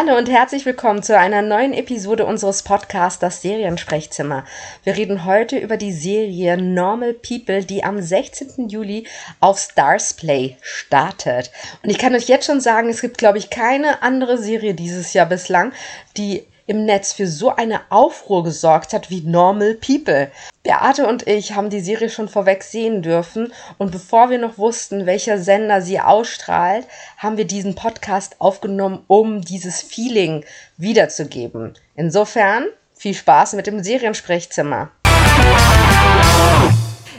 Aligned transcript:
Hallo 0.00 0.16
und 0.16 0.30
herzlich 0.30 0.64
willkommen 0.64 1.02
zu 1.02 1.18
einer 1.18 1.42
neuen 1.42 1.72
Episode 1.72 2.24
unseres 2.24 2.62
Podcasts 2.62 3.18
Das 3.18 3.42
Seriensprechzimmer. 3.42 4.44
Wir 4.84 4.96
reden 4.96 5.24
heute 5.24 5.58
über 5.58 5.76
die 5.76 5.90
Serie 5.90 6.56
Normal 6.56 7.14
People, 7.14 7.64
die 7.64 7.82
am 7.82 8.00
16. 8.00 8.68
Juli 8.68 9.08
auf 9.40 9.58
Stars 9.58 10.14
Play 10.14 10.56
startet. 10.62 11.50
Und 11.82 11.90
ich 11.90 11.98
kann 11.98 12.14
euch 12.14 12.28
jetzt 12.28 12.46
schon 12.46 12.60
sagen, 12.60 12.90
es 12.90 13.00
gibt, 13.00 13.18
glaube 13.18 13.38
ich, 13.38 13.50
keine 13.50 14.00
andere 14.04 14.38
Serie 14.38 14.72
dieses 14.74 15.14
Jahr 15.14 15.26
bislang, 15.26 15.72
die 16.16 16.44
im 16.68 16.84
Netz 16.84 17.14
für 17.14 17.26
so 17.26 17.56
eine 17.56 17.80
Aufruhr 17.88 18.44
gesorgt 18.44 18.92
hat 18.92 19.08
wie 19.08 19.22
Normal 19.22 19.74
People. 19.74 20.30
Beate 20.62 21.06
und 21.06 21.26
ich 21.26 21.54
haben 21.54 21.70
die 21.70 21.80
Serie 21.80 22.10
schon 22.10 22.28
vorweg 22.28 22.62
sehen 22.62 23.00
dürfen 23.00 23.54
und 23.78 23.90
bevor 23.90 24.28
wir 24.28 24.38
noch 24.38 24.58
wussten, 24.58 25.06
welcher 25.06 25.38
Sender 25.38 25.80
sie 25.80 25.98
ausstrahlt, 25.98 26.86
haben 27.16 27.38
wir 27.38 27.46
diesen 27.46 27.74
Podcast 27.74 28.36
aufgenommen, 28.38 29.02
um 29.06 29.40
dieses 29.40 29.80
Feeling 29.80 30.44
wiederzugeben. 30.76 31.72
Insofern 31.96 32.66
viel 32.94 33.14
Spaß 33.14 33.54
mit 33.54 33.66
dem 33.66 33.82
Seriensprechzimmer. 33.82 34.90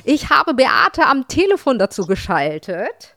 Ich 0.03 0.29
habe 0.29 0.53
Beate 0.53 1.07
am 1.07 1.27
Telefon 1.27 1.79
dazu 1.79 2.05
geschaltet. 2.05 3.15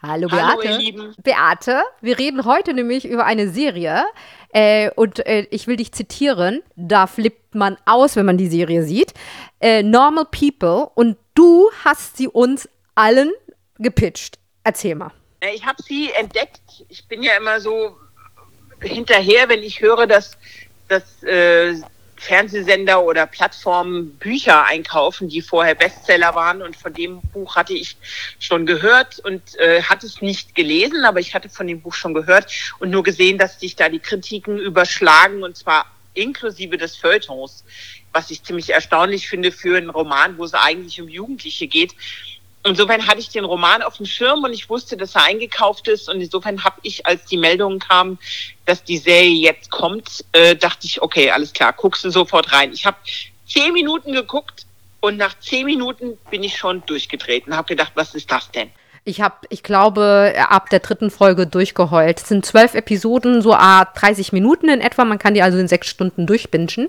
Hallo 0.00 0.28
Beate. 0.28 0.46
Hallo, 0.46 0.62
ihr 0.62 0.78
Lieben. 0.78 1.14
Beate, 1.24 1.82
wir 2.00 2.18
reden 2.18 2.44
heute 2.44 2.72
nämlich 2.72 3.04
über 3.04 3.24
eine 3.24 3.48
Serie. 3.48 4.04
Äh, 4.50 4.90
und 4.94 5.24
äh, 5.26 5.46
ich 5.50 5.66
will 5.66 5.76
dich 5.76 5.92
zitieren. 5.92 6.62
Da 6.76 7.06
flippt 7.06 7.54
man 7.54 7.76
aus, 7.84 8.16
wenn 8.16 8.26
man 8.26 8.38
die 8.38 8.48
Serie 8.48 8.82
sieht. 8.82 9.14
Äh, 9.60 9.82
Normal 9.82 10.26
People. 10.30 10.90
Und 10.94 11.16
du 11.34 11.70
hast 11.84 12.16
sie 12.16 12.28
uns 12.28 12.68
allen 12.94 13.30
gepitcht. 13.78 14.38
Erzähl 14.64 14.94
mal. 14.94 15.12
Ich 15.54 15.64
habe 15.64 15.82
sie 15.82 16.10
entdeckt. 16.12 16.60
Ich 16.88 17.06
bin 17.06 17.22
ja 17.22 17.36
immer 17.36 17.60
so 17.60 17.96
hinterher, 18.80 19.48
wenn 19.48 19.62
ich 19.62 19.80
höre, 19.80 20.06
dass, 20.06 20.36
dass 20.88 21.22
äh, 21.22 21.74
Fernsehsender 22.18 23.02
oder 23.02 23.26
Plattformen 23.26 24.16
Bücher 24.18 24.64
einkaufen, 24.64 25.28
die 25.28 25.40
vorher 25.40 25.74
Bestseller 25.74 26.34
waren. 26.34 26.62
Und 26.62 26.76
von 26.76 26.92
dem 26.92 27.20
Buch 27.32 27.56
hatte 27.56 27.74
ich 27.74 27.96
schon 28.38 28.66
gehört 28.66 29.18
und 29.20 29.56
äh, 29.58 29.82
hatte 29.82 30.06
es 30.06 30.20
nicht 30.20 30.54
gelesen, 30.54 31.04
aber 31.04 31.20
ich 31.20 31.34
hatte 31.34 31.48
von 31.48 31.66
dem 31.66 31.80
Buch 31.80 31.94
schon 31.94 32.14
gehört 32.14 32.52
und 32.80 32.90
nur 32.90 33.02
gesehen, 33.02 33.38
dass 33.38 33.60
sich 33.60 33.76
da 33.76 33.88
die 33.88 34.00
Kritiken 34.00 34.58
überschlagen 34.58 35.42
und 35.42 35.56
zwar 35.56 35.86
inklusive 36.14 36.76
des 36.76 36.96
Feuilletons, 36.96 37.64
was 38.12 38.30
ich 38.30 38.42
ziemlich 38.42 38.70
erstaunlich 38.70 39.28
finde 39.28 39.52
für 39.52 39.76
einen 39.76 39.90
Roman, 39.90 40.36
wo 40.38 40.44
es 40.44 40.54
eigentlich 40.54 41.00
um 41.00 41.08
Jugendliche 41.08 41.68
geht. 41.68 41.94
Insofern 42.64 43.06
hatte 43.06 43.20
ich 43.20 43.28
den 43.28 43.44
Roman 43.44 43.82
auf 43.82 43.96
dem 43.96 44.06
Schirm 44.06 44.44
und 44.44 44.52
ich 44.52 44.68
wusste, 44.68 44.96
dass 44.96 45.14
er 45.14 45.24
eingekauft 45.24 45.88
ist. 45.88 46.08
Und 46.08 46.20
insofern 46.20 46.64
habe 46.64 46.76
ich, 46.82 47.06
als 47.06 47.24
die 47.24 47.36
Meldungen 47.36 47.78
kamen, 47.78 48.18
dass 48.66 48.82
die 48.82 48.98
Serie 48.98 49.34
jetzt 49.34 49.70
kommt, 49.70 50.24
äh, 50.32 50.56
dachte 50.56 50.86
ich, 50.86 51.00
okay, 51.00 51.30
alles 51.30 51.52
klar, 51.52 51.72
guckst 51.72 52.04
du 52.04 52.10
sofort 52.10 52.52
rein. 52.52 52.72
Ich 52.72 52.84
habe 52.84 52.96
zehn 53.46 53.72
Minuten 53.72 54.12
geguckt 54.12 54.66
und 55.00 55.16
nach 55.16 55.38
zehn 55.38 55.66
Minuten 55.66 56.18
bin 56.30 56.42
ich 56.42 56.56
schon 56.56 56.84
durchgedreht 56.86 57.46
und 57.46 57.56
habe 57.56 57.68
gedacht, 57.68 57.92
was 57.94 58.14
ist 58.14 58.30
das 58.30 58.50
denn? 58.50 58.70
Ich 59.04 59.22
habe, 59.22 59.36
ich 59.48 59.62
glaube, 59.62 60.34
ab 60.36 60.68
der 60.68 60.80
dritten 60.80 61.10
Folge 61.10 61.46
durchgeheult. 61.46 62.20
Es 62.20 62.28
sind 62.28 62.44
zwölf 62.44 62.74
Episoden, 62.74 63.40
so 63.40 63.54
a 63.54 63.86
30 63.86 64.32
Minuten 64.32 64.68
in 64.68 64.82
etwa. 64.82 65.06
Man 65.06 65.18
kann 65.18 65.32
die 65.32 65.40
also 65.40 65.56
in 65.56 65.66
sechs 65.66 65.88
Stunden 65.88 66.26
durchbingen. 66.26 66.88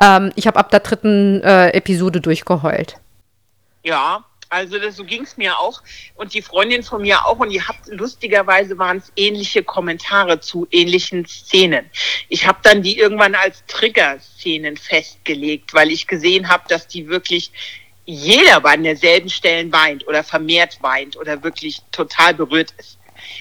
Ähm, 0.00 0.30
ich 0.36 0.46
habe 0.46 0.56
ab 0.58 0.70
der 0.70 0.80
dritten 0.80 1.42
äh, 1.42 1.70
Episode 1.70 2.20
durchgeheult. 2.20 2.98
Ja, 3.82 4.24
also 4.50 4.78
das, 4.78 4.96
so 4.96 5.04
ging 5.04 5.22
es 5.22 5.36
mir 5.36 5.58
auch 5.58 5.82
und 6.14 6.34
die 6.34 6.42
Freundin 6.42 6.82
von 6.82 7.02
mir 7.02 7.26
auch. 7.26 7.38
Und 7.38 7.50
ihr 7.50 7.66
habt 7.66 7.88
lustigerweise 7.88 8.78
waren 8.78 8.98
es 8.98 9.12
ähnliche 9.16 9.62
Kommentare 9.62 10.40
zu 10.40 10.66
ähnlichen 10.70 11.26
Szenen. 11.26 11.90
Ich 12.28 12.46
habe 12.46 12.58
dann 12.62 12.82
die 12.82 12.98
irgendwann 12.98 13.34
als 13.34 13.64
Trigger-Szenen 13.66 14.76
festgelegt, 14.76 15.74
weil 15.74 15.90
ich 15.90 16.06
gesehen 16.06 16.48
habe, 16.48 16.64
dass 16.68 16.88
die 16.88 17.08
wirklich 17.08 17.52
jeder 18.06 18.60
bei 18.62 18.74
derselben 18.76 19.28
Stellen 19.28 19.70
weint 19.70 20.06
oder 20.08 20.24
vermehrt 20.24 20.78
weint 20.80 21.16
oder 21.16 21.42
wirklich 21.42 21.82
total 21.92 22.32
berührt 22.32 22.72
ist. 22.78 22.98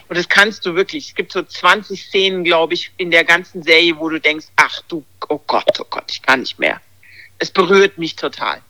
Und 0.10 0.18
das 0.18 0.28
kannst 0.28 0.66
du 0.66 0.76
wirklich. 0.76 1.10
Es 1.10 1.16
gibt 1.16 1.32
so 1.32 1.42
20 1.42 2.04
Szenen, 2.04 2.44
glaube 2.44 2.74
ich, 2.74 2.92
in 2.98 3.12
der 3.12 3.24
ganzen 3.24 3.64
Serie, 3.64 3.98
wo 3.98 4.10
du 4.10 4.20
denkst, 4.20 4.48
ach 4.58 4.82
du, 4.90 5.06
oh 5.30 5.40
Gott, 5.48 5.80
oh 5.80 5.86
Gott, 5.90 6.12
ich 6.12 6.22
kann 6.22 6.42
nicht 6.42 6.60
mehr. 6.60 6.82
Es 7.40 7.52
berührt 7.52 7.98
mich 7.98 8.16
total. 8.16 8.62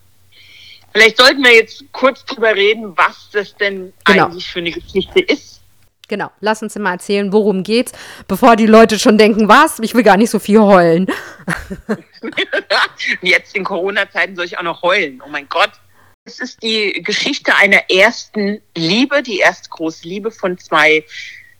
Vielleicht 0.92 1.18
sollten 1.18 1.44
wir 1.44 1.54
jetzt 1.54 1.84
kurz 1.92 2.24
drüber 2.24 2.54
reden, 2.54 2.96
was 2.96 3.28
das 3.32 3.54
denn 3.56 3.92
genau. 4.04 4.26
eigentlich 4.26 4.48
für 4.48 4.60
eine 4.60 4.70
Geschichte 4.70 5.20
ist. 5.20 5.58
Genau, 6.08 6.30
lass 6.40 6.62
uns 6.62 6.74
mal 6.76 6.92
erzählen, 6.92 7.32
worum 7.34 7.62
geht's, 7.62 7.92
bevor 8.26 8.56
die 8.56 8.66
Leute 8.66 8.98
schon 8.98 9.18
denken, 9.18 9.46
was? 9.46 9.78
Ich 9.80 9.94
will 9.94 10.02
gar 10.02 10.16
nicht 10.16 10.30
so 10.30 10.38
viel 10.38 10.60
heulen. 10.60 11.06
jetzt 13.20 13.54
in 13.54 13.62
Corona-Zeiten 13.62 14.34
soll 14.34 14.46
ich 14.46 14.56
auch 14.56 14.62
noch 14.62 14.80
heulen. 14.80 15.22
Oh 15.24 15.28
mein 15.28 15.46
Gott. 15.50 15.72
Es 16.24 16.40
ist 16.40 16.62
die 16.62 17.02
Geschichte 17.02 17.54
einer 17.54 17.90
ersten 17.90 18.62
Liebe, 18.74 19.22
die 19.22 19.38
erste 19.38 19.68
große 19.68 20.08
Liebe 20.08 20.30
von 20.30 20.56
zwei, 20.58 21.04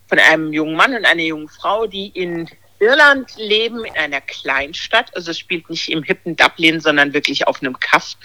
von 0.08 0.18
einem 0.18 0.52
jungen 0.52 0.76
Mann 0.76 0.94
und 0.94 1.04
einer 1.04 1.22
jungen 1.22 1.48
Frau, 1.48 1.86
die 1.86 2.08
in 2.08 2.48
Irland 2.78 3.34
leben, 3.36 3.84
in 3.84 3.96
einer 3.96 4.20
Kleinstadt. 4.22 5.14
Also 5.14 5.30
es 5.30 5.38
spielt 5.38 5.68
nicht 5.68 5.90
im 5.90 6.02
hippen 6.02 6.36
Dublin, 6.36 6.80
sondern 6.80 7.12
wirklich 7.12 7.46
auf 7.46 7.60
einem 7.60 7.78
Kaff 7.78 8.16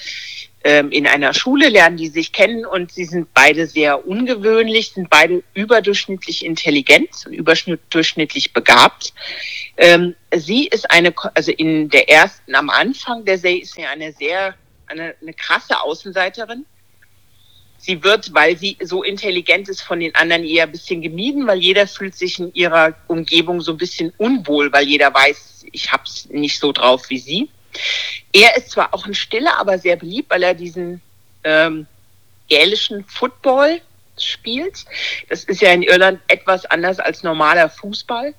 ähm, 0.64 0.92
in 0.92 1.08
einer 1.08 1.34
Schule, 1.34 1.70
lernen 1.70 1.98
die 1.98 2.08
sich 2.08 2.32
kennen 2.32 2.66
und 2.66 2.92
sie 2.92 3.06
sind 3.06 3.34
beide 3.34 3.68
sehr 3.68 4.08
ungewöhnlich, 4.08 4.92
sind 4.92 5.10
beide 5.10 5.44
überdurchschnittlich 5.54 6.46
intelligent 6.46 7.10
überdurchschnittlich 7.30 8.54
begabt. 8.54 9.14
Ähm, 9.78 10.16
sie 10.34 10.68
ist 10.68 10.90
eine, 10.90 11.14
also 11.34 11.52
in 11.52 11.90
der 11.90 12.10
ersten, 12.10 12.56
am 12.56 12.70
Anfang 12.70 13.26
der 13.26 13.38
Serie 13.38 13.62
ist 13.62 13.76
sie 13.76 13.86
eine 13.86 14.14
sehr, 14.14 14.56
eine, 14.88 15.16
eine 15.22 15.34
krasse 15.34 15.82
Außenseiterin. 15.82 16.66
Sie 17.78 18.02
wird, 18.02 18.34
weil 18.34 18.58
sie 18.58 18.78
so 18.82 19.04
intelligent 19.04 19.68
ist, 19.68 19.82
von 19.82 20.00
den 20.00 20.16
anderen 20.16 20.46
eher 20.46 20.64
ein 20.64 20.72
bisschen 20.72 21.02
gemieden, 21.02 21.46
weil 21.48 21.60
jeder 21.60 21.86
fühlt 21.86 22.16
sich 22.16 22.40
in 22.40 22.54
ihrer 22.54 22.96
Umgebung 23.08 23.60
so 23.60 23.74
ein 23.74 23.78
bisschen 23.78 24.14
unwohl, 24.18 24.72
weil 24.72 24.88
jeder 24.88 25.14
weiß, 25.14 25.66
ich 25.70 25.92
hab's 25.92 26.30
nicht 26.30 26.60
so 26.60 26.72
drauf 26.72 27.10
wie 27.10 27.18
sie. 27.18 27.50
Er 28.32 28.56
ist 28.58 28.72
zwar 28.72 28.94
auch 28.94 29.06
ein 29.06 29.14
Stiller, 29.14 29.58
aber 29.60 29.78
sehr 29.78 29.96
beliebt, 29.96 30.30
weil 30.30 30.44
er 30.44 30.54
diesen 30.54 31.02
ähm, 31.44 31.88
gälischen 32.50 33.06
Football 33.06 33.82
spielt. 34.20 34.86
Das 35.30 35.44
ist 35.44 35.62
ja 35.62 35.72
in 35.72 35.84
Irland 35.84 36.20
etwas 36.28 36.66
anders 36.66 37.00
als 37.00 37.24
normaler 37.24 37.70
Fußball. 37.70 38.34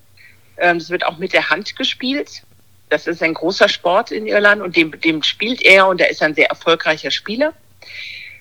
Ähm, 0.58 0.78
das 0.78 0.90
wird 0.90 1.04
auch 1.06 1.18
mit 1.18 1.32
der 1.32 1.50
Hand 1.50 1.76
gespielt. 1.76 2.42
Das 2.88 3.06
ist 3.06 3.22
ein 3.22 3.34
großer 3.34 3.68
Sport 3.68 4.10
in 4.10 4.26
Irland 4.26 4.62
und 4.62 4.76
dem, 4.76 5.00
dem 5.00 5.22
spielt 5.22 5.62
er 5.62 5.88
und 5.88 6.00
er 6.00 6.10
ist 6.10 6.22
ein 6.22 6.34
sehr 6.34 6.48
erfolgreicher 6.48 7.10
Spieler. 7.10 7.52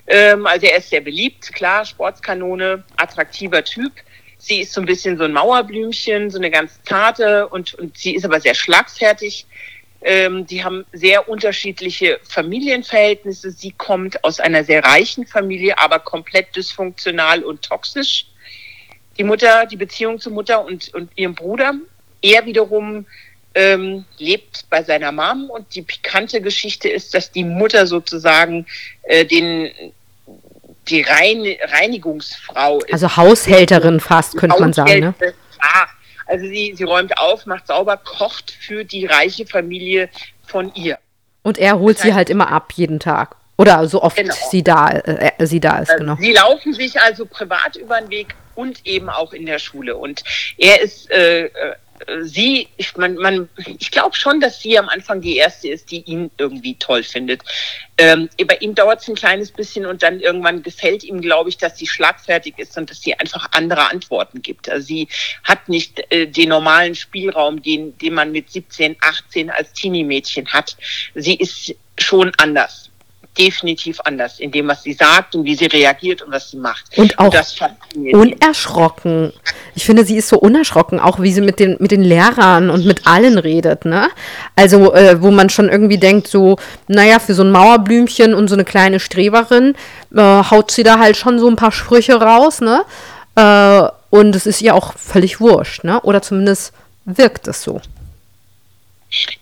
Ähm, 0.06 0.46
also 0.46 0.66
er 0.66 0.78
ist 0.78 0.90
sehr 0.90 1.00
beliebt, 1.00 1.52
klar, 1.54 1.84
Sportskanone, 1.84 2.84
attraktiver 2.96 3.64
Typ. 3.64 3.92
Sie 4.38 4.60
ist 4.60 4.72
so 4.72 4.82
ein 4.82 4.86
bisschen 4.86 5.16
so 5.16 5.24
ein 5.24 5.32
Mauerblümchen, 5.32 6.30
so 6.30 6.38
eine 6.38 6.50
ganz 6.50 6.78
zarte 6.82 7.48
und, 7.48 7.74
und 7.74 7.96
sie 7.96 8.14
ist 8.14 8.24
aber 8.24 8.40
sehr 8.40 8.54
schlagfertig. 8.54 9.46
Ähm, 10.06 10.46
die 10.46 10.62
haben 10.62 10.84
sehr 10.92 11.28
unterschiedliche 11.30 12.20
Familienverhältnisse. 12.28 13.50
Sie 13.50 13.70
kommt 13.70 14.22
aus 14.22 14.38
einer 14.38 14.62
sehr 14.62 14.84
reichen 14.84 15.26
Familie, 15.26 15.78
aber 15.78 15.98
komplett 15.98 16.54
dysfunktional 16.54 17.42
und 17.42 17.62
toxisch. 17.62 18.26
Die 19.16 19.24
Mutter, 19.24 19.64
die 19.64 19.76
Beziehung 19.76 20.20
zur 20.20 20.32
Mutter 20.32 20.62
und, 20.62 20.92
und 20.92 21.10
ihrem 21.16 21.34
Bruder. 21.34 21.72
Er 22.20 22.44
wiederum 22.44 23.06
ähm, 23.54 24.04
lebt 24.18 24.66
bei 24.68 24.82
seiner 24.82 25.10
Mom 25.10 25.48
und 25.48 25.74
die 25.74 25.82
pikante 25.82 26.42
Geschichte 26.42 26.90
ist, 26.90 27.14
dass 27.14 27.32
die 27.32 27.44
Mutter 27.44 27.86
sozusagen 27.86 28.66
äh, 29.04 29.24
den 29.24 29.70
die 30.88 31.00
Rein 31.00 31.46
Reinigungsfrau 31.62 32.80
ist. 32.80 32.92
Also 32.92 33.16
Haushälterin 33.16 34.00
fast, 34.00 34.36
könnte 34.36 34.60
man 34.60 34.74
sagen. 34.74 35.00
Ne? 35.00 35.14
Ah, 35.60 35.86
also 36.26 36.46
sie, 36.46 36.74
sie 36.76 36.84
räumt 36.84 37.16
auf, 37.18 37.46
macht 37.46 37.66
sauber, 37.66 37.96
kocht 37.96 38.50
für 38.50 38.84
die 38.84 39.06
reiche 39.06 39.46
Familie 39.46 40.08
von 40.46 40.72
ihr. 40.74 40.98
Und 41.42 41.58
er 41.58 41.78
holt 41.78 41.96
das 41.96 42.04
heißt, 42.04 42.12
sie 42.12 42.14
halt 42.14 42.30
immer 42.30 42.50
ab, 42.50 42.72
jeden 42.74 43.00
Tag. 43.00 43.36
Oder 43.56 43.86
so 43.86 44.02
oft 44.02 44.16
genau. 44.16 44.34
sie, 44.50 44.64
da, 44.64 44.90
äh, 44.90 45.46
sie 45.46 45.60
da 45.60 45.78
ist, 45.78 45.96
genau. 45.96 46.16
Sie 46.18 46.32
laufen 46.32 46.72
sich 46.72 47.00
also 47.00 47.24
privat 47.24 47.76
über 47.76 48.00
den 48.00 48.10
Weg 48.10 48.34
und 48.54 48.84
eben 48.84 49.08
auch 49.08 49.32
in 49.32 49.46
der 49.46 49.58
Schule. 49.58 49.96
Und 49.96 50.24
er 50.58 50.80
ist 50.80 51.10
äh, 51.10 51.46
äh 51.46 51.50
sie, 52.22 52.68
ich, 52.76 52.96
man, 52.96 53.14
man, 53.16 53.48
ich 53.78 53.90
glaube 53.90 54.16
schon, 54.16 54.40
dass 54.40 54.60
sie 54.60 54.78
am 54.78 54.88
Anfang 54.88 55.20
die 55.20 55.36
erste 55.36 55.68
ist, 55.68 55.90
die 55.90 56.02
ihn 56.02 56.30
irgendwie 56.38 56.74
toll 56.76 57.02
findet. 57.02 57.42
Ähm, 57.96 58.28
bei 58.46 58.56
ihm 58.56 58.74
dauert 58.74 59.02
es 59.02 59.08
ein 59.08 59.14
kleines 59.14 59.52
bisschen 59.52 59.86
und 59.86 60.02
dann 60.02 60.20
irgendwann 60.20 60.62
gefällt 60.62 61.04
ihm, 61.04 61.20
glaube 61.20 61.50
ich, 61.50 61.58
dass 61.58 61.78
sie 61.78 61.86
schlagfertig 61.86 62.58
ist 62.58 62.76
und 62.76 62.90
dass 62.90 63.00
sie 63.00 63.18
einfach 63.18 63.48
andere 63.52 63.90
Antworten 63.90 64.42
gibt. 64.42 64.68
Also 64.68 64.86
sie 64.86 65.08
hat 65.44 65.68
nicht 65.68 66.02
äh, 66.10 66.26
den 66.26 66.48
normalen 66.48 66.94
Spielraum, 66.94 67.62
den, 67.62 67.96
den 67.98 68.14
man 68.14 68.32
mit 68.32 68.50
17, 68.50 68.96
18 69.00 69.50
als 69.50 69.72
Teenie-Mädchen 69.72 70.46
hat. 70.52 70.76
Sie 71.14 71.34
ist 71.34 71.74
schon 71.98 72.32
anders. 72.38 72.90
Definitiv 73.36 74.00
anders 74.04 74.38
in 74.38 74.50
dem, 74.50 74.68
was 74.68 74.82
sie 74.82 74.92
sagt 74.92 75.34
und 75.34 75.44
wie 75.44 75.54
sie 75.54 75.66
reagiert 75.66 76.22
und 76.22 76.32
was 76.32 76.50
sie 76.50 76.56
macht. 76.56 76.84
Und 76.96 77.18
auch 77.18 77.34
und 77.94 78.14
unerschrocken. 78.14 79.32
Ich 79.74 79.84
finde, 79.84 80.04
sie 80.04 80.16
ist 80.16 80.28
so 80.28 80.38
unerschrocken, 80.38 81.00
auch 81.00 81.20
wie 81.20 81.32
sie 81.32 81.40
mit 81.40 81.58
den, 81.58 81.76
mit 81.80 81.90
den 81.90 82.02
Lehrern 82.02 82.70
und 82.70 82.86
mit 82.86 83.06
allen 83.06 83.38
redet, 83.38 83.84
ne? 83.84 84.08
Also, 84.56 84.94
äh, 84.94 85.20
wo 85.20 85.30
man 85.30 85.50
schon 85.50 85.68
irgendwie 85.68 85.98
denkt, 85.98 86.28
so, 86.28 86.56
naja, 86.86 87.18
für 87.18 87.34
so 87.34 87.42
ein 87.42 87.50
Mauerblümchen 87.50 88.34
und 88.34 88.48
so 88.48 88.54
eine 88.54 88.64
kleine 88.64 89.00
Streberin 89.00 89.74
äh, 90.14 90.20
haut 90.20 90.70
sie 90.70 90.82
da 90.82 90.98
halt 90.98 91.16
schon 91.16 91.38
so 91.38 91.48
ein 91.48 91.56
paar 91.56 91.72
Sprüche 91.72 92.14
raus, 92.14 92.60
ne? 92.60 92.84
Äh, 93.36 93.88
und 94.10 94.36
es 94.36 94.46
ist 94.46 94.62
ihr 94.62 94.74
auch 94.74 94.96
völlig 94.96 95.40
wurscht, 95.40 95.82
ne? 95.82 96.00
Oder 96.02 96.22
zumindest 96.22 96.72
wirkt 97.04 97.48
es 97.48 97.62
so. 97.62 97.80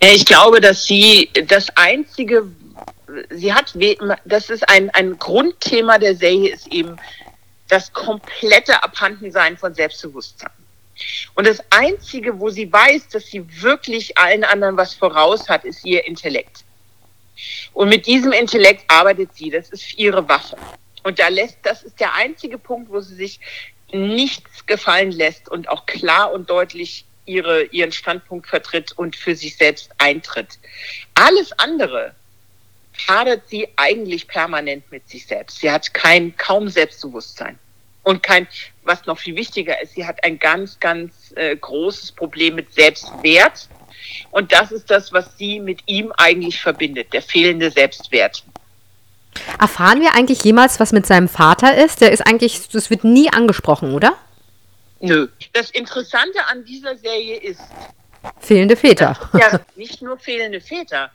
Ich 0.00 0.25
glaube, 0.25 0.61
dass 0.61 0.85
sie 0.85 1.31
das 1.47 1.69
einzige, 1.77 2.44
sie 3.31 3.53
hat, 3.53 3.75
das 4.25 4.50
ist 4.50 4.69
ein, 4.69 4.91
ein 4.91 5.19
Grundthema 5.19 5.99
der 5.99 6.14
Serie, 6.14 6.53
ist 6.53 6.69
eben 6.69 6.97
das 7.69 7.93
komplette 7.93 8.82
Abhandensein 8.82 9.56
von 9.56 9.75
Selbstbewusstsein. 9.75 10.50
Und 11.35 11.47
das 11.47 11.62
Einzige, 11.70 12.38
wo 12.38 12.50
sie 12.50 12.70
weiß, 12.70 13.09
dass 13.09 13.26
sie 13.26 13.44
wirklich 13.62 14.19
allen 14.19 14.44
anderen 14.44 14.76
was 14.76 14.94
voraus 14.94 15.49
hat, 15.49 15.64
ist 15.64 15.85
ihr 15.85 16.05
Intellekt. 16.06 16.64
Und 17.73 17.88
mit 17.88 18.06
diesem 18.06 18.32
Intellekt 18.32 18.85
arbeitet 18.88 19.35
sie, 19.35 19.50
das 19.50 19.70
ist 19.70 19.99
ihre 19.99 20.29
Waffe. 20.29 20.56
Und 21.03 21.19
da 21.19 21.29
lässt, 21.29 21.58
das 21.62 21.82
ist 21.82 21.99
der 21.99 22.15
einzige 22.15 22.58
Punkt, 22.58 22.91
wo 22.91 23.00
sie 23.00 23.15
sich 23.15 23.41
nichts 23.93 24.67
gefallen 24.67 25.11
lässt 25.11 25.49
und 25.49 25.69
auch 25.69 25.87
klar 25.87 26.32
und 26.32 26.49
deutlich 26.49 27.05
ihre, 27.25 27.65
ihren 27.65 27.93
Standpunkt 27.93 28.47
vertritt 28.47 28.93
und 28.93 29.17
für 29.17 29.35
sich 29.35 29.56
selbst 29.56 29.91
eintritt. 29.99 30.58
Alles 31.15 31.53
andere 31.58 32.15
hadert 33.08 33.49
sie 33.49 33.69
eigentlich 33.76 34.28
permanent 34.28 34.90
mit 34.90 35.08
sich 35.08 35.26
selbst. 35.26 35.60
Sie 35.60 35.70
hat 35.70 35.93
kein, 35.94 36.37
kaum 36.37 36.69
Selbstbewusstsein. 36.69 37.58
Und 38.02 38.22
kein, 38.22 38.49
was 38.82 39.06
noch 39.06 39.19
viel 39.19 39.37
wichtiger 39.37 39.81
ist, 39.81 39.94
sie 39.94 40.06
hat 40.06 40.25
ein 40.25 40.38
ganz, 40.38 40.81
ganz 40.81 41.32
äh, 41.37 41.56
großes 41.56 42.12
Problem 42.12 42.56
mit 42.56 42.72
Selbstwert. 42.75 43.69
Und 44.31 44.52
das 44.52 44.72
ist 44.72 44.90
das, 44.90 45.12
was 45.12 45.38
sie 45.38 45.60
mit 45.60 45.81
ihm 45.87 46.12
eigentlich 46.16 46.60
verbindet, 46.60 47.12
der 47.12 47.22
fehlende 47.22 47.70
Selbstwert. 47.70 48.43
Erfahren 49.58 50.00
wir 50.00 50.14
eigentlich 50.14 50.43
jemals, 50.44 50.81
was 50.81 50.93
mit 50.93 51.06
seinem 51.06 51.28
Vater 51.28 51.76
ist? 51.76 52.00
Der 52.00 52.12
ist 52.12 52.26
eigentlich, 52.26 52.69
das 52.69 52.90
wird 52.90 53.05
nie 53.05 53.32
angesprochen, 53.32 53.94
oder? 53.94 54.16
Nö. 55.00 55.28
Das 55.52 55.70
Interessante 55.70 56.44
an 56.46 56.64
dieser 56.64 56.96
Serie 56.96 57.37
ist. 57.37 57.60
Fehlende 58.40 58.76
Väter. 58.76 59.19
Ja, 59.32 59.60
nicht 59.76 60.02
nur 60.02 60.19
fehlende 60.19 60.60
Väter. 60.60 61.10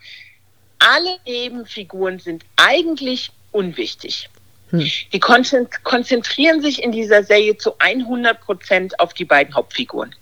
Alle 0.80 1.18
Nebenfiguren 1.26 2.20
sind 2.20 2.44
eigentlich 2.56 3.32
unwichtig. 3.52 4.30
Hm. 4.70 4.90
Die 5.14 5.20
konzentrieren 5.20 6.62
sich 6.62 6.84
in 6.84 6.92
dieser 6.92 7.24
Serie 7.24 7.58
zu 7.58 7.78
100 7.80 8.42
Prozent 8.42 9.00
auf 9.00 9.14
die 9.14 9.26
beiden 9.26 9.56
Hauptfiguren. 9.56 10.14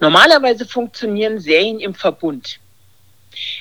Normalerweise 0.00 0.66
funktionieren 0.66 1.38
Serien 1.40 1.80
im 1.80 1.94
Verbund. 1.94 2.58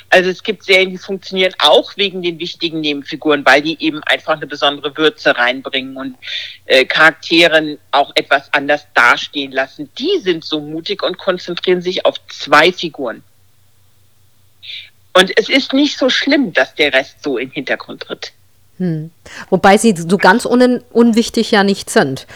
Also 0.09 0.29
es 0.29 0.41
gibt 0.41 0.63
Serien, 0.63 0.89
die 0.89 0.97
funktionieren 0.97 1.53
auch 1.59 1.95
wegen 1.95 2.21
den 2.21 2.39
wichtigen 2.39 2.81
Nebenfiguren, 2.81 3.45
weil 3.45 3.61
die 3.61 3.81
eben 3.83 4.03
einfach 4.03 4.33
eine 4.33 4.47
besondere 4.47 4.95
Würze 4.97 5.37
reinbringen 5.37 5.95
und 5.95 6.17
äh, 6.65 6.85
Charakteren 6.85 7.77
auch 7.91 8.11
etwas 8.15 8.51
anders 8.53 8.87
dastehen 8.95 9.51
lassen. 9.51 9.89
Die 9.99 10.19
sind 10.19 10.43
so 10.43 10.59
mutig 10.59 11.03
und 11.03 11.17
konzentrieren 11.17 11.81
sich 11.81 12.05
auf 12.05 12.15
zwei 12.27 12.71
Figuren. 12.71 13.23
Und 15.13 15.31
es 15.37 15.49
ist 15.49 15.73
nicht 15.73 15.97
so 15.97 16.09
schlimm, 16.09 16.53
dass 16.53 16.75
der 16.75 16.93
Rest 16.93 17.23
so 17.23 17.37
im 17.37 17.51
Hintergrund 17.51 18.03
tritt. 18.03 18.31
Hm. 18.77 19.11
Wobei 19.49 19.77
sie 19.77 19.93
so 19.95 20.17
ganz 20.17 20.45
un 20.45 20.81
unwichtig 20.91 21.51
ja 21.51 21.63
nicht 21.63 21.89
sind. 21.89 22.27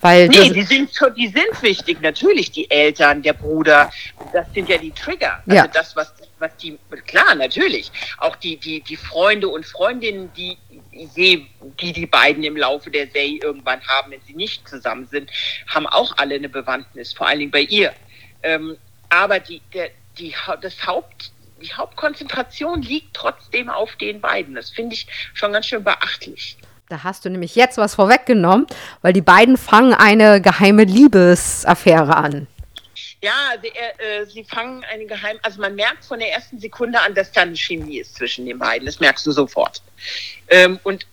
Weil 0.00 0.28
nee, 0.28 0.50
die 0.50 0.62
sind, 0.62 0.94
schon, 0.94 1.14
die 1.14 1.28
sind 1.28 1.62
wichtig, 1.62 2.00
natürlich, 2.00 2.50
die 2.50 2.70
Eltern, 2.70 3.22
der 3.22 3.32
Bruder, 3.32 3.90
das 4.32 4.46
sind 4.54 4.68
ja 4.68 4.76
die 4.78 4.90
Trigger. 4.90 5.42
Also 5.46 5.56
ja. 5.56 5.66
das, 5.66 5.96
was 5.96 6.12
was 6.38 6.56
die, 6.56 6.78
klar, 7.06 7.34
natürlich, 7.34 7.90
auch 8.18 8.36
die, 8.36 8.56
die, 8.56 8.80
die 8.80 8.96
Freunde 8.96 9.48
und 9.48 9.64
Freundinnen, 9.64 10.30
die, 10.36 10.56
die 10.92 11.92
die 11.92 12.06
beiden 12.06 12.42
im 12.44 12.56
Laufe 12.56 12.90
der 12.90 13.06
Serie 13.08 13.38
irgendwann 13.42 13.80
haben, 13.86 14.12
wenn 14.12 14.20
sie 14.26 14.34
nicht 14.34 14.68
zusammen 14.68 15.06
sind, 15.10 15.30
haben 15.66 15.86
auch 15.86 16.16
alle 16.18 16.34
eine 16.34 16.48
Bewandtnis, 16.48 17.12
vor 17.12 17.26
allen 17.26 17.38
Dingen 17.38 17.50
bei 17.50 17.62
ihr. 17.62 17.92
Ähm, 18.42 18.76
aber 19.08 19.40
die, 19.40 19.60
der, 19.72 19.90
die, 20.18 20.34
das 20.60 20.86
Haupt, 20.86 21.32
die 21.60 21.72
Hauptkonzentration 21.72 22.82
liegt 22.82 23.14
trotzdem 23.14 23.68
auf 23.68 23.96
den 23.96 24.20
beiden. 24.20 24.54
Das 24.54 24.70
finde 24.70 24.94
ich 24.94 25.06
schon 25.34 25.52
ganz 25.52 25.66
schön 25.66 25.84
beachtlich. 25.84 26.56
Da 26.88 27.02
hast 27.02 27.24
du 27.24 27.30
nämlich 27.30 27.56
jetzt 27.56 27.78
was 27.78 27.96
vorweggenommen, 27.96 28.66
weil 29.02 29.12
die 29.12 29.22
beiden 29.22 29.56
fangen 29.56 29.92
eine 29.92 30.40
geheime 30.40 30.84
Liebesaffäre 30.84 32.16
an. 32.16 32.46
Ja, 33.22 33.54
sie, 33.60 33.68
äh, 33.68 34.26
sie 34.26 34.44
fangen 34.44 34.84
eine 34.84 35.06
geheim, 35.06 35.38
also 35.42 35.60
man 35.60 35.74
merkt 35.74 36.04
von 36.04 36.18
der 36.18 36.32
ersten 36.32 36.60
Sekunde 36.60 37.00
an, 37.00 37.14
dass 37.14 37.32
da 37.32 37.42
eine 37.42 37.56
Chemie 37.56 37.98
ist 37.98 38.14
zwischen 38.14 38.46
den 38.46 38.58
beiden. 38.58 38.86
Das 38.86 39.00
merkst 39.00 39.26
du 39.26 39.32
sofort. 39.32 39.82
Ähm, 40.48 40.78
und 40.84 41.06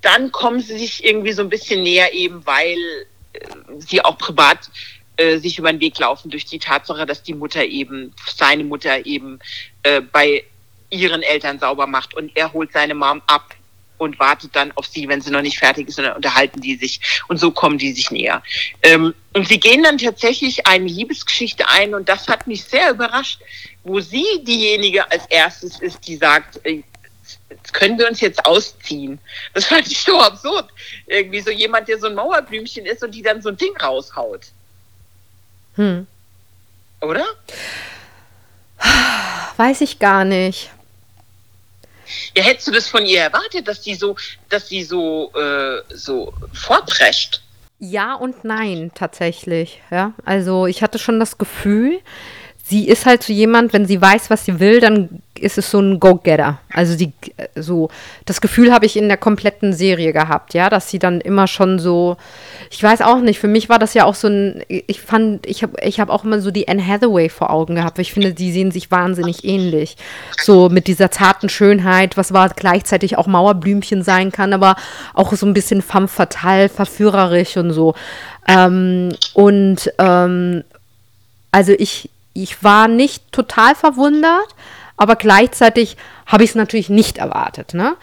dann 0.00 0.32
kommen 0.32 0.60
sie 0.60 0.78
sich 0.78 1.04
irgendwie 1.04 1.32
so 1.32 1.42
ein 1.42 1.48
bisschen 1.48 1.82
näher, 1.82 2.12
eben 2.12 2.44
weil 2.46 2.78
äh, 3.34 3.46
sie 3.78 4.04
auch 4.04 4.18
privat 4.18 4.70
äh, 5.16 5.38
sich 5.38 5.58
über 5.58 5.72
den 5.72 5.80
Weg 5.80 5.98
laufen 5.98 6.30
durch 6.30 6.44
die 6.44 6.58
Tatsache, 6.58 7.06
dass 7.06 7.22
die 7.22 7.34
Mutter 7.34 7.64
eben, 7.64 8.14
seine 8.26 8.64
Mutter 8.64 9.04
eben 9.04 9.38
äh, 9.82 10.00
bei 10.00 10.44
ihren 10.90 11.22
Eltern 11.22 11.58
sauber 11.58 11.86
macht 11.86 12.14
und 12.14 12.30
er 12.34 12.52
holt 12.52 12.72
seine 12.72 12.94
Mom 12.94 13.22
ab 13.26 13.54
und 13.98 14.18
wartet 14.18 14.54
dann 14.54 14.72
auf 14.72 14.86
sie, 14.86 15.08
wenn 15.08 15.20
sie 15.20 15.30
noch 15.30 15.42
nicht 15.42 15.58
fertig 15.58 15.88
ist, 15.88 15.98
und 15.98 16.04
dann 16.04 16.16
unterhalten 16.16 16.60
die 16.60 16.76
sich 16.76 17.00
und 17.28 17.38
so 17.38 17.50
kommen 17.50 17.78
die 17.78 17.92
sich 17.92 18.10
näher. 18.10 18.42
Ähm, 18.82 19.14
und 19.32 19.48
sie 19.48 19.60
gehen 19.60 19.82
dann 19.82 19.98
tatsächlich 19.98 20.66
eine 20.66 20.86
Liebesgeschichte 20.86 21.66
ein 21.68 21.94
und 21.94 22.08
das 22.08 22.28
hat 22.28 22.46
mich 22.46 22.64
sehr 22.64 22.90
überrascht, 22.90 23.40
wo 23.84 24.00
sie 24.00 24.24
diejenige 24.42 25.10
als 25.10 25.26
erstes 25.26 25.80
ist, 25.80 26.06
die 26.06 26.16
sagt, 26.16 26.64
äh, 26.66 26.82
können 27.72 27.98
wir 27.98 28.08
uns 28.08 28.20
jetzt 28.20 28.44
ausziehen. 28.44 29.18
Das 29.54 29.66
fand 29.66 29.86
ich 29.86 29.98
so 29.98 30.20
absurd. 30.20 30.68
Irgendwie 31.06 31.40
so 31.40 31.50
jemand, 31.50 31.88
der 31.88 31.98
so 31.98 32.08
ein 32.08 32.14
Mauerblümchen 32.14 32.84
ist 32.86 33.02
und 33.02 33.14
die 33.14 33.22
dann 33.22 33.40
so 33.40 33.50
ein 33.50 33.56
Ding 33.56 33.76
raushaut. 33.76 34.46
Hm. 35.76 36.06
Oder? 37.00 37.24
Weiß 39.56 39.80
ich 39.80 39.98
gar 39.98 40.24
nicht. 40.24 40.70
Ja, 42.36 42.42
hättest 42.42 42.68
du 42.68 42.72
das 42.72 42.88
von 42.88 43.06
ihr 43.06 43.20
erwartet, 43.20 43.68
dass 43.68 43.80
die 43.80 43.94
so, 43.94 44.16
dass 44.48 44.68
sie 44.68 44.84
so, 44.84 45.32
äh, 45.34 45.82
so 45.94 46.32
vorprescht? 46.52 47.42
Ja 47.78 48.14
und 48.14 48.44
nein, 48.44 48.92
tatsächlich. 48.94 49.80
Ja, 49.90 50.12
also 50.24 50.66
ich 50.66 50.82
hatte 50.82 50.98
schon 50.98 51.18
das 51.18 51.38
Gefühl, 51.38 52.00
sie 52.72 52.88
ist 52.88 53.04
halt 53.04 53.22
so 53.22 53.34
jemand, 53.34 53.74
wenn 53.74 53.84
sie 53.84 54.00
weiß, 54.00 54.30
was 54.30 54.46
sie 54.46 54.58
will, 54.58 54.80
dann 54.80 55.20
ist 55.38 55.58
es 55.58 55.70
so 55.70 55.78
ein 55.78 56.00
Go-Getter. 56.00 56.58
Also 56.72 56.96
sie, 56.96 57.12
so, 57.54 57.90
das 58.24 58.40
Gefühl 58.40 58.72
habe 58.72 58.86
ich 58.86 58.96
in 58.96 59.08
der 59.08 59.18
kompletten 59.18 59.74
Serie 59.74 60.14
gehabt, 60.14 60.54
ja, 60.54 60.70
dass 60.70 60.88
sie 60.88 60.98
dann 60.98 61.20
immer 61.20 61.46
schon 61.48 61.78
so, 61.78 62.16
ich 62.70 62.82
weiß 62.82 63.02
auch 63.02 63.18
nicht, 63.18 63.38
für 63.38 63.48
mich 63.48 63.68
war 63.68 63.78
das 63.78 63.92
ja 63.92 64.06
auch 64.06 64.14
so 64.14 64.28
ein, 64.28 64.62
ich 64.68 65.02
fand, 65.02 65.46
ich 65.46 65.62
habe 65.62 65.74
ich 65.82 66.00
hab 66.00 66.08
auch 66.08 66.24
immer 66.24 66.40
so 66.40 66.50
die 66.50 66.66
Anne 66.66 66.86
Hathaway 66.86 67.28
vor 67.28 67.50
Augen 67.50 67.74
gehabt, 67.74 67.98
weil 67.98 68.04
ich 68.04 68.14
finde, 68.14 68.32
die 68.32 68.52
sehen 68.52 68.70
sich 68.70 68.90
wahnsinnig 68.90 69.44
ähnlich. 69.44 69.98
So 70.40 70.70
mit 70.70 70.86
dieser 70.86 71.10
zarten 71.10 71.50
Schönheit, 71.50 72.16
was 72.16 72.32
war 72.32 72.48
gleichzeitig 72.48 73.18
auch 73.18 73.26
Mauerblümchen 73.26 74.02
sein 74.02 74.32
kann, 74.32 74.54
aber 74.54 74.76
auch 75.12 75.30
so 75.34 75.44
ein 75.44 75.52
bisschen 75.52 75.82
femme 75.82 76.08
fatale, 76.08 76.70
verführerisch 76.70 77.58
und 77.58 77.72
so. 77.72 77.94
Ähm, 78.48 79.10
und 79.34 79.92
ähm, 79.98 80.64
also 81.52 81.72
ich, 81.78 82.08
ich 82.34 82.62
war 82.62 82.88
nicht 82.88 83.32
total 83.32 83.74
verwundert, 83.74 84.48
aber 84.96 85.16
gleichzeitig 85.16 85.96
habe 86.26 86.44
ich 86.44 86.50
es 86.50 86.56
natürlich 86.56 86.88
nicht 86.88 87.18
erwartet. 87.18 87.74
Ne? 87.74 87.96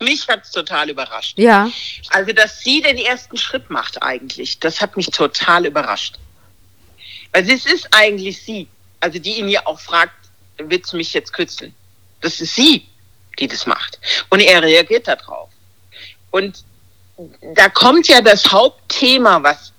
Mich 0.00 0.26
hat 0.28 0.44
es 0.44 0.50
total 0.50 0.90
überrascht. 0.90 1.38
Ja. 1.38 1.70
Also, 2.10 2.32
dass 2.32 2.60
sie 2.60 2.80
den 2.80 2.96
ersten 2.96 3.36
Schritt 3.36 3.70
macht 3.70 4.02
eigentlich, 4.02 4.58
das 4.58 4.80
hat 4.80 4.96
mich 4.96 5.06
total 5.06 5.66
überrascht. 5.66 6.18
Weil 7.32 7.48
es 7.48 7.66
ist 7.66 7.88
eigentlich 7.92 8.42
sie, 8.42 8.68
also 9.00 9.18
die 9.18 9.38
ihn 9.38 9.48
ja 9.48 9.66
auch 9.66 9.78
fragt, 9.78 10.14
willst 10.58 10.92
du 10.92 10.96
mich 10.96 11.12
jetzt 11.12 11.32
kützeln? 11.32 11.74
Das 12.20 12.40
ist 12.40 12.54
sie, 12.54 12.86
die 13.38 13.46
das 13.46 13.66
macht. 13.66 13.98
Und 14.30 14.40
er 14.40 14.62
reagiert 14.62 15.06
darauf. 15.06 15.50
Und 16.30 16.64
da 17.54 17.68
kommt 17.68 18.08
ja 18.08 18.20
das 18.20 18.50
Hauptthema, 18.50 19.42
was 19.42 19.72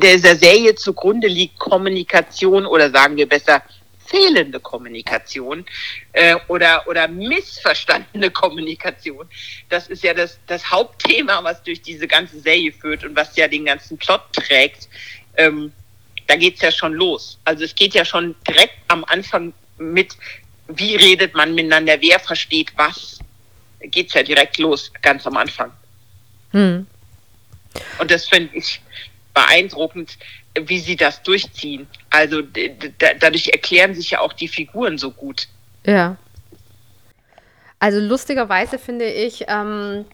dieser 0.00 0.36
Serie 0.36 0.74
zugrunde 0.74 1.28
liegt, 1.28 1.58
Kommunikation 1.58 2.66
oder 2.66 2.90
sagen 2.90 3.16
wir 3.16 3.28
besser 3.28 3.62
fehlende 4.06 4.60
Kommunikation 4.60 5.64
äh, 6.12 6.36
oder, 6.48 6.86
oder 6.86 7.08
missverstandene 7.08 8.30
Kommunikation. 8.30 9.26
Das 9.70 9.88
ist 9.88 10.02
ja 10.02 10.12
das, 10.12 10.38
das 10.46 10.70
Hauptthema, 10.70 11.42
was 11.42 11.62
durch 11.62 11.80
diese 11.80 12.06
ganze 12.06 12.38
Serie 12.40 12.72
führt 12.72 13.04
und 13.04 13.16
was 13.16 13.34
ja 13.36 13.48
den 13.48 13.64
ganzen 13.64 13.96
Plot 13.96 14.22
trägt. 14.32 14.88
Ähm, 15.36 15.72
da 16.26 16.36
geht's 16.36 16.60
ja 16.60 16.70
schon 16.70 16.92
los. 16.92 17.38
Also 17.44 17.64
es 17.64 17.74
geht 17.74 17.94
ja 17.94 18.04
schon 18.04 18.34
direkt 18.46 18.78
am 18.88 19.04
Anfang 19.04 19.52
mit, 19.78 20.14
wie 20.68 20.94
redet 20.96 21.34
man 21.34 21.54
miteinander, 21.54 21.96
wer 22.00 22.20
versteht 22.20 22.72
was. 22.76 23.18
geht 23.80 24.08
es 24.08 24.14
ja 24.14 24.22
direkt 24.22 24.58
los, 24.58 24.92
ganz 25.00 25.26
am 25.26 25.36
Anfang. 25.36 25.72
Hm. 26.52 26.86
Und 27.98 28.10
das 28.10 28.28
finde 28.28 28.54
ich 28.56 28.80
beeindruckend, 29.34 30.18
wie 30.60 30.78
sie 30.78 30.96
das 30.96 31.22
durchziehen. 31.22 31.86
Also 32.10 32.42
dadurch 33.20 33.48
erklären 33.48 33.94
sich 33.94 34.10
ja 34.10 34.20
auch 34.20 34.32
die 34.32 34.48
Figuren 34.48 34.98
so 34.98 35.10
gut. 35.10 35.48
Ja. 35.86 36.16
Also 37.78 37.98
lustigerweise 37.98 38.78
finde 38.78 39.06
ich, 39.06 39.46
ähm, 39.48 40.04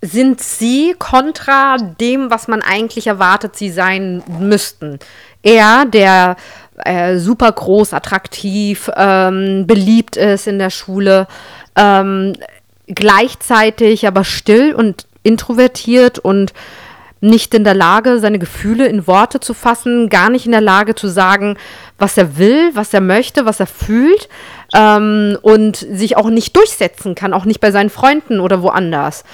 sind 0.00 0.40
sie 0.40 0.94
kontra 0.98 1.76
dem, 1.78 2.30
was 2.30 2.48
man 2.48 2.62
eigentlich 2.62 3.06
erwartet, 3.06 3.56
sie 3.56 3.70
sein 3.70 4.22
müssten. 4.38 4.98
Er, 5.42 5.84
der 5.86 6.36
äh, 6.84 7.18
super 7.18 7.52
groß, 7.52 7.92
attraktiv, 7.92 8.90
ähm, 8.96 9.66
beliebt 9.66 10.16
ist 10.16 10.46
in 10.46 10.58
der 10.58 10.70
Schule, 10.70 11.26
ähm, 11.76 12.34
gleichzeitig 12.86 14.06
aber 14.06 14.24
still 14.24 14.74
und 14.74 15.06
introvertiert 15.22 16.18
und 16.18 16.52
nicht 17.24 17.54
in 17.54 17.64
der 17.64 17.74
Lage, 17.74 18.18
seine 18.18 18.38
Gefühle 18.38 18.86
in 18.86 19.06
Worte 19.06 19.40
zu 19.40 19.54
fassen, 19.54 20.08
gar 20.10 20.30
nicht 20.30 20.46
in 20.46 20.52
der 20.52 20.60
Lage 20.60 20.94
zu 20.94 21.08
sagen, 21.08 21.56
was 21.98 22.18
er 22.18 22.36
will, 22.36 22.70
was 22.74 22.92
er 22.92 23.00
möchte, 23.00 23.46
was 23.46 23.60
er 23.60 23.66
fühlt 23.66 24.28
ähm, 24.74 25.38
und 25.42 25.76
sich 25.76 26.16
auch 26.16 26.28
nicht 26.28 26.54
durchsetzen 26.54 27.14
kann, 27.14 27.32
auch 27.32 27.46
nicht 27.46 27.60
bei 27.60 27.70
seinen 27.70 27.90
Freunden 27.90 28.40
oder 28.40 28.62
woanders. 28.62 29.24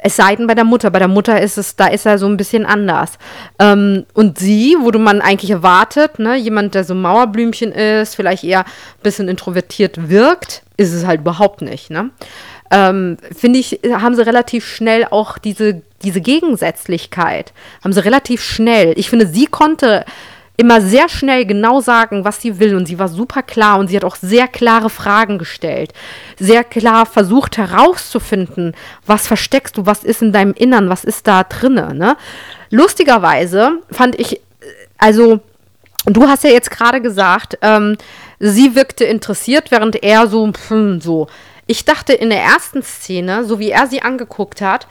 Es 0.00 0.16
sei 0.16 0.36
denn 0.36 0.46
bei 0.46 0.54
der 0.54 0.64
Mutter. 0.64 0.90
Bei 0.90 1.00
der 1.00 1.08
Mutter 1.08 1.40
ist 1.40 1.58
es, 1.58 1.74
da 1.74 1.88
ist 1.88 2.06
er 2.06 2.18
so 2.18 2.26
ein 2.26 2.36
bisschen 2.36 2.64
anders. 2.64 3.18
Ähm, 3.58 4.04
und 4.14 4.38
sie, 4.38 4.76
wo 4.80 4.90
du 4.90 4.98
man 4.98 5.20
eigentlich 5.20 5.50
erwartet, 5.50 6.18
ne, 6.18 6.36
jemand, 6.36 6.74
der 6.74 6.84
so 6.84 6.94
Mauerblümchen 6.94 7.72
ist, 7.72 8.14
vielleicht 8.14 8.44
eher 8.44 8.60
ein 8.60 9.02
bisschen 9.02 9.28
introvertiert 9.28 10.08
wirkt, 10.08 10.62
ist 10.76 10.92
es 10.92 11.04
halt 11.04 11.22
überhaupt 11.22 11.62
nicht. 11.62 11.90
Ne? 11.90 12.10
Ähm, 12.70 13.16
Finde 13.36 13.58
ich, 13.58 13.80
haben 13.90 14.14
sie 14.14 14.26
relativ 14.26 14.66
schnell 14.66 15.06
auch 15.10 15.38
diese, 15.38 15.82
diese 16.02 16.20
Gegensätzlichkeit. 16.20 17.52
Haben 17.82 17.92
sie 17.92 18.04
relativ 18.04 18.42
schnell. 18.42 18.94
Ich 18.96 19.10
finde, 19.10 19.26
sie 19.26 19.46
konnte 19.46 20.04
immer 20.58 20.80
sehr 20.80 21.08
schnell 21.08 21.46
genau 21.46 21.80
sagen, 21.80 22.24
was 22.24 22.42
sie 22.42 22.58
will. 22.58 22.74
Und 22.74 22.86
sie 22.86 22.98
war 22.98 23.08
super 23.08 23.42
klar 23.42 23.78
und 23.78 23.86
sie 23.88 23.96
hat 23.96 24.04
auch 24.04 24.16
sehr 24.16 24.48
klare 24.48 24.90
Fragen 24.90 25.38
gestellt. 25.38 25.92
Sehr 26.38 26.64
klar 26.64 27.06
versucht 27.06 27.56
herauszufinden, 27.56 28.74
was 29.06 29.26
versteckst 29.26 29.76
du, 29.76 29.86
was 29.86 30.02
ist 30.02 30.20
in 30.20 30.32
deinem 30.32 30.52
Innern, 30.54 30.90
was 30.90 31.04
ist 31.04 31.28
da 31.28 31.44
drinne. 31.44 31.94
Ne? 31.94 32.16
Lustigerweise 32.70 33.78
fand 33.90 34.18
ich, 34.18 34.40
also, 34.98 35.38
du 36.06 36.26
hast 36.26 36.42
ja 36.42 36.50
jetzt 36.50 36.72
gerade 36.72 37.00
gesagt, 37.00 37.56
ähm, 37.62 37.96
sie 38.40 38.74
wirkte 38.74 39.04
interessiert, 39.04 39.70
während 39.70 40.02
er 40.02 40.26
so, 40.26 40.52
hm, 40.68 41.00
so. 41.00 41.28
Ich 41.70 41.84
dachte 41.84 42.14
in 42.14 42.30
der 42.30 42.42
ersten 42.42 42.82
Szene, 42.82 43.44
so 43.44 43.58
wie 43.58 43.70
er 43.70 43.86
sie 43.86 44.00
angeguckt 44.00 44.62
hat, 44.62 44.88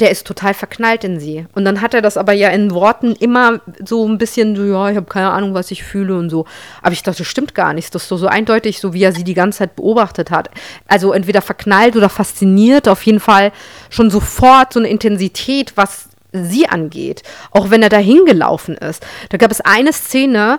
der 0.00 0.10
ist 0.10 0.26
total 0.26 0.54
verknallt 0.54 1.04
in 1.04 1.20
sie. 1.20 1.46
Und 1.54 1.64
dann 1.64 1.80
hat 1.80 1.94
er 1.94 2.02
das 2.02 2.16
aber 2.16 2.32
ja 2.32 2.48
in 2.48 2.72
Worten 2.72 3.14
immer 3.14 3.60
so 3.84 4.08
ein 4.08 4.18
bisschen 4.18 4.56
so, 4.56 4.64
ja, 4.64 4.90
ich 4.90 4.96
habe 4.96 5.06
keine 5.06 5.30
Ahnung, 5.30 5.54
was 5.54 5.70
ich 5.70 5.84
fühle 5.84 6.16
und 6.18 6.30
so. 6.30 6.46
Aber 6.82 6.92
ich 6.92 7.04
dachte, 7.04 7.18
das 7.18 7.28
stimmt 7.28 7.54
gar 7.54 7.74
nicht. 7.74 7.94
Das 7.94 8.02
ist 8.02 8.10
doch 8.10 8.16
so 8.16 8.26
eindeutig, 8.26 8.80
so 8.80 8.92
wie 8.92 9.04
er 9.04 9.12
sie 9.12 9.22
die 9.22 9.34
ganze 9.34 9.58
Zeit 9.58 9.76
beobachtet 9.76 10.32
hat. 10.32 10.50
Also 10.88 11.12
entweder 11.12 11.42
verknallt 11.42 11.94
oder 11.94 12.08
fasziniert, 12.08 12.88
auf 12.88 13.04
jeden 13.04 13.20
Fall 13.20 13.52
schon 13.88 14.10
sofort 14.10 14.72
so 14.72 14.80
eine 14.80 14.88
Intensität, 14.88 15.76
was 15.76 16.08
sie 16.32 16.66
angeht. 16.66 17.22
Auch 17.52 17.70
wenn 17.70 17.82
er 17.82 17.88
da 17.88 17.98
hingelaufen 17.98 18.76
ist. 18.76 19.06
Da 19.28 19.36
gab 19.36 19.52
es 19.52 19.60
eine 19.60 19.92
Szene, 19.92 20.58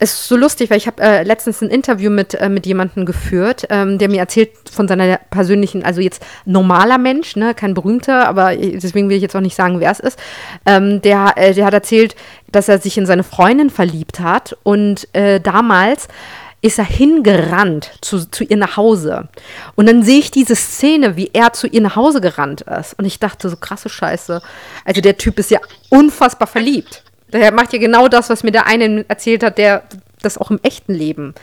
ist 0.00 0.26
so 0.26 0.36
lustig, 0.36 0.70
weil 0.70 0.78
ich 0.78 0.86
habe 0.86 1.02
äh, 1.02 1.22
letztens 1.22 1.60
ein 1.60 1.68
Interview 1.68 2.10
mit, 2.10 2.34
äh, 2.34 2.48
mit 2.48 2.66
jemandem 2.66 3.04
geführt, 3.04 3.66
ähm, 3.70 3.98
der 3.98 4.08
mir 4.08 4.18
erzählt 4.18 4.50
von 4.70 4.88
seiner 4.88 5.18
persönlichen, 5.30 5.84
also 5.84 6.00
jetzt 6.00 6.24
normaler 6.46 6.98
Mensch, 6.98 7.36
ne, 7.36 7.54
kein 7.54 7.74
berühmter, 7.74 8.26
aber 8.26 8.56
deswegen 8.56 9.08
will 9.08 9.16
ich 9.16 9.22
jetzt 9.22 9.36
auch 9.36 9.40
nicht 9.40 9.56
sagen, 9.56 9.78
wer 9.78 9.90
es 9.90 10.00
ist. 10.00 10.18
Ähm, 10.64 11.02
der, 11.02 11.34
äh, 11.36 11.54
der 11.54 11.66
hat 11.66 11.74
erzählt, 11.74 12.16
dass 12.50 12.68
er 12.68 12.78
sich 12.78 12.96
in 12.96 13.06
seine 13.06 13.22
Freundin 13.22 13.70
verliebt 13.70 14.20
hat 14.20 14.56
und 14.62 15.06
äh, 15.14 15.38
damals 15.40 16.08
ist 16.62 16.78
er 16.78 16.84
hingerannt 16.84 17.90
zu, 18.00 18.30
zu 18.30 18.44
ihr 18.44 18.56
nach 18.56 18.76
Hause. 18.76 19.28
Und 19.76 19.86
dann 19.86 20.02
sehe 20.02 20.18
ich 20.18 20.30
diese 20.30 20.56
Szene, 20.56 21.16
wie 21.16 21.30
er 21.32 21.52
zu 21.52 21.66
ihr 21.66 21.80
nach 21.80 21.96
Hause 21.96 22.20
gerannt 22.20 22.62
ist. 22.62 22.98
Und 22.98 23.06
ich 23.06 23.18
dachte, 23.18 23.48
so 23.48 23.56
krasse 23.56 23.88
Scheiße. 23.88 24.42
Also 24.84 25.00
der 25.00 25.16
Typ 25.16 25.38
ist 25.38 25.50
ja 25.50 25.60
unfassbar 25.88 26.46
verliebt. 26.46 27.02
Der 27.32 27.52
macht 27.52 27.72
ja 27.72 27.78
genau 27.78 28.08
das, 28.08 28.30
was 28.30 28.42
mir 28.42 28.52
der 28.52 28.66
eine 28.66 29.04
erzählt 29.08 29.42
hat, 29.42 29.58
der 29.58 29.84
das 30.22 30.38
auch 30.38 30.50
im 30.50 30.60
echten 30.62 30.94
Leben. 30.94 31.34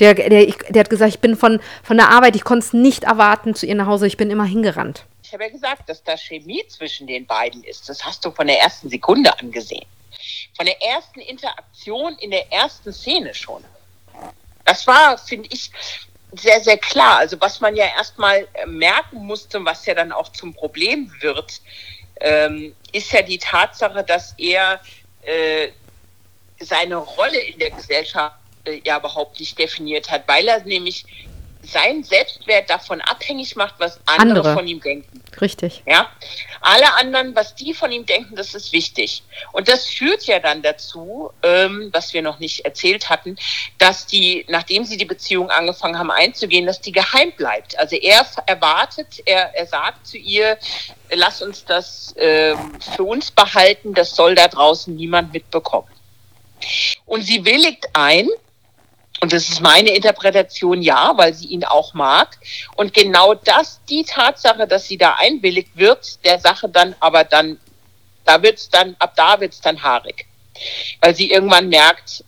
Der, 0.00 0.14
der, 0.14 0.28
der 0.28 0.80
hat 0.80 0.90
gesagt, 0.90 1.14
ich 1.14 1.20
bin 1.20 1.36
von, 1.36 1.60
von 1.82 1.96
der 1.96 2.10
Arbeit, 2.10 2.34
ich 2.34 2.44
konnte 2.44 2.66
es 2.66 2.72
nicht 2.72 3.04
erwarten 3.04 3.54
zu 3.54 3.66
ihr 3.66 3.74
nach 3.74 3.86
Hause, 3.86 4.06
ich 4.06 4.16
bin 4.16 4.30
immer 4.30 4.44
hingerannt. 4.44 5.04
Ich 5.22 5.32
habe 5.32 5.44
ja 5.44 5.50
gesagt, 5.50 5.88
dass 5.88 6.02
da 6.02 6.16
Chemie 6.16 6.64
zwischen 6.68 7.06
den 7.06 7.26
beiden 7.26 7.62
ist. 7.64 7.88
Das 7.88 8.04
hast 8.04 8.24
du 8.24 8.30
von 8.30 8.46
der 8.46 8.60
ersten 8.60 8.88
Sekunde 8.88 9.36
angesehen. 9.38 9.86
Von 10.56 10.66
der 10.66 10.80
ersten 10.82 11.20
Interaktion 11.20 12.16
in 12.20 12.30
der 12.30 12.52
ersten 12.52 12.92
Szene 12.92 13.34
schon. 13.34 13.64
Das 14.64 14.86
war, 14.86 15.18
finde 15.18 15.48
ich, 15.52 15.70
sehr, 16.32 16.60
sehr 16.60 16.78
klar. 16.78 17.18
Also 17.18 17.40
was 17.40 17.60
man 17.60 17.76
ja 17.76 17.86
erstmal 17.86 18.46
äh, 18.54 18.66
merken 18.66 19.18
musste, 19.26 19.64
was 19.64 19.86
ja 19.86 19.94
dann 19.94 20.12
auch 20.12 20.30
zum 20.30 20.54
Problem 20.54 21.12
wird, 21.20 21.60
ähm, 22.20 22.74
ist 22.92 23.12
ja 23.12 23.22
die 23.22 23.38
Tatsache, 23.38 24.04
dass 24.04 24.34
er 24.38 24.80
äh, 25.26 25.68
seine 26.60 26.96
Rolle 26.96 27.38
in 27.38 27.58
der 27.58 27.70
Gesellschaft 27.70 28.36
äh, 28.64 28.80
ja 28.84 28.98
überhaupt 28.98 29.38
nicht 29.40 29.58
definiert 29.58 30.10
hat, 30.10 30.26
weil 30.26 30.46
er 30.48 30.64
nämlich 30.64 31.04
seinen 31.62 32.04
Selbstwert 32.04 32.68
davon 32.68 33.00
abhängig 33.00 33.56
macht, 33.56 33.74
was 33.78 33.98
andere, 34.06 34.38
andere, 34.38 34.54
von 34.54 34.66
ihm 34.66 34.80
denken. 34.80 35.22
Richtig. 35.40 35.82
Ja. 35.86 36.10
Alle 36.66 36.94
anderen, 36.94 37.36
was 37.36 37.54
die 37.54 37.74
von 37.74 37.92
ihm 37.92 38.06
denken, 38.06 38.36
das 38.36 38.54
ist 38.54 38.72
wichtig. 38.72 39.22
Und 39.52 39.68
das 39.68 39.86
führt 39.86 40.24
ja 40.24 40.38
dann 40.38 40.62
dazu, 40.62 41.30
ähm, 41.42 41.90
was 41.92 42.14
wir 42.14 42.22
noch 42.22 42.38
nicht 42.38 42.64
erzählt 42.64 43.10
hatten, 43.10 43.36
dass 43.76 44.06
die, 44.06 44.46
nachdem 44.48 44.86
sie 44.86 44.96
die 44.96 45.04
Beziehung 45.04 45.50
angefangen 45.50 45.98
haben 45.98 46.10
einzugehen, 46.10 46.64
dass 46.64 46.80
die 46.80 46.92
geheim 46.92 47.32
bleibt. 47.32 47.78
Also 47.78 47.96
er 47.96 48.26
erwartet, 48.46 49.20
er, 49.26 49.54
er 49.54 49.66
sagt 49.66 50.06
zu 50.06 50.16
ihr, 50.16 50.56
lass 51.10 51.42
uns 51.42 51.66
das 51.66 52.14
ähm, 52.16 52.80
für 52.80 53.04
uns 53.04 53.30
behalten, 53.30 53.92
das 53.92 54.16
soll 54.16 54.34
da 54.34 54.48
draußen 54.48 54.96
niemand 54.96 55.34
mitbekommen. 55.34 55.88
Und 57.04 57.22
sie 57.22 57.44
willigt 57.44 57.88
ein, 57.92 58.26
und 59.24 59.32
das 59.32 59.48
ist 59.48 59.62
meine 59.62 59.88
Interpretation, 59.88 60.82
ja, 60.82 61.14
weil 61.16 61.32
sie 61.32 61.46
ihn 61.46 61.64
auch 61.64 61.94
mag. 61.94 62.36
Und 62.76 62.92
genau 62.92 63.32
das, 63.32 63.80
die 63.88 64.04
Tatsache, 64.04 64.66
dass 64.66 64.86
sie 64.86 64.98
da 64.98 65.14
einwilligt, 65.18 65.74
wird 65.78 66.22
der 66.26 66.38
Sache 66.38 66.68
dann 66.68 66.94
aber 67.00 67.24
dann, 67.24 67.58
da 68.26 68.42
wird's 68.42 68.68
dann, 68.68 68.94
ab 68.98 69.14
da 69.16 69.40
wird's 69.40 69.62
dann 69.62 69.82
haarig. 69.82 70.26
Weil 71.00 71.14
sie 71.14 71.30
irgendwann 71.30 71.70
merkt, 71.70 72.22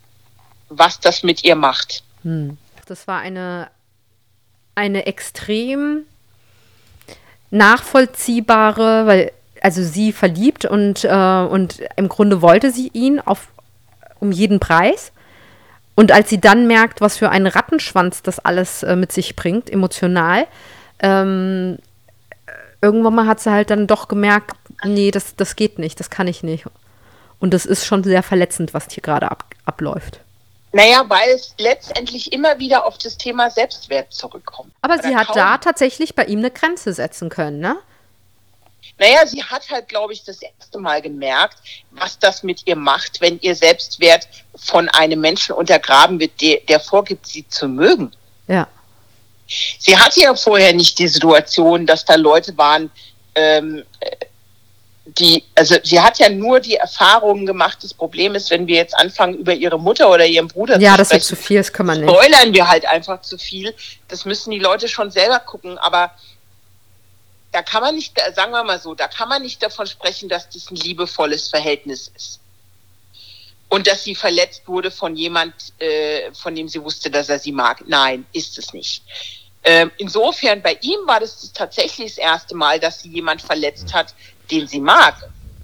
was 0.70 0.98
das 0.98 1.22
mit 1.22 1.44
ihr 1.44 1.54
macht. 1.54 2.02
Hm. 2.22 2.56
Das 2.86 3.06
war 3.06 3.20
eine, 3.20 3.68
eine 4.74 5.04
extrem 5.04 6.06
nachvollziehbare, 7.50 9.06
weil 9.06 9.32
also 9.60 9.82
sie 9.82 10.14
verliebt 10.14 10.64
und, 10.64 11.04
äh, 11.04 11.10
und 11.10 11.82
im 11.96 12.08
Grunde 12.08 12.40
wollte 12.40 12.70
sie 12.70 12.88
ihn 12.94 13.20
auf, 13.20 13.48
um 14.18 14.32
jeden 14.32 14.60
Preis. 14.60 15.12
Und 15.96 16.12
als 16.12 16.30
sie 16.30 16.40
dann 16.40 16.68
merkt, 16.68 17.00
was 17.00 17.16
für 17.16 17.30
einen 17.30 17.48
Rattenschwanz 17.48 18.22
das 18.22 18.38
alles 18.38 18.84
äh, 18.84 18.94
mit 18.94 19.10
sich 19.10 19.34
bringt, 19.34 19.68
emotional, 19.68 20.46
ähm, 21.00 21.78
irgendwann 22.80 23.14
mal 23.14 23.26
hat 23.26 23.40
sie 23.40 23.50
halt 23.50 23.70
dann 23.70 23.86
doch 23.86 24.06
gemerkt, 24.06 24.52
nee, 24.84 25.10
das, 25.10 25.34
das 25.34 25.56
geht 25.56 25.78
nicht, 25.78 25.98
das 25.98 26.10
kann 26.10 26.28
ich 26.28 26.42
nicht. 26.42 26.66
Und 27.40 27.52
das 27.54 27.66
ist 27.66 27.84
schon 27.84 28.04
sehr 28.04 28.22
verletzend, 28.22 28.74
was 28.74 28.86
hier 28.90 29.02
gerade 29.02 29.30
ab, 29.30 29.44
abläuft. 29.64 30.20
Naja, 30.72 31.04
weil 31.08 31.30
es 31.30 31.54
letztendlich 31.58 32.32
immer 32.32 32.58
wieder 32.58 32.84
auf 32.84 32.98
das 32.98 33.16
Thema 33.16 33.50
Selbstwert 33.50 34.12
zurückkommt. 34.12 34.72
Aber 34.82 35.02
sie 35.02 35.16
hat 35.16 35.34
da 35.34 35.56
tatsächlich 35.56 36.14
bei 36.14 36.24
ihm 36.26 36.40
eine 36.40 36.50
Grenze 36.50 36.92
setzen 36.92 37.30
können, 37.30 37.60
ne? 37.60 37.76
Naja, 38.98 39.26
sie 39.26 39.42
hat 39.42 39.68
halt, 39.70 39.88
glaube 39.88 40.12
ich, 40.12 40.24
das 40.24 40.40
erste 40.40 40.78
Mal 40.78 41.02
gemerkt, 41.02 41.58
was 41.90 42.18
das 42.18 42.42
mit 42.42 42.66
ihr 42.66 42.76
macht, 42.76 43.20
wenn 43.20 43.38
ihr 43.40 43.54
Selbstwert 43.54 44.26
von 44.54 44.88
einem 44.88 45.20
Menschen 45.20 45.54
untergraben 45.54 46.18
wird, 46.18 46.40
der, 46.40 46.60
der 46.68 46.80
vorgibt, 46.80 47.26
sie 47.26 47.46
zu 47.48 47.68
mögen. 47.68 48.12
Ja. 48.48 48.68
Sie 49.46 49.96
hatte 49.96 50.20
ja 50.20 50.34
vorher 50.34 50.72
nicht 50.72 50.98
die 50.98 51.08
Situation, 51.08 51.86
dass 51.86 52.04
da 52.04 52.14
Leute 52.14 52.56
waren, 52.56 52.90
ähm, 53.34 53.84
die, 55.06 55.44
also 55.54 55.76
sie 55.82 56.00
hat 56.00 56.18
ja 56.18 56.28
nur 56.28 56.58
die 56.60 56.74
Erfahrungen 56.74 57.46
gemacht. 57.46 57.78
Das 57.82 57.94
Problem 57.94 58.34
ist, 58.34 58.50
wenn 58.50 58.66
wir 58.66 58.76
jetzt 58.76 58.94
anfangen, 58.94 59.34
über 59.34 59.54
ihre 59.54 59.78
Mutter 59.78 60.10
oder 60.10 60.26
ihren 60.26 60.48
Bruder 60.48 60.78
ja, 60.78 60.78
zu 60.78 60.82
sprechen. 60.82 60.92
Ja, 60.92 60.96
das 60.96 61.12
ist 61.12 61.28
zu 61.28 61.36
viel, 61.36 61.58
das 61.58 61.72
kann 61.72 61.86
man 61.86 62.00
nicht. 62.00 62.10
Spoilern 62.10 62.52
wir 62.52 62.68
halt 62.68 62.86
einfach 62.86 63.20
zu 63.20 63.38
viel. 63.38 63.72
Das 64.08 64.24
müssen 64.24 64.50
die 64.50 64.58
Leute 64.58 64.88
schon 64.88 65.10
selber 65.10 65.38
gucken. 65.38 65.78
Aber 65.78 66.10
da 67.56 67.62
kann 67.62 67.80
man 67.80 67.94
nicht, 67.94 68.20
sagen 68.34 68.52
wir 68.52 68.62
mal 68.64 68.78
so, 68.78 68.94
da 68.94 69.08
kann 69.08 69.30
man 69.30 69.40
nicht 69.40 69.62
davon 69.62 69.86
sprechen, 69.86 70.28
dass 70.28 70.46
das 70.50 70.70
ein 70.70 70.76
liebevolles 70.76 71.48
Verhältnis 71.48 72.12
ist. 72.14 72.38
Und 73.70 73.86
dass 73.86 74.04
sie 74.04 74.14
verletzt 74.14 74.64
wurde 74.66 74.90
von 74.90 75.16
jemand, 75.16 75.54
äh, 75.80 76.30
von 76.34 76.54
dem 76.54 76.68
sie 76.68 76.82
wusste, 76.82 77.10
dass 77.10 77.30
er 77.30 77.38
sie 77.38 77.52
mag. 77.52 77.82
Nein, 77.86 78.26
ist 78.34 78.58
es 78.58 78.74
nicht. 78.74 79.02
Ähm, 79.64 79.90
insofern, 79.96 80.60
bei 80.60 80.76
ihm 80.82 80.98
war 81.06 81.18
das 81.18 81.50
tatsächlich 81.54 82.16
das 82.16 82.18
erste 82.18 82.54
Mal, 82.54 82.78
dass 82.78 83.00
sie 83.00 83.08
jemand 83.08 83.40
verletzt 83.40 83.94
hat, 83.94 84.14
den 84.50 84.68
sie 84.68 84.80
mag 84.80 85.16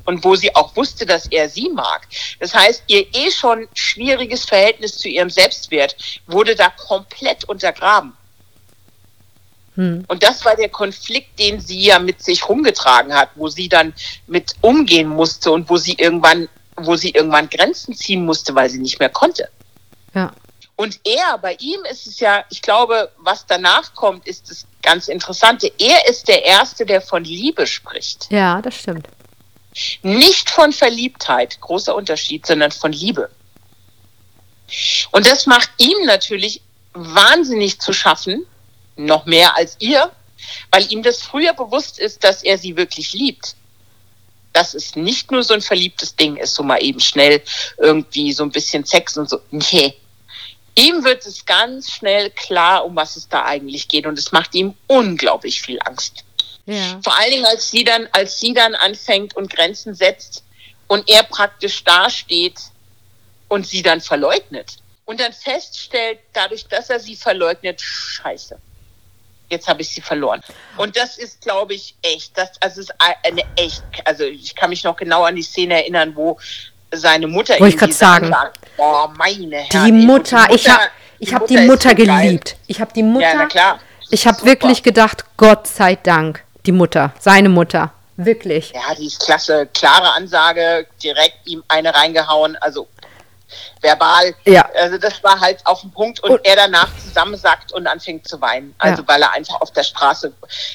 und 0.06 0.24
wo 0.24 0.34
sie 0.34 0.56
auch 0.56 0.74
wusste, 0.74 1.04
dass 1.04 1.26
er 1.26 1.50
sie 1.50 1.68
mag. 1.68 2.08
Das 2.40 2.54
heißt, 2.54 2.84
ihr 2.86 3.06
eh 3.14 3.30
schon 3.30 3.68
schwieriges 3.74 4.46
Verhältnis 4.46 4.96
zu 4.96 5.10
ihrem 5.10 5.28
Selbstwert 5.28 5.94
wurde 6.26 6.56
da 6.56 6.70
komplett 6.70 7.44
untergraben. 7.44 8.16
Hm. 9.82 10.04
Und 10.06 10.22
das 10.22 10.44
war 10.44 10.54
der 10.54 10.68
Konflikt, 10.68 11.38
den 11.38 11.60
sie 11.60 11.80
ja 11.80 11.98
mit 11.98 12.22
sich 12.22 12.48
rumgetragen 12.48 13.12
hat, 13.12 13.30
wo 13.34 13.48
sie 13.48 13.68
dann 13.68 13.92
mit 14.26 14.54
umgehen 14.60 15.08
musste 15.08 15.50
und 15.50 15.68
wo 15.68 15.76
sie 15.76 15.94
irgendwann, 15.94 16.48
wo 16.76 16.94
sie 16.94 17.10
irgendwann 17.10 17.50
Grenzen 17.50 17.94
ziehen 17.94 18.24
musste, 18.24 18.54
weil 18.54 18.70
sie 18.70 18.78
nicht 18.78 19.00
mehr 19.00 19.08
konnte. 19.08 19.48
Ja. 20.14 20.32
Und 20.76 21.00
er, 21.04 21.38
bei 21.38 21.54
ihm 21.58 21.80
ist 21.90 22.06
es 22.06 22.20
ja, 22.20 22.44
ich 22.50 22.62
glaube, 22.62 23.10
was 23.18 23.44
danach 23.46 23.94
kommt, 23.94 24.26
ist 24.26 24.50
das 24.50 24.66
ganz 24.82 25.08
Interessante. 25.08 25.70
Er 25.78 26.08
ist 26.08 26.28
der 26.28 26.44
Erste, 26.44 26.86
der 26.86 27.00
von 27.00 27.24
Liebe 27.24 27.66
spricht. 27.66 28.28
Ja, 28.30 28.62
das 28.62 28.76
stimmt. 28.76 29.08
Nicht 30.02 30.50
von 30.50 30.72
Verliebtheit, 30.72 31.60
großer 31.60 31.94
Unterschied, 31.94 32.46
sondern 32.46 32.70
von 32.72 32.92
Liebe. 32.92 33.30
Und 35.10 35.26
das 35.26 35.46
macht 35.46 35.70
ihm 35.78 36.04
natürlich 36.04 36.62
wahnsinnig 36.94 37.80
zu 37.80 37.92
schaffen, 37.92 38.46
noch 38.96 39.26
mehr 39.26 39.56
als 39.56 39.76
ihr, 39.78 40.10
weil 40.70 40.90
ihm 40.90 41.02
das 41.02 41.22
früher 41.22 41.52
bewusst 41.54 41.98
ist, 41.98 42.24
dass 42.24 42.42
er 42.42 42.58
sie 42.58 42.76
wirklich 42.76 43.12
liebt. 43.12 43.54
Dass 44.52 44.74
es 44.74 44.96
nicht 44.96 45.30
nur 45.30 45.44
so 45.44 45.54
ein 45.54 45.62
verliebtes 45.62 46.16
Ding 46.16 46.36
ist, 46.36 46.54
so 46.54 46.62
mal 46.62 46.82
eben 46.82 47.00
schnell 47.00 47.42
irgendwie 47.78 48.32
so 48.32 48.42
ein 48.42 48.50
bisschen 48.50 48.84
Sex 48.84 49.16
und 49.16 49.28
so. 49.28 49.40
Nee. 49.50 49.94
Ihm 50.74 51.04
wird 51.04 51.26
es 51.26 51.44
ganz 51.44 51.90
schnell 51.90 52.30
klar, 52.30 52.84
um 52.84 52.96
was 52.96 53.16
es 53.16 53.28
da 53.28 53.44
eigentlich 53.44 53.88
geht 53.88 54.06
und 54.06 54.18
es 54.18 54.32
macht 54.32 54.54
ihm 54.54 54.74
unglaublich 54.86 55.60
viel 55.60 55.78
Angst. 55.84 56.24
Ja. 56.66 57.00
Vor 57.02 57.18
allen 57.18 57.30
Dingen, 57.30 57.44
als 57.44 57.70
sie 57.70 57.84
dann, 57.84 58.08
als 58.12 58.40
sie 58.40 58.54
dann 58.54 58.74
anfängt 58.74 59.36
und 59.36 59.52
Grenzen 59.52 59.94
setzt 59.94 60.44
und 60.86 61.08
er 61.08 61.22
praktisch 61.24 61.84
dasteht 61.84 62.58
und 63.48 63.66
sie 63.66 63.82
dann 63.82 64.00
verleugnet. 64.00 64.78
Und 65.04 65.20
dann 65.20 65.32
feststellt, 65.32 66.20
dadurch, 66.32 66.66
dass 66.66 66.88
er 66.88 67.00
sie 67.00 67.16
verleugnet, 67.16 67.80
scheiße. 67.80 68.58
Jetzt 69.52 69.68
habe 69.68 69.82
ich 69.82 69.90
sie 69.90 70.00
verloren. 70.00 70.40
Und 70.78 70.96
das 70.96 71.18
ist, 71.18 71.42
glaube 71.42 71.74
ich, 71.74 71.94
echt. 72.00 72.38
Das 72.38 72.52
also 72.60 72.80
ist 72.80 72.94
eine 72.98 73.42
echt. 73.56 73.82
Also 74.06 74.24
ich 74.24 74.56
kann 74.56 74.70
mich 74.70 74.82
noch 74.82 74.96
genau 74.96 75.24
an 75.24 75.36
die 75.36 75.42
Szene 75.42 75.74
erinnern, 75.74 76.16
wo 76.16 76.38
seine 76.90 77.26
Mutter 77.26 77.60
Wollte 77.60 77.74
ich 77.74 77.76
gerade 77.76 77.92
sagen. 77.92 78.28
Sagt, 78.28 78.58
oh, 78.78 79.08
meine 79.14 79.58
Herren, 79.58 79.84
die 79.84 79.92
Mutter, 79.92 80.46
die 80.46 80.52
Mutter, 80.52 80.54
ich 80.54 80.70
habe 80.70 80.82
ich 81.18 81.34
hab 81.34 81.46
die 81.46 81.58
Mutter 81.58 81.94
geliebt. 81.94 82.56
Ich 82.66 82.80
habe 82.80 82.94
die 82.94 83.02
Mutter. 83.02 83.26
Ja, 83.26 83.34
na 83.34 83.46
klar. 83.46 83.78
Ich 84.10 84.26
habe 84.26 84.42
wirklich 84.46 84.82
gedacht, 84.82 85.26
Gott 85.36 85.66
sei 85.66 85.96
Dank 85.96 86.42
die 86.64 86.72
Mutter, 86.72 87.12
seine 87.20 87.50
Mutter. 87.50 87.92
Wirklich. 88.16 88.72
Ja, 88.72 88.94
die 88.94 89.06
ist 89.06 89.20
klasse. 89.20 89.68
Klare 89.74 90.12
Ansage, 90.12 90.86
direkt 91.02 91.46
ihm 91.46 91.62
eine 91.68 91.94
reingehauen, 91.94 92.56
also 92.56 92.88
verbal. 93.80 94.34
Ja. 94.44 94.68
Also 94.74 94.98
das 94.98 95.22
war 95.22 95.40
halt 95.40 95.64
auf 95.66 95.80
den 95.80 95.90
Punkt 95.90 96.20
und, 96.20 96.30
und 96.30 96.44
er 96.44 96.56
danach 96.56 96.88
zusammensackt 96.98 97.72
und 97.72 97.86
anfängt 97.86 98.28
zu 98.28 98.40
weinen. 98.40 98.74
Also 98.78 99.02
ja. 99.02 99.08
weil 99.08 99.22
er 99.22 99.32
einfach 99.32 99.60
auf 99.60 99.70
der 99.72 99.82
Straße, 99.82 100.32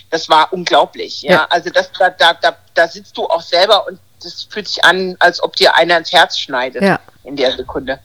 das 0.10 0.29
war 0.29 0.51
unglaublich. 0.51 1.22
Ja, 1.22 1.31
ja. 1.31 1.48
also 1.50 1.69
das, 1.69 1.91
da, 1.98 2.10
da, 2.10 2.34
da, 2.34 2.55
da 2.74 2.88
sitzt 2.88 3.17
du 3.17 3.25
auch 3.25 3.41
selber 3.41 3.88
und 3.88 4.00
das 4.24 4.48
fühlt 4.50 4.67
sich 4.67 4.84
an, 4.84 5.15
als 5.19 5.41
ob 5.41 5.55
dir 5.55 5.75
einer 5.75 5.98
ins 5.98 6.12
Herz 6.12 6.38
schneidet 6.38 6.81
ja. 6.81 7.00
in 7.24 7.36
der 7.36 7.51
Sekunde. 7.51 8.00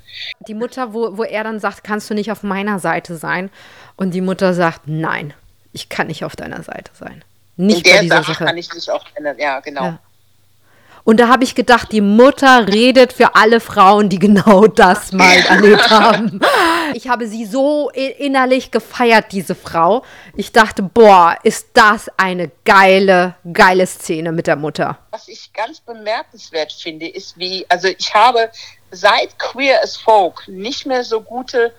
Die 0.47 0.55
Mutter, 0.55 0.93
wo, 0.93 1.17
wo 1.17 1.25
er 1.25 1.45
dann 1.45 1.59
sagt, 1.59 1.85
kannst 1.85 2.11
du 2.11 2.15
nicht 2.15 2.31
auf 2.31 2.43
meiner 2.43 2.79
Seite 2.79 3.17
sein? 3.17 3.51
Und 3.97 4.13
die 4.13 4.21
Mutter 4.21 4.55
sagt, 4.55 4.83
nein, 4.87 5.35
ich 5.73 5.89
kann 5.89 6.09
nicht 6.09 6.25
auf 6.25 6.37
deiner 6.37 6.63
Seite 6.63 6.93
sein. 6.95 7.25
Nicht 7.57 7.87
In 7.87 8.09
der 8.09 8.17
Sache, 8.17 8.33
Sache, 8.33 8.45
kann 8.45 8.57
ich 8.57 8.73
nicht 8.73 8.91
auch 8.91 9.05
ändern. 9.15 9.39
Ja, 9.39 9.61
genau. 9.61 9.85
Ja. 9.85 9.99
Und 11.05 11.19
da 11.19 11.29
habe 11.29 11.45
ich 11.45 11.55
gedacht, 11.55 11.91
die 11.93 12.01
Mutter 12.01 12.69
redet 12.69 13.13
für 13.13 13.35
alle 13.35 13.61
Frauen, 13.61 14.09
die 14.09 14.19
genau 14.19 14.67
das 14.67 15.13
mal 15.13 15.39
erlebt 15.49 15.91
haben. 15.91 16.41
Ich 16.95 17.09
habe 17.09 17.27
sie 17.27 17.45
so 17.45 17.91
innerlich 17.91 18.71
gefeiert, 18.71 19.27
diese 19.33 19.55
Frau. 19.55 20.05
Ich 20.37 20.53
dachte, 20.53 20.83
boah, 20.83 21.37
ist 21.43 21.69
das 21.75 22.09
eine 22.17 22.51
geile, 22.65 23.35
geile 23.53 23.87
Szene 23.87 24.33
mit 24.33 24.47
der 24.47 24.57
Mutter. 24.57 24.99
Was 25.11 25.29
ich 25.29 25.53
ganz 25.53 25.81
bemerkenswert 25.81 26.73
finde, 26.73 27.09
ist 27.09 27.39
wie, 27.39 27.67
also 27.69 27.89
ich 27.89 28.15
habe 28.15 28.51
seit 28.91 29.39
Queer 29.39 29.83
as 29.83 29.97
Folk 29.97 30.47
nicht 30.47 30.87
mehr 30.87 31.05
so 31.05 31.21
gute 31.21 31.73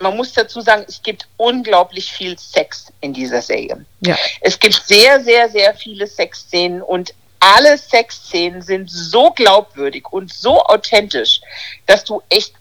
man 0.00 0.16
muss 0.16 0.32
dazu 0.32 0.60
sagen, 0.60 0.84
es 0.86 1.02
gibt 1.02 1.28
unglaublich 1.36 2.12
viel 2.12 2.38
Sex 2.38 2.92
in 3.00 3.12
dieser 3.12 3.42
Serie. 3.42 3.84
Ja. 4.00 4.16
Es 4.40 4.58
gibt 4.58 4.74
sehr, 4.74 5.22
sehr, 5.22 5.48
sehr 5.48 5.74
viele 5.74 6.06
Sexszenen 6.06 6.82
und 6.82 7.14
alle 7.40 7.78
Sexszenen 7.78 8.62
sind 8.62 8.90
so 8.90 9.30
glaubwürdig 9.30 10.06
und 10.10 10.32
so 10.32 10.62
authentisch, 10.64 11.40
dass 11.86 12.04
du 12.04 12.22
echt 12.28 12.54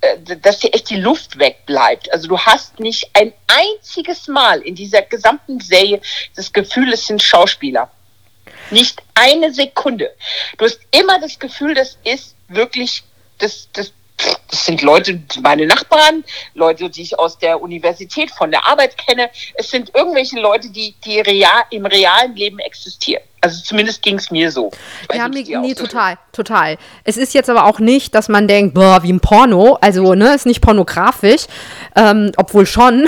äh, 0.00 0.36
dass 0.36 0.60
dir 0.60 0.72
echt 0.74 0.90
die 0.90 1.00
Luft 1.00 1.38
wegbleibt. 1.38 2.12
Also 2.12 2.28
du 2.28 2.38
hast 2.38 2.78
nicht 2.78 3.10
ein 3.14 3.32
einziges 3.48 4.28
Mal 4.28 4.60
in 4.62 4.76
dieser 4.76 5.02
gesamten 5.02 5.60
Serie 5.60 6.00
das 6.36 6.52
Gefühl, 6.52 6.92
es 6.92 7.06
sind 7.06 7.22
Schauspieler. 7.22 7.90
Nicht 8.70 9.02
eine 9.14 9.52
Sekunde. 9.52 10.14
Du 10.56 10.64
hast 10.64 10.78
immer 10.92 11.18
das 11.20 11.38
Gefühl, 11.38 11.74
das 11.74 11.98
ist 12.04 12.36
wirklich 12.48 13.02
das, 13.38 13.68
das, 13.72 13.92
das 14.50 14.64
sind 14.64 14.82
Leute, 14.82 15.20
meine 15.42 15.66
Nachbarn, 15.66 16.24
Leute, 16.54 16.90
die 16.90 17.02
ich 17.02 17.18
aus 17.18 17.38
der 17.38 17.60
Universität, 17.60 18.30
von 18.30 18.50
der 18.50 18.66
Arbeit 18.66 18.96
kenne. 18.98 19.30
Es 19.54 19.70
sind 19.70 19.94
irgendwelche 19.94 20.40
Leute, 20.40 20.70
die, 20.70 20.94
die 21.04 21.20
real, 21.20 21.64
im 21.70 21.86
realen 21.86 22.34
Leben 22.34 22.58
existieren. 22.58 23.22
Also 23.40 23.62
zumindest 23.62 24.02
ging 24.02 24.16
es 24.16 24.30
mir 24.30 24.50
so. 24.50 24.72
Ja, 25.14 25.28
mir, 25.28 25.60
nee, 25.60 25.74
total, 25.74 26.14
so 26.14 26.42
total. 26.42 26.76
Es 27.04 27.16
ist 27.16 27.34
jetzt 27.34 27.48
aber 27.48 27.66
auch 27.66 27.78
nicht, 27.78 28.14
dass 28.14 28.28
man 28.28 28.48
denkt, 28.48 28.74
boah, 28.74 29.02
wie 29.02 29.12
ein 29.12 29.20
Porno. 29.20 29.78
Also, 29.80 30.14
ne, 30.14 30.34
ist 30.34 30.46
nicht 30.46 30.60
pornografisch, 30.60 31.46
ähm, 31.94 32.32
obwohl 32.36 32.66
schon. 32.66 33.06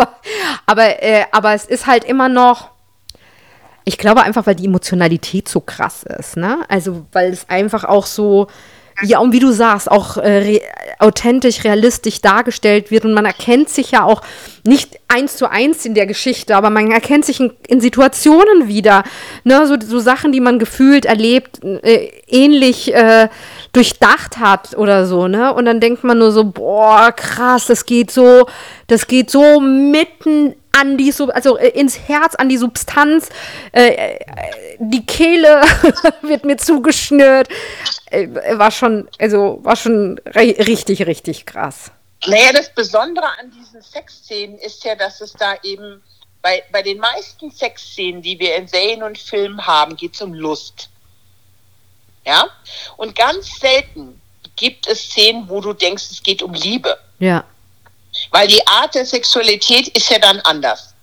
aber, 0.66 1.02
äh, 1.02 1.24
aber 1.32 1.52
es 1.52 1.66
ist 1.66 1.86
halt 1.86 2.04
immer 2.04 2.28
noch. 2.28 2.70
Ich 3.84 3.98
glaube 3.98 4.22
einfach, 4.22 4.46
weil 4.46 4.54
die 4.54 4.66
Emotionalität 4.66 5.48
so 5.48 5.60
krass 5.60 6.02
ist, 6.02 6.36
ne? 6.36 6.58
Also, 6.68 7.06
weil 7.12 7.32
es 7.32 7.48
einfach 7.48 7.84
auch 7.84 8.06
so 8.06 8.48
ja, 9.02 9.18
und 9.18 9.32
wie 9.32 9.38
du 9.38 9.52
sagst, 9.52 9.90
auch 9.90 10.16
äh, 10.16 10.38
re 10.38 10.60
authentisch, 11.00 11.62
realistisch 11.62 12.20
dargestellt 12.20 12.90
wird. 12.90 13.04
Und 13.04 13.14
man 13.14 13.24
erkennt 13.24 13.68
sich 13.68 13.92
ja 13.92 14.02
auch 14.02 14.20
nicht 14.64 14.98
eins 15.06 15.36
zu 15.36 15.48
eins 15.48 15.84
in 15.84 15.94
der 15.94 16.06
Geschichte, 16.06 16.56
aber 16.56 16.70
man 16.70 16.90
erkennt 16.90 17.24
sich 17.24 17.38
in, 17.38 17.52
in 17.68 17.80
Situationen 17.80 18.66
wieder. 18.66 19.04
Ne? 19.44 19.64
So, 19.68 19.76
so, 19.80 20.00
Sachen, 20.00 20.32
die 20.32 20.40
man 20.40 20.58
gefühlt 20.58 21.04
erlebt, 21.04 21.62
äh, 21.62 22.10
ähnlich 22.26 22.92
äh, 22.92 23.28
durchdacht 23.72 24.38
hat 24.38 24.76
oder 24.76 25.06
so, 25.06 25.28
ne? 25.28 25.54
Und 25.54 25.66
dann 25.66 25.78
denkt 25.78 26.02
man 26.02 26.18
nur 26.18 26.32
so, 26.32 26.44
boah, 26.44 27.12
krass, 27.12 27.66
das 27.66 27.86
geht 27.86 28.10
so, 28.10 28.46
das 28.88 29.06
geht 29.06 29.30
so 29.30 29.60
mitten 29.60 30.54
an 30.78 30.96
die, 30.96 31.12
Sub 31.12 31.30
also 31.34 31.56
äh, 31.56 31.68
ins 31.68 31.98
Herz, 32.08 32.34
an 32.34 32.48
die 32.48 32.58
Substanz. 32.58 33.28
Äh, 33.72 33.94
äh 33.94 34.18
die 34.80 35.04
Kehle 35.04 35.62
wird 36.22 36.44
mir 36.44 36.56
zugeschnürt. 36.56 37.48
Äh, 38.10 38.28
war 38.58 38.70
schon, 38.70 39.08
also 39.18 39.58
war 39.62 39.76
schon 39.76 40.18
richtig, 40.26 41.06
richtig 41.06 41.46
krass. 41.46 41.90
Naja, 42.26 42.52
das 42.52 42.72
Besondere 42.74 43.26
an 43.38 43.50
diesen 43.50 43.82
Sexszenen 43.82 44.58
ist 44.58 44.84
ja, 44.84 44.94
dass 44.94 45.20
es 45.20 45.32
da 45.32 45.54
eben 45.62 46.02
bei, 46.42 46.62
bei 46.72 46.82
den 46.82 46.98
meisten 46.98 47.50
Sexszenen, 47.50 48.22
die 48.22 48.38
wir 48.38 48.56
in 48.56 48.66
Serien 48.66 49.02
und 49.02 49.18
Filmen 49.18 49.66
haben, 49.66 49.96
geht 49.96 50.14
es 50.14 50.22
um 50.22 50.34
Lust. 50.34 50.88
Ja? 52.24 52.46
Und 52.96 53.16
ganz 53.16 53.58
selten 53.58 54.20
gibt 54.56 54.86
es 54.86 55.10
Szenen, 55.10 55.48
wo 55.48 55.60
du 55.60 55.72
denkst, 55.72 56.04
es 56.10 56.22
geht 56.22 56.42
um 56.42 56.52
Liebe. 56.52 56.98
Ja. 57.18 57.44
Weil 58.30 58.48
die 58.48 58.66
Art 58.66 58.94
der 58.94 59.06
Sexualität 59.06 59.88
ist 59.88 60.10
ja 60.10 60.18
dann 60.18 60.40
anders. 60.40 60.94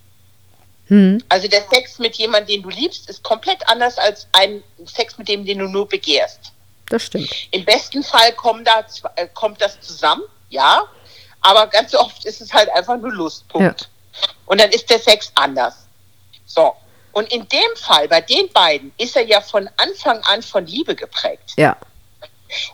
Hm. 0.88 1.22
Also 1.28 1.48
der 1.48 1.64
Sex 1.68 1.98
mit 1.98 2.16
jemandem, 2.16 2.56
den 2.56 2.62
du 2.62 2.68
liebst, 2.68 3.08
ist 3.08 3.22
komplett 3.22 3.66
anders 3.68 3.98
als 3.98 4.28
ein 4.32 4.62
Sex 4.84 5.18
mit 5.18 5.28
dem, 5.28 5.44
den 5.44 5.58
du 5.58 5.66
nur 5.66 5.88
begehrst. 5.88 6.52
Das 6.88 7.02
stimmt. 7.02 7.28
Im 7.50 7.64
besten 7.64 8.04
Fall 8.04 8.32
kommt, 8.32 8.66
da, 8.66 8.86
äh, 9.16 9.26
kommt 9.34 9.60
das 9.60 9.80
zusammen, 9.80 10.22
ja, 10.48 10.84
aber 11.40 11.66
ganz 11.66 11.94
oft 11.94 12.24
ist 12.24 12.40
es 12.40 12.52
halt 12.52 12.70
einfach 12.70 12.96
nur 12.96 13.12
Lustpunkt. 13.12 13.80
Ja. 13.80 14.28
Und 14.46 14.60
dann 14.60 14.70
ist 14.70 14.88
der 14.88 15.00
Sex 15.00 15.32
anders. 15.34 15.86
So. 16.46 16.74
Und 17.12 17.32
in 17.32 17.48
dem 17.48 17.76
Fall, 17.76 18.08
bei 18.08 18.20
den 18.20 18.52
beiden, 18.52 18.92
ist 18.98 19.16
er 19.16 19.24
ja 19.24 19.40
von 19.40 19.68
Anfang 19.76 20.22
an 20.24 20.42
von 20.42 20.66
Liebe 20.66 20.94
geprägt. 20.94 21.54
Ja. 21.56 21.76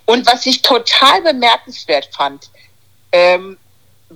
Und 0.04 0.26
was 0.26 0.44
ich 0.46 0.62
total 0.62 1.22
bemerkenswert 1.22 2.10
fand, 2.12 2.50
ähm, 3.12 3.58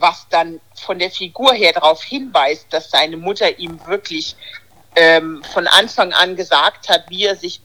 was 0.01 0.27
dann 0.31 0.61
von 0.75 0.99
der 0.99 1.11
Figur 1.11 1.53
her 1.53 1.73
darauf 1.73 2.03
hinweist, 2.03 2.67
dass 2.71 2.91
seine 2.91 3.17
Mutter 3.17 3.59
ihm 3.59 3.81
wirklich 3.87 4.37
ähm, 4.95 5.43
von 5.53 5.67
Anfang 5.67 6.13
an 6.13 6.37
gesagt 6.37 6.89
hat, 6.89 7.05
wie 7.09 7.25
er 7.25 7.37
sich 7.37 7.61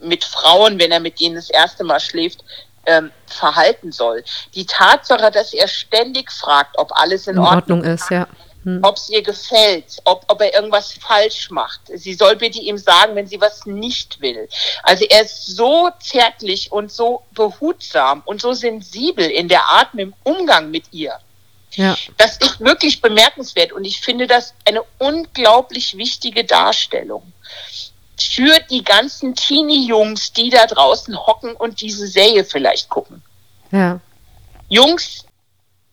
mit 0.00 0.24
Frauen, 0.24 0.78
wenn 0.78 0.92
er 0.92 1.00
mit 1.00 1.20
denen 1.20 1.34
das 1.34 1.50
erste 1.50 1.84
Mal 1.84 2.00
schläft, 2.00 2.44
ähm, 2.86 3.10
verhalten 3.26 3.92
soll. 3.92 4.24
Die 4.54 4.64
Tatsache, 4.64 5.30
dass 5.30 5.52
er 5.52 5.68
ständig 5.68 6.30
fragt, 6.30 6.78
ob 6.78 6.90
alles 6.92 7.26
in, 7.26 7.34
in 7.34 7.38
Ordnung, 7.40 7.78
Ordnung, 7.80 7.94
ist, 7.94 8.10
ja. 8.10 8.26
hm. 8.64 8.80
ob 8.82 8.96
es 8.96 9.10
ihr 9.10 9.22
gefällt, 9.22 9.98
ob, 10.04 10.24
ob 10.28 10.40
er 10.40 10.54
irgendwas 10.54 10.92
falsch 10.92 11.50
macht. 11.50 11.80
Sie 11.94 12.14
soll 12.14 12.36
bitte 12.36 12.58
ihm 12.58 12.78
sagen, 12.78 13.14
wenn 13.14 13.26
sie 13.26 13.40
was 13.40 13.66
nicht 13.66 14.20
will. 14.20 14.48
Also 14.84 15.04
er 15.04 15.22
ist 15.22 15.56
so 15.56 15.90
zärtlich 16.00 16.72
und 16.72 16.90
so 16.90 17.22
behutsam 17.32 18.22
und 18.24 18.40
so 18.40 18.52
sensibel 18.52 19.28
in 19.28 19.48
der 19.48 19.64
Art 19.64 19.88
im 19.94 20.14
Umgang 20.22 20.70
mit 20.70 20.84
ihr. 20.92 21.18
Ja. 21.78 21.96
Das 22.16 22.38
ist 22.38 22.58
wirklich 22.58 23.00
bemerkenswert 23.00 23.72
und 23.72 23.84
ich 23.84 24.00
finde 24.00 24.26
das 24.26 24.52
eine 24.64 24.82
unglaublich 24.98 25.96
wichtige 25.96 26.44
Darstellung 26.44 27.32
für 28.20 28.58
die 28.68 28.82
ganzen 28.82 29.36
Teenie-Jungs, 29.36 30.32
die 30.32 30.50
da 30.50 30.66
draußen 30.66 31.16
hocken 31.16 31.54
und 31.54 31.80
diese 31.80 32.08
Serie 32.08 32.44
vielleicht 32.44 32.88
gucken. 32.88 33.22
Ja. 33.70 34.00
Jungs, 34.68 35.24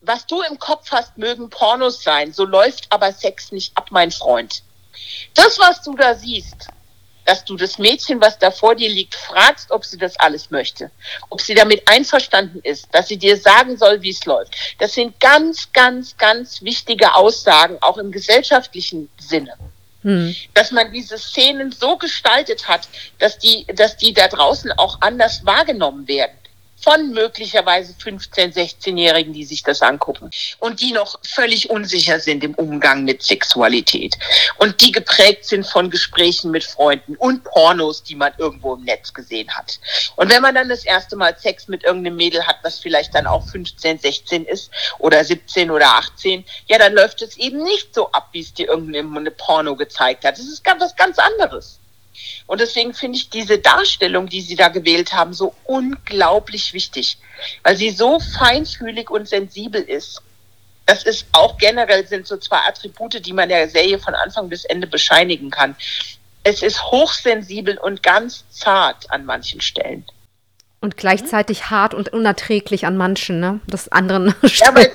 was 0.02 0.26
du 0.26 0.42
im 0.42 0.58
Kopf 0.58 0.90
hast, 0.90 1.20
mögen 1.20 1.52
Pornos 1.52 2.02
sein, 2.02 2.34
so 2.34 2.46
läuft 2.46 2.88
aber 2.90 3.14
Sex 3.14 3.52
nicht 3.52 3.78
ab, 3.78 3.90
mein 3.92 4.10
Freund. 4.10 4.64
Das, 5.36 5.60
was 5.60 5.84
du 5.84 5.96
da 5.96 6.16
siehst, 6.16 6.70
dass 7.26 7.44
du 7.44 7.58
das 7.58 7.78
Mädchen, 7.78 8.22
was 8.22 8.40
da 8.40 8.52
vor 8.52 8.76
dir 8.76 8.90
liegt, 8.90 9.16
fragst, 9.16 9.72
ob 9.72 9.84
sie 9.84 9.98
das 9.98 10.18
alles 10.18 10.52
möchte, 10.52 10.92
ob 11.30 11.42
sie 11.42 11.56
damit 11.56 11.88
einverstanden 11.90 12.60
ist, 12.64 12.88
dass 12.92 13.08
sie 13.08 13.18
dir 13.18 13.38
sagen 13.38 13.78
soll, 13.78 14.02
wie 14.02 14.12
es 14.12 14.26
läuft. 14.26 14.56
Das 14.80 14.94
sind 14.94 15.20
ganz, 15.20 15.72
ganz, 15.74 16.16
ganz 16.18 16.62
wichtige 16.62 17.14
Aussagen, 17.16 17.78
auch 17.82 17.98
im 17.98 18.12
gesellschaftlichen 18.12 19.10
Sinne. 19.20 19.54
Hm. 20.04 20.36
Dass 20.54 20.72
man 20.72 20.94
diese 20.94 21.18
Szenen 21.18 21.72
so 21.72 21.98
gestaltet 21.98 22.68
hat, 22.68 22.88
dass 23.18 23.40
die, 23.40 23.66
dass 23.74 23.98
die 23.98 24.14
da 24.14 24.28
draußen 24.28 24.72
auch 24.74 25.02
anders 25.02 25.46
wahrgenommen 25.46 26.08
werden 26.08 26.38
von 26.86 27.14
möglicherweise 27.14 27.94
15-, 27.94 28.54
16-Jährigen, 28.54 29.34
die 29.34 29.44
sich 29.44 29.64
das 29.64 29.82
angucken 29.82 30.30
und 30.60 30.82
die 30.82 30.92
noch 30.92 31.20
völlig 31.24 31.72
unsicher 31.72 32.20
sind 32.20 32.44
im 32.44 32.54
Umgang 32.54 33.06
mit 33.06 33.24
Sexualität 33.24 34.16
und 34.60 34.80
die 34.82 34.92
geprägt 34.92 35.46
sind 35.46 35.66
von 35.66 35.90
Gesprächen 35.90 36.52
mit 36.52 36.64
Freunden 36.64 37.16
und 37.16 37.44
Pornos, 37.44 38.04
die 38.04 38.14
man 38.14 38.34
irgendwo 38.38 38.76
im 38.76 38.84
Netz 38.84 39.12
gesehen 39.12 39.50
hat. 39.50 39.80
Und 40.16 40.32
wenn 40.32 40.44
man 40.44 40.54
dann 40.54 40.70
das 40.70 40.86
erste 40.86 41.16
Mal 41.16 41.36
Sex 41.40 41.68
mit 41.68 41.84
irgendeinem 41.84 42.18
Mädel 42.18 42.46
hat, 42.46 42.58
was 42.62 42.78
vielleicht 42.78 43.16
dann 43.16 43.26
auch 43.26 43.48
15, 43.48 43.98
16 43.98 44.46
ist 44.46 44.70
oder 45.00 45.26
17 45.26 45.72
oder 45.72 45.88
18, 45.88 46.46
ja, 46.68 46.78
dann 46.78 46.94
läuft 46.94 47.24
es 47.24 47.36
eben 47.38 47.64
nicht 47.64 47.96
so 47.96 48.12
ab, 48.12 48.30
wie 48.32 48.42
es 48.42 48.54
dir 48.54 48.68
irgendeine 48.68 49.32
Porno 49.32 49.76
gezeigt 49.76 50.24
hat. 50.24 50.38
Das 50.38 50.46
ist 50.46 50.62
was 50.64 50.96
ganz 50.96 51.18
anderes. 51.18 51.80
Und 52.48 52.62
deswegen 52.62 52.94
finde 52.94 53.18
ich 53.18 53.30
diese 53.30 53.58
Darstellung, 53.58 54.28
die 54.28 54.42
Sie 54.42 54.56
da 54.56 54.70
gewählt 54.70 55.14
haben, 55.14 55.34
so 55.34 55.54
unglaublich 55.66 56.74
wichtig, 56.74 57.18
weil 57.64 57.76
sie 57.76 57.90
so 57.90 58.20
feinfühlig 58.20 59.10
und 59.10 59.28
sensibel 59.28 59.82
ist. 59.82 60.22
Das 60.86 61.04
ist 61.04 61.26
auch 61.32 61.58
generell 61.58 62.06
sind 62.08 62.28
so 62.28 62.38
zwei 62.38 62.60
Attribute, 62.68 63.26
die 63.26 63.34
man 63.34 63.50
der 63.50 63.68
Serie 63.70 63.98
von 63.98 64.14
Anfang 64.14 64.50
bis 64.50 64.66
Ende 64.66 64.86
bescheinigen 64.86 65.50
kann. 65.50 65.76
Es 66.44 66.62
ist 66.62 66.84
hochsensibel 66.84 67.78
und 67.80 68.04
ganz 68.04 68.46
zart 68.52 69.10
an 69.10 69.26
manchen 69.26 69.62
Stellen. 69.62 70.06
Und 70.82 70.98
gleichzeitig 70.98 71.72
hart 71.72 71.96
und 71.96 72.10
unerträglich 72.10 72.86
an 72.86 72.98
manchen, 72.98 73.40
ne? 73.40 73.60
Das 73.66 73.88
anderen 73.88 74.36
ja, 74.44 74.68
aber, 74.68 74.86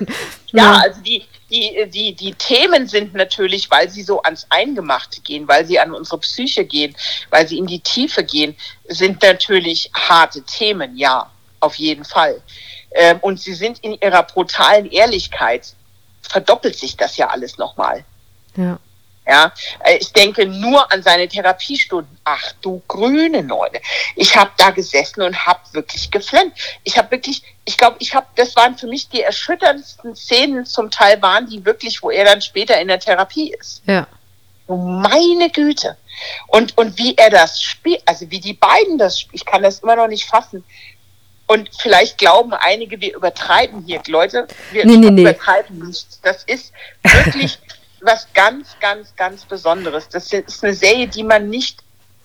ja, 0.53 0.81
also 0.85 1.01
die, 1.01 1.25
die, 1.51 1.87
die, 1.89 2.15
die 2.15 2.35
Themen 2.35 2.87
sind 2.87 3.15
natürlich, 3.15 3.71
weil 3.71 3.89
sie 3.89 4.03
so 4.03 4.23
ans 4.23 4.47
Eingemachte 4.51 5.21
gehen, 5.21 5.49
weil 5.49 5.65
sie 5.67 5.79
an 5.79 5.93
unsere 5.93 6.19
Psyche 6.19 6.65
gehen, 6.65 6.95
weil 7.31 7.47
sie 7.47 7.59
in 7.59 7.67
die 7.67 7.81
Tiefe 7.81 8.25
gehen, 8.25 8.57
sind 8.89 9.23
natürlich 9.23 9.91
harte 9.95 10.43
Themen, 10.43 10.97
ja, 10.97 11.31
auf 11.61 11.75
jeden 11.77 12.05
Fall. 12.05 12.41
Ähm, 12.93 13.19
und 13.21 13.41
sie 13.41 13.55
sind 13.55 13.79
in 13.81 13.99
ihrer 14.01 14.23
brutalen 14.23 14.91
Ehrlichkeit, 14.91 15.75
verdoppelt 16.23 16.77
sich 16.77 16.97
das 16.97 17.17
ja 17.17 17.29
alles 17.29 17.59
nochmal. 17.59 18.05
Ja. 18.57 18.79
Ja, 19.27 19.53
äh, 19.85 19.99
ich 19.99 20.13
denke 20.13 20.45
nur 20.47 20.91
an 20.93 21.03
seine 21.03 21.29
Therapiestunden. 21.29 22.19
Ach 22.25 22.53
du 22.63 22.83
grüne 22.89 23.45
Neune. 23.45 23.81
Ich 24.17 24.37
habe 24.37 24.51
da 24.57 24.71
gesessen 24.71 25.23
und 25.23 25.47
habe 25.47 25.61
wirklich 25.73 26.11
geflennt. 26.11 26.53
Ich 26.83 26.99
habe 26.99 27.13
wirklich, 27.13 27.43
ich 27.71 27.79
glaube, 27.79 27.97
ich 28.01 28.17
habe, 28.17 28.27
das 28.35 28.57
waren 28.57 28.77
für 28.77 28.89
mich 28.89 29.09
die 29.09 29.23
erschütterndsten 29.23 30.17
Szenen 30.17 30.67
zum 30.67 30.91
Teil 30.91 31.23
waren 31.23 31.47
die 31.47 31.65
wirklich, 31.65 32.03
wo 32.03 32.11
er 32.11 32.25
dann 32.25 32.43
später 32.43 32.81
in 32.81 32.89
der 32.89 32.99
Therapie 32.99 33.53
ist. 33.53 33.83
Ja. 33.87 34.09
Oh, 34.67 34.77
meine 34.77 35.51
Güte. 35.51 35.97
Und, 36.49 36.77
und 36.77 36.99
wie 36.99 37.17
er 37.17 37.31
das 37.31 37.63
spielt, 37.63 38.03
also 38.07 38.29
wie 38.31 38.41
die 38.41 38.55
beiden 38.55 38.99
das 38.99 39.21
spielen, 39.21 39.37
ich 39.37 39.45
kann 39.45 39.63
das 39.63 39.79
immer 39.81 39.95
noch 39.95 40.09
nicht 40.09 40.25
fassen. 40.25 40.65
Und 41.47 41.71
vielleicht 41.79 42.19
glauben 42.19 42.55
einige, 42.55 43.01
wir 43.01 43.15
übertreiben 43.15 43.85
hier, 43.87 44.03
Leute. 44.09 44.49
Wir 44.73 44.85
nee, 44.85 44.97
nee, 44.97 45.23
übertreiben 45.23 45.79
nee. 45.79 45.87
nicht. 45.87 46.25
Das 46.25 46.43
ist 46.43 46.73
wirklich 47.05 47.57
was 48.01 48.27
ganz, 48.35 48.77
ganz, 48.81 49.15
ganz 49.15 49.45
Besonderes. 49.45 50.09
Das 50.09 50.33
ist 50.33 50.65
eine 50.65 50.75
Serie, 50.75 51.07
die 51.07 51.23
man 51.23 51.49
nicht 51.49 51.79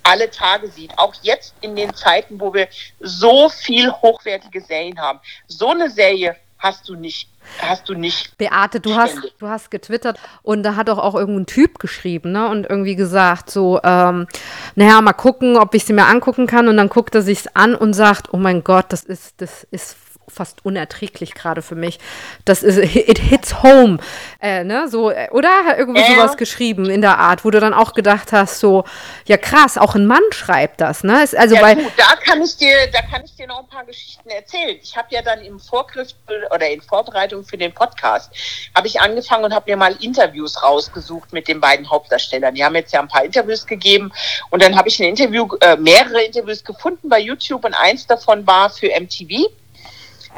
alle 0.06 0.30
Tage 0.30 0.70
sieht. 0.70 0.98
Auch 0.98 1.14
jetzt 1.22 1.54
in 1.62 1.76
den 1.76 1.94
Zeiten, 1.94 2.40
wo 2.40 2.54
wir 2.54 2.68
so 3.00 3.50
viel 3.50 3.92
hochwertige 3.92 4.62
Serien 4.62 5.00
haben. 5.00 5.20
So 5.48 5.72
eine 5.72 5.90
Serie 5.90 6.36
hast 6.58 6.88
du 6.88 6.96
nicht. 6.96 7.30
Hast 7.60 7.88
du 7.90 7.94
nicht. 7.94 8.38
Beate, 8.38 8.80
du 8.80 8.96
hast, 8.96 9.18
du 9.38 9.48
hast 9.48 9.70
getwittert 9.70 10.20
und 10.42 10.64
da 10.64 10.76
hat 10.76 10.88
doch 10.88 10.98
auch 10.98 11.14
irgendein 11.14 11.46
Typ 11.46 11.78
geschrieben, 11.78 12.32
ne? 12.32 12.50
Und 12.50 12.66
irgendwie 12.68 12.96
gesagt, 12.96 13.52
so, 13.52 13.80
ähm, 13.84 14.28
naja, 14.74 15.00
mal 15.02 15.14
gucken, 15.14 15.58
ob 15.58 15.76
ich 15.76 15.86
sie 15.86 15.94
mir 15.94 16.08
angucken 16.08 16.48
kann. 16.48 16.68
Und 16.68 16.78
dann 16.78 16.90
guckt 16.90 17.14
er 17.14 17.22
sich's 17.22 17.48
an 17.54 17.76
und 17.76 17.94
sagt, 17.94 18.34
oh 18.34 18.38
mein 18.38 18.64
Gott, 18.64 18.86
das 18.90 19.04
ist, 19.04 19.42
das 19.42 19.64
ist 19.70 19.96
fast 20.36 20.66
unerträglich 20.66 21.34
gerade 21.34 21.62
für 21.62 21.76
mich. 21.76 22.00
Das 22.44 22.62
ist 22.62 22.78
It 22.78 23.20
Hits 23.20 23.64
Home, 23.64 23.98
äh, 24.42 24.64
ne? 24.64 24.88
So, 24.90 25.10
äh, 25.10 25.30
oder? 25.32 25.78
Irgendwie 25.78 26.02
äh. 26.02 26.16
sowas 26.16 26.38
geschrieben 26.38 26.90
in 26.90 27.02
der 27.02 27.18
Art, 27.18 27.46
wo 27.46 27.52
du 27.52 27.60
dann 27.60 27.74
auch 27.74 27.94
gedacht 27.94 28.32
hast, 28.32 28.60
so, 28.60 28.84
ja 29.26 29.38
krass, 29.38 29.78
auch 29.78 29.96
ein 29.96 30.06
Mann 30.06 30.24
schreibt 30.32 30.82
das, 30.82 31.04
ne? 31.04 31.24
Ist 31.24 31.36
also 31.36 31.56
ja, 31.56 31.62
weil, 31.62 31.76
du, 31.76 31.84
da 31.98 32.16
kann 32.24 32.42
ich 32.42 32.58
dir, 32.58 32.88
da 32.92 33.02
kann 33.02 33.24
ich 33.24 33.36
dir 33.36 33.48
noch 33.48 33.60
ein 33.60 33.68
paar 33.68 33.86
Geschichten 33.86 34.30
erzählen. 34.30 34.78
Ich 34.82 34.96
habe 34.96 35.08
ja 35.12 35.22
dann 35.22 35.40
im 35.42 35.60
Vorgriff 35.60 36.10
oder 36.54 36.70
in 36.70 36.82
Vorbereitung 36.82 37.44
für 37.44 37.58
den 37.58 37.74
Podcast 37.74 38.32
habe 38.76 38.88
ich 38.88 39.00
angefangen 39.00 39.46
und 39.46 39.54
habe 39.54 39.72
mir 39.72 39.78
mal 39.78 39.96
Interviews 40.02 40.62
rausgesucht 40.62 41.34
mit 41.34 41.48
den 41.48 41.60
beiden 41.62 41.90
Hauptdarstellern. 41.90 42.56
Die 42.56 42.64
haben 42.64 42.76
jetzt 42.76 42.94
ja 42.94 43.00
ein 43.00 43.08
paar 43.08 43.24
Interviews 43.24 43.66
gegeben 43.66 44.12
und 44.50 44.62
dann 44.62 44.76
habe 44.76 44.90
ich 44.90 45.00
ein 45.00 45.10
Interview, 45.10 45.48
äh, 45.62 45.76
mehrere 45.78 46.24
Interviews 46.24 46.64
gefunden 46.64 47.10
bei 47.10 47.20
YouTube 47.20 47.64
und 47.64 47.74
eins 47.74 48.06
davon 48.06 48.46
war 48.46 48.70
für 48.70 48.88
MTV. 48.88 49.50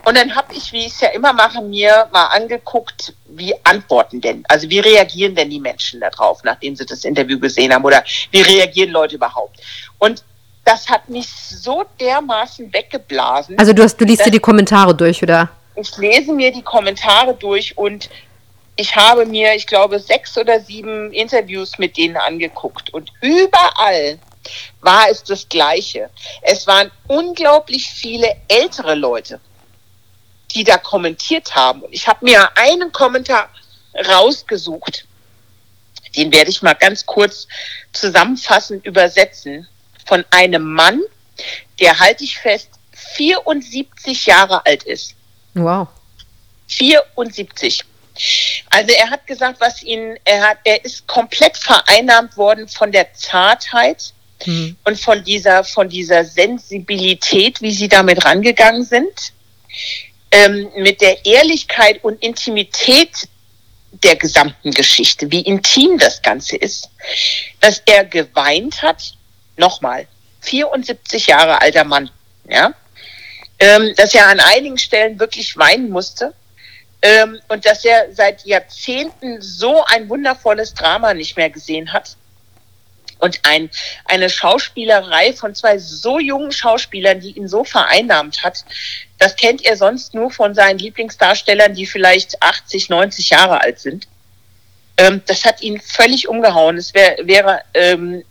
Und 0.06 0.18
dann 0.18 0.36
habe 0.36 0.54
ich, 0.54 0.72
wie 0.72 0.86
ich 0.86 0.94
es 0.94 1.02
ja 1.02 1.10
immer 1.10 1.34
mache, 1.34 1.62
mir 1.62 2.08
mal 2.12 2.28
angeguckt, 2.28 3.14
wie 3.28 3.54
antworten 3.64 4.22
denn, 4.22 4.44
also 4.48 4.70
wie 4.70 4.80
reagieren 4.80 5.36
denn 5.36 5.50
die 5.50 5.60
Menschen 5.60 6.00
darauf, 6.00 6.44
nachdem 6.44 6.76
sie 6.76 6.86
das 6.86 7.04
Interview 7.04 7.40
gesehen 7.40 7.74
haben 7.74 7.84
oder 7.84 8.04
wie 8.32 8.42
reagieren 8.42 8.92
Leute 8.92 9.16
überhaupt. 9.16 9.60
Und 10.00 10.24
das 10.64 10.90
hat 10.90 11.08
mich 11.10 11.28
so 11.30 11.86
dermaßen 12.00 12.72
weggeblasen. 12.74 13.58
Also 13.58 13.74
du, 13.74 13.84
hast, 13.84 13.98
du 13.98 14.06
liest 14.06 14.26
dir 14.26 14.32
die 14.32 14.40
Kommentare 14.40 14.94
durch, 14.94 15.24
oder? 15.24 15.50
Ich 15.76 15.96
lese 15.98 16.34
mir 16.34 16.52
die 16.52 16.62
Kommentare 16.62 17.34
durch 17.34 17.78
und 17.78 18.10
ich 18.76 18.96
habe 18.96 19.26
mir, 19.26 19.56
ich 19.56 19.66
glaube, 19.66 20.00
sechs 20.00 20.38
oder 20.38 20.60
sieben 20.60 21.12
Interviews 21.12 21.78
mit 21.80 21.98
denen 21.98 22.18
angeguckt 22.18 22.94
und 22.94 23.12
überall 23.22 24.20
war 24.82 25.10
es 25.10 25.24
das 25.24 25.50
Gleiche. 25.50 26.10
Es 26.42 26.68
waren 26.68 26.92
unglaublich 27.08 27.90
viele 27.90 28.36
ältere 28.48 28.96
Leute 28.96 29.40
die 30.54 30.64
da 30.64 30.78
kommentiert 30.78 31.56
haben. 31.56 31.82
Und 31.82 31.94
ich 31.94 32.08
habe 32.08 32.26
mir 32.26 32.50
einen 32.58 32.92
Kommentar 32.92 33.50
rausgesucht, 34.08 35.06
den 36.16 36.32
werde 36.32 36.50
ich 36.50 36.62
mal 36.62 36.74
ganz 36.74 37.06
kurz 37.06 37.48
zusammenfassend 37.94 38.86
übersetzen, 38.86 39.68
von 40.06 40.24
einem 40.32 40.64
Mann, 40.64 41.02
der, 41.80 42.00
halte 42.00 42.24
ich 42.24 42.38
fest, 42.38 42.70
74 42.94 44.26
Jahre 44.26 44.66
alt 44.66 44.84
ist. 44.84 45.16
Wow. 45.54 45.88
74. 46.68 47.84
Also 48.72 48.94
er 48.94 49.10
hat 49.10 49.28
gesagt, 49.28 49.60
was 49.60 49.84
ihn, 49.84 50.18
er 50.24 50.42
hat, 50.42 50.58
er 50.64 50.84
ist 50.84 51.06
komplett 51.06 51.58
vereinnahmt 51.58 52.36
worden 52.36 52.68
von 52.68 52.92
der 52.92 53.14
Zartheit 53.14 54.14
mhm. 54.46 54.76
und 54.86 55.00
von 55.00 55.24
dieser, 55.24 55.64
von 55.64 55.90
dieser 55.90 56.26
Sensibilität, 56.26 57.62
wie 57.62 57.74
sie 57.74 57.88
damit 57.88 58.26
rangegangen 58.26 58.84
sind 58.84 59.34
ähm, 60.38 60.70
mit 60.76 61.02
der 61.02 61.26
Ehrlichkeit 61.26 62.04
und 62.04 62.22
Intimität 62.22 63.28
der 64.04 64.16
gesamten 64.16 64.72
Geschichte, 64.72 65.32
wie 65.32 65.42
intim 65.42 65.98
das 65.98 66.22
Ganze 66.22 66.58
ist, 66.58 66.90
dass 67.60 67.82
er 67.86 68.06
geweint 68.06 68.82
hat, 68.82 69.14
nochmal, 69.56 70.08
74 70.42 71.28
Jahre 71.28 71.62
alter 71.62 71.84
Mann, 71.84 72.12
ja, 72.48 72.74
ähm, 73.60 73.94
dass 73.96 74.14
er 74.14 74.28
an 74.28 74.40
einigen 74.40 74.78
Stellen 74.78 75.20
wirklich 75.20 75.58
weinen 75.58 75.90
musste 75.90 76.34
ähm, 77.02 77.40
und 77.48 77.66
dass 77.66 77.84
er 77.84 78.14
seit 78.14 78.46
Jahrzehnten 78.46 79.42
so 79.42 79.84
ein 79.86 80.08
wundervolles 80.10 80.74
Drama 80.76 81.14
nicht 81.14 81.36
mehr 81.36 81.50
gesehen 81.50 81.92
hat 81.92 82.16
und 83.20 83.40
ein, 83.44 83.72
eine 84.06 84.30
Schauspielerei 84.30 85.34
von 85.34 85.56
zwei 85.56 85.80
so 85.80 86.20
jungen 86.20 86.52
Schauspielern, 86.52 87.20
die 87.20 87.32
ihn 87.32 87.48
so 87.48 87.64
vereinnahmt 87.64 88.44
hat, 88.44 88.64
das 89.18 89.36
kennt 89.36 89.66
er 89.66 89.78
sonst 89.78 90.14
nur 90.14 90.32
von 90.32 90.54
seinen 90.54 90.80
Lieblingsdarstellern, 90.80 91.74
die 91.74 91.86
vielleicht 91.86 92.42
80, 92.42 92.90
90 92.90 93.32
Jahre 93.32 93.62
alt 93.62 93.80
sind. 93.80 94.08
Ähm, 94.98 95.22
das 95.26 95.46
hat 95.46 95.62
ihn 95.62 95.80
völlig 95.80 96.28
umgehauen. 96.28 96.78
Es 96.78 96.94
wär, 96.94 97.18
wäre 97.24 97.62
ähm, 97.74 98.24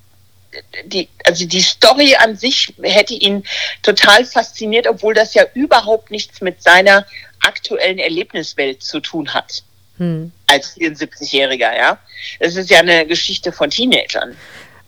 die, 0.84 1.08
also 1.24 1.46
die 1.46 1.60
Story 1.60 2.16
an 2.16 2.36
sich 2.36 2.72
hätte 2.82 3.14
ihn 3.14 3.44
total 3.82 4.24
fasziniert, 4.24 4.86
obwohl 4.86 5.14
das 5.14 5.34
ja 5.34 5.44
überhaupt 5.54 6.10
nichts 6.10 6.40
mit 6.40 6.62
seiner 6.62 7.06
aktuellen 7.40 7.98
Erlebniswelt 7.98 8.82
zu 8.82 9.00
tun 9.00 9.32
hat. 9.34 9.62
Hm. 9.98 10.32
Als 10.46 10.76
74-Jähriger, 10.76 11.74
ja. 11.74 11.98
Es 12.38 12.56
ist 12.56 12.70
ja 12.70 12.80
eine 12.80 13.06
Geschichte 13.06 13.52
von 13.52 13.70
Teenagern. 13.70 14.36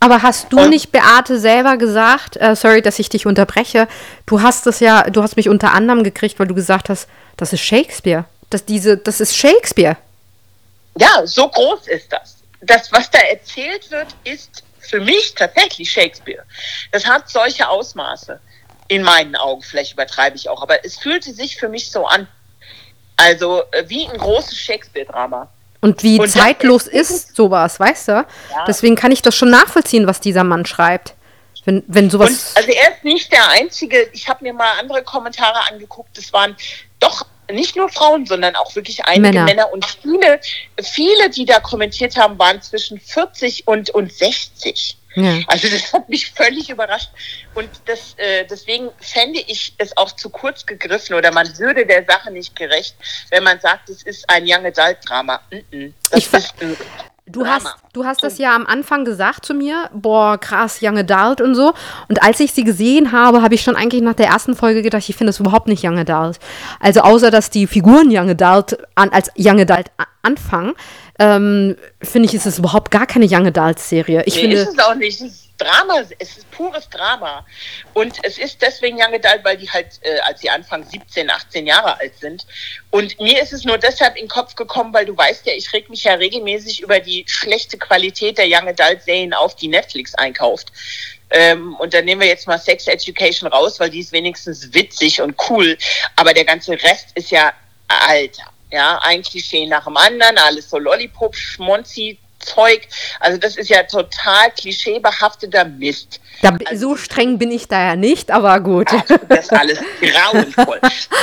Aber 0.01 0.23
hast 0.23 0.53
du 0.53 0.69
nicht, 0.69 0.93
Beate, 0.93 1.39
selber 1.39 1.77
gesagt, 1.77 2.37
äh, 2.37 2.55
sorry, 2.55 2.83
dass 2.83 2.99
ich 2.99 3.09
dich 3.09 3.27
unterbreche, 3.27 3.89
du 4.27 4.43
hast 4.43 4.67
es 4.67 4.81
ja, 4.81 5.11
du 5.11 5.23
hast 5.23 5.37
mich 5.37 5.49
unter 5.49 5.73
anderem 5.73 6.05
gekriegt, 6.05 6.39
weil 6.39 6.47
du 6.47 6.55
gesagt 6.55 6.89
hast, 6.89 7.09
das 7.37 7.53
ist 7.53 7.61
Shakespeare. 7.61 8.25
Das, 8.51 8.65
diese, 8.65 8.97
das 8.97 9.21
ist 9.21 9.37
Shakespeare. 9.37 9.97
Ja, 10.97 11.27
so 11.27 11.49
groß 11.49 11.89
ist 11.89 12.13
das. 12.13 12.37
Das, 12.61 12.91
was 12.93 13.11
da 13.11 13.19
erzählt 13.19 13.91
wird, 13.91 14.09
ist 14.25 14.63
für 14.79 15.01
mich 15.01 15.35
tatsächlich 15.35 15.91
Shakespeare. 15.91 16.43
Das 16.93 17.07
hat 17.07 17.29
solche 17.29 17.69
Ausmaße. 17.69 18.41
In 18.89 19.03
meinen 19.03 19.37
Augen, 19.37 19.63
vielleicht 19.63 19.93
übertreibe 19.93 20.37
ich 20.37 20.49
auch, 20.49 20.63
aber 20.63 20.85
es 20.85 20.97
fühlte 20.97 21.33
sich 21.33 21.57
für 21.57 21.69
mich 21.69 21.91
so 21.91 22.07
an. 22.07 22.27
Also 23.17 23.63
äh, 23.73 23.85
wie 23.89 24.07
ein 24.07 24.17
großes 24.17 24.57
Shakespeare-Drama. 24.57 25.49
Und 25.81 26.03
wie 26.03 26.19
und 26.19 26.29
zeitlos 26.29 26.87
ist, 26.87 27.11
ist 27.11 27.37
sowas, 27.37 27.79
weißt 27.79 28.09
du? 28.09 28.12
Ja. 28.12 28.27
Deswegen 28.67 28.97
kann 28.97 29.12
ich 29.12 29.23
das 29.23 29.35
schon 29.37 29.51
nachvollziehen, 29.51 30.07
was 30.07 30.21
dieser 30.21 30.45
Mann 30.45 30.67
schreibt. 30.67 31.14
Wenn, 31.64 31.85
wenn 31.87 32.09
sowas. 32.09 32.31
Und 32.31 32.57
also 32.57 32.71
er 32.71 32.95
ist 32.95 33.05
nicht 33.05 33.31
der 33.31 33.49
Einzige, 33.51 34.09
ich 34.12 34.29
habe 34.29 34.43
mir 34.43 34.55
mal 34.55 34.79
andere 34.81 35.03
Kommentare 35.03 35.59
angeguckt, 35.71 36.17
es 36.17 36.33
waren 36.33 36.57
doch 36.99 37.27
nicht 37.51 37.77
nur 37.77 37.88
Frauen, 37.88 38.27
sondern 38.27 38.57
auch 38.57 38.75
wirklich 38.75 39.05
einige 39.05 39.23
Männer, 39.23 39.45
Männer 39.45 39.73
und 39.73 39.85
viele, 39.85 40.41
viele, 40.83 41.31
die 41.31 41.45
da 41.45 41.61
kommentiert 41.61 42.17
haben, 42.17 42.38
waren 42.38 42.61
zwischen 42.62 43.01
40 43.01 43.67
und, 43.67 43.91
und 43.91 44.12
60. 44.12 44.98
Ja. 45.14 45.40
Also 45.47 45.68
das 45.68 45.92
hat 45.92 46.09
mich 46.09 46.31
völlig 46.31 46.71
überrascht. 46.71 47.11
Und 47.55 47.68
das, 47.87 48.14
äh, 48.18 48.44
deswegen 48.44 48.90
fände 49.01 49.40
ich 49.40 49.75
es 49.79 49.97
auch 49.97 50.12
zu 50.12 50.31
kurz 50.31 50.66
gegriffen 50.66 51.14
oder 51.14 51.33
man 51.33 51.47
würde 51.59 51.87
der 51.87 52.05
Sache 52.05 52.31
nicht 52.31 52.55
gerecht, 52.55 52.94
wenn 53.31 53.42
man 53.42 53.59
sagt, 53.61 53.88
es 53.88 54.03
ist 54.03 54.29
ein 54.29 54.44
Young 54.44 54.66
Adult 54.66 54.99
Drama. 55.07 55.40
Das 56.11 56.27
ich 56.27 56.33
ist 56.33 56.55
Du 57.31 57.47
hast, 57.47 57.67
du 57.93 58.05
hast 58.05 58.23
das 58.23 58.38
ja 58.38 58.55
am 58.55 58.67
Anfang 58.67 59.05
gesagt 59.05 59.45
zu 59.45 59.55
mir, 59.55 59.91
boah, 59.93 60.38
krass, 60.38 60.79
Young 60.83 60.99
Adult 60.99 61.41
und 61.41 61.55
so. 61.55 61.73
Und 62.09 62.23
als 62.23 62.41
ich 62.41 62.53
sie 62.53 62.64
gesehen 62.64 63.12
habe, 63.12 63.43
habe 63.43 63.55
ich 63.55 63.62
schon 63.62 63.77
eigentlich 63.77 64.03
nach 64.03 64.14
der 64.14 64.27
ersten 64.27 64.55
Folge 64.55 64.83
gedacht, 64.83 65.09
ich 65.09 65.17
finde 65.17 65.31
es 65.31 65.41
überhaupt 65.41 65.69
nicht 65.69 65.85
Young 65.85 65.99
Adult. 65.99 66.38
Also 66.81 67.01
außer, 67.01 67.31
dass 67.31 67.51
die 67.51 67.67
Figuren 67.67 68.09
Young 68.11 68.31
Adult 68.31 68.79
an, 68.95 69.11
als 69.11 69.31
Young 69.37 69.61
Adult 69.61 69.87
anfangen, 70.23 70.75
ähm, 71.19 71.77
finde 72.03 72.29
ich, 72.29 72.35
ist 72.35 72.47
es 72.47 72.59
überhaupt 72.59 72.91
gar 72.91 73.07
keine 73.07 73.27
Young 73.29 73.47
Adult-Serie. 73.47 74.23
Ich 74.27 74.37
nee, 74.37 74.43
finde, 74.43 74.57
ist 74.57 74.69
es 74.69 74.79
auch 74.79 74.95
nicht. 74.95 75.23
Drama, 75.59 76.01
es 76.18 76.37
ist 76.37 76.51
pures 76.53 76.88
Drama. 76.88 77.44
Und 77.92 78.16
es 78.23 78.38
ist 78.38 78.62
deswegen 78.62 78.97
Young 78.97 79.14
Adult, 79.14 79.44
weil 79.44 79.57
die 79.57 79.68
halt, 79.68 80.01
äh, 80.03 80.18
als 80.21 80.40
sie 80.40 80.49
Anfang 80.49 80.85
17, 80.85 81.29
18 81.29 81.66
Jahre 81.66 81.99
alt 81.99 82.18
sind. 82.18 82.47
Und 82.90 83.21
mir 83.21 83.42
ist 83.42 83.53
es 83.53 83.64
nur 83.64 83.77
deshalb 83.77 84.16
in 84.16 84.25
den 84.25 84.29
Kopf 84.29 84.55
gekommen, 84.55 84.94
weil 84.94 85.05
du 85.05 85.16
weißt 85.16 85.47
ja, 85.47 85.53
ich 85.53 85.73
reg 85.73 85.90
mich 85.90 86.05
ja 86.05 86.14
regelmäßig 86.14 86.81
über 86.81 87.01
die 87.01 87.25
schlechte 87.27 87.77
Qualität 87.77 88.38
der 88.38 88.47
Young 88.47 88.68
Adult-Serien 88.68 89.35
auf, 89.35 89.57
die 89.57 89.68
Netflix 89.68 90.14
einkauft. 90.14 90.73
Ähm, 91.31 91.75
und 91.77 91.92
dann 91.92 92.05
nehmen 92.05 92.21
wir 92.21 92.29
jetzt 92.29 92.47
mal 92.47 92.59
Sex 92.59 92.87
Education 92.87 93.51
raus, 93.51 93.79
weil 93.81 93.90
die 93.90 94.01
ist 94.01 94.12
wenigstens 94.12 94.73
witzig 94.73 95.21
und 95.21 95.37
cool. 95.51 95.77
Aber 96.16 96.33
der 96.33 96.44
ganze 96.44 96.73
Rest 96.73 97.09
ist 97.14 97.31
ja 97.31 97.53
alter. 97.88 98.44
Ja, 98.71 98.99
ein 99.03 99.23
Klischee 99.23 99.66
nach 99.66 99.85
dem 99.85 99.97
anderen, 99.97 100.37
alles 100.38 100.68
so 100.68 100.79
Lollipop, 100.79 101.35
Schmonzi, 101.35 102.18
Zeug. 102.38 102.87
Also 103.20 103.38
das 103.38 103.57
ist 103.57 103.68
ja 103.68 103.83
total 103.83 104.51
klischeebehafteter 104.53 105.64
Mist. 105.64 106.20
Da, 106.42 106.57
also, 106.66 106.90
so 106.90 106.96
streng 106.96 107.38
bin 107.38 107.51
ich 107.51 107.68
da 107.68 107.88
ja 107.88 107.96
nicht, 107.96 108.31
aber 108.31 108.61
gut. 108.61 108.92
Also 108.92 109.16
das 109.29 109.46
ist 109.46 109.53
alles 109.53 109.79
grauenvoll. 110.01 110.81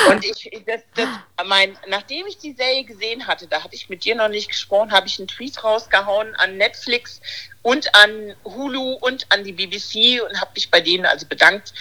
Und 0.09 0.25
ich, 0.25 0.51
das, 0.65 0.81
das, 0.95 1.07
mein, 1.45 1.77
nachdem 1.87 2.25
ich 2.27 2.37
die 2.37 2.53
Serie 2.53 2.83
gesehen 2.83 3.25
hatte, 3.27 3.47
da 3.47 3.63
hatte 3.63 3.75
ich 3.75 3.89
mit 3.89 4.03
dir 4.03 4.15
noch 4.15 4.29
nicht 4.29 4.49
gesprochen, 4.49 4.91
habe 4.91 5.07
ich 5.07 5.19
einen 5.19 5.27
Tweet 5.27 5.63
rausgehauen 5.63 6.35
an 6.35 6.57
Netflix 6.57 7.21
und 7.61 7.93
an 7.95 8.35
Hulu 8.43 8.93
und 9.01 9.25
an 9.29 9.43
die 9.43 9.53
BBC 9.53 10.21
und 10.21 10.39
habe 10.39 10.51
mich 10.55 10.69
bei 10.69 10.81
denen 10.81 11.05
also 11.05 11.25
bedankt, 11.25 11.73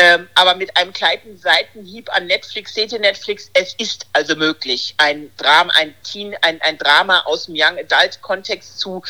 ähm, 0.00 0.28
aber 0.36 0.54
mit 0.54 0.76
einem 0.76 0.92
kleinen 0.92 1.36
Seitenhieb 1.36 2.08
an 2.14 2.26
Netflix, 2.26 2.72
seht 2.72 2.92
ihr 2.92 3.00
Netflix, 3.00 3.50
es 3.54 3.74
ist 3.78 4.06
also 4.12 4.36
möglich, 4.36 4.94
ein 4.98 5.28
Drama, 5.36 5.72
ein 5.74 5.92
Teen, 6.04 6.36
ein, 6.42 6.60
ein 6.62 6.78
Drama 6.78 7.22
aus 7.22 7.46
dem 7.46 7.56
Young 7.56 7.78
Adult 7.78 8.22
Kontext 8.22 8.78
zu, 8.78 9.02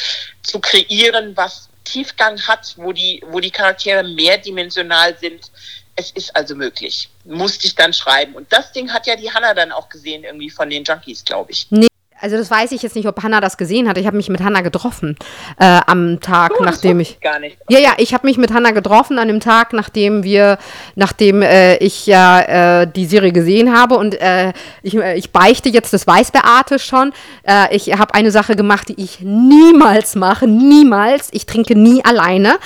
zu 0.43 0.61
kreieren, 0.61 1.37
was 1.37 1.69
Tiefgang 1.85 2.41
hat, 2.41 2.73
wo 2.79 2.93
die, 2.93 3.23
wo 3.27 3.39
die 3.39 3.51
Charaktere 3.51 4.03
mehrdimensional 4.03 5.15
sind. 5.19 5.51
Es 5.95 6.11
ist 6.13 6.35
also 6.35 6.55
möglich. 6.55 7.11
Musste 7.25 7.67
ich 7.67 7.75
dann 7.75 7.93
schreiben. 7.93 8.35
Und 8.35 8.51
das 8.51 8.73
Ding 8.73 8.91
hat 8.91 9.07
ja 9.07 9.17
die 9.17 9.31
Hanna 9.31 9.53
dann 9.53 9.73
auch 9.73 9.91
gesehen, 9.91 10.25
irgendwie 10.25 10.49
von 10.49 10.71
den 10.71 10.85
Junkies, 10.85 11.23
glaube 11.23 11.51
ich. 11.53 11.67
Nee, 11.71 11.89
also 12.21 12.37
das 12.37 12.51
weiß 12.51 12.73
ich 12.73 12.83
jetzt 12.83 12.97
nicht, 12.97 13.07
ob 13.07 13.23
Hannah 13.23 13.41
das 13.41 13.57
gesehen 13.57 13.89
hat. 13.89 13.99
Ich 13.99 14.07
habe 14.07 14.17
mich 14.17 14.29
mit 14.29 14.41
Hannah 14.41 14.61
getroffen 14.61 15.17
äh, 15.59 15.81
am 15.87 16.21
Tag, 16.21 16.53
oh, 16.59 16.65
nachdem 16.65 17.01
ich. 17.01 17.21
Gar 17.21 17.39
nicht. 17.41 17.59
Ja, 17.69 17.79
ja, 17.79 17.93
ich 17.99 18.15
habe 18.15 18.27
mich 18.27 18.39
mit 18.39 18.53
Hannah 18.53 18.73
getroffen 18.73 19.19
an 19.19 19.29
dem 19.29 19.41
Tag, 19.41 19.73
nachdem 19.73 20.25
wir, 20.25 20.59
nachdem 20.95 21.43
äh, 21.43 21.77
ich 21.77 22.07
ja 22.07 22.83
äh, 22.83 22.87
die 22.87 23.07
Serie 23.07 23.33
gesehen 23.33 23.77
habe 23.77 23.97
und 23.97 24.21
äh, 24.21 24.53
ich, 24.83 24.97
äh, 24.97 25.17
ich 25.17 25.31
beichte 25.31 25.69
jetzt, 25.69 25.93
das 25.93 26.07
weiß 26.07 26.33
Beate 26.33 26.79
schon. 26.79 27.13
Äh, 27.45 27.75
ich 27.75 27.93
habe 27.93 28.15
eine 28.15 28.31
Sache 28.31 28.57
gemacht, 28.57 28.89
die 28.89 29.01
ich 29.03 29.21
niemals 29.21 30.17
mache, 30.17 30.47
niemals. 30.47 31.29
Ich 31.33 31.47
trinke 31.47 31.77
nie 31.77 32.05
alleine, 32.05 32.59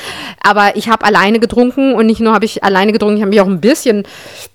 aber 0.42 0.76
ich 0.76 0.88
habe 0.88 1.04
alleine 1.04 1.40
getrunken 1.40 1.94
und 1.94 2.06
nicht 2.06 2.20
nur 2.20 2.32
habe 2.32 2.44
ich 2.44 2.64
alleine 2.64 2.92
getrunken, 2.92 3.16
ich 3.16 3.22
habe 3.22 3.30
mich 3.30 3.40
auch 3.40 3.46
ein 3.46 3.60
bisschen 3.60 4.04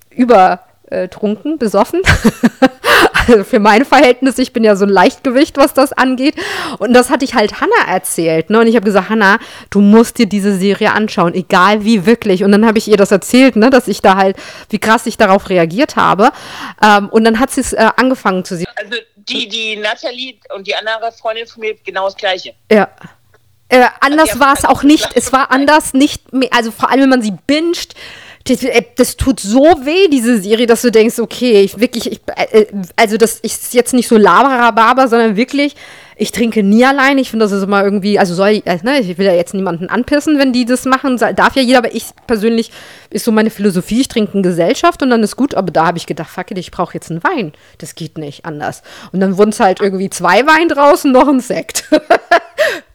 über 0.10 0.62
äh, 0.90 1.08
trunken, 1.08 1.58
besoffen. 1.58 2.02
also 3.28 3.44
für 3.44 3.60
mein 3.60 3.86
Verhältnis, 3.86 4.38
ich 4.38 4.54
bin 4.54 4.64
ja 4.64 4.76
so 4.76 4.86
ein 4.86 4.90
Leichtgewicht, 4.90 5.58
was 5.58 5.74
das 5.74 5.94
angeht. 5.94 6.36
Und 6.80 6.94
das 6.94 7.10
hatte 7.10 7.26
ich 7.26 7.34
halt 7.34 7.62
Hannah 7.62 7.88
erzählt. 7.88 8.50
Ne? 8.50 8.60
Und 8.60 8.68
ich 8.68 8.76
habe 8.76 8.86
gesagt, 8.86 9.10
Hannah, 9.10 9.40
du 9.70 9.82
musst 9.82 10.18
dir 10.18 10.26
diese 10.26 10.56
Serie 10.58 10.94
anschauen, 10.94 11.34
egal 11.34 11.84
wie 11.84 12.06
wirklich. 12.06 12.44
Und 12.44 12.52
dann 12.52 12.66
habe 12.66 12.78
ich 12.78 12.88
ihr 12.88 12.98
das 12.98 13.12
erzählt, 13.12 13.56
ne? 13.56 13.70
dass 13.70 13.88
ich 13.88 14.02
da 14.02 14.16
halt, 14.16 14.38
wie 14.70 14.80
krass 14.80 15.06
ich 15.06 15.18
darauf 15.18 15.50
reagiert 15.50 15.96
habe. 15.96 16.32
Ähm, 16.84 17.10
und 17.10 17.24
dann 17.24 17.40
hat 17.40 17.52
sie 17.52 17.62
es 17.62 17.74
äh, 17.74 17.90
angefangen 17.96 18.46
zu 18.46 18.56
sehen. 18.56 18.68
Also 18.76 18.98
die, 19.16 19.48
die 19.48 19.76
Nathalie 19.76 20.36
und 20.56 20.68
die 20.68 20.76
andere 20.76 21.12
Freundin 21.12 21.48
von 21.48 21.62
mir, 21.62 21.76
genau 21.86 22.06
das 22.06 22.16
Gleiche. 22.16 22.54
Ja. 22.72 22.90
Äh, 23.70 23.86
anders 24.00 24.30
also 24.30 24.40
war 24.40 24.54
es 24.54 24.64
auch 24.64 24.84
nicht. 24.84 25.10
Es 25.16 25.34
war 25.34 25.52
anders 25.52 25.94
nicht 25.94 26.32
mehr, 26.32 26.50
also 26.54 26.72
vor 26.72 26.90
allem, 26.90 27.02
wenn 27.02 27.10
man 27.10 27.22
sie 27.22 27.34
binscht, 27.48 27.96
das, 28.48 28.64
äh, 28.64 28.84
das, 28.96 29.18
tut 29.18 29.40
so 29.40 29.64
weh, 29.64 30.08
diese 30.10 30.42
Serie, 30.42 30.68
dass 30.68 30.82
du 30.82 30.92
denkst, 30.92 31.20
okay, 31.20 31.62
ich 31.62 31.80
wirklich, 31.80 32.12
ich, 32.12 32.22
äh, 32.36 32.66
also 32.96 33.18
das 33.18 33.40
ist 33.40 33.74
jetzt 33.74 33.94
nicht 33.94 34.08
so 34.08 34.18
Laberababa, 34.18 35.08
sondern 35.08 35.36
wirklich, 35.36 35.76
ich 36.16 36.32
trinke 36.32 36.64
nie 36.64 36.84
allein. 36.84 37.18
Ich 37.18 37.30
finde, 37.30 37.46
das 37.46 37.52
ist 37.52 37.64
immer 37.64 37.84
irgendwie, 37.84 38.18
also 38.18 38.34
soll, 38.34 38.62
äh, 38.66 38.80
ne, 38.84 39.00
ich 39.00 39.18
will 39.18 39.26
ja 39.26 39.34
jetzt 39.34 39.54
niemanden 39.54 39.90
anpissen, 39.90 40.40
wenn 40.40 40.54
die 40.54 40.66
das 40.66 40.86
machen, 40.86 41.18
darf 41.18 41.56
ja 41.56 41.62
jeder, 41.62 41.80
aber 41.80 41.94
ich 41.94 42.06
persönlich 42.26 42.72
ist 43.10 43.26
so 43.26 43.32
meine 43.32 43.50
Philosophie, 43.50 44.02
ich 44.02 44.08
trinke 44.08 44.38
in 44.38 44.44
Gesellschaft 44.44 45.02
und 45.04 45.10
dann 45.10 45.24
ist 45.24 45.36
gut, 45.36 45.56
aber 45.56 45.72
da 45.72 45.88
habe 45.88 45.98
ich 45.98 46.08
gedacht, 46.08 46.30
fuck 46.30 46.52
it, 46.52 46.58
ich 46.58 46.72
brauche 46.72 46.94
jetzt 46.94 47.12
einen 47.12 47.24
Wein. 47.24 47.54
Das 47.78 47.96
geht 47.96 48.18
nicht 48.18 48.46
anders. 48.46 48.82
Und 49.12 49.20
dann 49.20 49.38
wurden 49.38 49.50
es 49.50 49.60
halt 49.60 49.80
irgendwie 49.82 50.10
zwei 50.10 50.46
Wein 50.46 50.70
draußen, 50.70 51.12
noch 51.12 51.28
ein 51.28 51.40
Sekt. 51.40 51.86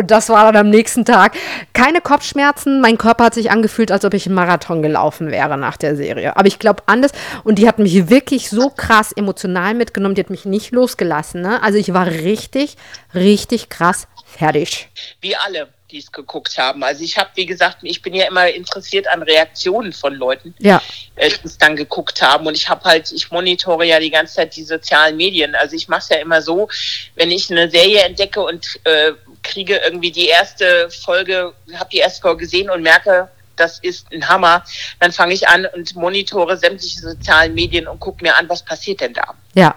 Und 0.00 0.10
das 0.10 0.30
war 0.30 0.50
dann 0.50 0.66
am 0.66 0.70
nächsten 0.70 1.04
Tag. 1.04 1.36
Keine 1.74 2.00
Kopfschmerzen. 2.00 2.80
Mein 2.80 2.96
Körper 2.96 3.24
hat 3.24 3.34
sich 3.34 3.50
angefühlt, 3.50 3.92
als 3.92 4.04
ob 4.04 4.14
ich 4.14 4.26
einen 4.26 4.34
Marathon 4.34 4.80
gelaufen 4.82 5.30
wäre 5.30 5.58
nach 5.58 5.76
der 5.76 5.94
Serie. 5.94 6.36
Aber 6.36 6.48
ich 6.48 6.58
glaube 6.58 6.82
anders. 6.86 7.12
Und 7.44 7.58
die 7.58 7.68
hat 7.68 7.78
mich 7.78 8.08
wirklich 8.08 8.48
so 8.48 8.70
krass 8.70 9.12
emotional 9.12 9.74
mitgenommen. 9.74 10.14
Die 10.14 10.22
hat 10.22 10.30
mich 10.30 10.46
nicht 10.46 10.72
losgelassen. 10.72 11.42
Ne? 11.42 11.62
Also 11.62 11.78
ich 11.78 11.92
war 11.92 12.06
richtig, 12.06 12.76
richtig 13.14 13.68
krass 13.68 14.08
fertig. 14.24 14.88
Wie 15.20 15.36
alle 15.36 15.68
die 15.90 15.98
es 15.98 16.12
geguckt 16.12 16.56
haben. 16.58 16.82
Also 16.82 17.02
ich 17.02 17.18
habe, 17.18 17.30
wie 17.34 17.46
gesagt, 17.46 17.78
ich 17.82 18.02
bin 18.02 18.14
ja 18.14 18.26
immer 18.26 18.48
interessiert 18.48 19.08
an 19.08 19.22
Reaktionen 19.22 19.92
von 19.92 20.14
Leuten, 20.14 20.54
ja. 20.58 20.80
äh, 21.16 21.30
die 21.30 21.46
es 21.46 21.58
dann 21.58 21.76
geguckt 21.76 22.22
haben. 22.22 22.46
Und 22.46 22.56
ich 22.56 22.68
habe 22.68 22.84
halt, 22.84 23.10
ich 23.12 23.30
monitore 23.30 23.84
ja 23.84 23.98
die 23.98 24.10
ganze 24.10 24.34
Zeit 24.34 24.56
die 24.56 24.64
sozialen 24.64 25.16
Medien. 25.16 25.54
Also 25.54 25.76
ich 25.76 25.88
mache 25.88 26.00
es 26.00 26.08
ja 26.08 26.16
immer 26.18 26.42
so, 26.42 26.68
wenn 27.16 27.30
ich 27.30 27.50
eine 27.50 27.70
Serie 27.70 28.02
entdecke 28.02 28.40
und 28.40 28.80
äh, 28.84 29.12
kriege 29.50 29.76
irgendwie 29.84 30.10
die 30.10 30.28
erste 30.28 30.88
Folge, 30.90 31.52
habe 31.74 31.90
die 31.90 31.98
erste 31.98 32.22
Folge 32.22 32.44
gesehen 32.44 32.70
und 32.70 32.82
merke, 32.82 33.28
das 33.60 33.78
ist 33.80 34.10
ein 34.12 34.26
Hammer, 34.26 34.64
dann 34.98 35.12
fange 35.12 35.34
ich 35.34 35.46
an 35.46 35.66
und 35.74 35.94
monitore 35.94 36.56
sämtliche 36.56 37.00
sozialen 37.00 37.54
Medien 37.54 37.86
und 37.86 38.00
gucke 38.00 38.24
mir 38.24 38.34
an, 38.36 38.48
was 38.48 38.64
passiert 38.64 39.00
denn 39.00 39.12
da. 39.12 39.34
Ja. 39.54 39.76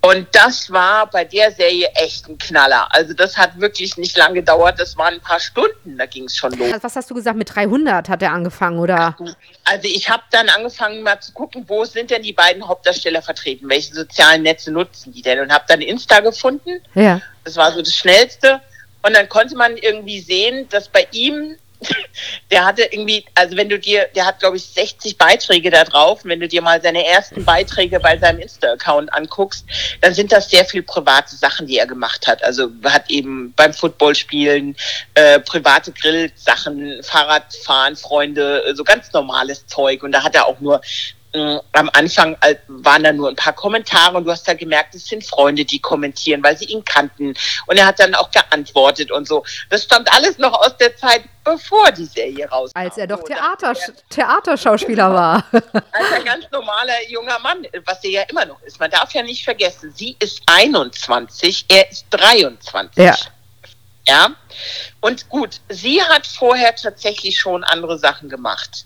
Und 0.00 0.28
das 0.32 0.70
war 0.70 1.10
bei 1.10 1.24
der 1.24 1.50
Serie 1.52 1.88
echt 1.94 2.28
ein 2.28 2.38
Knaller. 2.38 2.88
Also 2.94 3.12
das 3.12 3.36
hat 3.36 3.60
wirklich 3.60 3.96
nicht 3.98 4.16
lange 4.16 4.36
gedauert, 4.36 4.80
das 4.80 4.96
waren 4.96 5.14
ein 5.14 5.20
paar 5.20 5.40
Stunden, 5.40 5.98
da 5.98 6.06
ging 6.06 6.24
es 6.24 6.36
schon 6.36 6.52
los. 6.52 6.72
Was 6.80 6.96
hast 6.96 7.10
du 7.10 7.14
gesagt, 7.14 7.36
mit 7.36 7.54
300 7.54 8.08
hat 8.08 8.22
er 8.22 8.32
angefangen, 8.32 8.78
oder? 8.78 9.16
Also 9.64 9.88
ich 9.88 10.08
habe 10.08 10.22
dann 10.30 10.48
angefangen 10.48 11.02
mal 11.02 11.20
zu 11.20 11.32
gucken, 11.32 11.64
wo 11.66 11.84
sind 11.84 12.10
denn 12.10 12.22
die 12.22 12.32
beiden 12.32 12.66
Hauptdarsteller 12.66 13.20
vertreten, 13.20 13.68
welche 13.68 13.94
sozialen 13.94 14.42
Netze 14.42 14.72
nutzen 14.72 15.12
die 15.12 15.22
denn 15.22 15.40
und 15.40 15.52
habe 15.52 15.64
dann 15.68 15.82
Insta 15.82 16.20
gefunden. 16.20 16.80
Ja 16.94 17.20
Das 17.44 17.56
war 17.56 17.72
so 17.72 17.80
das 17.80 17.94
Schnellste. 17.94 18.60
Und 19.02 19.14
dann 19.14 19.28
konnte 19.28 19.56
man 19.56 19.76
irgendwie 19.76 20.20
sehen, 20.20 20.68
dass 20.68 20.88
bei 20.88 21.06
ihm 21.12 21.56
der 22.50 22.64
hatte 22.64 22.82
irgendwie, 22.82 23.24
also 23.34 23.56
wenn 23.56 23.68
du 23.68 23.78
dir, 23.78 24.08
der 24.14 24.26
hat 24.26 24.40
glaube 24.40 24.56
ich 24.56 24.64
60 24.64 25.18
Beiträge 25.18 25.70
da 25.70 25.84
drauf. 25.84 26.24
Und 26.24 26.30
wenn 26.30 26.40
du 26.40 26.48
dir 26.48 26.62
mal 26.62 26.80
seine 26.82 27.06
ersten 27.06 27.44
Beiträge 27.44 28.00
bei 28.00 28.18
seinem 28.18 28.40
Insta-Account 28.40 29.12
anguckst, 29.12 29.64
dann 30.00 30.14
sind 30.14 30.32
das 30.32 30.50
sehr 30.50 30.64
viel 30.64 30.82
private 30.82 31.34
Sachen, 31.34 31.66
die 31.66 31.78
er 31.78 31.86
gemacht 31.86 32.26
hat. 32.26 32.42
Also 32.44 32.68
hat 32.84 33.10
eben 33.10 33.52
beim 33.54 33.72
Footballspielen 33.72 34.76
äh, 35.14 35.40
private 35.40 35.92
Grillsachen, 35.92 37.02
Fahrradfahren, 37.02 37.96
Freunde, 37.96 38.74
so 38.74 38.84
ganz 38.84 39.12
normales 39.12 39.66
Zeug. 39.66 40.02
Und 40.02 40.12
da 40.12 40.22
hat 40.22 40.34
er 40.34 40.46
auch 40.46 40.60
nur 40.60 40.80
am 41.34 41.90
Anfang 41.94 42.36
äh, 42.42 42.56
waren 42.68 43.02
da 43.02 43.12
nur 43.12 43.28
ein 43.30 43.36
paar 43.36 43.54
Kommentare 43.54 44.16
und 44.18 44.24
du 44.24 44.30
hast 44.30 44.46
da 44.46 44.52
gemerkt, 44.52 44.94
es 44.94 45.06
sind 45.06 45.24
Freunde, 45.24 45.64
die 45.64 45.80
kommentieren, 45.80 46.42
weil 46.42 46.56
sie 46.58 46.66
ihn 46.66 46.84
kannten. 46.84 47.34
Und 47.66 47.78
er 47.78 47.86
hat 47.86 48.00
dann 48.00 48.14
auch 48.14 48.30
geantwortet 48.30 49.10
und 49.10 49.26
so. 49.26 49.42
Das 49.70 49.84
stammt 49.84 50.12
alles 50.12 50.36
noch 50.38 50.52
aus 50.52 50.76
der 50.76 50.94
Zeit, 50.96 51.22
bevor 51.42 51.90
die 51.92 52.04
Serie 52.04 52.48
rauskam. 52.48 52.78
Als 52.78 52.98
er 52.98 53.06
doch 53.06 53.22
Theater, 53.22 53.74
Theaterschauspieler 54.10 55.12
war. 55.14 55.44
Als 55.52 56.12
ein 56.14 56.24
ganz 56.24 56.44
normaler 56.50 57.08
junger 57.08 57.38
Mann, 57.38 57.66
was 57.86 58.04
er 58.04 58.10
ja 58.10 58.22
immer 58.28 58.44
noch 58.44 58.60
ist. 58.62 58.78
Man 58.78 58.90
darf 58.90 59.12
ja 59.12 59.22
nicht 59.22 59.42
vergessen, 59.42 59.92
sie 59.94 60.16
ist 60.18 60.42
21, 60.46 61.64
er 61.68 61.90
ist 61.90 62.06
23. 62.10 63.04
Ja. 63.04 63.16
Ja. 64.06 64.30
Und 65.00 65.28
gut, 65.28 65.60
sie 65.68 66.02
hat 66.02 66.26
vorher 66.26 66.74
tatsächlich 66.74 67.38
schon 67.38 67.62
andere 67.64 67.98
Sachen 67.98 68.28
gemacht 68.28 68.84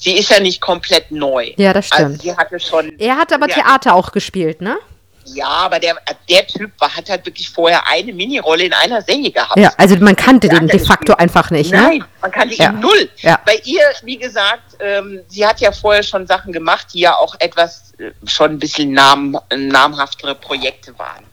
sie 0.00 0.18
ist 0.18 0.30
ja 0.30 0.40
nicht 0.40 0.60
komplett 0.60 1.10
neu. 1.10 1.52
Ja, 1.56 1.72
das 1.72 1.92
also 1.92 2.04
stimmt. 2.04 2.20
Also 2.20 2.22
sie 2.22 2.36
hatte 2.36 2.60
schon. 2.60 2.98
Er 2.98 3.16
hat 3.16 3.32
aber 3.32 3.46
Theater 3.46 3.94
auch 3.94 4.12
gespielt, 4.12 4.60
ne? 4.60 4.78
Ja, 5.26 5.46
aber 5.46 5.78
der, 5.78 5.96
der 6.28 6.46
Typ 6.46 6.72
war, 6.78 6.96
hat 6.96 7.08
halt 7.08 7.24
wirklich 7.26 7.48
vorher 7.48 7.86
eine 7.86 8.12
Minirolle 8.12 8.64
in 8.64 8.72
einer 8.72 9.02
Serie 9.02 9.30
gehabt. 9.30 9.58
Ja, 9.58 9.72
also 9.76 9.96
man 9.96 10.16
kannte 10.16 10.48
den 10.48 10.66
de 10.66 10.78
facto 10.78 11.14
einfach 11.14 11.50
nicht, 11.50 11.70
ne? 11.70 11.82
Nein, 11.82 12.04
man 12.20 12.30
kannte 12.30 12.54
ja. 12.54 12.70
ihn 12.70 12.80
null. 12.80 13.08
Ja. 13.18 13.38
Bei 13.44 13.60
ihr, 13.64 13.82
wie 14.02 14.16
gesagt, 14.16 14.76
ähm, 14.80 15.20
sie 15.28 15.46
hat 15.46 15.60
ja 15.60 15.72
vorher 15.72 16.02
schon 16.02 16.26
Sachen 16.26 16.52
gemacht, 16.52 16.88
die 16.94 17.00
ja 17.00 17.16
auch 17.16 17.36
etwas 17.38 17.92
äh, 17.98 18.10
schon 18.26 18.52
ein 18.52 18.58
bisschen 18.58 18.92
nam, 18.92 19.38
namhaftere 19.54 20.34
Projekte 20.34 20.98
waren. 20.98 21.24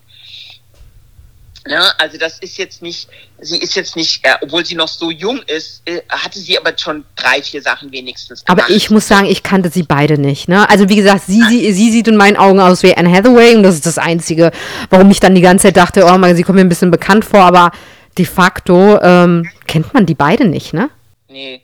Ja, 1.69 1.91
also 1.97 2.17
das 2.17 2.39
ist 2.39 2.58
jetzt 2.58 2.82
nicht, 2.82 3.08
sie 3.39 3.58
ist 3.58 3.75
jetzt 3.75 3.95
nicht, 3.95 4.25
äh, 4.25 4.36
obwohl 4.41 4.65
sie 4.65 4.75
noch 4.75 4.88
so 4.88 5.12
jung 5.12 5.41
ist, 5.47 5.82
äh, 5.86 6.01
hatte 6.10 6.39
sie 6.39 6.58
aber 6.58 6.77
schon 6.77 7.06
drei, 7.15 7.41
vier 7.41 7.62
Sachen 7.62 7.91
wenigstens 7.91 8.43
gemacht. 8.43 8.63
Aber 8.63 8.73
ich 8.73 8.89
muss 8.89 9.08
sagen, 9.08 9.25
ich 9.25 9.43
kannte 9.43 9.69
sie 9.69 9.84
beide 9.84 10.17
nicht. 10.17 10.47
Ne? 10.47 10.69
Also 10.69 10.89
wie 10.89 10.95
gesagt, 10.95 11.23
sie, 11.27 11.41
sie, 11.43 11.71
sie 11.71 11.91
sieht 11.91 12.08
in 12.08 12.15
meinen 12.15 12.38
Augen 12.38 12.60
aus 12.60 12.84
wie 12.84 12.95
Anne 12.95 13.12
Hathaway 13.12 13.56
und 13.56 13.63
das 13.63 13.75
ist 13.75 13.86
das 13.86 13.97
Einzige, 13.97 14.51
warum 14.89 15.10
ich 15.12 15.19
dann 15.19 15.36
die 15.36 15.41
ganze 15.41 15.67
Zeit 15.67 15.77
dachte, 15.77 16.06
oh 16.06 16.17
mein, 16.17 16.36
sie 16.36 16.43
kommt 16.43 16.56
mir 16.56 16.62
ein 16.62 16.69
bisschen 16.69 16.91
bekannt 16.91 17.25
vor, 17.25 17.41
aber 17.41 17.71
de 18.17 18.25
facto 18.25 18.99
ähm, 19.01 19.49
kennt 19.67 19.93
man 19.93 20.06
die 20.06 20.15
beide 20.15 20.47
nicht, 20.47 20.73
ne? 20.73 20.89
Nee. 21.30 21.62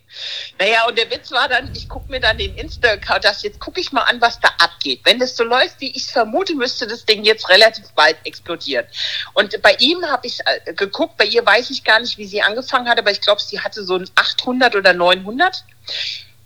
Naja, 0.60 0.86
und 0.88 0.98
der 0.98 1.10
Witz 1.10 1.32
war 1.32 1.50
dann, 1.50 1.74
ich 1.76 1.90
gucke 1.90 2.12
mir 2.12 2.20
dann 2.20 2.38
den 2.38 2.56
Insta-Account, 2.56 3.24
das 3.24 3.44
jetzt 3.44 3.60
gucke 3.60 3.80
ich 3.80 3.92
mal 3.92 4.02
an, 4.02 4.22
was 4.22 4.40
da 4.40 4.50
abgeht. 4.60 5.02
Wenn 5.04 5.20
das 5.20 5.36
so 5.36 5.44
läuft, 5.44 5.80
wie 5.80 5.92
ich 5.92 6.04
es 6.04 6.12
vermute, 6.12 6.56
müsste 6.56 6.88
das 6.88 7.06
Ding 7.06 7.24
jetzt 7.24 7.50
relativ 7.50 7.90
bald 7.92 8.18
explodieren. 8.24 8.86
Und 9.34 9.62
bei 9.62 9.76
ihm 9.80 10.06
habe 10.06 10.28
ich 10.28 10.40
äh, 10.46 10.74
geguckt, 10.74 11.18
bei 11.18 11.26
ihr 11.26 11.46
weiß 11.46 11.70
ich 11.70 11.84
gar 11.84 12.00
nicht, 12.00 12.18
wie 12.18 12.26
sie 12.26 12.42
angefangen 12.42 12.88
hat, 12.88 13.00
aber 13.00 13.12
ich 13.12 13.22
glaube, 13.22 13.42
sie 13.42 13.60
hatte 13.60 13.84
so 13.84 13.96
ein 13.96 14.10
800 14.16 14.76
oder 14.76 14.94
900. 14.94 15.64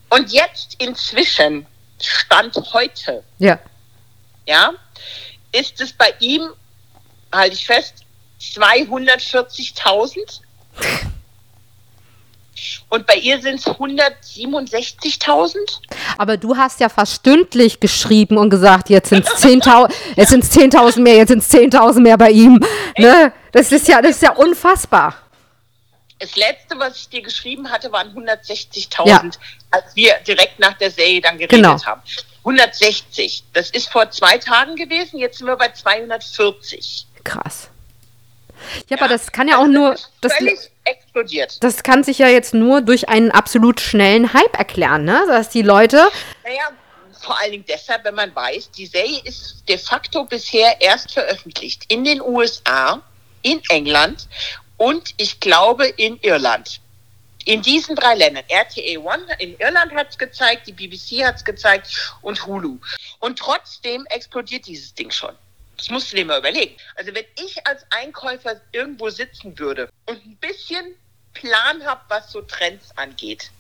Und 0.10 0.32
jetzt 0.32 0.82
inzwischen, 0.82 1.66
Stand 2.00 2.56
heute, 2.74 3.24
ja, 3.40 3.60
ja 4.46 4.74
ist 5.52 5.82
es 5.82 5.94
bei 5.94 6.14
ihm, 6.20 6.50
halte 7.32 7.56
ich 7.56 7.66
fest, 7.66 8.06
240.000. 8.40 10.42
Und 12.90 13.06
bei 13.06 13.16
ihr 13.16 13.42
sind 13.42 13.60
es 13.60 13.66
167.000. 13.66 15.58
Aber 16.18 16.38
du 16.38 16.56
hast 16.56 16.80
ja 16.80 16.90
fast 16.90 17.16
stündlich 17.16 17.80
geschrieben 17.80 18.38
und 18.38 18.50
gesagt, 18.50 18.90
jetzt 18.90 19.10
sind 19.10 19.28
es 19.28 19.44
10.000 19.44 19.94
jetzt 20.16 20.30
sind's 20.30 20.52
10.000 20.52 21.02
mehr, 21.02 21.16
jetzt 21.16 21.30
sind 21.30 21.40
es 21.40 21.50
10.000 21.52 22.00
mehr 22.00 22.18
bei 22.18 22.32
ihm. 22.32 22.60
Ne? 22.98 23.34
Das, 23.52 23.72
ist 23.72 23.88
ja, 23.88 24.02
das 24.02 24.12
ist 24.12 24.22
ja 24.22 24.34
unfassbar. 24.34 25.16
Das 26.20 26.36
letzte, 26.36 26.80
was 26.80 26.98
ich 26.98 27.10
dir 27.10 27.22
geschrieben 27.22 27.70
hatte, 27.70 27.92
waren 27.92 28.12
160.000, 28.16 29.08
ja. 29.08 29.22
als 29.70 29.96
wir 29.96 30.16
direkt 30.26 30.60
nach 30.60 30.74
der 30.74 30.90
Serie 30.90 31.22
dann 31.22 31.38
geredet 31.38 31.52
genau. 31.52 31.84
haben. 31.86 32.02
160. 32.40 33.44
Das 33.54 33.70
ist 33.70 33.92
vor 33.92 34.10
zwei 34.10 34.38
Tagen 34.38 34.76
gewesen, 34.76 35.20
jetzt 35.20 35.38
sind 35.38 35.48
wir 35.48 35.58
bei 35.58 35.70
240. 35.70 37.06
Krass. 37.24 37.70
Ja, 38.90 38.96
ja, 38.96 38.98
aber 38.98 39.10
das 39.10 39.32
kann 39.32 39.48
ja 39.48 39.58
auch 39.58 39.62
also 39.62 39.72
nur. 39.72 39.96
Das, 40.22 40.34
explodiert. 40.88 41.64
Das 41.64 41.84
kann 41.84 42.04
sich 42.04 42.20
ja 42.20 42.28
jetzt 42.28 42.54
nur 42.54 42.82
durch 42.82 43.10
einen 43.10 43.32
absolut 43.32 43.80
schnellen 43.80 44.34
Hype 44.34 44.58
erklären, 44.58 45.04
ne? 45.04 45.24
Dass 45.28 45.50
die 45.50 45.62
Leute. 45.62 45.98
Naja, 46.44 46.72
vor 47.20 47.40
allen 47.40 47.52
Dingen 47.52 47.66
deshalb, 47.68 48.04
wenn 48.06 48.16
man 48.16 48.34
weiß, 48.34 48.72
die 48.72 48.86
Serie 48.86 49.22
ist 49.24 49.64
de 49.68 49.78
facto 49.78 50.24
bisher 50.26 50.80
erst 50.80 51.12
veröffentlicht 51.12 51.84
in 51.90 52.04
den 52.04 52.22
USA, 52.22 53.02
in 53.42 53.62
England 53.70 54.28
und 54.78 55.14
ich 55.18 55.40
glaube 55.40 55.88
in 55.88 56.20
Irland. 56.22 56.80
In 57.46 57.62
diesen 57.62 57.96
drei 57.96 58.16
Ländern. 58.16 58.44
RTA 58.50 59.00
One 59.00 59.26
in 59.40 59.58
Irland 59.58 59.94
hat 59.94 60.10
es 60.10 60.18
gezeigt, 60.18 60.68
die 60.68 60.74
BBC 60.74 61.26
hat 61.26 61.38
es 61.38 61.46
gezeigt 61.46 62.16
und 62.22 62.46
Hulu. 62.46 62.78
Und 63.20 63.40
trotzdem 63.40 64.06
explodiert 64.10 64.68
dieses 64.68 64.94
Ding 64.94 65.12
schon. 65.12 65.34
Das 65.78 65.90
musst 65.90 66.12
du 66.12 66.16
dir 66.16 66.26
mal 66.26 66.40
überlegen. 66.40 66.76
Also 66.96 67.14
wenn 67.14 67.26
ich 67.44 67.66
als 67.68 67.86
Einkäufer 67.92 68.60
irgendwo 68.72 69.10
sitzen 69.10 69.58
würde 69.58 69.90
und 70.06 70.26
ein 70.26 70.38
bisschen 70.38 70.96
Plan 71.34 71.86
habe, 71.86 72.02
was 72.08 72.32
so 72.32 72.42
Trends 72.42 72.90
angeht. 72.98 73.52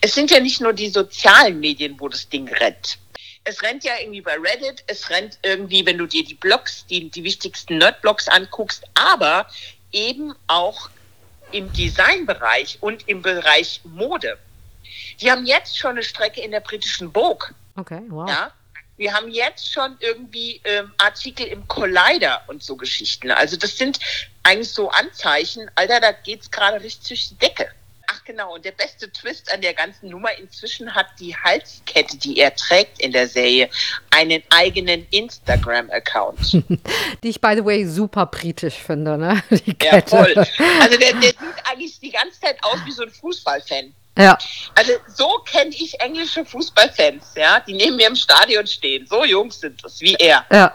Es 0.00 0.14
sind 0.14 0.30
ja 0.30 0.38
nicht 0.38 0.60
nur 0.60 0.72
die 0.72 0.88
sozialen 0.88 1.58
Medien, 1.58 1.98
wo 1.98 2.08
das 2.08 2.28
Ding 2.28 2.48
rennt. 2.48 2.98
Es 3.42 3.62
rennt 3.62 3.84
ja 3.84 3.92
irgendwie 4.00 4.20
bei 4.20 4.34
Reddit, 4.34 4.82
es 4.86 5.10
rennt 5.10 5.38
irgendwie, 5.42 5.84
wenn 5.86 5.98
du 5.98 6.06
dir 6.06 6.24
die 6.24 6.34
Blogs, 6.34 6.86
die, 6.86 7.10
die 7.10 7.24
wichtigsten 7.24 7.78
Nerd-Blogs 7.78 8.28
anguckst, 8.28 8.84
aber 8.94 9.46
eben 9.92 10.34
auch 10.46 10.88
im 11.52 11.72
Designbereich 11.72 12.78
und 12.80 13.08
im 13.08 13.22
Bereich 13.22 13.80
Mode. 13.84 14.38
Die 15.20 15.30
haben 15.30 15.46
jetzt 15.46 15.78
schon 15.78 15.92
eine 15.92 16.02
Strecke 16.02 16.40
in 16.40 16.50
der 16.50 16.60
britischen 16.60 17.12
Vogue. 17.12 17.48
Okay, 17.76 18.02
wow. 18.08 18.28
Ja, 18.28 18.52
wir 18.96 19.12
haben 19.12 19.30
jetzt 19.30 19.72
schon 19.72 19.96
irgendwie 20.00 20.60
ähm, 20.64 20.92
Artikel 20.98 21.46
im 21.46 21.66
Collider 21.68 22.42
und 22.48 22.62
so 22.62 22.76
Geschichten. 22.76 23.30
Also 23.30 23.56
das 23.56 23.76
sind 23.76 23.98
eigentlich 24.42 24.70
so 24.70 24.90
Anzeichen, 24.90 25.70
Alter, 25.74 26.00
da 26.00 26.12
geht's 26.12 26.50
gerade 26.50 26.82
richtig 26.82 27.08
durch 27.08 27.28
die 27.28 27.34
Decke. 27.36 27.68
Ach 28.08 28.22
genau, 28.24 28.54
und 28.54 28.64
der 28.64 28.70
beste 28.70 29.10
Twist 29.10 29.52
an 29.52 29.60
der 29.60 29.74
ganzen 29.74 30.10
Nummer, 30.10 30.28
inzwischen 30.38 30.94
hat 30.94 31.06
die 31.18 31.36
Halskette, 31.36 32.16
die 32.16 32.38
er 32.38 32.54
trägt 32.54 33.00
in 33.00 33.10
der 33.10 33.28
Serie, 33.28 33.68
einen 34.10 34.44
eigenen 34.50 35.06
Instagram-Account. 35.10 36.52
die 37.22 37.28
ich, 37.28 37.40
by 37.40 37.54
the 37.56 37.64
way, 37.64 37.84
super 37.84 38.26
britisch 38.26 38.76
finde, 38.76 39.18
ne? 39.18 39.42
Die 39.50 39.74
Kette. 39.74 40.16
Ja, 40.16 40.22
voll. 40.22 40.34
Also 40.80 40.98
der, 40.98 41.14
der 41.14 41.30
sieht 41.30 41.36
eigentlich 41.64 41.98
die 41.98 42.12
ganze 42.12 42.40
Zeit 42.40 42.62
aus 42.62 42.78
wie 42.84 42.92
so 42.92 43.02
ein 43.02 43.10
Fußballfan. 43.10 43.92
Ja. 44.16 44.38
Also 44.74 44.92
so 45.14 45.38
kenne 45.44 45.70
ich 45.70 46.00
englische 46.00 46.44
Fußballfans, 46.44 47.34
ja, 47.36 47.60
die 47.60 47.74
neben 47.74 47.96
mir 47.96 48.08
im 48.08 48.16
Stadion 48.16 48.66
stehen. 48.66 49.06
So 49.06 49.24
Jungs 49.24 49.60
sind 49.60 49.84
es, 49.84 50.00
wie 50.00 50.14
er. 50.14 50.44
Ja. 50.50 50.72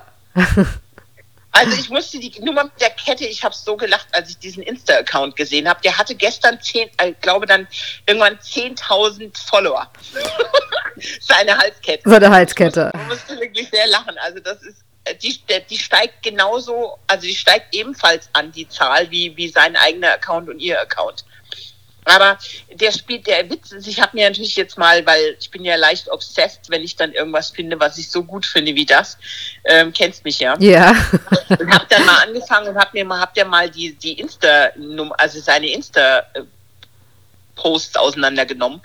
also 1.51 1.79
ich 1.79 1.89
musste 1.89 2.19
die 2.19 2.39
Nummer 2.41 2.65
mit 2.65 2.79
der 2.79 2.91
Kette, 2.91 3.25
ich 3.25 3.43
habe 3.43 3.55
so 3.55 3.75
gelacht, 3.75 4.07
als 4.11 4.29
ich 4.29 4.37
diesen 4.37 4.61
Insta-Account 4.61 5.35
gesehen 5.35 5.67
habe. 5.67 5.81
Der 5.81 5.97
hatte 5.97 6.13
gestern 6.13 6.61
zehn, 6.61 6.87
ich 6.87 7.01
äh, 7.05 7.13
glaube 7.19 7.47
dann 7.47 7.67
irgendwann 8.05 8.37
10.000 8.37 9.31
Follower. 9.47 9.91
Seine 11.21 11.57
Halskette. 11.57 12.07
Seine 12.07 12.29
Halskette. 12.29 12.91
Ich 12.93 13.07
musste 13.07 13.39
wirklich 13.39 13.69
sehr 13.69 13.87
lachen. 13.87 14.15
Also 14.19 14.39
das 14.39 14.61
ist 14.61 14.83
äh, 15.05 15.15
die, 15.15 15.39
die 15.69 15.77
steigt 15.77 16.21
genauso, 16.21 16.99
also 17.07 17.25
die 17.25 17.35
steigt 17.35 17.73
ebenfalls 17.73 18.29
an 18.33 18.51
die 18.51 18.67
Zahl 18.69 19.09
wie, 19.09 19.35
wie 19.35 19.49
sein 19.49 19.75
eigener 19.75 20.13
Account 20.13 20.47
und 20.49 20.59
ihr 20.59 20.79
Account. 20.79 21.25
Aber 22.05 22.37
der 22.73 22.91
spielt, 22.91 23.27
der 23.27 23.49
Witz 23.49 23.71
ist, 23.71 23.87
ich 23.87 24.01
habe 24.01 24.17
mir 24.17 24.27
natürlich 24.27 24.55
jetzt 24.55 24.77
mal, 24.77 25.05
weil 25.05 25.37
ich 25.39 25.51
bin 25.51 25.63
ja 25.63 25.75
leicht 25.75 26.09
obsessed, 26.09 26.69
wenn 26.69 26.83
ich 26.83 26.95
dann 26.95 27.13
irgendwas 27.13 27.51
finde, 27.51 27.79
was 27.79 27.97
ich 27.97 28.09
so 28.09 28.23
gut 28.23 28.45
finde 28.45 28.73
wie 28.75 28.85
das. 28.85 29.17
Ähm, 29.65 29.93
kennst 29.93 30.25
mich 30.25 30.39
ja. 30.39 30.57
Ja. 30.59 30.89
und 31.49 31.71
habe 31.71 31.85
dann 31.89 32.05
mal 32.05 32.23
angefangen 32.23 32.69
und 32.69 32.77
hab 32.77 32.93
mir 32.93 33.05
mal, 33.05 33.19
habt 33.19 33.37
ihr 33.37 33.45
mal 33.45 33.69
die, 33.69 33.93
die 33.93 34.19
Insta, 34.19 34.71
also 35.17 35.39
seine 35.39 35.71
Insta 35.71 36.23
Posts 37.55 37.97
auseinandergenommen 37.97 38.81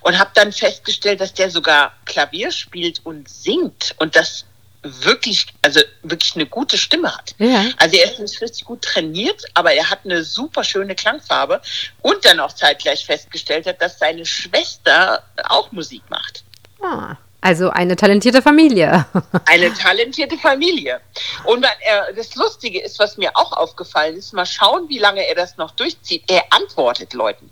und 0.00 0.18
habe 0.18 0.30
dann 0.34 0.52
festgestellt, 0.52 1.20
dass 1.20 1.34
der 1.34 1.50
sogar 1.50 1.92
Klavier 2.04 2.52
spielt 2.52 3.00
und 3.04 3.28
singt 3.28 3.94
und 3.98 4.14
das 4.14 4.44
wirklich, 4.82 5.46
also 5.62 5.80
wirklich 6.02 6.34
eine 6.34 6.46
gute 6.46 6.78
Stimme 6.78 7.14
hat. 7.14 7.34
Ja. 7.38 7.66
Also 7.76 7.96
er 7.96 8.10
ist 8.10 8.18
nicht 8.18 8.40
richtig 8.40 8.64
gut 8.64 8.82
trainiert, 8.82 9.44
aber 9.54 9.72
er 9.72 9.90
hat 9.90 10.00
eine 10.04 10.24
super 10.24 10.64
schöne 10.64 10.94
Klangfarbe 10.94 11.60
und 12.02 12.24
dann 12.24 12.40
auch 12.40 12.52
zeitgleich 12.52 13.04
festgestellt 13.04 13.66
hat, 13.66 13.80
dass 13.82 13.98
seine 13.98 14.24
Schwester 14.24 15.22
auch 15.48 15.70
Musik 15.72 16.02
macht. 16.08 16.44
Ah. 16.82 17.16
Also 17.42 17.70
eine 17.70 17.96
talentierte 17.96 18.42
Familie. 18.42 19.06
eine 19.46 19.72
talentierte 19.72 20.36
Familie. 20.36 21.00
Und 21.44 21.64
äh, 21.64 22.14
das 22.14 22.34
Lustige 22.34 22.80
ist, 22.82 22.98
was 22.98 23.16
mir 23.16 23.30
auch 23.34 23.52
aufgefallen 23.52 24.16
ist, 24.16 24.34
mal 24.34 24.44
schauen, 24.44 24.88
wie 24.88 24.98
lange 24.98 25.26
er 25.26 25.34
das 25.34 25.56
noch 25.56 25.70
durchzieht. 25.70 26.24
Er 26.28 26.44
antwortet 26.50 27.14
Leuten. 27.14 27.50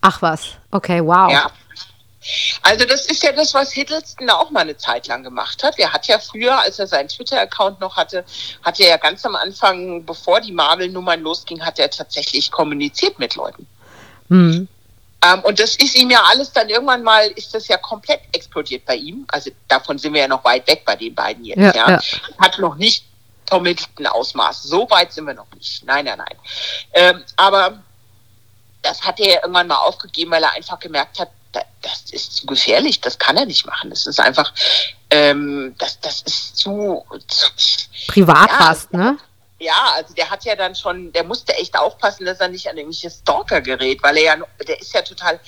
Ach 0.00 0.22
was, 0.22 0.50
okay, 0.70 1.04
wow. 1.04 1.30
Ja. 1.30 1.50
Also 2.62 2.84
das 2.84 3.06
ist 3.06 3.22
ja 3.22 3.32
das, 3.32 3.54
was 3.54 3.72
Hiddleston 3.72 4.28
auch 4.30 4.50
mal 4.50 4.60
eine 4.60 4.76
Zeit 4.76 5.06
lang 5.06 5.22
gemacht 5.22 5.62
hat. 5.62 5.78
Er 5.78 5.92
hat 5.92 6.06
ja 6.06 6.18
früher, 6.18 6.58
als 6.58 6.78
er 6.78 6.86
seinen 6.86 7.08
Twitter-Account 7.08 7.80
noch 7.80 7.96
hatte, 7.96 8.24
hat 8.62 8.80
er 8.80 8.88
ja 8.88 8.96
ganz 8.96 9.24
am 9.24 9.36
Anfang, 9.36 10.04
bevor 10.04 10.40
die 10.40 10.52
Marvel-Nummern 10.52 11.20
losging, 11.20 11.64
hat 11.64 11.78
er 11.78 11.90
tatsächlich 11.90 12.50
kommuniziert 12.50 13.18
mit 13.18 13.34
Leuten. 13.36 13.66
Mhm. 14.28 14.68
Ähm, 15.22 15.40
und 15.44 15.58
das 15.58 15.76
ist 15.76 15.96
ihm 15.96 16.10
ja 16.10 16.22
alles 16.30 16.52
dann 16.52 16.68
irgendwann 16.68 17.02
mal, 17.02 17.26
ist 17.28 17.54
das 17.54 17.68
ja 17.68 17.76
komplett 17.78 18.20
explodiert 18.32 18.84
bei 18.84 18.96
ihm. 18.96 19.24
Also 19.28 19.50
davon 19.68 19.98
sind 19.98 20.12
wir 20.12 20.22
ja 20.22 20.28
noch 20.28 20.44
weit 20.44 20.66
weg 20.66 20.82
bei 20.84 20.96
den 20.96 21.14
beiden 21.14 21.44
jetzt. 21.44 21.58
Ja, 21.58 21.74
ja. 21.74 21.90
ja. 21.90 22.00
Hat 22.38 22.58
noch 22.58 22.76
nicht 22.76 23.04
Tom 23.46 23.64
Hiddleston 23.64 24.06
Ausmaß. 24.06 24.64
So 24.64 24.88
weit 24.90 25.12
sind 25.12 25.26
wir 25.26 25.34
noch 25.34 25.50
nicht. 25.54 25.84
Nein, 25.84 26.04
nein, 26.04 26.18
nein. 26.18 26.36
Ähm, 26.92 27.24
aber 27.36 27.78
das 28.82 29.02
hat 29.02 29.18
er 29.20 29.42
irgendwann 29.42 29.68
mal 29.68 29.76
aufgegeben, 29.76 30.30
weil 30.30 30.42
er 30.42 30.52
einfach 30.52 30.78
gemerkt 30.78 31.18
hat, 31.18 31.30
das 31.86 32.10
ist 32.10 32.36
zu 32.36 32.46
gefährlich, 32.46 33.00
das 33.00 33.18
kann 33.18 33.36
er 33.36 33.46
nicht 33.46 33.66
machen. 33.66 33.90
Das 33.90 34.06
ist 34.06 34.20
einfach, 34.20 34.52
ähm, 35.10 35.74
das, 35.78 36.00
das 36.00 36.22
ist 36.22 36.56
zu, 36.56 37.04
zu 37.28 37.50
privat 38.08 38.50
ja, 38.50 38.56
fast, 38.56 38.92
ne? 38.92 39.18
Ja, 39.58 39.92
also 39.94 40.12
der 40.14 40.28
hat 40.28 40.44
ja 40.44 40.54
dann 40.54 40.74
schon, 40.74 41.12
der 41.12 41.24
musste 41.24 41.54
echt 41.54 41.78
aufpassen, 41.78 42.26
dass 42.26 42.40
er 42.40 42.48
nicht 42.48 42.68
an 42.68 42.76
irgendwelche 42.76 43.10
Stalker 43.10 43.60
gerät, 43.60 44.02
weil 44.02 44.16
er 44.18 44.22
ja, 44.22 44.36
der 44.66 44.80
ist 44.80 44.92
ja 44.92 45.02
total 45.02 45.40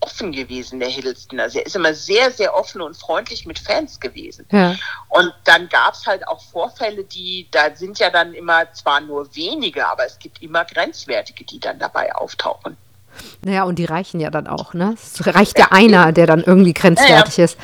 offen 0.00 0.32
gewesen, 0.32 0.80
der 0.80 0.90
Hiddleston. 0.90 1.40
Also 1.40 1.60
er 1.60 1.66
ist 1.66 1.76
immer 1.76 1.94
sehr, 1.94 2.30
sehr 2.30 2.54
offen 2.54 2.82
und 2.82 2.94
freundlich 2.94 3.46
mit 3.46 3.58
Fans 3.58 4.00
gewesen. 4.00 4.46
Ja. 4.50 4.76
Und 5.08 5.32
dann 5.44 5.68
gab 5.70 5.94
es 5.94 6.06
halt 6.06 6.26
auch 6.28 6.42
Vorfälle, 6.42 7.04
die, 7.04 7.48
da 7.50 7.74
sind 7.74 7.98
ja 7.98 8.10
dann 8.10 8.34
immer 8.34 8.70
zwar 8.74 9.00
nur 9.00 9.34
wenige, 9.34 9.88
aber 9.88 10.04
es 10.04 10.18
gibt 10.18 10.42
immer 10.42 10.66
Grenzwertige, 10.66 11.44
die 11.44 11.58
dann 11.58 11.78
dabei 11.78 12.14
auftauchen. 12.14 12.76
Naja, 13.42 13.64
und 13.64 13.78
die 13.78 13.84
reichen 13.84 14.20
ja 14.20 14.30
dann 14.30 14.46
auch, 14.46 14.74
ne? 14.74 14.94
Es 14.94 15.26
reicht 15.26 15.58
ja, 15.58 15.66
ja 15.70 15.72
einer, 15.72 16.12
der 16.12 16.26
dann 16.26 16.42
irgendwie 16.42 16.74
grenzwertig 16.74 17.36
ja, 17.36 17.42
ja. 17.42 17.44
ist. 17.44 17.58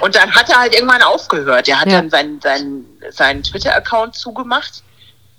Und 0.00 0.14
dann 0.14 0.30
hat 0.34 0.48
er 0.48 0.60
halt 0.60 0.74
irgendwann 0.74 1.02
aufgehört. 1.02 1.68
Er 1.68 1.80
hat 1.80 1.90
dann 1.90 2.10
seinen, 2.10 2.40
seinen, 2.40 2.86
seinen 3.10 3.42
Twitter-Account 3.42 4.14
zugemacht 4.14 4.82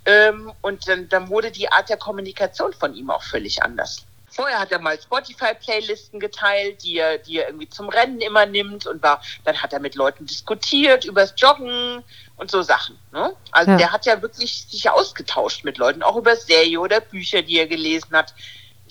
ähm, 0.05 0.51
und 0.61 0.87
dann, 0.87 1.09
dann 1.09 1.29
wurde 1.29 1.51
die 1.51 1.71
Art 1.71 1.89
der 1.89 1.97
Kommunikation 1.97 2.73
von 2.73 2.93
ihm 2.95 3.09
auch 3.09 3.23
völlig 3.23 3.63
anders. 3.63 4.05
Vorher 4.33 4.59
hat 4.59 4.71
er 4.71 4.79
mal 4.79 4.97
Spotify-Playlisten 4.99 6.19
geteilt, 6.19 6.83
die 6.83 6.97
er, 6.97 7.17
die 7.17 7.39
er 7.39 7.47
irgendwie 7.47 7.67
zum 7.67 7.89
Rennen 7.89 8.21
immer 8.21 8.45
nimmt 8.45 8.87
und 8.87 9.03
war, 9.03 9.21
dann 9.43 9.61
hat 9.61 9.73
er 9.73 9.79
mit 9.79 9.95
Leuten 9.95 10.25
diskutiert 10.25 11.03
übers 11.03 11.33
Joggen 11.35 12.01
und 12.37 12.49
so 12.49 12.61
Sachen. 12.61 12.97
Ne? 13.11 13.35
Also 13.51 13.71
ja. 13.71 13.77
der 13.77 13.91
hat 13.91 14.05
ja 14.05 14.21
wirklich 14.21 14.67
sich 14.69 14.89
ausgetauscht 14.89 15.65
mit 15.65 15.77
Leuten, 15.77 16.01
auch 16.01 16.15
über 16.15 16.37
Serie 16.37 16.79
oder 16.79 17.01
Bücher, 17.01 17.41
die 17.41 17.57
er 17.57 17.67
gelesen 17.67 18.13
hat. 18.13 18.33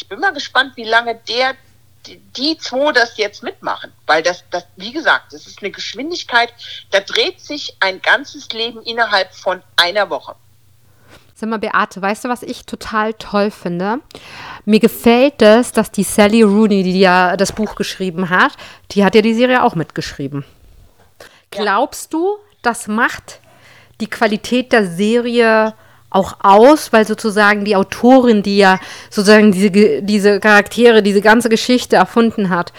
Ich 0.00 0.08
bin 0.08 0.18
mal 0.18 0.32
gespannt, 0.32 0.72
wie 0.76 0.84
lange 0.84 1.14
der 1.28 1.54
die, 2.06 2.16
die 2.34 2.56
zwei 2.56 2.92
das 2.92 3.18
jetzt 3.18 3.42
mitmachen, 3.42 3.92
weil 4.06 4.22
das, 4.22 4.44
das, 4.50 4.64
wie 4.76 4.92
gesagt, 4.92 5.34
das 5.34 5.46
ist 5.46 5.60
eine 5.60 5.70
Geschwindigkeit, 5.70 6.50
da 6.90 7.00
dreht 7.00 7.40
sich 7.40 7.76
ein 7.80 8.00
ganzes 8.00 8.48
Leben 8.50 8.80
innerhalb 8.82 9.34
von 9.34 9.62
einer 9.76 10.08
Woche. 10.08 10.34
Sag 11.34 11.50
mal, 11.50 11.58
Beate, 11.58 12.00
weißt 12.00 12.24
du, 12.24 12.28
was 12.30 12.42
ich 12.42 12.64
total 12.64 13.12
toll 13.12 13.50
finde? 13.50 13.98
Mir 14.64 14.80
gefällt 14.80 15.42
es, 15.42 15.72
dass 15.72 15.90
die 15.90 16.02
Sally 16.02 16.40
Rooney, 16.42 16.82
die 16.82 17.00
ja 17.00 17.36
das 17.36 17.52
Buch 17.52 17.74
geschrieben 17.74 18.30
hat, 18.30 18.52
die 18.92 19.04
hat 19.04 19.14
ja 19.14 19.20
die 19.20 19.34
Serie 19.34 19.62
auch 19.62 19.74
mitgeschrieben. 19.74 20.44
Glaubst 21.50 22.14
du, 22.14 22.38
das 22.62 22.88
macht 22.88 23.40
die 24.00 24.08
Qualität 24.08 24.72
der 24.72 24.86
Serie 24.86 25.74
auch 26.10 26.38
aus, 26.40 26.92
weil 26.92 27.06
sozusagen 27.06 27.64
die 27.64 27.76
Autorin, 27.76 28.42
die 28.42 28.58
ja 28.58 28.78
sozusagen 29.10 29.52
diese, 29.52 30.02
diese 30.02 30.40
Charaktere, 30.40 31.02
diese 31.02 31.20
ganze 31.20 31.48
Geschichte 31.48 31.96
erfunden 31.96 32.50
hat, 32.50 32.72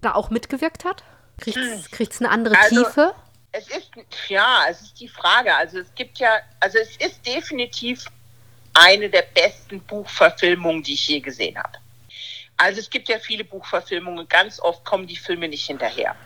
da 0.00 0.14
auch 0.14 0.30
mitgewirkt 0.30 0.84
hat? 0.84 1.02
Kriegt 1.38 1.58
es 1.58 2.20
hm. 2.20 2.26
eine 2.26 2.30
andere 2.30 2.58
also, 2.58 2.84
Tiefe? 2.84 3.14
es 3.56 3.68
ist, 3.68 3.90
ja, 4.28 4.64
es 4.68 4.80
ist 4.82 5.00
die 5.00 5.08
Frage. 5.08 5.54
Also 5.54 5.78
es 5.78 5.94
gibt 5.94 6.18
ja, 6.18 6.40
also 6.58 6.78
es 6.78 6.96
ist 6.96 7.24
definitiv 7.24 8.06
eine 8.74 9.08
der 9.08 9.22
besten 9.22 9.80
Buchverfilmungen, 9.80 10.82
die 10.82 10.94
ich 10.94 11.06
je 11.06 11.20
gesehen 11.20 11.56
habe. 11.56 11.78
Also 12.56 12.80
es 12.80 12.90
gibt 12.90 13.08
ja 13.08 13.18
viele 13.18 13.44
Buchverfilmungen, 13.44 14.28
ganz 14.28 14.58
oft 14.58 14.84
kommen 14.84 15.06
die 15.06 15.16
Filme 15.16 15.48
nicht 15.48 15.66
hinterher. 15.66 16.16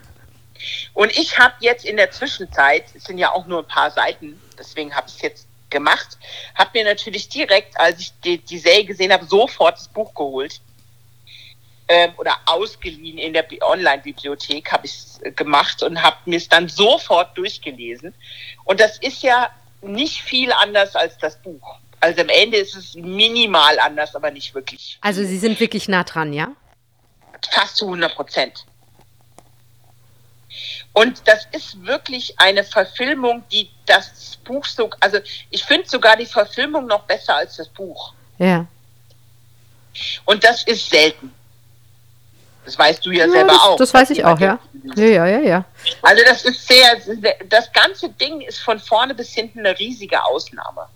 Und 0.95 1.16
ich 1.16 1.39
habe 1.39 1.55
jetzt 1.61 1.84
in 1.84 1.99
der 1.99 2.11
Zwischenzeit, 2.11 2.84
es 2.95 3.05
sind 3.05 3.18
ja 3.18 3.30
auch 3.30 3.47
nur 3.47 3.61
ein 3.61 3.68
paar 3.68 3.91
Seiten, 3.91 4.41
deswegen 4.59 4.95
habe 4.95 5.07
ich 5.09 5.16
es 5.16 5.22
jetzt 5.22 5.48
gemacht, 5.71 6.19
habe 6.55 6.71
mir 6.75 6.85
natürlich 6.85 7.29
direkt, 7.29 7.79
als 7.79 8.01
ich 8.01 8.12
die, 8.25 8.39
die 8.39 8.59
Serie 8.59 8.85
gesehen 8.85 9.12
habe, 9.12 9.25
sofort 9.25 9.77
das 9.77 9.89
Buch 9.89 10.14
geholt 10.14 10.61
ähm, 11.89 12.12
oder 12.16 12.37
ausgeliehen 12.47 13.19
in 13.19 13.33
der 13.33 13.47
Online-Bibliothek, 13.62 14.73
habe 14.73 14.87
ich 14.87 14.93
es 14.93 15.21
äh, 15.23 15.33
gemacht 15.33 15.83
und 15.83 16.03
habe 16.03 16.16
mir 16.27 16.37
es 16.37 16.49
dann 16.49 16.69
sofort 16.69 17.37
durchgelesen. 17.37 18.14
Und 18.64 18.81
das 18.81 18.99
ist 18.99 19.23
ja 19.23 19.51
nicht 19.81 20.23
viel 20.23 20.53
anders 20.53 20.97
als 20.97 21.16
das 21.19 21.41
Buch. 21.41 21.79
Also 22.01 22.21
am 22.21 22.29
Ende 22.29 22.59
ist 22.59 22.77
es 22.77 22.95
minimal 22.95 23.79
anders, 23.81 24.14
aber 24.14 24.31
nicht 24.31 24.55
wirklich. 24.55 24.99
Also 25.01 25.25
Sie 25.25 25.39
sind 25.39 25.59
wirklich 25.59 25.89
nah 25.89 26.05
dran, 26.05 26.33
ja? 26.33 26.53
Fast 27.51 27.77
zu 27.77 27.87
100 27.87 28.14
Prozent. 28.14 28.64
Und 30.99 31.23
das 31.29 31.47
ist 31.53 31.85
wirklich 31.87 32.35
eine 32.41 32.65
Verfilmung, 32.65 33.45
die 33.53 33.71
das 33.87 34.37
Buch 34.45 34.65
so, 34.65 34.91
also 34.99 35.19
ich 35.51 35.63
finde 35.63 35.89
sogar 35.89 36.17
die 36.17 36.27
Verfilmung 36.27 36.87
noch 36.87 37.05
besser 37.05 37.37
als 37.37 37.57
das 37.57 37.69
Buch. 37.69 38.15
Ja. 38.39 38.67
Und 40.25 40.43
das 40.43 40.65
ist 40.65 40.91
selten. 40.91 41.33
Das 42.65 42.77
weißt 42.77 43.07
du 43.07 43.13
ja, 43.13 43.27
ja 43.27 43.31
selber 43.31 43.53
das, 43.53 43.63
auch. 43.63 43.77
Das 43.77 43.95
weiß 43.95 44.11
ich 44.11 44.25
auch, 44.25 44.41
ja. 44.41 44.59
Ja, 44.97 45.05
ja, 45.05 45.27
ja, 45.27 45.41
ja. 45.41 45.65
Also 46.03 46.25
das 46.25 46.45
ist 46.45 46.67
sehr, 46.67 46.97
das 47.49 47.73
ganze 47.73 48.09
Ding 48.09 48.41
ist 48.41 48.59
von 48.59 48.81
vorne 48.81 49.15
bis 49.15 49.33
hinten 49.33 49.61
eine 49.61 49.79
riesige 49.79 50.25
Ausnahme. 50.25 50.89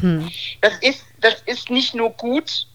Hm. 0.00 0.30
Das, 0.62 0.78
ist, 0.80 1.04
das 1.20 1.42
ist 1.44 1.68
nicht 1.68 1.94
nur 1.94 2.10
gut, 2.10 2.66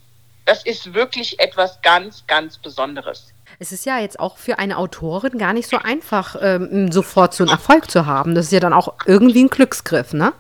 das 0.46 0.64
ist 0.64 0.94
wirklich 0.94 1.40
etwas 1.40 1.82
ganz, 1.82 2.24
ganz 2.28 2.60
Besonderes. 2.60 3.34
Es 3.60 3.72
ist 3.72 3.86
ja 3.86 4.00
jetzt 4.00 4.20
auch 4.20 4.38
für 4.38 4.60
eine 4.60 4.78
Autorin 4.78 5.38
gar 5.38 5.54
nicht 5.54 5.70
so 5.70 5.78
einfach, 5.78 6.36
ähm, 6.42 6.92
sofort 6.92 7.34
so 7.34 7.44
einen 7.44 7.52
Erfolg 7.52 7.90
zu 7.90 8.06
haben. 8.06 8.36
Das 8.36 8.48
ist 8.48 8.52
ja 8.52 8.60
dann 8.60 8.74
auch 8.74 8.94
irgendwie 9.06 9.44
ein 9.44 9.50
Glücksgriff, 9.50 10.14
ne? 10.14 10.34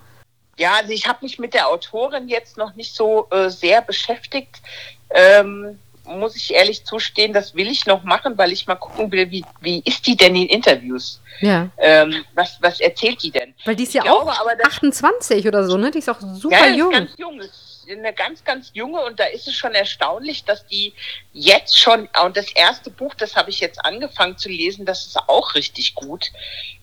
Ja, 0.57 0.73
also 0.79 0.91
ich 0.91 1.07
habe 1.07 1.19
mich 1.21 1.37
mit 1.37 1.53
der 1.53 1.67
Autorin 1.67 2.27
jetzt 2.27 2.57
noch 2.57 2.75
nicht 2.75 2.95
so 2.95 3.27
äh, 3.31 3.49
sehr 3.49 3.81
beschäftigt. 3.81 4.61
Ähm, 5.09 5.77
muss 6.05 6.35
ich 6.35 6.53
ehrlich 6.53 6.85
zustehen, 6.85 7.33
das 7.33 7.55
will 7.55 7.67
ich 7.67 7.85
noch 7.85 8.03
machen, 8.03 8.37
weil 8.37 8.51
ich 8.51 8.67
mal 8.67 8.75
gucken 8.75 9.11
will, 9.11 9.29
wie, 9.31 9.43
wie 9.61 9.81
ist 9.85 10.05
die 10.05 10.15
denn 10.15 10.35
in 10.35 10.47
Interviews? 10.47 11.19
Ja. 11.41 11.69
Ähm, 11.77 12.23
was, 12.33 12.57
was 12.61 12.79
erzählt 12.79 13.21
die 13.23 13.31
denn? 13.31 13.53
Weil 13.65 13.75
die 13.75 13.83
ist 13.83 13.93
ja 13.93 14.03
ich 14.03 14.09
auch 14.09 14.23
glaube, 14.23 14.63
28 14.65 15.47
oder 15.47 15.65
so, 15.65 15.77
ne? 15.77 15.91
Die 15.91 15.99
ist 15.99 16.09
auch 16.09 16.19
super 16.19 16.67
ja, 16.67 16.75
jung. 16.75 16.91
Ist 16.91 16.97
ganz 16.97 17.11
jung. 17.17 17.39
Ist 17.39 17.64
eine 17.89 18.13
ganz, 18.13 18.43
ganz 18.43 18.71
junge 18.73 19.01
und 19.01 19.19
da 19.19 19.25
ist 19.25 19.47
es 19.47 19.55
schon 19.55 19.73
erstaunlich, 19.73 20.43
dass 20.43 20.65
die 20.67 20.93
jetzt 21.33 21.77
schon, 21.77 22.09
und 22.23 22.37
das 22.37 22.51
erste 22.51 22.89
Buch, 22.89 23.13
das 23.15 23.35
habe 23.35 23.49
ich 23.49 23.59
jetzt 23.59 23.83
angefangen 23.85 24.37
zu 24.37 24.49
lesen, 24.49 24.85
das 24.85 25.05
ist 25.05 25.17
auch 25.27 25.55
richtig 25.55 25.95
gut, 25.95 26.31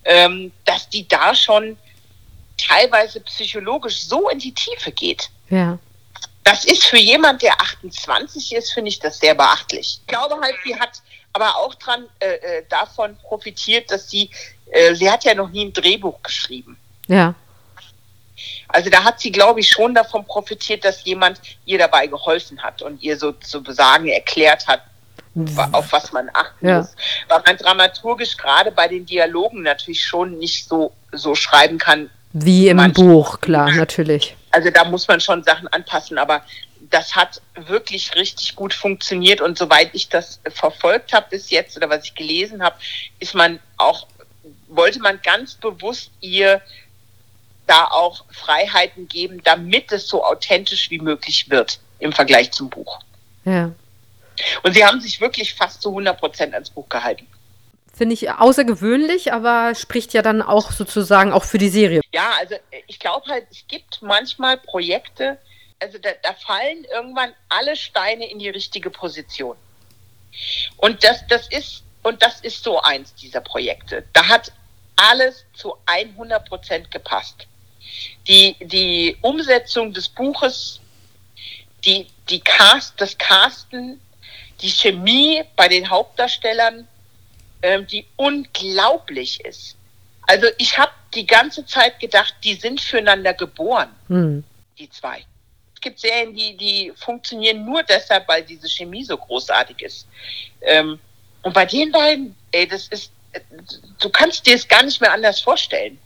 ähm, 0.05 0.53
dass 0.65 0.89
die 0.89 1.07
da 1.07 1.35
schon 1.35 1.77
teilweise 2.57 3.21
psychologisch 3.21 4.05
so 4.05 4.29
in 4.29 4.39
die 4.39 4.55
Tiefe 4.55 4.93
geht. 4.93 5.31
Ja. 5.51 5.79
Das 6.45 6.65
ist 6.65 6.85
für 6.85 6.99
jemand, 6.99 7.43
der 7.43 7.61
28 7.61 8.55
ist, 8.55 8.73
finde 8.73 8.89
ich 8.89 8.99
das 8.99 9.19
sehr 9.19 9.35
beachtlich. 9.35 10.01
Ich 10.01 10.07
glaube 10.07 10.41
halt, 10.41 10.57
sie 10.65 10.79
hat 10.79 11.03
aber 11.33 11.57
auch 11.57 11.75
dran 11.77 12.07
äh, 12.19 12.35
äh, 12.35 12.65
davon 12.69 13.17
profitiert, 13.19 13.91
dass 13.91 14.11
sie, 14.11 14.31
äh, 14.71 14.95
sie 14.95 15.11
hat 15.11 15.25
ja 15.25 15.35
noch 15.35 15.51
nie 15.51 15.67
ein 15.67 15.73
Drehbuch 15.73 16.23
geschrieben. 16.23 16.77
Ja. 17.07 17.35
Also 18.73 18.91
da 18.91 19.05
hat 19.05 19.21
sie, 19.21 19.31
glaube 19.31 19.61
ich, 19.61 19.69
schon 19.69 19.95
davon 19.95 20.25
profitiert, 20.25 20.85
dass 20.85 21.05
jemand 21.05 21.41
ihr 21.65 21.79
dabei 21.79 22.07
geholfen 22.07 22.63
hat 22.63 22.83
und 22.83 23.03
ihr 23.03 23.19
sozusagen 23.19 24.09
erklärt 24.09 24.67
hat, 24.67 24.83
auf 25.73 25.93
was 25.93 26.13
man 26.13 26.29
achten 26.33 26.69
ja. 26.69 26.79
muss. 26.79 26.95
Weil 27.29 27.43
man 27.47 27.57
dramaturgisch 27.57 28.37
gerade 28.37 28.71
bei 28.71 28.89
den 28.89 29.07
Dialogen 29.07 29.63
natürlich 29.63 30.03
schon 30.03 30.39
nicht 30.39 30.69
so, 30.69 30.93
so 31.13 31.35
schreiben 31.35 31.79
kann. 31.79 32.11
Wie 32.33 32.69
im 32.69 32.93
Buch, 32.93 33.41
klar, 33.41 33.71
natürlich. 33.73 34.37
Also 34.51 34.71
da 34.71 34.85
muss 34.85 35.07
man 35.09 35.21
schon 35.21 35.43
Sachen 35.43 35.69
anpassen, 35.69 36.19
aber 36.19 36.43
das 36.91 37.15
hat 37.15 37.41
wirklich 37.57 38.15
richtig 38.15 38.55
gut 38.55 38.75
funktioniert 38.75 39.41
und 39.41 39.57
soweit 39.57 39.91
ich 39.95 40.09
das 40.09 40.41
verfolgt 40.51 41.13
habe 41.13 41.27
bis 41.31 41.51
jetzt 41.51 41.77
oder 41.77 41.89
was 41.89 42.05
ich 42.05 42.15
gelesen 42.15 42.63
habe, 42.63 42.77
ist 43.19 43.35
man 43.35 43.59
auch 43.79 44.07
wollte 44.69 45.01
man 45.01 45.21
ganz 45.23 45.55
bewusst 45.55 46.11
ihr 46.21 46.61
da 47.73 47.87
auch 47.87 48.25
Freiheiten 48.31 49.09
geben, 49.09 49.41
damit 49.45 49.93
es 49.93 50.07
so 50.07 50.23
authentisch 50.23 50.91
wie 50.91 50.99
möglich 50.99 51.49
wird 51.49 51.81
im 52.01 52.13
Vergleich 52.13 52.53
zum 52.53 52.69
Buch. 52.69 53.01
Ja. 53.47 53.73
Und 54.63 54.75
sie 54.75 54.85
haben 54.85 55.01
sich 55.01 55.21
wirklich 55.21 55.55
fast 55.55 55.81
zu 55.81 55.89
100 55.89 56.19
Prozent 56.19 56.53
ans 56.53 56.69
Buch 56.69 56.89
gehalten. 56.89 57.27
Finde 57.95 58.15
ich 58.15 58.31
außergewöhnlich, 58.31 59.33
aber 59.33 59.75
spricht 59.75 60.13
ja 60.13 60.21
dann 60.21 60.43
auch 60.43 60.71
sozusagen 60.71 61.33
auch 61.33 61.45
für 61.45 61.59
die 61.59 61.69
Serie. 61.69 62.01
Ja, 62.13 62.33
also 62.39 62.57
ich 62.87 62.99
glaube 62.99 63.29
halt, 63.31 63.47
es 63.51 63.67
gibt 63.69 64.03
manchmal 64.03 64.59
Projekte, 64.59 65.39
also 65.81 65.99
da, 65.99 66.11
da, 66.23 66.35
fallen 66.35 66.85
irgendwann 66.93 67.33
alle 67.49 67.77
Steine 67.77 68.31
in 68.31 68.39
die 68.39 68.49
richtige 68.51 68.91
Position. 68.91 69.57
Und 70.77 71.05
das, 71.05 71.27
das 71.29 71.49
ist, 71.49 71.85
und 72.03 72.23
das 72.23 72.41
ist 72.41 72.63
so 72.65 72.81
eins 72.81 73.15
dieser 73.15 73.41
Projekte. 73.41 74.05
Da 74.13 74.29
hat 74.29 74.53
alles 74.97 75.45
zu 75.55 75.77
100 75.87 76.49
Prozent 76.49 76.91
gepasst. 76.91 77.47
Die, 78.29 78.57
die 78.61 79.17
Umsetzung 79.21 79.93
des 79.93 80.09
Buches, 80.09 80.81
die, 81.85 82.07
die 82.29 82.41
Cast, 82.41 83.01
das 83.01 83.19
Casten, 83.19 84.01
die 84.61 84.71
Chemie 84.71 85.43
bei 85.57 85.69
den 85.69 85.91
Hauptdarstellern, 85.91 86.87
ähm, 87.63 87.87
die 87.87 88.07
unglaublich 88.17 89.45
ist. 89.45 89.77
Also 90.27 90.47
ich 90.59 90.79
habe 90.79 90.93
die 91.15 91.27
ganze 91.27 91.67
Zeit 91.67 91.99
gedacht, 92.01 92.35
die 92.45 92.55
sind 92.55 92.81
füreinander 92.81 93.35
geboren, 93.35 93.91
hm. 94.09 94.45
die 94.79 94.89
zwei. 94.91 95.25
Es 95.75 95.81
gibt 95.81 95.99
Serien, 95.99 96.35
die, 96.35 96.57
die 96.57 96.93
funktionieren 96.95 97.65
nur 97.65 97.83
deshalb, 97.83 98.29
weil 98.29 98.45
diese 98.45 98.69
Chemie 98.69 99.05
so 99.05 99.17
großartig 99.17 99.83
ist. 99.83 100.07
Ähm, 100.61 100.99
und 101.43 101.53
bei 101.53 101.67
den 101.67 101.91
beiden, 101.91 102.37
ey, 102.53 102.69
das 102.69 102.87
ist, 102.89 103.11
du 104.01 104.09
kannst 104.11 104.47
dir 104.47 104.55
es 104.55 104.67
gar 104.69 104.85
nicht 104.85 105.01
mehr 105.01 105.13
anders 105.13 105.41
vorstellen 105.41 105.99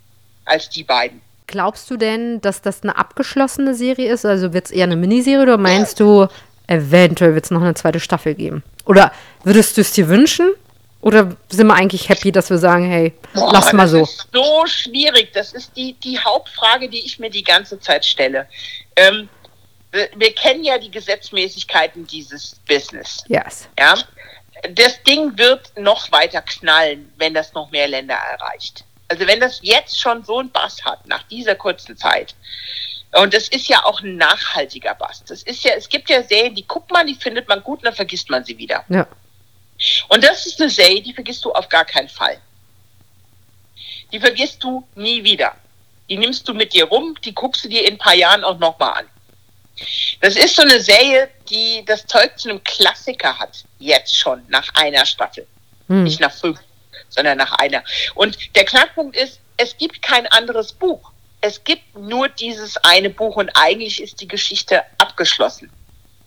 als 0.46 0.70
die 0.70 0.84
beiden. 0.84 1.20
Glaubst 1.46 1.90
du 1.90 1.96
denn, 1.96 2.40
dass 2.40 2.60
das 2.60 2.82
eine 2.82 2.96
abgeschlossene 2.96 3.74
Serie 3.74 4.12
ist? 4.12 4.24
Also 4.24 4.52
wird 4.52 4.66
es 4.66 4.70
eher 4.72 4.84
eine 4.84 4.96
Miniserie 4.96 5.42
oder 5.42 5.58
meinst 5.58 6.00
du, 6.00 6.26
eventuell 6.66 7.34
wird 7.34 7.44
es 7.44 7.50
noch 7.50 7.62
eine 7.62 7.74
zweite 7.74 8.00
Staffel 8.00 8.34
geben? 8.34 8.64
Oder 8.84 9.12
würdest 9.44 9.76
du 9.76 9.80
es 9.80 9.92
dir 9.92 10.08
wünschen? 10.08 10.50
Oder 11.00 11.36
sind 11.48 11.68
wir 11.68 11.74
eigentlich 11.74 12.08
happy, 12.08 12.32
dass 12.32 12.50
wir 12.50 12.58
sagen, 12.58 12.90
hey, 12.90 13.12
Boah, 13.32 13.52
lass 13.52 13.72
mal 13.72 13.86
so? 13.86 14.00
Das 14.00 14.10
ist 14.10 14.28
so 14.32 14.66
schwierig. 14.66 15.32
Das 15.32 15.52
ist 15.52 15.76
die, 15.76 15.92
die 15.92 16.18
Hauptfrage, 16.18 16.88
die 16.88 17.04
ich 17.04 17.20
mir 17.20 17.30
die 17.30 17.44
ganze 17.44 17.78
Zeit 17.78 18.04
stelle. 18.04 18.48
Ähm, 18.96 19.28
wir, 19.92 20.08
wir, 20.16 20.34
kennen 20.34 20.64
ja 20.64 20.78
die 20.78 20.90
Gesetzmäßigkeiten 20.90 22.08
dieses 22.08 22.56
Business. 22.66 23.22
Yes. 23.28 23.68
Ja? 23.78 23.94
Das 24.72 25.00
Ding 25.04 25.38
wird 25.38 25.70
noch 25.78 26.10
weiter 26.10 26.42
knallen, 26.42 27.12
wenn 27.18 27.34
das 27.34 27.52
noch 27.52 27.70
mehr 27.70 27.86
Länder 27.86 28.16
erreicht. 28.16 28.84
Also 29.08 29.26
wenn 29.26 29.40
das 29.40 29.60
jetzt 29.62 30.00
schon 30.00 30.24
so 30.24 30.40
ein 30.40 30.50
Bass 30.50 30.84
hat, 30.84 31.06
nach 31.06 31.22
dieser 31.24 31.54
kurzen 31.54 31.96
Zeit, 31.96 32.34
und 33.12 33.32
das 33.32 33.48
ist 33.48 33.68
ja 33.68 33.84
auch 33.84 34.02
ein 34.02 34.16
nachhaltiger 34.16 34.94
Bass. 34.94 35.22
Das 35.24 35.42
ist 35.42 35.64
ja, 35.64 35.72
es 35.72 35.88
gibt 35.88 36.10
ja 36.10 36.22
Serien, 36.22 36.54
die 36.54 36.66
guckt 36.66 36.90
man, 36.90 37.06
die 37.06 37.14
findet 37.14 37.48
man 37.48 37.62
gut 37.62 37.78
und 37.78 37.86
dann 37.86 37.94
vergisst 37.94 38.28
man 38.30 38.44
sie 38.44 38.58
wieder. 38.58 38.84
Ja. 38.88 39.06
Und 40.08 40.24
das 40.24 40.46
ist 40.46 40.60
eine 40.60 40.70
Serie, 40.70 41.02
die 41.02 41.14
vergisst 41.14 41.44
du 41.44 41.52
auf 41.52 41.68
gar 41.68 41.84
keinen 41.84 42.08
Fall. 42.08 42.38
Die 44.12 44.20
vergisst 44.20 44.62
du 44.62 44.86
nie 44.94 45.22
wieder. 45.24 45.54
Die 46.08 46.16
nimmst 46.16 46.46
du 46.48 46.54
mit 46.54 46.72
dir 46.72 46.84
rum, 46.84 47.16
die 47.24 47.34
guckst 47.34 47.64
du 47.64 47.68
dir 47.68 47.86
in 47.86 47.94
ein 47.94 47.98
paar 47.98 48.14
Jahren 48.14 48.44
auch 48.44 48.58
nochmal 48.58 49.00
an. 49.00 49.06
Das 50.20 50.36
ist 50.36 50.56
so 50.56 50.62
eine 50.62 50.80
Serie, 50.80 51.28
die 51.50 51.84
das 51.84 52.06
Zeug 52.06 52.38
zu 52.38 52.48
einem 52.48 52.62
Klassiker 52.64 53.38
hat, 53.38 53.64
jetzt 53.78 54.16
schon, 54.16 54.42
nach 54.48 54.68
einer 54.74 55.04
Staffel. 55.04 55.46
Hm. 55.88 56.04
Nicht 56.04 56.20
nach 56.20 56.32
fünf, 56.32 56.58
sondern 57.16 57.38
nach 57.38 57.52
einer. 57.52 57.82
Und 58.14 58.54
der 58.54 58.64
Knackpunkt 58.64 59.16
ist, 59.16 59.40
es 59.56 59.76
gibt 59.76 60.02
kein 60.02 60.26
anderes 60.28 60.72
Buch. 60.72 61.10
Es 61.40 61.64
gibt 61.64 61.96
nur 61.96 62.28
dieses 62.28 62.76
eine 62.78 63.10
Buch 63.10 63.36
und 63.36 63.50
eigentlich 63.54 64.02
ist 64.02 64.20
die 64.20 64.28
Geschichte 64.28 64.82
abgeschlossen. 64.98 65.70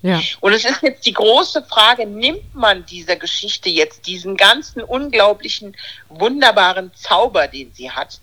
Ja. 0.02 0.22
Und 0.40 0.54
es 0.54 0.64
ist 0.64 0.82
jetzt 0.82 1.06
die 1.06 1.14
große 1.14 1.64
Frage, 1.64 2.06
nimmt 2.06 2.56
man 2.56 2.86
dieser 2.86 3.18
Geschichte 3.18 3.70
jetzt 3.70 4.08
diesen 4.08 4.38
ganzen 4.38 4.82
unglaublichen, 4.82 5.76
wunderbaren 6.08 6.94
Zauber, 6.96 7.48
den 7.48 7.74
sie 7.74 7.92
hat, 7.92 8.20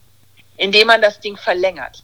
indem 0.57 0.87
man 0.87 1.03
das 1.03 1.21
Ding 1.21 1.37
verlängert? 1.37 2.03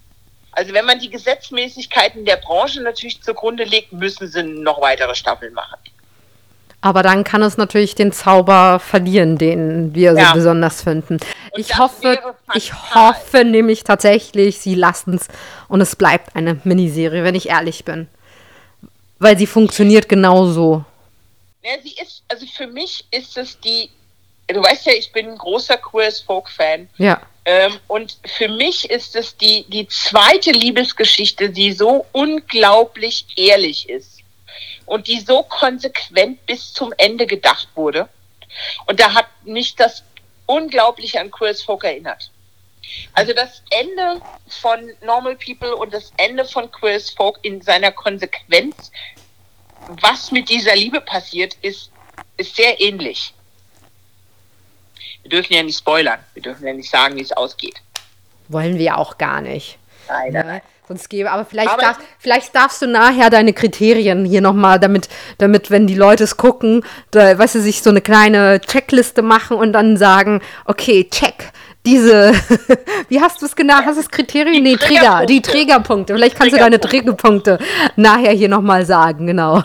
Also 0.52 0.74
wenn 0.74 0.84
man 0.84 0.98
die 0.98 1.08
Gesetzmäßigkeiten 1.08 2.26
der 2.26 2.36
Branche 2.36 2.82
natürlich 2.82 3.22
zugrunde 3.22 3.64
legt, 3.64 3.92
müssen 3.94 4.28
sie 4.28 4.42
noch 4.42 4.82
weitere 4.82 5.14
Staffeln 5.14 5.54
machen. 5.54 5.78
Aber 6.84 7.04
dann 7.04 7.22
kann 7.22 7.42
es 7.42 7.56
natürlich 7.56 7.94
den 7.94 8.10
Zauber 8.10 8.80
verlieren, 8.80 9.38
den 9.38 9.94
wir 9.94 10.14
ja. 10.14 10.26
so 10.26 10.34
besonders 10.34 10.82
finden. 10.82 11.18
ich 11.56 11.78
hoffe, 11.78 12.18
ich 12.54 12.74
hoffe 12.74 13.44
nämlich 13.44 13.84
tatsächlich, 13.84 14.58
sie 14.58 14.74
lassen 14.74 15.14
es 15.14 15.28
und 15.68 15.80
es 15.80 15.94
bleibt 15.94 16.34
eine 16.34 16.60
Miniserie, 16.64 17.22
wenn 17.22 17.36
ich 17.36 17.50
ehrlich 17.50 17.84
bin. 17.84 18.08
Weil 19.20 19.38
sie 19.38 19.46
funktioniert 19.46 20.08
genauso. 20.08 20.84
Ja, 21.62 21.70
sie 21.80 21.94
ist, 22.02 22.24
also 22.26 22.44
für 22.46 22.66
mich 22.66 23.04
ist 23.12 23.38
es 23.38 23.60
die, 23.60 23.88
du 24.48 24.60
weißt 24.60 24.86
ja, 24.86 24.92
ich 24.94 25.12
bin 25.12 25.28
ein 25.28 25.38
großer 25.38 25.76
Queer 25.76 26.10
Folk 26.26 26.50
Fan. 26.50 26.88
Ja. 26.98 27.22
Ähm, 27.44 27.78
und 27.86 28.18
für 28.26 28.48
mich 28.48 28.90
ist 28.90 29.14
es 29.14 29.36
die, 29.36 29.64
die 29.68 29.86
zweite 29.86 30.50
Liebesgeschichte, 30.50 31.50
die 31.50 31.72
so 31.72 32.06
unglaublich 32.10 33.26
ehrlich 33.36 33.88
ist 33.88 34.11
und 34.92 35.06
die 35.06 35.20
so 35.20 35.42
konsequent 35.44 36.44
bis 36.44 36.74
zum 36.74 36.92
Ende 36.98 37.26
gedacht 37.26 37.66
wurde. 37.74 38.10
Und 38.84 39.00
da 39.00 39.14
hat 39.14 39.26
mich 39.42 39.74
das 39.74 40.04
Unglaubliche 40.44 41.18
an 41.18 41.30
Queer 41.30 41.54
Folk 41.54 41.84
erinnert. 41.84 42.30
Also 43.14 43.32
das 43.32 43.62
Ende 43.70 44.20
von 44.48 44.92
Normal 45.02 45.36
People 45.36 45.74
und 45.74 45.94
das 45.94 46.12
Ende 46.18 46.44
von 46.44 46.70
Queer 46.70 47.00
Folk 47.00 47.38
in 47.40 47.62
seiner 47.62 47.90
Konsequenz, 47.90 48.92
was 50.02 50.30
mit 50.30 50.50
dieser 50.50 50.76
Liebe 50.76 51.00
passiert, 51.00 51.54
ist, 51.62 51.90
ist 52.36 52.54
sehr 52.54 52.78
ähnlich. 52.78 53.32
Wir 55.22 55.30
dürfen 55.30 55.54
ja 55.54 55.62
nicht 55.62 55.78
spoilern, 55.78 56.20
wir 56.34 56.42
dürfen 56.42 56.66
ja 56.66 56.74
nicht 56.74 56.90
sagen, 56.90 57.16
wie 57.16 57.22
es 57.22 57.32
ausgeht. 57.32 57.76
Wollen 58.48 58.78
wir 58.78 58.98
auch 58.98 59.16
gar 59.16 59.40
nicht. 59.40 59.78
Leider. 60.06 60.60
Sonst 60.88 61.08
gebe, 61.08 61.30
aber 61.30 61.44
vielleicht, 61.44 61.70
aber 61.70 61.80
darf, 61.80 61.98
vielleicht 62.18 62.56
darfst 62.56 62.82
du 62.82 62.88
nachher 62.88 63.30
deine 63.30 63.52
Kriterien 63.52 64.24
hier 64.24 64.40
nochmal, 64.40 64.80
damit, 64.80 65.08
damit, 65.38 65.70
wenn 65.70 65.86
die 65.86 65.94
Leute 65.94 66.24
es 66.24 66.36
gucken, 66.36 66.84
da, 67.12 67.38
weißt 67.38 67.54
du, 67.54 67.60
sich 67.60 67.82
so 67.82 67.90
eine 67.90 68.00
kleine 68.00 68.60
Checkliste 68.60 69.22
machen 69.22 69.56
und 69.56 69.72
dann 69.72 69.96
sagen, 69.96 70.42
okay, 70.64 71.08
check, 71.08 71.52
diese, 71.84 72.32
wie 73.08 73.20
hast 73.20 73.42
du 73.42 73.46
es 73.46 73.56
genannt? 73.56 73.86
Hast 73.86 73.96
du 73.96 74.02
das 74.02 74.10
Kriterium? 74.10 74.54
Die 74.54 74.60
nee, 74.60 74.76
Träger, 74.76 75.26
die 75.26 75.42
Trägerpunkte. 75.42 76.14
Vielleicht 76.14 76.36
kannst 76.36 76.52
du 76.52 76.58
deine 76.58 76.78
Trägerpunkte 76.80 77.58
nachher 77.96 78.32
hier 78.32 78.48
nochmal 78.48 78.86
sagen, 78.86 79.26
genau. 79.26 79.56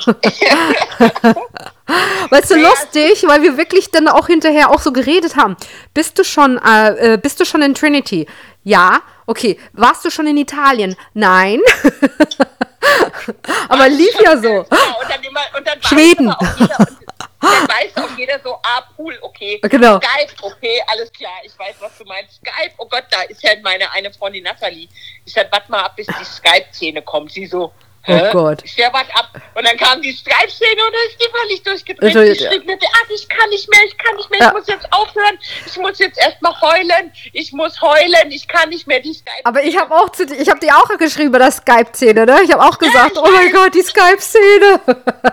weißt 2.30 2.52
du, 2.52 2.56
lustig, 2.56 3.24
weil 3.28 3.44
wir 3.44 3.58
wirklich 3.58 3.92
dann 3.92 4.08
auch 4.08 4.28
hinterher 4.28 4.72
auch 4.72 4.80
so 4.80 4.92
geredet 4.92 5.36
haben. 5.36 5.56
Bist 5.94 6.18
du 6.18 6.24
schon, 6.24 6.58
äh, 6.58 7.14
äh 7.14 7.18
bist 7.18 7.40
du 7.40 7.46
schon 7.46 7.62
in 7.62 7.76
Trinity? 7.76 8.26
Ja. 8.68 9.02
Okay. 9.26 9.58
Warst 9.72 10.04
du 10.04 10.10
schon 10.10 10.28
in 10.28 10.36
Italien? 10.36 10.98
Nein. 11.14 11.62
Aber 13.70 13.88
lief 13.88 14.20
ja 14.22 14.38
so. 14.38 14.60
und 14.60 14.68
dann 14.70 15.24
immer, 15.24 15.40
und 15.58 15.66
dann 15.66 15.82
Schweden. 15.82 16.28
Dann 16.28 17.68
weiß 17.70 17.96
auch 17.96 18.18
jeder 18.18 18.40
so, 18.44 18.56
ah, 18.56 18.82
Pool, 18.96 19.18
okay. 19.22 19.60
Genau. 19.62 20.02
Skype, 20.02 20.34
okay, 20.42 20.82
alles 20.88 21.12
klar, 21.14 21.40
ich 21.44 21.58
weiß, 21.58 21.76
was 21.80 21.98
du 21.98 22.04
meinst. 22.06 22.36
Skype, 22.36 22.74
oh 22.78 22.88
Gott, 22.90 23.06
da 23.10 23.22
ist 23.22 23.42
ja 23.42 23.52
meine 23.64 23.90
eine 23.92 24.12
Freundin 24.12 24.44
Nathalie. 24.44 24.90
Ich 25.24 25.32
sag, 25.34 25.50
warte 25.52 25.72
mal 25.72 25.84
ab, 25.84 25.96
bis 25.96 26.08
die 26.08 26.26
Skype-Szene 26.26 27.02
kommt. 27.04 27.32
Sie 27.32 27.46
so, 27.46 27.72
Oh 28.08 28.32
Gott. 28.32 28.62
Ich 28.64 28.78
ja, 28.78 28.92
warte 28.94 29.14
ab. 29.16 29.30
Und 29.54 29.68
dann 29.68 29.76
kam 29.76 30.02
die 30.02 30.14
Skype-Szene 30.14 30.82
und 30.86 30.94
dann 30.94 31.02
ist 31.10 31.22
die 31.22 31.30
völlig 31.38 31.64
durchgedreht. 31.64 32.16
Also, 32.16 32.22
ich 32.22 32.40
schrieb 32.40 32.66
mir, 32.66 32.78
ach, 32.82 33.10
ich 33.14 33.28
kann 33.28 33.50
nicht 33.50 33.70
mehr, 33.70 33.80
ich 33.86 33.98
kann 33.98 34.16
nicht 34.16 34.30
mehr, 34.30 34.40
ja. 34.40 34.48
ich 34.48 34.54
muss 34.54 34.68
jetzt 34.68 34.94
aufhören, 34.94 35.38
ich 35.66 35.78
muss 35.78 36.00
jetzt 36.00 36.18
erstmal 36.18 36.60
heulen, 36.62 37.12
ich 37.34 37.52
muss 37.52 37.82
heulen, 37.82 38.32
ich 38.32 38.48
kann 38.48 38.70
nicht 38.70 38.88
mehr 38.88 39.02
die 39.02 39.14
Skype. 39.14 39.44
Aber 39.44 39.62
ich 39.62 39.78
habe 39.78 39.94
auch 39.94 40.10
zu, 40.10 40.24
ich 40.24 40.50
habe 40.50 40.60
dir 40.60 40.76
auch 40.78 40.98
geschrieben 40.98 41.32
bei 41.32 41.40
der 41.40 41.52
Skype-Szene, 41.52 42.26
ne? 42.26 42.40
Ich 42.44 42.52
habe 42.52 42.64
auch 42.64 42.78
gesagt, 42.78 43.16
ja, 43.16 43.22
oh 43.22 43.30
mein 43.30 43.52
Gott, 43.52 43.74
die 43.74 43.82
Skype-Szene. 43.82 44.80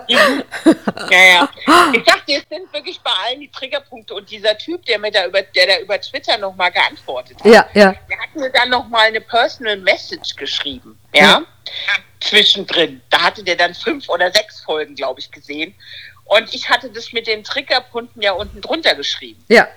ja, 0.09 1.25
ja. 1.25 1.49
Ich 1.93 2.03
dachte, 2.03 2.33
es 2.33 2.45
sind 2.51 2.73
wirklich 2.73 3.01
bei 3.03 3.13
allen 3.27 3.41
die 3.41 3.51
Triggerpunkte 3.51 4.15
und 4.15 4.29
dieser 4.29 4.59
Typ, 4.59 4.85
der 4.87 4.99
mir 4.99 5.13
da 5.13 5.27
über, 5.27 5.43
der 5.43 5.67
da 5.67 5.79
über 5.79 6.01
Twitter 6.01 6.39
nochmal 6.39 6.73
geantwortet 6.73 7.39
hat, 7.39 7.47
ja, 7.47 7.67
ja. 7.75 7.95
der 8.11 8.19
hat 8.19 8.35
mir 8.35 8.51
dann 8.51 8.71
nochmal 8.71 9.07
eine 9.07 9.21
Personal 9.21 9.77
Message 9.77 10.35
geschrieben, 10.35 10.99
ja. 11.15 11.23
ja 11.23 11.43
zwischendrin. 12.21 13.01
Da 13.11 13.23
hatte 13.23 13.45
der 13.45 13.57
dann 13.57 13.75
fünf 13.75 14.09
oder 14.09 14.33
sechs 14.33 14.61
Folgen, 14.61 14.95
glaube 14.95 15.21
ich, 15.21 15.31
gesehen. 15.31 15.75
Und 16.25 16.55
ich 16.55 16.69
hatte 16.69 16.91
das 16.91 17.13
mit 17.13 17.27
den 17.27 17.45
Triggerpunkten 17.45 18.23
ja 18.23 18.33
unten 18.33 18.61
drunter 18.61 18.95
geschrieben. 18.95 19.45
Ja. 19.49 19.69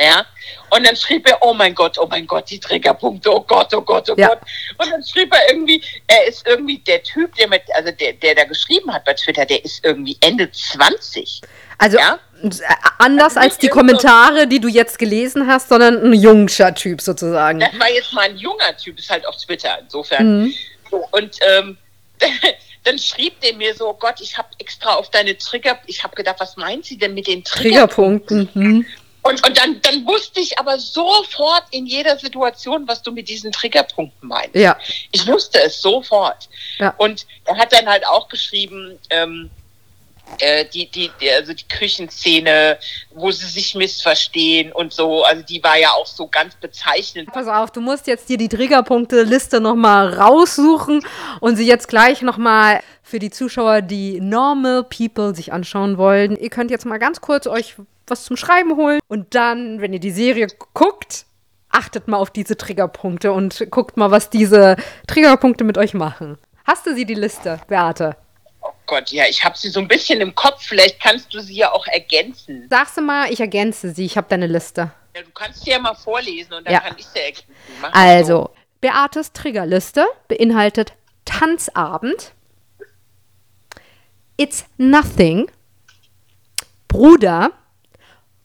Ja. 0.00 0.24
Und 0.70 0.86
dann 0.86 0.96
schrieb 0.96 1.28
er, 1.28 1.36
oh 1.42 1.52
mein 1.52 1.74
Gott, 1.74 1.98
oh 1.98 2.06
mein 2.06 2.26
Gott, 2.26 2.48
die 2.48 2.58
Triggerpunkte, 2.58 3.30
oh 3.30 3.42
Gott, 3.42 3.74
oh 3.74 3.82
Gott, 3.82 4.08
oh 4.08 4.14
ja. 4.16 4.28
Gott. 4.28 4.38
Und 4.78 4.90
dann 4.90 5.04
schrieb 5.04 5.32
er 5.34 5.50
irgendwie, 5.50 5.84
er 6.06 6.26
ist 6.26 6.46
irgendwie 6.46 6.78
der 6.78 7.02
Typ, 7.02 7.34
der 7.34 7.48
mit, 7.48 7.62
also 7.74 7.90
der, 7.90 8.14
der 8.14 8.34
da 8.34 8.44
geschrieben 8.44 8.92
hat 8.92 9.04
bei 9.04 9.12
Twitter, 9.12 9.44
der 9.44 9.62
ist 9.62 9.84
irgendwie 9.84 10.16
Ende 10.22 10.50
20. 10.50 11.42
Also 11.76 11.98
ja? 11.98 12.18
Anders 12.98 13.36
also 13.36 13.40
als 13.40 13.58
die 13.58 13.68
Kommentare, 13.68 14.46
die 14.46 14.60
du 14.60 14.68
jetzt 14.68 14.98
gelesen 14.98 15.46
hast, 15.46 15.68
sondern 15.68 16.02
ein 16.02 16.14
junger 16.14 16.74
Typ 16.74 17.02
sozusagen. 17.02 17.60
Das 17.60 17.78
war 17.78 17.90
jetzt 17.90 18.12
mal 18.14 18.22
ein 18.22 18.38
junger 18.38 18.74
Typ, 18.78 18.98
ist 18.98 19.10
halt 19.10 19.26
auf 19.26 19.36
Twitter. 19.36 19.78
Insofern. 19.80 20.44
Mhm. 20.44 20.54
Und 20.90 21.36
ähm, 21.48 21.76
dann 22.84 22.98
schrieb 22.98 23.40
der 23.40 23.54
mir 23.54 23.74
so, 23.74 23.92
Gott, 23.94 24.20
ich 24.20 24.36
habe 24.36 24.48
extra 24.58 24.94
auf 24.94 25.10
deine 25.10 25.36
Trigger, 25.36 25.78
ich 25.86 26.02
habe 26.02 26.16
gedacht, 26.16 26.36
was 26.38 26.56
meint 26.56 26.84
sie 26.84 26.98
denn 26.98 27.14
mit 27.14 27.26
den 27.26 27.44
Triggerpunkten? 27.44 28.48
Triggerpunkten. 28.52 28.78
Mhm. 28.78 28.86
Und, 29.22 29.46
und 29.46 29.58
dann, 29.58 29.80
dann 29.82 30.06
wusste 30.06 30.40
ich 30.40 30.58
aber 30.58 30.78
sofort 30.78 31.64
in 31.72 31.86
jeder 31.86 32.16
Situation, 32.16 32.88
was 32.88 33.02
du 33.02 33.12
mit 33.12 33.28
diesen 33.28 33.52
Triggerpunkten 33.52 34.26
meinst. 34.28 34.54
Ja. 34.54 34.78
Ich 35.12 35.26
wusste 35.26 35.60
es 35.60 35.80
sofort. 35.80 36.48
Ja. 36.78 36.94
Und 36.96 37.26
er 37.44 37.58
hat 37.58 37.72
dann 37.72 37.86
halt 37.86 38.06
auch 38.06 38.28
geschrieben, 38.28 38.98
ähm, 39.10 39.50
äh, 40.38 40.64
die, 40.72 40.90
die, 40.90 41.10
die, 41.20 41.30
also 41.30 41.52
die 41.52 41.66
Küchenszene, 41.68 42.78
wo 43.10 43.30
sie 43.30 43.46
sich 43.46 43.74
missverstehen 43.74 44.72
und 44.72 44.92
so, 44.92 45.22
also 45.24 45.42
die 45.42 45.62
war 45.62 45.78
ja 45.78 45.90
auch 45.90 46.06
so 46.06 46.26
ganz 46.28 46.54
bezeichnend. 46.54 47.32
Pass 47.32 47.46
auf, 47.46 47.70
du 47.70 47.80
musst 47.80 48.06
jetzt 48.06 48.28
dir 48.28 48.36
die 48.36 48.48
Triggerpunkte-Liste 48.48 49.60
nochmal 49.60 50.14
raussuchen 50.14 51.04
und 51.40 51.56
sie 51.56 51.66
jetzt 51.66 51.88
gleich 51.88 52.22
nochmal 52.22 52.80
für 53.02 53.18
die 53.18 53.30
Zuschauer, 53.30 53.82
die 53.82 54.20
Normal 54.20 54.84
People 54.84 55.34
sich 55.34 55.52
anschauen 55.52 55.98
wollen. 55.98 56.36
Ihr 56.36 56.50
könnt 56.50 56.70
jetzt 56.70 56.86
mal 56.86 56.98
ganz 56.98 57.20
kurz 57.20 57.46
euch 57.46 57.76
was 58.06 58.24
zum 58.24 58.36
Schreiben 58.36 58.76
holen 58.76 59.00
und 59.08 59.34
dann, 59.34 59.80
wenn 59.80 59.92
ihr 59.92 60.00
die 60.00 60.10
Serie 60.10 60.48
guckt, 60.74 61.26
achtet 61.70 62.08
mal 62.08 62.16
auf 62.16 62.30
diese 62.30 62.56
Triggerpunkte 62.56 63.32
und 63.32 63.66
guckt 63.70 63.96
mal, 63.96 64.10
was 64.10 64.30
diese 64.30 64.76
Triggerpunkte 65.06 65.64
mit 65.64 65.78
euch 65.78 65.94
machen. 65.94 66.38
Hast 66.64 66.86
du 66.86 66.94
sie, 66.94 67.04
die 67.04 67.14
Liste, 67.14 67.60
Beate? 67.68 68.16
Oh 68.90 68.96
Gott, 68.96 69.10
ja, 69.12 69.24
ich 69.28 69.44
habe 69.44 69.56
sie 69.56 69.68
so 69.68 69.78
ein 69.78 69.86
bisschen 69.86 70.20
im 70.20 70.34
Kopf. 70.34 70.64
Vielleicht 70.64 71.00
kannst 71.00 71.32
du 71.32 71.40
sie 71.40 71.54
ja 71.54 71.70
auch 71.70 71.86
ergänzen. 71.86 72.66
Sagst 72.68 72.96
du 72.96 73.02
mal, 73.02 73.32
ich 73.32 73.38
ergänze 73.40 73.90
sie. 73.94 74.04
Ich 74.04 74.16
habe 74.16 74.26
deine 74.28 74.48
Liste. 74.48 74.90
Ja, 75.14 75.22
du 75.22 75.30
kannst 75.30 75.64
sie 75.64 75.70
ja 75.70 75.78
mal 75.78 75.94
vorlesen 75.94 76.54
und 76.54 76.64
dann 76.66 76.74
Ja. 76.74 76.80
kann 76.80 76.96
ich 76.98 77.06
sie 77.06 77.20
ergänzen. 77.20 77.54
Mach 77.80 77.92
Also, 77.92 78.26
so. 78.26 78.50
Beates 78.80 79.32
Triggerliste 79.32 80.06
beinhaltet 80.26 80.94
Tanzabend, 81.24 82.32
It's 84.36 84.64
Nothing, 84.78 85.50
Bruder, 86.88 87.52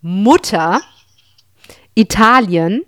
Mutter, 0.02 0.80
Italien, 1.96 2.86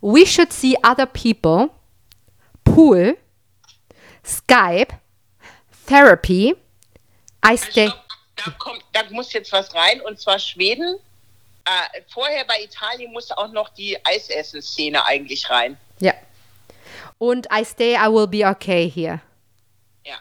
We 0.00 0.26
Should 0.26 0.52
See 0.52 0.76
Other 0.82 1.06
People, 1.06 1.70
Pool, 2.64 3.16
Skype, 4.24 4.94
Therapy, 5.90 6.54
I 7.44 7.56
Stay. 7.56 7.88
Stopp, 7.88 8.04
Da, 8.36 8.50
kommt, 8.58 8.84
da 8.92 9.00
muss 9.10 9.32
jetzt 9.32 9.52
was 9.52 9.74
rein 9.74 10.00
und 10.02 10.20
zwar 10.20 10.38
Schweden. 10.38 10.96
Äh, 11.64 12.00
vorher 12.08 12.44
bei 12.46 12.62
Italien 12.62 13.12
muss 13.12 13.32
auch 13.32 13.50
noch 13.50 13.70
die 13.70 13.98
Eisessen-Szene 14.04 15.04
eigentlich 15.04 15.50
rein. 15.50 15.76
Ja. 15.98 16.12
Und 17.18 17.48
I 17.52 17.64
Stay, 17.64 17.94
I 17.96 18.06
Will 18.06 18.28
Be 18.28 18.46
Okay 18.46 18.88
hier. 18.88 19.20
Ja. 20.06 20.14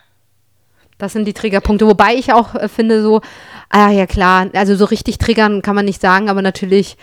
Das 0.97 1.13
sind 1.13 1.25
die 1.25 1.33
Triggerpunkte. 1.33 1.85
Wobei 1.85 2.15
ich 2.15 2.33
auch 2.33 2.55
äh, 2.55 2.67
finde, 2.67 3.03
so, 3.03 3.21
ah 3.69 3.91
ja 3.91 4.07
klar, 4.07 4.49
also 4.53 4.75
so 4.75 4.85
richtig 4.85 5.19
triggern 5.19 5.61
kann 5.61 5.75
man 5.75 5.85
nicht 5.85 6.01
sagen, 6.01 6.29
aber 6.31 6.41
natürlich, 6.41 6.97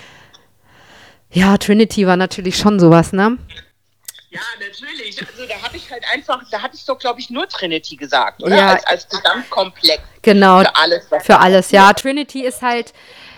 ja, 1.30 1.56
Trinity 1.56 2.06
war 2.08 2.16
natürlich 2.16 2.58
schon 2.58 2.80
sowas, 2.80 3.12
ne? 3.12 3.38
Ja, 4.30 4.40
natürlich. 4.58 5.18
Also 5.20 5.46
da 5.46 5.62
habe 5.62 5.76
ich 5.76 5.90
halt 5.90 6.04
einfach, 6.12 6.42
da 6.50 6.60
hatte 6.60 6.76
ich 6.76 6.84
doch, 6.84 6.98
glaube 6.98 7.20
ich, 7.20 7.30
nur 7.30 7.48
Trinity 7.48 7.96
gesagt, 7.96 8.42
oder? 8.42 8.56
Ja. 8.56 8.68
Als, 8.74 8.84
als 8.86 9.08
Gesamtkomplex 9.08 10.02
Genau. 10.22 10.60
für 10.60 10.76
alles. 10.76 11.06
was- 11.10 11.24
Für 11.26 11.38
alles, 11.38 11.70
ja. 11.70 11.92
Trinity 11.92 12.44
ist 12.44 12.60
halt, 12.62 12.92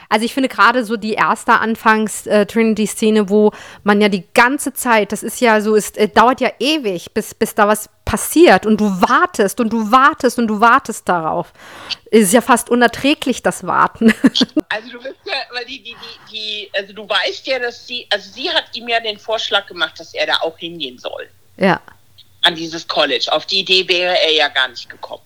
also 0.08 0.24
ich 0.24 0.32
finde 0.32 0.48
gerade 0.48 0.84
so 0.84 0.96
die 0.96 1.12
erste 1.12 1.52
Anfangs-Trinity-Szene, 1.60 3.28
wo 3.28 3.52
man 3.84 4.00
ja 4.00 4.08
die 4.08 4.26
ganze 4.32 4.72
Zeit, 4.72 5.12
das 5.12 5.22
ist 5.22 5.40
ja 5.40 5.60
so, 5.60 5.76
es 5.76 5.90
äh, 5.92 6.08
dauert 6.08 6.40
ja 6.40 6.50
ewig, 6.58 7.12
bis, 7.12 7.34
bis 7.34 7.54
da 7.54 7.68
was 7.68 7.90
passiert 8.08 8.64
und 8.64 8.80
du 8.80 8.86
wartest 9.02 9.60
und 9.60 9.70
du 9.70 9.90
wartest 9.90 10.38
und 10.38 10.48
du 10.48 10.60
wartest 10.60 11.06
darauf. 11.06 11.52
Es 12.10 12.22
ist 12.22 12.32
ja 12.32 12.40
fast 12.40 12.70
unerträglich, 12.70 13.42
das 13.42 13.66
Warten. 13.66 14.14
Also 14.70 14.90
du 14.90 15.02
wirst 15.02 15.20
ja, 15.24 15.32
weil 15.54 15.64
die, 15.64 15.82
die, 15.82 15.94
die, 15.94 16.30
die, 16.30 16.70
also 16.74 16.92
du 16.92 17.08
weißt 17.08 17.46
ja, 17.46 17.58
dass 17.58 17.86
sie, 17.86 18.06
also 18.10 18.30
sie 18.30 18.50
hat 18.50 18.64
ihm 18.74 18.86
ja 18.86 19.00
den 19.00 19.18
Vorschlag 19.18 19.66
gemacht, 19.66 19.98
dass 19.98 20.12
er 20.12 20.26
da 20.26 20.36
auch 20.42 20.58
hingehen 20.58 20.98
soll. 20.98 21.26
ja, 21.56 21.80
an 22.42 22.54
dieses 22.54 22.86
College. 22.86 23.28
Auf 23.30 23.46
die 23.46 23.60
Idee 23.60 23.88
wäre 23.88 24.20
er 24.22 24.32
ja 24.32 24.48
gar 24.48 24.68
nicht 24.68 24.88
gekommen. 24.88 25.22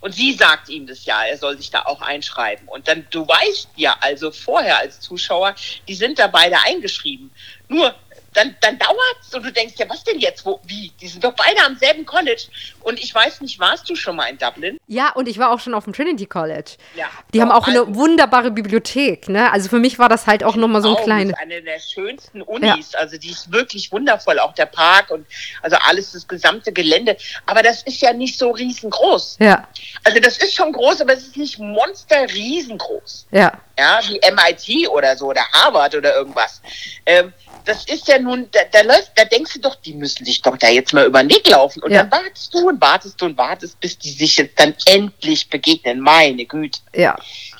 Und 0.00 0.14
sie 0.14 0.32
sagt 0.32 0.68
ihm 0.68 0.86
das 0.86 1.04
ja, 1.04 1.24
er 1.24 1.36
soll 1.36 1.56
sich 1.56 1.70
da 1.70 1.82
auch 1.82 2.00
einschreiben. 2.00 2.66
Und 2.68 2.88
dann, 2.88 3.06
du 3.10 3.26
weißt 3.26 3.70
ja 3.76 3.96
also 4.00 4.30
vorher 4.30 4.78
als 4.78 5.00
Zuschauer, 5.00 5.54
die 5.86 5.94
sind 5.94 6.18
da 6.18 6.26
beide 6.28 6.56
eingeschrieben. 6.64 7.30
Nur, 7.68 7.94
dann, 8.34 8.54
dann 8.60 8.78
dauert's 8.78 9.34
und 9.34 9.42
du 9.44 9.50
denkst 9.52 9.74
ja, 9.78 9.88
was 9.88 10.04
denn 10.04 10.18
jetzt? 10.18 10.44
Wo, 10.44 10.60
wie? 10.64 10.92
Die 11.00 11.08
sind 11.08 11.24
doch 11.24 11.32
beide 11.34 11.64
am 11.64 11.76
selben 11.76 12.04
College. 12.04 12.44
Und 12.80 12.98
ich 13.02 13.14
weiß 13.14 13.40
nicht, 13.40 13.58
warst 13.58 13.88
du 13.88 13.96
schon 13.96 14.16
mal 14.16 14.26
in 14.26 14.38
Dublin? 14.38 14.78
Ja, 14.86 15.12
und 15.14 15.28
ich 15.28 15.38
war 15.38 15.50
auch 15.50 15.60
schon 15.60 15.74
auf 15.74 15.84
dem 15.84 15.92
Trinity 15.92 16.26
College. 16.26 16.72
Ja. 16.94 17.06
Die 17.32 17.40
haben 17.40 17.50
auch 17.50 17.66
eine 17.66 17.80
also- 17.80 17.94
wunderbare 17.94 18.50
Bibliothek, 18.50 19.28
ne? 19.28 19.50
Also 19.52 19.68
für 19.68 19.78
mich 19.78 19.98
war 19.98 20.08
das 20.08 20.26
halt 20.26 20.44
auch 20.44 20.56
nochmal 20.56 20.82
so 20.82 20.96
ein 20.96 21.02
kleines. 21.04 21.34
eine 21.38 21.62
der 21.62 21.80
schönsten 21.80 22.42
Unis. 22.42 22.94
Also 22.94 23.16
die 23.18 23.30
ist 23.30 23.50
wirklich 23.52 23.90
wundervoll, 23.92 24.38
auch 24.38 24.52
der 24.54 24.66
Park 24.66 25.10
und 25.10 25.26
also 25.62 25.76
alles, 25.88 26.12
das 26.12 26.28
gesamte 26.28 26.72
Gelände. 26.72 27.16
Aber 27.46 27.62
das 27.62 27.82
ist 27.82 28.00
ja 28.00 28.12
nicht 28.12 28.38
so 28.38 28.50
riesengroß. 28.50 29.38
Ja, 29.40 29.66
Also 30.04 30.20
das 30.20 30.38
ist 30.38 30.54
schon 30.54 30.72
groß, 30.72 31.00
aber 31.00 31.14
es 31.14 31.22
ist 31.22 31.36
nicht 31.36 31.58
monster 31.58 32.22
riesengroß. 32.32 33.26
ja, 33.30 33.52
Ja, 33.78 34.00
wie 34.06 34.20
MIT 34.20 34.88
oder 34.88 35.16
so 35.16 35.26
oder 35.26 35.42
Harvard 35.52 35.94
oder 35.94 36.14
irgendwas. 36.14 36.60
Ähm, 37.06 37.32
das 37.68 37.84
ist 37.84 38.08
ja 38.08 38.18
nun, 38.18 38.48
da, 38.50 38.60
da 38.72 38.80
läuft, 38.80 39.12
da 39.14 39.24
denkst 39.24 39.52
du 39.54 39.60
doch, 39.60 39.74
die 39.76 39.94
müssen 39.94 40.24
sich 40.24 40.40
doch 40.42 40.56
da 40.56 40.68
jetzt 40.68 40.92
mal 40.94 41.06
über 41.06 41.20
den 41.22 41.30
Weg 41.30 41.46
laufen. 41.48 41.82
Und 41.82 41.92
Ja. 41.92 42.02
dann 42.02 42.10
wartest 42.22 42.52
du 42.54 42.68
und 42.68 42.80
wartest 42.80 43.20
du 43.20 43.26
und 43.26 43.36
wartest, 43.38 43.78
bis 43.80 43.98
die 43.98 44.10
sich 44.10 44.36
jetzt 44.38 44.58
dann 44.58 44.74
endlich 44.86 45.48
begegnen. 45.48 46.00
Meine 46.00 46.44
Güte. 46.46 46.80
ja. 46.94 47.16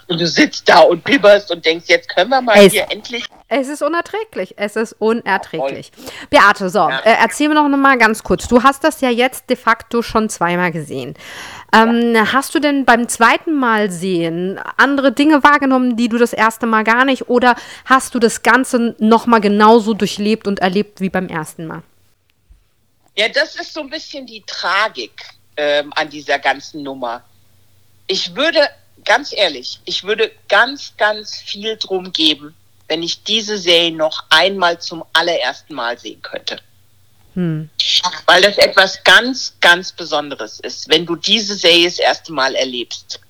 Und 0.08 0.18
du 0.20 0.26
sitzt 0.26 0.66
da 0.68 0.80
und 0.80 1.04
bibberst 1.04 1.50
und 1.50 1.64
denkst, 1.66 1.84
jetzt 1.88 2.08
können 2.08 2.30
wir 2.30 2.40
mal 2.40 2.56
Ey, 2.56 2.70
hier 2.70 2.86
endlich. 2.90 3.26
Es 3.48 3.68
ist 3.68 3.82
unerträglich. 3.82 4.54
Es 4.56 4.74
ist 4.74 4.94
unerträglich. 4.98 5.92
Beate, 6.30 6.70
so, 6.70 6.78
Ja. 6.78 7.00
äh, 7.00 7.16
erzähl 7.20 7.48
mir 7.48 7.54
noch 7.54 7.68
mal 7.68 7.98
ganz 7.98 8.22
kurz. 8.22 8.48
Du 8.48 8.62
hast 8.62 8.84
das 8.84 9.02
ja 9.02 9.10
jetzt 9.10 9.50
de 9.50 9.56
facto 9.56 10.00
schon 10.00 10.30
zweimal 10.30 10.72
gesehen. 10.72 11.14
Ähm, 11.74 12.16
Hast 12.32 12.54
du 12.54 12.58
denn 12.58 12.86
beim 12.86 13.06
zweiten 13.08 13.52
Mal 13.54 13.90
sehen 13.90 14.58
andere 14.78 15.12
Dinge 15.12 15.42
wahrgenommen, 15.44 15.96
die 15.96 16.08
du 16.08 16.16
das 16.16 16.32
erste 16.32 16.66
Mal 16.66 16.84
gar 16.84 17.04
nicht? 17.04 17.28
Oder 17.28 17.54
hast 17.84 18.14
du 18.14 18.18
das 18.18 18.42
Ganze 18.42 18.96
noch 18.98 19.26
mal 19.26 19.40
genauso 19.40 19.92
durchlebt 19.92 20.46
und 20.46 20.60
erlebt 20.60 21.02
wie 21.02 21.10
beim 21.10 21.28
ersten 21.28 21.66
Mal? 21.66 21.82
Ja, 23.14 23.28
das 23.28 23.56
ist 23.56 23.74
so 23.74 23.80
ein 23.80 23.90
bisschen 23.90 24.24
die 24.26 24.42
Tragik 24.46 25.12
ähm, 25.58 25.92
an 25.96 26.08
dieser 26.08 26.38
ganzen 26.38 26.82
Nummer. 26.82 27.22
Ich 28.06 28.34
würde, 28.34 28.60
ganz 29.08 29.32
ehrlich, 29.32 29.80
ich 29.86 30.04
würde 30.04 30.30
ganz, 30.48 30.92
ganz 30.96 31.40
viel 31.40 31.76
drum 31.76 32.12
geben, 32.12 32.54
wenn 32.86 33.02
ich 33.02 33.24
diese 33.24 33.58
Serie 33.58 33.92
noch 33.92 34.24
einmal 34.30 34.78
zum 34.80 35.04
allerersten 35.14 35.74
Mal 35.74 35.98
sehen 35.98 36.22
könnte. 36.22 36.60
Hm. 37.34 37.70
Weil 38.26 38.42
das 38.42 38.58
etwas 38.58 39.02
ganz, 39.04 39.54
ganz 39.60 39.92
Besonderes 39.92 40.60
ist, 40.60 40.88
wenn 40.88 41.06
du 41.06 41.16
diese 41.16 41.54
Serie 41.54 41.86
das 41.86 41.98
erste 41.98 42.32
Mal 42.32 42.54
erlebst. 42.54 43.20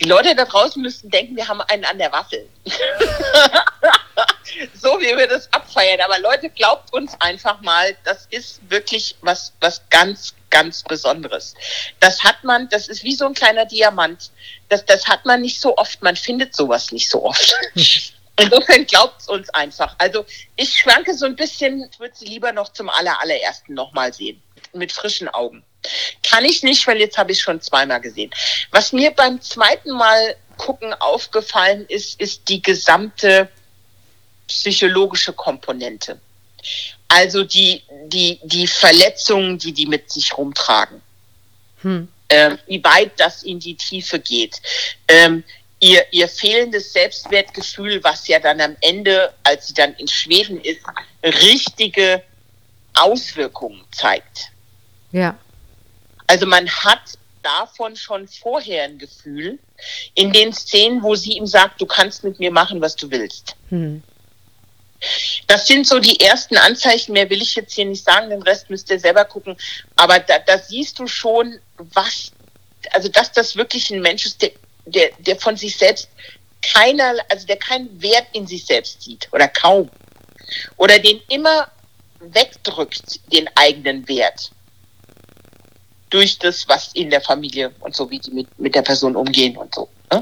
Die 0.00 0.08
Leute 0.08 0.34
da 0.34 0.44
draußen 0.44 0.82
müssten 0.82 1.08
denken, 1.08 1.36
wir 1.36 1.48
haben 1.48 1.60
einen 1.62 1.84
an 1.84 1.98
der 1.98 2.12
Waffel. 2.12 2.48
so 4.74 5.00
wie 5.00 5.16
wir 5.16 5.28
das 5.28 5.52
abfeiern. 5.52 6.00
Aber 6.00 6.18
Leute, 6.18 6.50
glaubt 6.50 6.92
uns 6.92 7.12
einfach 7.20 7.60
mal, 7.60 7.96
das 8.04 8.26
ist 8.30 8.60
wirklich 8.68 9.16
was, 9.20 9.52
was 9.60 9.82
ganz, 9.88 10.34
ganz 10.52 10.84
Besonderes. 10.84 11.54
Das 11.98 12.22
hat 12.22 12.44
man, 12.44 12.68
das 12.68 12.86
ist 12.86 13.02
wie 13.02 13.16
so 13.16 13.26
ein 13.26 13.34
kleiner 13.34 13.66
Diamant. 13.66 14.30
Das, 14.68 14.84
das 14.84 15.08
hat 15.08 15.24
man 15.24 15.40
nicht 15.40 15.60
so 15.60 15.76
oft. 15.76 16.00
Man 16.02 16.14
findet 16.14 16.54
sowas 16.54 16.92
nicht 16.92 17.10
so 17.10 17.24
oft. 17.24 17.52
Insofern 18.36 18.86
glaubt 18.86 19.28
uns 19.28 19.50
einfach. 19.50 19.96
Also 19.98 20.24
ich 20.56 20.72
schwanke 20.72 21.14
so 21.14 21.26
ein 21.26 21.34
bisschen, 21.36 21.88
ich 21.90 21.98
würde 21.98 22.14
sie 22.16 22.26
lieber 22.26 22.52
noch 22.52 22.72
zum 22.72 22.88
aller, 22.88 23.20
allerersten 23.20 23.74
nochmal 23.74 24.12
sehen. 24.12 24.40
Mit 24.72 24.92
frischen 24.92 25.28
Augen. 25.28 25.64
Kann 26.22 26.44
ich 26.44 26.62
nicht, 26.62 26.86
weil 26.86 26.98
jetzt 26.98 27.18
habe 27.18 27.32
ich 27.32 27.40
schon 27.40 27.60
zweimal 27.60 28.00
gesehen. 28.00 28.30
Was 28.70 28.92
mir 28.92 29.10
beim 29.10 29.40
zweiten 29.42 29.90
Mal 29.90 30.36
gucken 30.56 30.94
aufgefallen 30.94 31.84
ist, 31.88 32.20
ist 32.20 32.48
die 32.48 32.62
gesamte 32.62 33.50
psychologische 34.46 35.32
Komponente. 35.32 36.20
Also 37.08 37.44
die, 37.44 37.82
die, 38.06 38.40
die 38.42 38.66
Verletzungen, 38.66 39.58
die 39.58 39.72
die 39.72 39.86
mit 39.86 40.10
sich 40.10 40.36
rumtragen. 40.36 41.02
Hm. 41.82 42.08
Ähm, 42.28 42.58
wie 42.66 42.82
weit 42.82 43.12
das 43.18 43.42
in 43.42 43.60
die 43.60 43.74
Tiefe 43.74 44.18
geht. 44.18 44.60
Ähm, 45.08 45.44
ihr, 45.80 46.04
ihr 46.12 46.28
fehlendes 46.28 46.92
Selbstwertgefühl, 46.92 48.02
was 48.02 48.28
ja 48.28 48.38
dann 48.38 48.60
am 48.60 48.76
Ende, 48.80 49.34
als 49.42 49.68
sie 49.68 49.74
dann 49.74 49.94
in 49.94 50.08
Schweden 50.08 50.60
ist, 50.60 50.80
richtige 51.22 52.22
Auswirkungen 52.94 53.84
zeigt. 53.90 54.50
Ja. 55.10 55.36
Also 56.26 56.46
man 56.46 56.68
hat 56.68 57.18
davon 57.42 57.96
schon 57.96 58.28
vorher 58.28 58.84
ein 58.84 58.98
Gefühl 58.98 59.58
in 60.14 60.32
den 60.32 60.52
Szenen, 60.52 61.02
wo 61.02 61.14
sie 61.14 61.32
ihm 61.32 61.46
sagt, 61.46 61.80
du 61.80 61.86
kannst 61.86 62.24
mit 62.24 62.38
mir 62.38 62.52
machen, 62.52 62.80
was 62.80 62.96
du 62.96 63.10
willst. 63.10 63.56
Hm. 63.68 64.02
Das 65.46 65.66
sind 65.66 65.86
so 65.86 65.98
die 65.98 66.20
ersten 66.20 66.56
Anzeichen, 66.56 67.12
mehr 67.12 67.28
will 67.28 67.42
ich 67.42 67.54
jetzt 67.54 67.74
hier 67.74 67.84
nicht 67.84 68.04
sagen, 68.04 68.30
den 68.30 68.42
Rest 68.42 68.70
müsst 68.70 68.90
ihr 68.90 69.00
selber 69.00 69.24
gucken. 69.24 69.56
Aber 69.96 70.18
da, 70.18 70.38
da 70.38 70.58
siehst 70.58 70.98
du 70.98 71.06
schon, 71.06 71.58
was, 71.76 72.32
also 72.92 73.08
dass 73.08 73.32
das 73.32 73.56
wirklich 73.56 73.90
ein 73.90 74.00
Mensch 74.00 74.26
ist, 74.26 74.42
der, 74.42 74.52
der, 74.86 75.10
der 75.18 75.36
von 75.36 75.56
sich 75.56 75.76
selbst 75.76 76.08
keiner, 76.62 77.14
also 77.28 77.46
der 77.46 77.56
keinen 77.56 78.00
Wert 78.00 78.26
in 78.32 78.46
sich 78.46 78.64
selbst 78.64 79.02
sieht 79.02 79.28
oder 79.32 79.48
kaum. 79.48 79.90
Oder 80.76 80.98
den 80.98 81.20
immer 81.28 81.70
wegdrückt, 82.20 83.20
den 83.32 83.48
eigenen 83.56 84.06
Wert. 84.08 84.50
Durch 86.10 86.38
das, 86.38 86.68
was 86.68 86.92
in 86.92 87.10
der 87.10 87.20
Familie 87.20 87.72
und 87.80 87.96
so, 87.96 88.10
wie 88.10 88.18
die 88.18 88.30
mit, 88.30 88.58
mit 88.58 88.74
der 88.74 88.82
Person 88.82 89.16
umgehen 89.16 89.56
und 89.56 89.74
so. 89.74 89.88
Ne? 90.12 90.20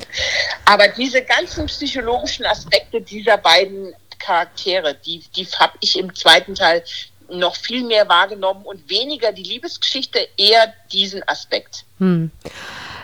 Aber 0.65 0.89
diese 0.89 1.23
ganzen 1.23 1.67
psychologischen 1.67 2.47
Aspekte 2.47 3.01
dieser 3.01 3.37
beiden 3.37 3.93
Charaktere, 4.21 4.95
die, 4.95 5.25
die 5.35 5.47
habe 5.47 5.77
ich 5.81 5.99
im 5.99 6.15
zweiten 6.15 6.55
Teil 6.55 6.85
noch 7.29 7.57
viel 7.57 7.85
mehr 7.85 8.09
wahrgenommen 8.09 8.65
und 8.65 8.89
weniger 8.89 9.33
die 9.33 9.43
Liebesgeschichte, 9.43 10.29
eher 10.37 10.73
diesen 10.93 11.27
Aspekt. 11.29 11.85
Hm. 11.99 12.31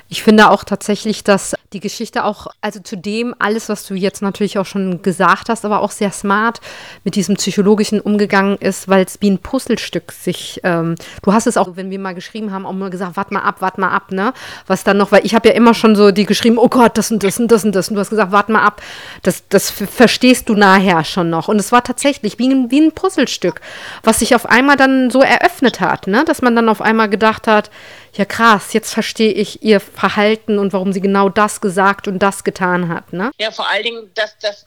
Ich 0.09 0.23
finde 0.23 0.51
auch 0.51 0.63
tatsächlich, 0.63 1.25
dass 1.25 1.55
die 1.73 1.81
Geschichte 1.81 2.25
auch, 2.25 2.47
also 2.61 2.79
zu 2.81 2.97
dem 2.97 3.35
alles, 3.41 3.69
was 3.69 3.85
du 3.87 3.95
jetzt 3.95 4.23
natürlich 4.23 4.59
auch 4.59 4.67
schon 4.67 5.03
gesagt 5.03 5.49
hast, 5.49 5.65
aber 5.65 5.81
auch 5.81 5.91
sehr 5.91 6.13
smart 6.13 6.61
mit 7.03 7.17
diesem 7.17 7.37
psychologischen 7.37 8.01
umgegangen 8.01 8.57
ist, 8.57 8.89
weil 8.89 9.05
es 9.05 9.21
wie 9.21 9.31
ein 9.31 9.39
Puzzlestück 9.39 10.13
sich, 10.13 10.61
ähm, 10.63 10.95
du 11.23 11.33
hast 11.33 11.49
es 11.49 11.57
auch, 11.57 11.71
wenn 11.75 11.91
wir 11.91 11.99
mal 11.99 12.15
geschrieben 12.15 12.53
haben, 12.53 12.67
auch 12.67 12.73
mal 12.73 12.91
gesagt, 12.91 13.17
warte 13.17 13.35
mal 13.35 13.41
ab, 13.41 13.57
warte 13.61 13.81
mal 13.81 13.91
ab, 13.91 14.13
ne? 14.13 14.33
Was 14.69 14.85
dann 14.85 14.97
noch, 14.97 15.11
weil 15.11 15.27
ich 15.27 15.35
habe 15.35 15.49
ja 15.49 15.55
immer 15.55 15.75
schon 15.75 15.97
so 15.97 16.13
die 16.13 16.25
geschrieben, 16.25 16.59
oh 16.59 16.69
Gott, 16.69 16.97
das 16.97 17.11
und 17.11 17.25
das 17.25 17.41
und 17.41 17.51
das 17.51 17.65
und 17.65 17.75
das. 17.75 17.89
Und 17.89 17.97
du 17.97 18.01
hast 18.01 18.11
gesagt, 18.11 18.31
warte 18.31 18.53
mal 18.53 18.65
ab, 18.65 18.81
das, 19.23 19.43
das 19.49 19.71
verstehst 19.71 20.49
du 20.49 20.55
nachher 20.55 21.05
schon 21.05 21.31
noch. 21.31 21.49
Und 21.49 21.59
es 21.59 21.73
war 21.73 21.83
tatsächlich 21.83 22.39
wie 22.39 22.49
ein, 22.49 22.71
wie 22.71 22.81
ein 22.81 22.93
Puzzlestück, 22.93 23.61
was 24.05 24.21
sich 24.21 24.37
auf 24.37 24.47
einmal 24.47 24.77
dann 24.77 25.11
so 25.11 25.21
eröffnet 25.21 25.81
hat, 25.81 26.07
ne? 26.07 26.25
Dass 26.25 26.43
man 26.43 26.55
dann 26.55 26.69
auf 26.69 26.81
einmal 26.81 27.09
gedacht 27.09 27.49
hat, 27.49 27.71
ja 28.17 28.25
krass, 28.25 28.73
jetzt 28.73 28.93
verstehe 28.93 29.33
ich 29.33 29.63
ihr 29.63 29.81
Verhalten 29.81 30.59
und 30.59 30.73
warum 30.73 30.93
sie 30.93 31.01
genau 31.01 31.29
das 31.29 31.61
gesagt 31.61 32.09
und 32.09 32.19
das 32.19 32.45
getan 32.45 32.89
hat. 32.89 33.13
Ne? 33.13 33.31
Ja, 33.39 33.51
vor 33.51 33.69
allen 33.69 33.85
Dingen, 33.85 34.11
dass 34.15 34.37
das 34.39 34.65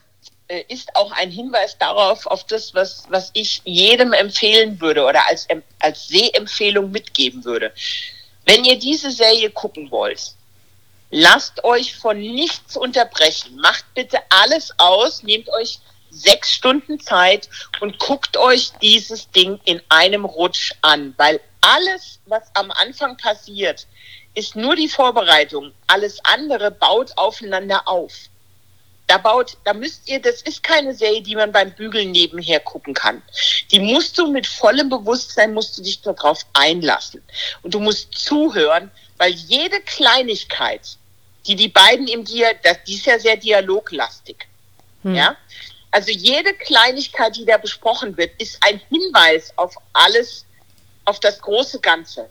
äh, 0.47 0.63
ist 0.67 0.95
auch 0.95 1.11
ein 1.11 1.31
Hinweis 1.31 1.77
darauf, 1.77 2.25
auf 2.25 2.43
das, 2.45 2.73
was, 2.73 3.03
was 3.09 3.29
ich 3.33 3.61
jedem 3.65 4.13
empfehlen 4.13 4.81
würde 4.81 5.03
oder 5.05 5.27
als, 5.29 5.47
als 5.79 6.07
Sehempfehlung 6.07 6.91
mitgeben 6.91 7.45
würde. 7.45 7.71
Wenn 8.45 8.65
ihr 8.65 8.79
diese 8.79 9.11
Serie 9.11 9.51
gucken 9.51 9.91
wollt, 9.91 10.33
lasst 11.11 11.63
euch 11.63 11.95
von 11.95 12.19
nichts 12.19 12.75
unterbrechen. 12.77 13.57
Macht 13.57 13.85
bitte 13.93 14.17
alles 14.29 14.73
aus, 14.77 15.23
nehmt 15.23 15.49
euch 15.49 15.79
sechs 16.09 16.51
Stunden 16.51 16.99
Zeit 16.99 17.49
und 17.81 17.99
guckt 17.99 18.35
euch 18.37 18.71
dieses 18.81 19.29
Ding 19.29 19.59
in 19.65 19.81
einem 19.89 20.25
Rutsch 20.25 20.73
an, 20.81 21.13
weil 21.17 21.39
alles, 21.61 22.19
was 22.25 22.43
am 22.53 22.71
Anfang 22.71 23.17
passiert, 23.17 23.87
ist 24.35 24.55
nur 24.55 24.75
die 24.75 24.89
Vorbereitung. 24.89 25.73
Alles 25.87 26.23
andere 26.23 26.71
baut 26.71 27.11
aufeinander 27.17 27.87
auf. 27.87 28.13
Da 29.07 29.17
baut, 29.17 29.57
da 29.63 29.73
müsst 29.73 30.07
ihr, 30.07 30.21
das 30.21 30.43
ist 30.43 30.61
keine 30.61 30.93
Serie, 30.93 31.23
die 31.23 31.35
man 31.35 31.51
beim 31.51 31.71
Bügeln 31.71 32.11
nebenher 32.11 32.59
gucken 32.59 32.93
kann. 32.93 33.23
Die 33.71 33.79
musst 33.79 34.17
du 34.19 34.31
mit 34.31 34.45
vollem 34.45 34.89
Bewusstsein, 34.89 35.53
musst 35.53 35.77
du 35.77 35.81
dich 35.81 36.01
darauf 36.01 36.45
einlassen. 36.53 37.23
Und 37.63 37.73
du 37.73 37.79
musst 37.79 38.13
zuhören, 38.13 38.91
weil 39.17 39.31
jede 39.31 39.81
Kleinigkeit, 39.81 40.97
die 41.47 41.55
die 41.55 41.69
beiden 41.69 42.07
im 42.07 42.23
Dialog, 42.23 42.59
die 42.85 42.95
ist 42.95 43.07
ja 43.07 43.17
sehr 43.17 43.35
dialoglastig. 43.35 44.47
Hm. 45.01 45.15
Ja? 45.15 45.35
Also 45.91 46.11
jede 46.11 46.53
Kleinigkeit, 46.53 47.35
die 47.35 47.45
da 47.45 47.57
besprochen 47.57 48.15
wird, 48.15 48.39
ist 48.39 48.57
ein 48.61 48.79
Hinweis 48.89 49.51
auf 49.55 49.75
alles, 49.93 50.45
auf 51.09 51.19
das 51.19 51.41
große 51.41 51.79
Ganze. 51.79 52.29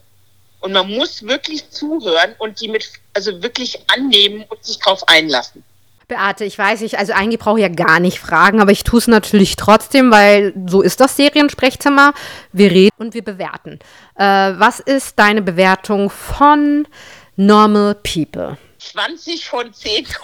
Und 0.61 0.71
man 0.73 0.89
muss 0.89 1.23
wirklich 1.23 1.69
zuhören 1.69 2.35
und 2.37 2.59
die 2.61 2.69
mit, 2.69 2.85
also 3.13 3.43
wirklich 3.43 3.79
annehmen 3.91 4.45
und 4.49 4.63
sich 4.63 4.79
darauf 4.79 5.07
einlassen. 5.07 5.63
Beate, 6.07 6.43
ich 6.43 6.57
weiß 6.57 6.81
nicht, 6.81 6.97
also 6.97 7.13
eigentlich 7.13 7.39
brauche 7.39 7.59
ich 7.59 7.61
ja 7.61 7.69
gar 7.69 7.99
nicht 7.99 8.19
fragen, 8.19 8.59
aber 8.61 8.71
ich 8.71 8.83
tue 8.83 8.97
es 8.99 9.07
natürlich 9.07 9.55
trotzdem, 9.57 10.11
weil 10.11 10.53
so 10.65 10.81
ist 10.81 10.99
das 10.99 11.15
Seriensprechzimmer. 11.15 12.13
Wir 12.51 12.71
reden 12.71 12.95
und 12.97 13.13
wir 13.13 13.23
bewerten. 13.23 13.79
Äh, 14.15 14.23
was 14.23 14.79
ist 14.79 15.19
deine 15.19 15.43
Bewertung 15.43 16.09
von 16.09 16.87
Normal 17.35 17.95
People? 17.95 18.57
20 18.79 19.45
von 19.45 19.71
10 19.71 20.07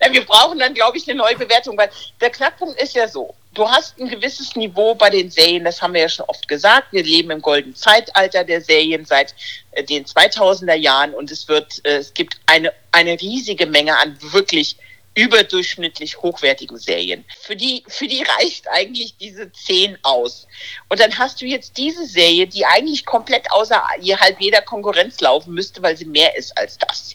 ja, 0.00 0.12
wir 0.12 0.24
brauchen 0.26 0.58
dann, 0.58 0.74
glaube 0.74 0.98
ich, 0.98 1.08
eine 1.08 1.18
neue 1.18 1.36
Bewertung, 1.36 1.78
weil 1.78 1.90
der 2.20 2.30
Knackpunkt 2.30 2.80
ist 2.82 2.94
ja 2.94 3.06
so. 3.06 3.34
Du 3.54 3.68
hast 3.68 3.98
ein 4.00 4.08
gewisses 4.08 4.56
Niveau 4.56 4.96
bei 4.96 5.10
den 5.10 5.30
Serien, 5.30 5.62
das 5.62 5.80
haben 5.80 5.94
wir 5.94 6.00
ja 6.00 6.08
schon 6.08 6.26
oft 6.26 6.48
gesagt. 6.48 6.88
Wir 6.90 7.04
leben 7.04 7.30
im 7.30 7.40
goldenen 7.40 7.76
Zeitalter 7.76 8.42
der 8.42 8.60
Serien 8.60 9.04
seit 9.04 9.32
äh, 9.70 9.84
den 9.84 10.04
2000er 10.04 10.74
Jahren 10.74 11.14
und 11.14 11.30
es 11.30 11.46
wird, 11.46 11.80
äh, 11.84 11.98
es 11.98 12.12
gibt 12.12 12.36
eine, 12.46 12.72
eine 12.90 13.12
riesige 13.20 13.66
Menge 13.66 13.96
an 13.96 14.18
wirklich 14.20 14.76
überdurchschnittlich 15.14 16.20
hochwertigen 16.20 16.76
Serien. 16.78 17.24
Für 17.42 17.54
die, 17.54 17.84
für 17.86 18.08
die 18.08 18.24
reicht 18.38 18.66
eigentlich 18.68 19.16
diese 19.18 19.52
10 19.52 19.98
aus. 20.02 20.48
Und 20.88 20.98
dann 20.98 21.16
hast 21.16 21.40
du 21.40 21.46
jetzt 21.46 21.76
diese 21.76 22.06
Serie, 22.06 22.48
die 22.48 22.66
eigentlich 22.66 23.06
komplett 23.06 23.52
außer 23.52 23.80
halb 23.86 24.40
jeder 24.40 24.62
Konkurrenz 24.62 25.20
laufen 25.20 25.54
müsste, 25.54 25.80
weil 25.80 25.96
sie 25.96 26.06
mehr 26.06 26.36
ist 26.36 26.58
als 26.58 26.76
das. 26.78 27.14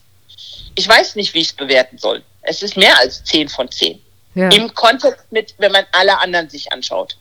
Ich 0.76 0.88
weiß 0.88 1.16
nicht, 1.16 1.34
wie 1.34 1.42
ich 1.42 1.50
es 1.50 1.54
bewerten 1.54 1.98
soll. 1.98 2.24
Es 2.44 2.64
ist 2.64 2.78
mehr 2.78 2.98
als 3.00 3.26
10 3.26 3.50
von 3.50 3.70
10. 3.70 4.02
Ja. 4.40 4.50
Im 4.50 4.74
Kontext 4.74 5.26
mit, 5.32 5.54
wenn 5.58 5.72
man 5.72 5.84
alle 5.92 6.18
anderen 6.20 6.50
sich 6.50 6.72
anschaut. 6.72 7.18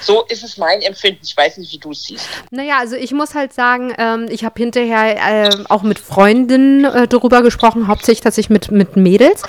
So 0.00 0.24
ist 0.28 0.44
es 0.44 0.56
mein 0.56 0.80
Empfinden. 0.82 1.20
Ich 1.24 1.36
weiß 1.36 1.58
nicht, 1.58 1.72
wie 1.72 1.78
du 1.78 1.90
es 1.90 2.04
siehst. 2.04 2.26
Naja, 2.50 2.78
also 2.78 2.94
ich 2.94 3.12
muss 3.12 3.34
halt 3.34 3.52
sagen, 3.52 3.92
ähm, 3.98 4.28
ich 4.30 4.44
habe 4.44 4.54
hinterher 4.56 5.48
äh, 5.48 5.50
auch 5.68 5.82
mit 5.82 5.98
Freundinnen 5.98 6.84
äh, 6.84 7.08
darüber 7.08 7.42
gesprochen, 7.42 7.88
hauptsächlich 7.88 8.20
tatsächlich 8.20 8.50
mit, 8.50 8.70
mit 8.70 8.96
Mädels. 8.96 9.42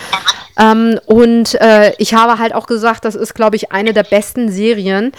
Ähm, 0.58 1.00
und 1.06 1.56
äh, 1.62 1.94
ich 2.00 2.16
habe 2.16 2.40
halt 2.40 2.56
auch 2.56 2.66
gesagt, 2.66 3.06
das 3.06 3.16
ist, 3.16 3.36
glaube 3.36 3.56
ich, 3.56 3.72
eine 3.72 3.94
der 3.94 4.04
besten 4.04 4.52
Serien 4.52 5.12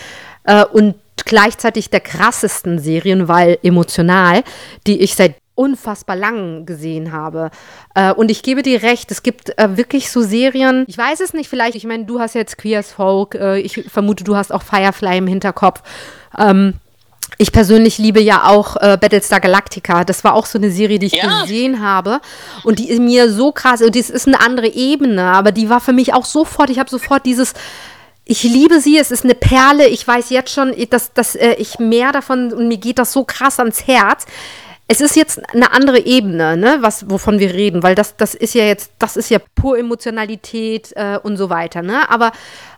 äh, 0.44 0.64
und 0.64 0.96
gleichzeitig 1.24 1.88
der 1.88 2.00
krassesten 2.00 2.78
Serien, 2.78 3.28
weil 3.28 3.59
emotional, 3.62 4.42
die 4.86 5.00
ich 5.00 5.14
seit 5.14 5.36
unfassbar 5.55 6.16
lang 6.16 6.66
gesehen 6.66 7.12
habe. 7.12 7.50
Äh, 7.94 8.12
und 8.12 8.30
ich 8.30 8.42
gebe 8.42 8.62
dir 8.62 8.82
recht, 8.82 9.11
es 9.11 9.22
gibt 9.22 9.59
äh, 9.59 9.76
wirklich 9.76 10.11
so 10.11 10.22
Serien, 10.22 10.84
ich 10.88 10.96
weiß 10.96 11.20
es 11.20 11.34
nicht, 11.34 11.48
vielleicht, 11.48 11.74
ich 11.74 11.84
meine, 11.84 12.05
du 12.05 12.20
hast 12.20 12.34
jetzt 12.34 12.59
Queer 12.59 12.80
as 12.80 12.92
Folk, 12.92 13.34
äh, 13.34 13.59
ich 13.59 13.84
vermute, 13.88 14.24
du 14.24 14.36
hast 14.36 14.53
auch 14.53 14.62
Firefly 14.62 15.18
im 15.18 15.26
Hinterkopf. 15.26 15.82
Ähm, 16.38 16.74
ich 17.38 17.53
persönlich 17.53 17.98
liebe 17.98 18.20
ja 18.20 18.44
auch 18.48 18.76
äh, 18.76 18.98
Battlestar 19.00 19.40
Galactica. 19.40 20.05
Das 20.05 20.22
war 20.22 20.34
auch 20.34 20.46
so 20.46 20.59
eine 20.59 20.70
Serie, 20.70 20.98
die 20.98 21.07
ich 21.07 21.14
ja. 21.14 21.42
gesehen 21.42 21.82
habe. 21.82 22.20
Und 22.62 22.78
die 22.78 22.90
ist 22.90 23.00
mir 23.00 23.30
so 23.30 23.53
krass, 23.53 23.82
und 23.82 23.96
das 23.96 24.11
ist 24.11 24.26
eine 24.26 24.40
andere 24.40 24.68
Ebene, 24.68 25.24
aber 25.24 25.53
die 25.53 25.68
war 25.68 25.80
für 25.80 25.92
mich 25.92 26.14
auch 26.14 26.24
sofort, 26.24 26.70
ich 26.70 26.78
habe 26.78 26.90
sofort 26.90 27.26
dieses, 27.26 27.55
ich 28.24 28.42
liebe 28.42 28.80
sie, 28.80 28.98
es 28.98 29.11
ist 29.11 29.24
eine 29.24 29.34
Perle. 29.34 29.88
Ich 29.88 30.07
weiß 30.07 30.30
jetzt 30.30 30.53
schon, 30.53 30.74
dass, 30.90 31.12
dass 31.12 31.34
äh, 31.34 31.55
ich 31.55 31.78
mehr 31.78 32.12
davon 32.12 32.53
und 32.53 32.68
mir 32.68 32.78
geht 32.78 32.98
das 32.98 33.12
so 33.12 33.24
krass 33.24 33.59
ans 33.59 33.86
Herz 33.86 34.26
es 34.89 35.01
ist 35.01 35.16
jetzt 35.16 35.41
eine 35.55 35.72
andere 35.72 36.01
Ebene, 36.05 36.57
ne, 36.57 36.78
was, 36.80 37.09
wovon 37.09 37.39
wir 37.39 37.55
reden, 37.55 37.83
weil 37.83 37.95
das, 37.95 38.16
das 38.16 38.35
ist 38.35 38.55
ja 38.55 38.64
jetzt, 38.64 38.93
das 38.99 39.16
ist 39.16 39.30
ja 39.30 39.39
pur 39.55 39.78
Emotionalität 39.78 40.93
äh, 40.97 41.18
und 41.22 41.37
so 41.37 41.49
weiter, 41.49 41.83
ne? 41.83 42.11
Aber 42.11 42.33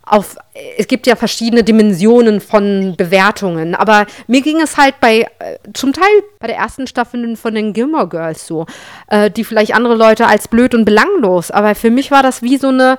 auf, 0.05 0.37
es 0.77 0.87
gibt 0.87 1.07
ja 1.07 1.15
verschiedene 1.15 1.63
Dimensionen 1.63 2.39
von 2.39 2.95
Bewertungen. 2.95 3.73
Aber 3.73 4.05
mir 4.27 4.41
ging 4.41 4.61
es 4.61 4.77
halt 4.77 4.99
bei, 4.99 5.27
äh, 5.39 5.57
zum 5.73 5.93
Teil 5.93 6.23
bei 6.39 6.47
der 6.47 6.57
ersten 6.57 6.85
Staffel 6.87 7.35
von 7.35 7.55
den 7.55 7.73
Gilmore 7.73 8.07
Girls 8.07 8.45
so, 8.45 8.65
äh, 9.07 9.31
die 9.31 9.43
vielleicht 9.43 9.73
andere 9.73 9.95
Leute 9.95 10.27
als 10.27 10.47
blöd 10.47 10.75
und 10.75 10.85
belanglos, 10.85 11.51
aber 11.51 11.75
für 11.75 11.89
mich 11.89 12.11
war 12.11 12.23
das 12.23 12.41
wie 12.43 12.57
so 12.57 12.69
eine, 12.69 12.97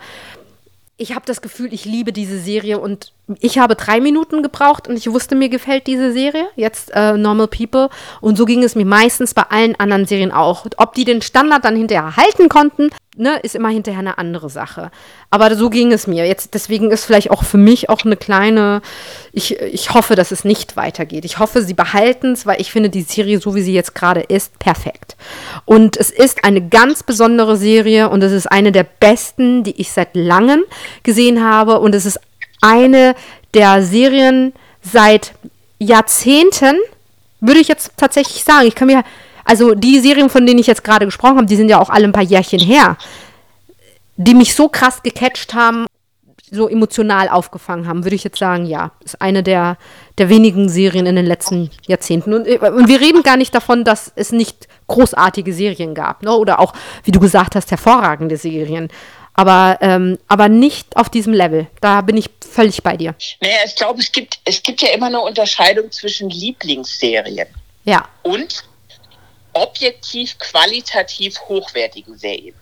ich 0.97 1.15
habe 1.15 1.25
das 1.27 1.43
Gefühl, 1.43 1.73
ich 1.73 1.85
liebe 1.85 2.13
diese 2.13 2.39
Serie 2.39 2.81
und 2.81 3.13
ich 3.41 3.59
habe 3.59 3.75
drei 3.75 4.01
Minuten 4.01 4.43
gebraucht 4.43 4.87
und 4.87 4.97
ich 4.97 5.11
wusste, 5.11 5.35
mir 5.35 5.49
gefällt 5.49 5.89
diese 5.89 6.13
Serie, 6.13 6.47
jetzt 6.55 6.93
äh, 6.95 7.15
Normal 7.17 7.49
People. 7.49 7.89
Und 8.21 8.39
so 8.39 8.45
ging 8.45 8.63
es 8.63 8.77
mir 8.77 8.87
meistens 8.87 9.35
bei 9.35 9.43
allen 9.43 9.75
anderen 9.77 10.07
Serien 10.07 10.31
auch. 10.31 10.65
Ob 10.77 10.95
die 10.95 11.05
den 11.05 11.23
Standard 11.23 11.65
dann 11.65 11.75
hinterher 11.75 12.17
halten 12.17 12.49
konnten, 12.49 12.91
ne, 13.17 13.41
ist 13.43 13.57
immer 13.57 13.71
hinterher 13.71 13.99
eine 13.99 14.19
andere 14.19 14.49
Sache. 14.49 14.93
Aber 15.29 15.57
so 15.57 15.71
ging 15.71 15.91
es 15.91 16.07
mir. 16.07 16.25
Jetzt, 16.25 16.55
deswegen 16.55 16.93
ist 16.93 17.05
vielleicht 17.05 17.33
auch 17.33 17.43
für 17.43 17.59
mich 17.59 17.91
auch 17.91 18.05
eine 18.05 18.17
kleine, 18.17 18.81
ich, 19.33 19.59
ich 19.59 19.93
hoffe, 19.93 20.15
dass 20.15 20.31
es 20.31 20.45
nicht 20.45 20.77
weitergeht. 20.77 21.25
Ich 21.25 21.41
hoffe, 21.41 21.63
sie 21.63 21.75
behalten 21.75 22.33
es, 22.33 22.47
weil 22.47 22.61
ich 22.61 22.71
finde 22.71 22.91
die 22.91 23.03
Serie, 23.03 23.41
so 23.41 23.57
wie 23.57 23.63
sie 23.63 23.75
jetzt 23.75 23.97
gerade 23.97 24.21
ist, 24.21 24.57
perfekt. 24.61 25.17
Und 25.65 25.97
es 25.97 26.11
ist 26.11 26.45
eine 26.45 26.69
ganz 26.69 27.03
besondere 27.03 27.57
Serie 27.57 28.09
und 28.09 28.23
es 28.23 28.33
ist 28.33 28.47
eine 28.47 28.71
der 28.71 28.85
besten, 28.85 29.65
die 29.65 29.81
ich 29.81 29.91
seit 29.91 30.15
langem 30.15 30.63
gesehen 31.03 31.45
habe. 31.45 31.81
Und 31.81 31.93
es 31.93 32.07
ist 32.07 32.21
eine 32.67 33.15
der 33.55 33.83
Serien 33.83 34.53
seit 34.83 35.33
Jahrzehnten, 35.79 36.77
würde 37.41 37.61
ich 37.61 37.69
jetzt 37.69 37.93
tatsächlich 37.97 38.45
sagen. 38.45 38.67
Ich 38.67 38.75
kann 38.75 38.89
mir 38.89 39.05
also 39.47 39.75
die 39.75 40.01
Serien, 40.01 40.29
von 40.29 40.45
denen 40.45 40.59
ich 40.59 40.67
jetzt 40.67 40.83
gerade 40.83 41.07
gesprochen 41.07 41.37
habe, 41.37 41.47
die 41.47 41.57
sind 41.57 41.69
ja 41.69 41.81
auch 41.81 41.89
alle 41.89 42.05
ein 42.05 42.13
paar 42.13 42.25
Jährchen 42.25 42.59
her, 42.59 42.97
die 44.17 44.35
mich 44.35 44.55
so 44.55 44.69
krass 44.69 45.03
gecatcht 45.03 45.55
haben. 45.55 45.87
so 46.49 46.69
emotional 46.69 47.29
aufgefangen 47.29 47.89
haben, 47.89 48.05
würde 48.05 48.15
ich 48.15 48.23
jetzt 48.23 48.39
sagen, 48.39 48.67
ja, 48.67 48.93
ist 49.05 49.21
eine 49.21 49.43
der, 49.43 49.79
der 50.17 50.29
wenigen 50.29 50.69
Serien 50.69 51.05
in 51.07 51.17
den 51.17 51.27
letzten 51.27 51.71
Jahrzehnten. 51.89 52.33
Und, 52.35 52.47
äh, 52.47 52.59
und 52.59 52.87
wir 52.87 53.01
reden 53.01 53.25
gar 53.25 53.37
nicht 53.37 53.53
davon, 53.53 53.83
dass 53.83 54.13
es 54.15 54.31
nicht 54.31 54.69
großartige 54.87 55.53
Serien 55.53 55.95
gab, 55.95 56.23
ne? 56.23 56.31
oder 56.31 56.61
auch, 56.61 56.73
wie 57.03 57.11
du 57.11 57.19
gesagt 57.19 57.57
hast, 57.57 57.73
hervorragende 57.73 58.37
Serien. 58.37 58.89
Aber, 59.37 59.79
ähm, 59.83 60.19
aber 60.29 60.49
nicht 60.49 60.97
auf 60.97 61.11
diesem 61.11 61.35
Level. 61.35 61.67
Da 61.81 62.01
bin 62.01 62.17
ich 62.17 62.31
völlig 62.41 62.83
bei 62.83 62.97
dir. 62.97 63.15
Naja, 63.41 63.59
ich 63.67 63.77
glaube, 63.77 64.01
es 64.01 64.11
gibt, 64.11 64.39
es 64.45 64.63
gibt 64.63 64.81
ja 64.81 64.89
immer 64.89 65.07
eine 65.07 65.21
Unterscheidung 65.21 65.93
zwischen 65.93 66.31
Lieblingsserien 66.31 67.47
ja. 67.85 68.09
und 68.23 68.65
objektiv 69.53 70.39
qualitativ 70.39 71.39
hochwertigen 71.49 72.17
Serien. 72.19 72.55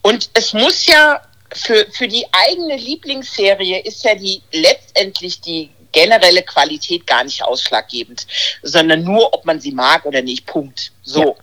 Und 0.00 0.30
es 0.34 0.52
muss 0.52 0.86
ja 0.86 1.20
für, 1.54 1.86
für 1.92 2.08
die 2.08 2.24
eigene 2.32 2.76
Lieblingsserie 2.76 3.80
ist 3.80 4.02
ja 4.04 4.14
die 4.14 4.42
letztendlich 4.52 5.40
die 5.40 5.70
generelle 5.92 6.42
Qualität 6.42 7.06
gar 7.06 7.24
nicht 7.24 7.44
ausschlaggebend, 7.44 8.26
sondern 8.62 9.04
nur, 9.04 9.32
ob 9.34 9.44
man 9.44 9.60
sie 9.60 9.72
mag 9.72 10.04
oder 10.06 10.22
nicht. 10.22 10.46
Punkt. 10.46 10.90
So. 11.02 11.20
Ja. 11.20 11.34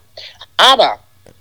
Aber 0.58 1.00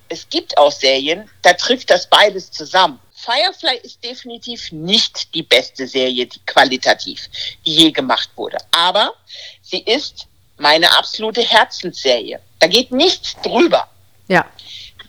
es 0.08 0.28
gibt 0.28 0.56
auch 0.58 0.72
Serien, 0.72 1.30
da 1.42 1.52
trifft 1.52 1.90
das 1.90 2.08
beides 2.08 2.50
zusammen. 2.50 2.98
Firefly 3.14 3.78
ist 3.82 4.02
definitiv 4.04 4.70
nicht 4.70 5.34
die 5.34 5.42
beste 5.42 5.86
Serie, 5.86 6.26
die 6.26 6.38
qualitativ, 6.46 7.28
die 7.66 7.74
je 7.74 7.90
gemacht 7.90 8.30
wurde. 8.36 8.58
Aber 8.70 9.14
sie 9.60 9.80
ist 9.80 10.26
meine 10.56 10.96
absolute 10.96 11.42
Herzensserie. 11.42 12.40
Da 12.60 12.68
geht 12.68 12.92
nichts 12.92 13.36
drüber. 13.42 13.88
Ja. 14.28 14.46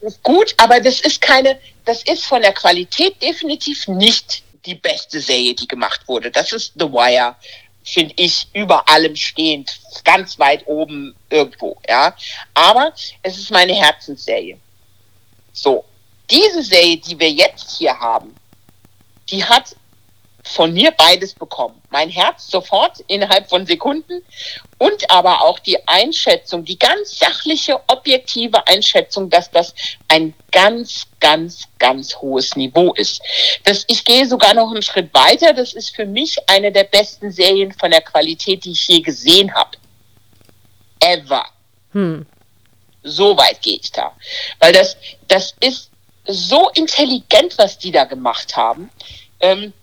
Das 0.01 0.13
ist 0.13 0.23
gut, 0.23 0.55
aber 0.57 0.79
das 0.79 1.01
ist 1.01 1.21
keine, 1.21 1.59
das 1.85 2.03
ist 2.03 2.25
von 2.25 2.41
der 2.41 2.53
Qualität 2.53 3.21
definitiv 3.21 3.87
nicht 3.87 4.43
die 4.65 4.75
beste 4.75 5.19
Serie, 5.19 5.53
die 5.53 5.67
gemacht 5.67 6.07
wurde. 6.07 6.31
Das 6.31 6.51
ist 6.51 6.73
The 6.75 6.91
Wire, 6.91 7.35
finde 7.83 8.13
ich, 8.17 8.47
über 8.53 8.87
allem 8.89 9.15
stehend, 9.15 9.79
ganz 10.03 10.39
weit 10.39 10.65
oben 10.67 11.15
irgendwo, 11.29 11.77
ja. 11.87 12.15
Aber 12.53 12.93
es 13.23 13.37
ist 13.37 13.51
meine 13.51 13.73
Herzensserie. 13.73 14.57
So. 15.53 15.85
Diese 16.29 16.61
Serie, 16.61 16.97
die 16.97 17.19
wir 17.19 17.31
jetzt 17.31 17.77
hier 17.77 17.99
haben, 17.99 18.35
die 19.29 19.43
hat 19.43 19.75
von 20.43 20.73
mir 20.73 20.91
beides 20.91 21.33
bekommen. 21.33 21.81
Mein 21.89 22.09
Herz 22.09 22.47
sofort 22.47 22.99
innerhalb 23.07 23.49
von 23.49 23.65
Sekunden 23.65 24.23
und 24.77 25.11
aber 25.11 25.43
auch 25.43 25.59
die 25.59 25.77
Einschätzung, 25.87 26.65
die 26.65 26.79
ganz 26.79 27.19
sachliche, 27.19 27.79
objektive 27.87 28.65
Einschätzung, 28.67 29.29
dass 29.29 29.51
das 29.51 29.73
ein 30.07 30.33
ganz, 30.51 31.05
ganz, 31.19 31.63
ganz 31.77 32.15
hohes 32.15 32.55
Niveau 32.55 32.93
ist. 32.93 33.21
Das, 33.63 33.85
ich 33.87 34.03
gehe 34.05 34.25
sogar 34.25 34.53
noch 34.53 34.71
einen 34.71 34.81
Schritt 34.81 35.13
weiter. 35.13 35.53
Das 35.53 35.73
ist 35.73 35.95
für 35.95 36.05
mich 36.05 36.37
eine 36.49 36.71
der 36.71 36.85
besten 36.85 37.31
Serien 37.31 37.71
von 37.73 37.91
der 37.91 38.01
Qualität, 38.01 38.65
die 38.65 38.71
ich 38.71 38.87
je 38.87 39.01
gesehen 39.01 39.53
habe. 39.53 39.77
Ever. 40.99 41.45
Hm. 41.91 42.25
So 43.03 43.37
weit 43.37 43.61
gehe 43.61 43.79
ich 43.81 43.91
da. 43.91 44.15
Weil 44.59 44.73
das, 44.73 44.97
das 45.27 45.55
ist 45.59 45.89
so 46.25 46.69
intelligent, 46.69 47.57
was 47.57 47.77
die 47.77 47.91
da 47.91 48.03
gemacht 48.03 48.55
haben. 48.55 48.89
Ähm, 49.39 49.73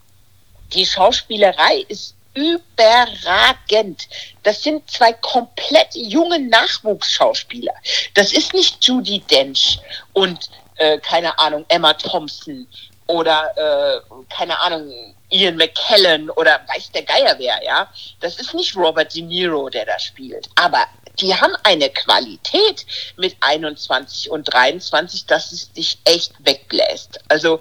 die 0.73 0.87
Schauspielerei 0.87 1.85
ist 1.89 2.15
überragend. 2.35 4.09
Das 4.43 4.63
sind 4.63 4.89
zwei 4.91 5.13
komplett 5.15 5.95
junge 5.95 6.39
Nachwuchsschauspieler. 6.39 7.75
Das 8.15 8.33
ist 8.33 8.53
nicht 8.53 8.85
Judy 8.85 9.21
Dench 9.21 9.79
und 10.13 10.51
äh, 10.77 10.99
keine 10.99 11.39
Ahnung 11.39 11.65
Emma 11.69 11.95
Thompson 11.95 12.67
oder 13.07 13.53
äh, 13.57 14.01
keine 14.29 14.61
Ahnung 14.61 15.15
Ian 15.31 15.57
McKellen 15.57 16.29
oder 16.31 16.61
weiß 16.69 16.93
der 16.93 17.03
Geier 17.03 17.35
wer, 17.39 17.63
ja. 17.65 17.91
Das 18.21 18.39
ist 18.39 18.55
nicht 18.55 18.77
Robert 18.77 19.15
De 19.15 19.23
Niro, 19.23 19.71
der 19.71 19.87
da 19.87 19.99
spielt. 19.99 20.49
Aber 20.57 20.87
die 21.21 21.35
haben 21.35 21.55
eine 21.63 21.91
Qualität 21.91 22.87
mit 23.17 23.37
21 23.41 24.31
und 24.31 24.45
23, 24.53 25.27
dass 25.27 25.53
es 25.53 25.73
dich 25.73 25.99
echt 26.05 26.33
wegbläst. 26.45 27.21
Also 27.29 27.61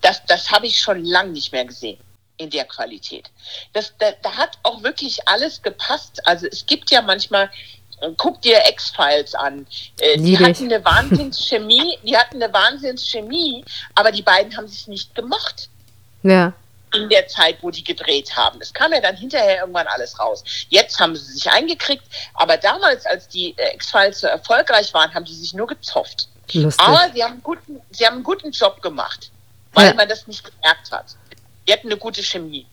das, 0.00 0.24
das 0.26 0.50
habe 0.50 0.66
ich 0.66 0.78
schon 0.78 1.04
lang 1.04 1.32
nicht 1.32 1.52
mehr 1.52 1.64
gesehen 1.64 1.98
in 2.36 2.50
der 2.50 2.64
Qualität. 2.64 3.30
Das, 3.72 3.92
da, 3.98 4.12
da 4.22 4.36
hat 4.36 4.58
auch 4.62 4.82
wirklich 4.82 5.28
alles 5.28 5.62
gepasst. 5.62 6.26
Also 6.26 6.46
es 6.46 6.66
gibt 6.66 6.90
ja 6.90 7.02
manchmal, 7.02 7.50
äh, 8.00 8.10
guck 8.16 8.42
dir 8.42 8.58
X-Files 8.70 9.34
an. 9.34 9.66
Äh, 10.00 10.18
die 10.18 10.38
hatten 10.38 10.64
eine 10.64 10.84
Wahnsinnschemie, 10.84 11.98
die 12.02 12.16
hatten 12.16 12.42
eine 12.42 12.52
Wahnsinnschemie, 12.52 13.64
aber 13.94 14.10
die 14.10 14.22
beiden 14.22 14.56
haben 14.56 14.68
sich 14.68 14.88
nicht 14.88 15.14
gemocht. 15.14 15.68
Ja. 16.22 16.54
In 16.94 17.08
der 17.08 17.26
Zeit, 17.28 17.58
wo 17.60 17.70
die 17.70 17.84
gedreht 17.84 18.36
haben. 18.36 18.60
Es 18.60 18.72
kam 18.72 18.92
ja 18.92 19.00
dann 19.00 19.16
hinterher 19.16 19.60
irgendwann 19.60 19.86
alles 19.86 20.18
raus. 20.18 20.44
Jetzt 20.68 20.98
haben 21.00 21.16
sie 21.16 21.32
sich 21.32 21.50
eingekriegt, 21.50 22.04
aber 22.34 22.56
damals, 22.56 23.04
als 23.06 23.28
die 23.28 23.54
äh, 23.56 23.74
X-Files 23.74 24.20
so 24.20 24.26
erfolgreich 24.26 24.92
waren, 24.94 25.12
haben 25.14 25.24
die 25.24 25.34
sich 25.34 25.54
nur 25.54 25.66
gezofft. 25.66 26.28
Lustig. 26.52 26.86
Aber 26.86 27.10
sie 27.12 27.22
haben, 27.22 27.32
einen 27.32 27.42
guten, 27.42 27.80
sie 27.90 28.06
haben 28.06 28.14
einen 28.14 28.24
guten 28.24 28.50
Job 28.50 28.80
gemacht, 28.82 29.30
weil 29.72 29.88
ja. 29.88 29.94
man 29.94 30.08
das 30.08 30.26
nicht 30.26 30.44
gemerkt 30.44 30.90
hat. 30.92 31.16
Die 31.66 31.72
hatten 31.72 31.88
eine 31.88 31.96
gute 31.96 32.22
Chemie. 32.22 32.66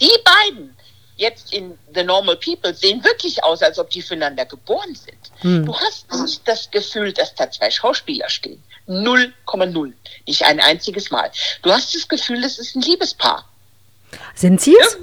Die 0.00 0.10
beiden 0.24 0.76
jetzt 1.16 1.52
in 1.52 1.78
The 1.94 2.02
Normal 2.02 2.36
People 2.36 2.74
sehen 2.74 3.02
wirklich 3.04 3.42
aus, 3.44 3.62
als 3.62 3.78
ob 3.78 3.90
die 3.90 4.02
füreinander 4.02 4.46
geboren 4.46 4.94
sind. 4.94 5.30
Hm. 5.40 5.66
Du 5.66 5.74
hast 5.74 6.10
nicht 6.12 6.46
das 6.46 6.70
Gefühl, 6.70 7.12
dass 7.12 7.34
da 7.34 7.50
zwei 7.50 7.70
Schauspieler 7.70 8.28
stehen. 8.28 8.62
0,0. 8.88 9.92
Nicht 10.26 10.42
ein 10.44 10.60
einziges 10.60 11.10
Mal. 11.10 11.30
Du 11.62 11.70
hast 11.70 11.94
das 11.94 12.08
Gefühl, 12.08 12.42
es 12.44 12.58
ist 12.58 12.74
ein 12.76 12.82
Liebespaar. 12.82 13.48
Sind 14.34 14.60
sie 14.60 14.76
es? 14.80 14.98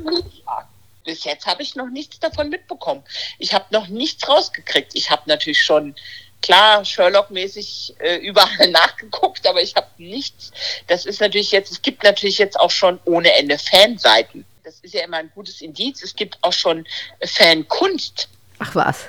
Bis 1.06 1.24
jetzt 1.24 1.48
habe 1.48 1.64
ich 1.64 1.76
noch 1.76 1.90
nichts 1.90 2.20
davon 2.20 2.50
mitbekommen. 2.50 3.04
Ich 3.40 3.54
habe 3.54 3.66
noch 3.72 3.88
nichts 3.88 4.28
rausgekriegt. 4.28 4.92
Ich 4.94 5.10
habe 5.10 5.24
natürlich 5.26 5.64
schon 5.64 5.96
klar 6.42 6.86
Sherlock-mäßig 6.86 7.96
äh, 8.00 8.18
überall 8.18 8.68
nachgeguckt, 8.72 9.48
aber 9.48 9.62
ich 9.62 9.76
habe 9.76 9.88
nichts. 9.98 10.52
Das 10.88 11.06
ist 11.06 11.22
natürlich 11.22 11.52
jetzt, 11.52 11.72
es 11.72 11.82
gibt 11.82 12.04
natürlich 12.04 12.38
jetzt 12.38 12.60
auch 12.60 12.72
schon 12.72 13.00
ohne 13.06 13.34
Ende 13.34 13.58
Fanseiten. 13.58 14.46
Das 14.64 14.80
ist 14.82 14.94
ja 14.94 15.04
immer 15.04 15.18
ein 15.18 15.32
gutes 15.34 15.62
Indiz. 15.62 16.04
Es 16.04 16.16
gibt 16.16 16.38
auch 16.42 16.54
schon 16.54 16.86
Fankunst. 17.26 18.30
Ach 18.60 18.76
was. 18.76 19.06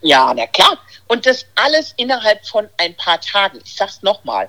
Ja, 0.00 0.32
na 0.34 0.46
klar. 0.46 0.78
Und 1.12 1.26
das 1.26 1.44
alles 1.56 1.92
innerhalb 1.98 2.46
von 2.46 2.70
ein 2.78 2.96
paar 2.96 3.20
Tagen. 3.20 3.60
Ich 3.66 3.76
sag's 3.76 4.00
nochmal. 4.00 4.48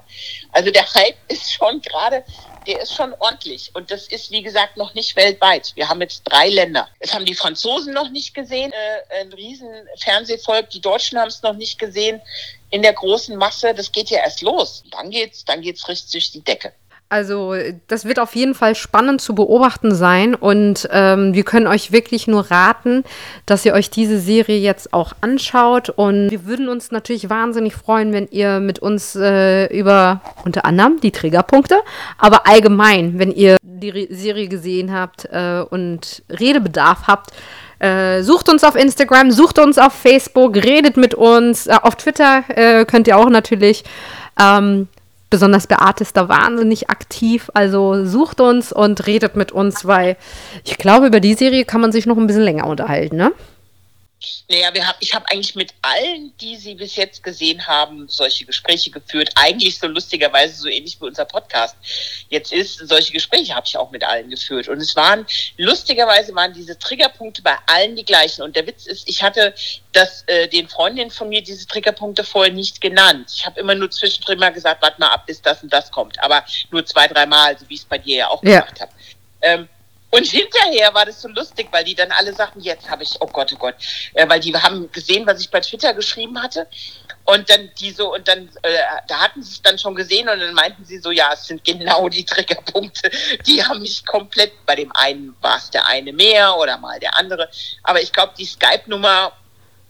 Also 0.54 0.72
der 0.72 0.86
Hype 0.94 1.18
ist 1.28 1.52
schon 1.52 1.82
gerade 1.82 2.24
der 2.68 2.82
ist 2.82 2.96
schon 2.96 3.14
ordentlich. 3.20 3.72
Und 3.74 3.92
das 3.92 4.08
ist, 4.08 4.32
wie 4.32 4.42
gesagt, 4.42 4.78
noch 4.78 4.94
nicht 4.94 5.16
weltweit. 5.16 5.74
Wir 5.76 5.90
haben 5.90 6.02
jetzt 6.02 6.24
drei 6.24 6.48
Länder. 6.50 6.88
Es 7.00 7.14
haben 7.14 7.26
die 7.26 7.36
Franzosen 7.36 7.94
noch 7.94 8.10
nicht 8.10 8.34
gesehen, 8.34 8.72
äh, 8.72 9.22
ein 9.22 9.34
riesen 9.34 9.70
Fernsehvolk. 9.98 10.70
Die 10.70 10.82
Deutschen 10.82 11.20
haben 11.20 11.28
es 11.28 11.42
noch 11.42 11.54
nicht 11.54 11.78
gesehen 11.78 12.22
in 12.70 12.82
der 12.82 12.94
großen 12.94 13.36
Masse. 13.36 13.74
Das 13.74 13.92
geht 13.92 14.10
ja 14.10 14.20
erst 14.20 14.42
los. 14.42 14.84
Dann 14.92 15.10
geht's, 15.10 15.46
dann 15.46 15.62
geht's 15.62 15.88
richtig 15.88 16.12
durch 16.12 16.32
die 16.32 16.42
Decke. 16.42 16.74
Also 17.10 17.54
das 17.88 18.06
wird 18.06 18.18
auf 18.18 18.36
jeden 18.36 18.56
Fall 18.56 18.74
spannend 18.74 19.22
zu 19.22 19.36
beobachten 19.36 19.94
sein 19.94 20.34
und 20.34 20.90
ähm, 20.92 21.36
wir 21.36 21.44
können 21.44 21.68
euch 21.68 21.92
wirklich 21.92 22.26
nur 22.26 22.50
raten, 22.50 23.04
dass 23.46 23.66
ihr 23.66 23.74
euch 23.74 23.92
diese 23.92 24.18
Serie 24.20 24.58
jetzt 24.58 24.96
auch 24.96 25.14
anschaut 25.22 25.92
und 25.92 26.32
wir 26.32 26.48
würden 26.48 26.70
uns 26.70 26.90
natürlich 26.90 27.30
wahnsinnig 27.30 27.76
freuen, 27.76 28.14
wenn 28.14 28.28
ihr 28.32 28.60
mit 28.60 28.80
uns 28.80 29.16
äh, 29.16 29.68
über 29.68 30.22
unter 30.44 30.66
anderem 30.66 31.00
die 31.02 31.12
Triggerpunkte, 31.12 31.76
aber 32.18 32.48
allgemein, 32.48 33.20
wenn 33.20 33.32
ihr 33.32 33.58
die 33.62 33.90
Re 33.90 34.08
Serie 34.10 34.48
gesehen 34.48 34.92
habt 34.92 35.26
äh, 35.26 35.64
und 35.70 36.24
Redebedarf 36.32 37.06
habt, 37.06 37.32
äh, 37.78 38.24
sucht 38.24 38.50
uns 38.50 38.64
auf 38.64 38.76
Instagram, 38.76 39.30
sucht 39.30 39.60
uns 39.60 39.78
auf 39.78 39.94
Facebook, 39.94 40.56
redet 40.56 40.98
mit 40.98 41.14
uns, 41.14 41.68
äh, 41.68 41.76
auf 41.82 41.96
Twitter 41.96 42.44
äh, 42.48 42.86
könnt 42.86 43.08
ihr 43.08 43.18
auch 43.18 43.30
natürlich. 43.30 43.84
Ähm, 44.42 44.88
besonders 45.34 45.66
Beate 45.66 46.04
ist 46.04 46.16
da 46.16 46.30
wahnsinnig 46.30 46.92
aktiv. 46.92 47.50
Also 47.56 48.06
sucht 48.06 48.40
uns 48.40 48.72
und 48.72 49.08
redet 49.08 49.36
mit 49.36 49.52
uns, 49.52 49.84
weil 49.84 50.16
ich 50.64 50.78
glaube, 50.78 51.08
über 51.08 51.20
die 51.20 51.34
Serie 51.34 51.66
kann 51.66 51.82
man 51.82 51.92
sich 51.92 52.06
noch 52.06 52.18
ein 52.18 52.28
bisschen 52.28 52.44
länger 52.44 52.68
unterhalten, 52.68 53.16
ne? 53.16 53.32
Naja, 54.50 54.74
wir 54.74 54.88
haben, 54.88 54.98
ich 55.00 55.14
habe 55.14 55.26
eigentlich 55.30 55.56
mit 55.56 55.74
allen, 55.82 56.36
die 56.38 56.58
Sie 56.58 56.76
bis 56.76 56.96
jetzt 56.96 57.24
gesehen 57.24 57.66
haben, 57.68 58.08
solche 58.08 58.46
Gespräche 58.46 58.92
geführt. 58.92 59.30
Eigentlich 59.36 59.80
so 59.80 59.88
lustigerweise 59.88 60.56
so 60.56 60.68
ähnlich 60.68 61.00
wie 61.00 61.06
unser 61.06 61.26
Podcast 61.26 61.76
jetzt 62.30 62.52
ist. 62.52 62.78
Solche 62.88 63.14
Gespräche 63.14 63.56
habe 63.56 63.66
ich 63.66 63.78
auch 63.78 63.92
mit 63.92 64.04
allen 64.04 64.30
geführt. 64.30 64.68
Und 64.68 64.80
es 64.80 64.96
waren, 64.96 65.26
lustigerweise 65.58 66.36
waren 66.36 66.54
diese 66.54 66.78
Triggerpunkte 66.78 67.42
bei 67.42 67.56
allen 67.68 67.96
die 67.96 68.06
gleichen. 68.06 68.42
Und 68.42 68.56
der 68.56 68.68
Witz 68.68 68.86
ist, 68.86 69.08
ich 69.08 69.24
hatte 69.24 69.54
das, 69.92 70.24
äh, 70.28 70.48
den 70.48 70.68
Freundinnen 70.68 71.12
von 71.12 71.30
mir 71.30 71.42
diese 71.42 71.68
Triggerpunkte 71.68 72.24
vorher 72.24 72.54
nicht 72.54 72.82
genannt. 72.82 73.32
Ich 73.36 73.46
habe 73.46 73.60
immer 73.60 73.76
nur 73.76 73.92
zwischendrin 73.92 74.40
mal 74.40 74.52
gesagt, 74.52 74.82
warte 74.82 75.00
mal 75.00 75.10
ab, 75.10 75.26
bis 75.26 75.42
das 75.42 75.64
und 75.64 75.72
das 75.72 75.92
kommt. 75.92 76.22
Aber 76.22 76.44
nur 76.72 76.86
zwei, 76.86 77.08
dreimal, 77.08 77.58
so 77.58 77.68
wie 77.70 77.76
ich 77.76 77.82
es 77.82 77.86
bei 77.86 77.98
dir 77.98 78.18
ja 78.18 78.28
auch 78.30 78.44
ja. 78.44 78.60
gemacht 78.62 78.82
habe. 78.82 78.92
Ähm, 79.42 79.70
und 80.14 80.28
hinterher 80.28 80.94
war 80.94 81.08
das 81.08 81.24
so 81.24 81.28
lustig, 81.28 81.70
weil 81.72 81.84
die 81.84 81.96
dann 81.96 82.12
alle 82.12 82.36
sagten, 82.36 82.60
jetzt 82.60 82.88
habe 82.88 83.02
ich, 83.02 83.16
oh 83.20 83.26
Gott, 83.26 83.52
oh 83.52 83.58
Gott, 83.58 83.74
äh, 84.14 84.30
weil 84.30 84.40
die 84.40 84.56
haben 84.56 84.92
gesehen, 84.92 85.26
was 85.26 85.42
ich 85.42 85.50
bei 85.50 85.60
Twitter 85.60 85.92
geschrieben 85.96 86.40
hatte. 86.40 86.68
Und 87.26 87.50
dann 87.50 87.72
die 87.80 87.90
so, 87.90 88.14
und 88.14 88.28
dann, 88.28 88.48
äh, 88.62 88.78
da 89.08 89.22
hatten 89.22 89.42
sie 89.42 89.54
es 89.54 89.62
dann 89.64 89.80
schon 89.80 89.96
gesehen 89.96 90.30
und 90.30 90.40
dann 90.40 90.54
meinten 90.54 90.86
sie 90.86 91.00
so, 91.00 91.10
ja, 91.10 91.34
es 91.34 91.48
sind 91.48 91.64
genau 91.64 92.10
die 92.10 92.24
Triggerpunkte, 92.28 93.10
die 93.48 93.64
haben 93.64 93.82
mich 93.82 94.06
komplett, 94.06 94.52
bei 94.68 94.76
dem 94.76 94.92
einen 94.92 95.36
war 95.42 95.58
es 95.58 95.72
der 95.72 95.88
eine 95.88 96.14
mehr 96.14 96.58
oder 96.58 96.78
mal 96.78 97.00
der 97.00 97.18
andere. 97.18 97.50
Aber 97.82 98.00
ich 98.00 98.14
glaube, 98.14 98.34
die 98.38 98.46
Skype-Nummer, 98.46 99.32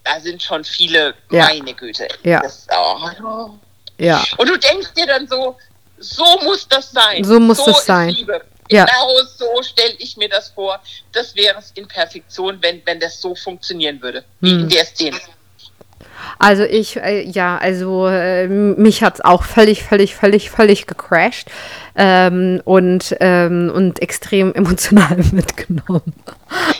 da 0.05 0.19
sind 0.21 0.41
schon 0.41 0.63
viele, 0.63 1.15
ja. 1.31 1.47
meine 1.47 1.73
Güte. 1.73 2.07
Ja. 2.23 2.39
Das, 2.39 2.65
oh, 2.71 3.49
ja. 3.97 4.23
Und 4.37 4.47
du 4.47 4.57
denkst 4.57 4.93
dir 4.95 5.05
dann 5.05 5.27
so, 5.27 5.57
so 5.97 6.39
muss 6.43 6.65
das 6.69 6.91
sein. 6.91 7.25
So 7.25 7.41
muss 7.41 7.57
so 7.57 7.65
das 7.65 7.85
sein. 7.85 8.07
Liebe. 8.07 8.41
Ja. 8.69 8.85
Genau 8.85 9.23
so 9.37 9.61
stelle 9.63 9.93
ich 9.99 10.17
mir 10.17 10.29
das 10.29 10.49
vor. 10.49 10.79
Das 11.11 11.35
wäre 11.35 11.59
es 11.59 11.71
in 11.75 11.87
Perfektion, 11.87 12.57
wenn, 12.61 12.81
wenn 12.85 12.99
das 12.99 13.19
so 13.19 13.35
funktionieren 13.35 14.01
würde, 14.01 14.23
wie 14.39 14.51
hm. 14.51 14.59
in 14.61 14.69
der 14.69 14.85
Szene. 14.85 15.19
Also 16.39 16.63
ich, 16.63 16.97
äh, 16.97 17.21
ja, 17.21 17.57
also 17.57 18.07
äh, 18.07 18.47
mich 18.47 19.03
hat 19.03 19.15
es 19.15 19.21
auch 19.21 19.43
völlig, 19.43 19.83
völlig, 19.83 20.15
völlig, 20.15 20.49
völlig 20.49 20.87
gecrashed 20.87 21.47
ähm, 21.95 22.61
und, 22.65 23.15
ähm, 23.19 23.71
und 23.73 24.01
extrem 24.01 24.53
emotional 24.55 25.17
mitgenommen. 25.31 26.13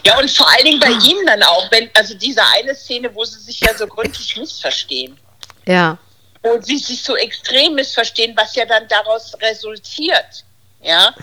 Ja, 0.06 0.20
und 0.20 0.30
vor 0.30 0.50
allen 0.50 0.66
Dingen 0.66 0.80
bei 0.80 0.92
ihm 0.92 1.26
dann 1.26 1.44
auch, 1.44 1.72
wenn, 1.72 1.90
also 1.98 2.14
diese 2.16 2.42
eine 2.58 2.76
Szene, 2.76 3.14
wo 3.14 3.24
sie 3.26 3.40
sich 3.40 3.60
ja 3.62 3.74
so 3.76 3.88
gründlich 3.88 4.38
missverstehen. 4.38 5.18
Ja. 5.66 5.98
Wo 6.42 6.60
sie 6.62 6.78
sich 6.78 7.02
so 7.02 7.16
extrem 7.16 7.76
missverstehen, 7.76 8.36
was 8.36 8.56
ja 8.56 8.66
dann 8.66 8.88
daraus 8.88 9.34
resultiert. 9.42 10.44
Ja, 10.84 11.14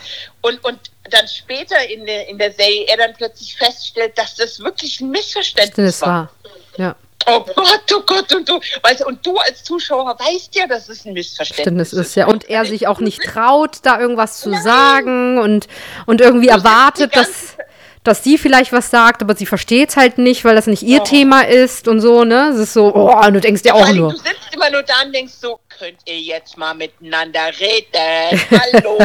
und, 0.40 0.62
und 0.64 0.78
dann 1.10 1.28
später 1.28 1.76
in 1.88 2.06
der, 2.06 2.28
in 2.28 2.38
der 2.38 2.52
Serie 2.52 2.86
er 2.88 2.96
dann 2.96 3.14
plötzlich 3.14 3.56
feststellt, 3.56 4.16
dass 4.16 4.36
das 4.36 4.60
wirklich 4.60 5.00
ein 5.00 5.10
Missverständnis 5.10 6.00
war. 6.02 6.08
war. 6.08 6.30
Ja. 6.76 6.96
Oh 7.26 7.44
Gott, 7.54 7.82
oh 7.94 8.00
Gott, 8.06 8.32
und 8.34 8.48
du, 8.48 8.58
weißt, 8.82 9.04
und 9.04 9.24
du 9.24 9.36
als 9.36 9.62
Zuschauer 9.62 10.18
weißt 10.18 10.54
ja, 10.54 10.66
dass 10.66 10.88
es 10.88 11.04
ein 11.04 11.12
Missverständnis 11.12 11.92
ist. 11.92 12.14
Ja. 12.14 12.26
Und 12.26 12.48
er 12.48 12.64
sich 12.64 12.86
auch 12.86 13.00
nicht 13.00 13.22
traut, 13.22 13.78
da 13.82 14.00
irgendwas 14.00 14.40
zu 14.40 14.48
Nein. 14.48 14.62
sagen 14.62 15.38
und, 15.38 15.68
und 16.06 16.20
irgendwie 16.20 16.46
du 16.46 16.54
erwartet, 16.54 17.14
dass, 17.14 17.56
dass 18.04 18.24
sie 18.24 18.38
vielleicht 18.38 18.72
was 18.72 18.90
sagt, 18.90 19.20
aber 19.20 19.36
sie 19.36 19.46
versteht 19.46 19.90
es 19.90 19.96
halt 19.96 20.16
nicht, 20.16 20.44
weil 20.44 20.54
das 20.54 20.66
nicht 20.66 20.82
ihr 20.82 21.02
oh. 21.02 21.04
Thema 21.04 21.42
ist 21.42 21.88
und 21.88 22.00
so, 22.00 22.24
ne? 22.24 22.48
Es 22.54 22.58
ist 22.58 22.72
so, 22.72 22.94
oh, 22.94 23.14
und 23.14 23.34
du 23.34 23.40
denkst 23.40 23.62
dir 23.62 23.74
auch 23.74 23.86
nur. 23.92 24.12
Du 24.12 24.16
sitzt 24.16 24.39
immer 24.54 24.70
nur 24.70 24.82
da 24.82 25.02
und 25.04 25.12
denkst 25.12 25.34
so, 25.40 25.60
könnt 25.68 25.98
ihr 26.04 26.20
jetzt 26.20 26.56
mal 26.56 26.74
miteinander 26.74 27.50
reden? 27.58 28.40
Hallo? 28.50 28.98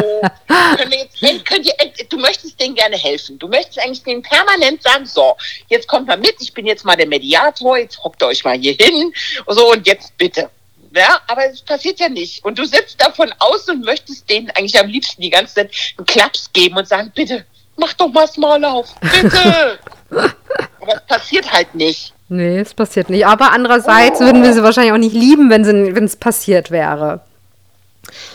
Wir 0.88 0.98
jetzt, 0.98 1.44
könnt 1.44 1.66
ihr, 1.66 1.74
du 2.08 2.18
möchtest 2.18 2.60
denen 2.60 2.74
gerne 2.74 2.96
helfen. 2.96 3.38
Du 3.38 3.48
möchtest 3.48 3.78
eigentlich 3.78 4.02
denen 4.02 4.22
permanent 4.22 4.82
sagen, 4.82 5.06
so, 5.06 5.36
jetzt 5.68 5.88
kommt 5.88 6.06
mal 6.06 6.16
mit, 6.16 6.36
ich 6.40 6.52
bin 6.52 6.66
jetzt 6.66 6.84
mal 6.84 6.96
der 6.96 7.06
Mediator, 7.06 7.78
jetzt 7.78 8.02
hockt 8.02 8.22
euch 8.22 8.44
mal 8.44 8.58
hier 8.58 8.74
hin. 8.74 9.12
So, 9.46 9.72
und 9.72 9.86
jetzt 9.86 10.16
bitte. 10.18 10.50
Ja, 10.94 11.20
aber 11.26 11.46
es 11.50 11.60
passiert 11.60 12.00
ja 12.00 12.08
nicht. 12.08 12.44
Und 12.44 12.58
du 12.58 12.64
sitzt 12.64 13.00
davon 13.00 13.32
aus 13.38 13.68
und 13.68 13.84
möchtest 13.84 14.28
denen 14.30 14.50
eigentlich 14.50 14.78
am 14.78 14.88
liebsten 14.88 15.20
die 15.20 15.30
ganze 15.30 15.54
Zeit 15.54 15.70
einen 15.98 16.06
Klaps 16.06 16.50
geben 16.52 16.76
und 16.76 16.88
sagen, 16.88 17.12
bitte, 17.14 17.44
mach 17.76 17.92
doch 17.94 18.08
mal 18.08 18.26
Small 18.28 18.64
auf, 18.64 18.94
bitte. 19.00 19.78
Aber 20.80 20.94
es 20.94 21.06
passiert 21.06 21.52
halt 21.52 21.74
nicht. 21.74 22.12
Nee, 22.28 22.58
es 22.58 22.74
passiert 22.74 23.08
nicht. 23.10 23.26
Aber 23.26 23.52
andererseits 23.52 24.20
oh. 24.20 24.24
würden 24.24 24.42
wir 24.42 24.52
sie 24.52 24.62
wahrscheinlich 24.62 24.92
auch 24.92 24.98
nicht 24.98 25.14
lieben, 25.14 25.50
wenn 25.50 26.04
es 26.04 26.16
passiert 26.16 26.70
wäre. 26.70 27.20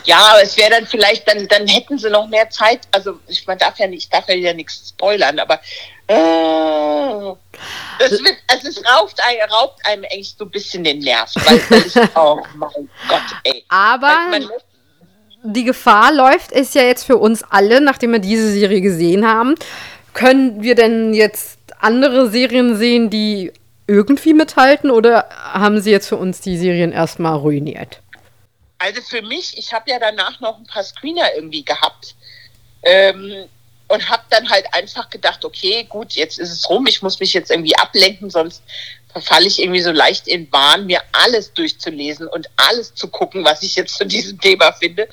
Ja, 0.04 0.18
aber 0.18 0.42
es 0.42 0.56
wäre 0.56 0.70
dann 0.70 0.86
vielleicht, 0.86 1.28
dann, 1.28 1.46
dann 1.48 1.66
hätten 1.66 1.98
sie 1.98 2.10
noch 2.10 2.26
mehr 2.28 2.50
Zeit. 2.50 2.80
Also 2.90 3.18
ich 3.26 3.46
man 3.46 3.58
darf 3.58 3.78
ja 3.78 3.86
nicht, 3.86 4.04
ich 4.04 4.10
darf 4.10 4.28
ja 4.28 4.52
nichts 4.52 4.90
spoilern, 4.90 5.38
aber 5.38 5.54
äh, 6.08 7.34
das 7.98 8.10
wird, 8.10 8.36
also 8.48 8.68
es 8.68 8.82
raubt, 8.84 9.18
ein, 9.20 9.50
raubt 9.50 9.84
einem 9.86 10.04
echt 10.04 10.38
so 10.38 10.44
ein 10.44 10.50
bisschen 10.50 10.84
den 10.84 10.98
Nerv. 10.98 11.30
Weil, 11.36 11.70
weil 11.70 11.86
ich, 11.86 11.96
oh 12.16 12.42
mein 12.54 12.90
Gott, 13.08 13.22
ey. 13.44 13.64
Aber 13.68 14.28
man, 14.30 14.48
die 15.42 15.64
Gefahr 15.64 16.12
läuft 16.12 16.52
es 16.52 16.74
ja 16.74 16.82
jetzt 16.82 17.04
für 17.04 17.16
uns 17.16 17.42
alle, 17.42 17.80
nachdem 17.80 18.12
wir 18.12 18.18
diese 18.18 18.50
Serie 18.50 18.80
gesehen 18.80 19.26
haben. 19.26 19.54
Können 20.14 20.62
wir 20.62 20.74
denn 20.74 21.14
jetzt 21.14 21.58
andere 21.78 22.30
Serien 22.30 22.76
sehen, 22.76 23.10
die 23.10 23.52
irgendwie 23.86 24.34
mithalten 24.34 24.90
oder 24.90 25.28
haben 25.30 25.80
sie 25.80 25.90
jetzt 25.90 26.08
für 26.08 26.16
uns 26.16 26.40
die 26.40 26.56
Serien 26.56 26.92
erstmal 26.92 27.36
ruiniert? 27.36 28.00
Also 28.78 29.00
für 29.02 29.22
mich, 29.22 29.56
ich 29.58 29.72
habe 29.72 29.90
ja 29.90 29.98
danach 29.98 30.40
noch 30.40 30.58
ein 30.58 30.66
paar 30.66 30.82
Screener 30.82 31.34
irgendwie 31.34 31.64
gehabt 31.64 32.14
ähm, 32.82 33.46
und 33.88 34.08
habe 34.08 34.22
dann 34.30 34.48
halt 34.48 34.66
einfach 34.72 35.10
gedacht, 35.10 35.44
okay, 35.44 35.84
gut, 35.88 36.12
jetzt 36.12 36.38
ist 36.38 36.50
es 36.50 36.68
rum, 36.68 36.86
ich 36.86 37.02
muss 37.02 37.20
mich 37.20 37.32
jetzt 37.32 37.50
irgendwie 37.50 37.76
ablenken, 37.76 38.30
sonst 38.30 38.62
verfalle 39.12 39.46
ich 39.46 39.60
irgendwie 39.60 39.82
so 39.82 39.92
leicht 39.92 40.26
in 40.26 40.50
Wahn, 40.52 40.86
mir 40.86 41.00
alles 41.12 41.52
durchzulesen 41.52 42.26
und 42.26 42.48
alles 42.56 42.94
zu 42.94 43.08
gucken, 43.08 43.44
was 43.44 43.62
ich 43.62 43.76
jetzt 43.76 43.96
zu 43.96 44.06
diesem 44.06 44.40
Thema 44.40 44.72
finde. 44.72 45.08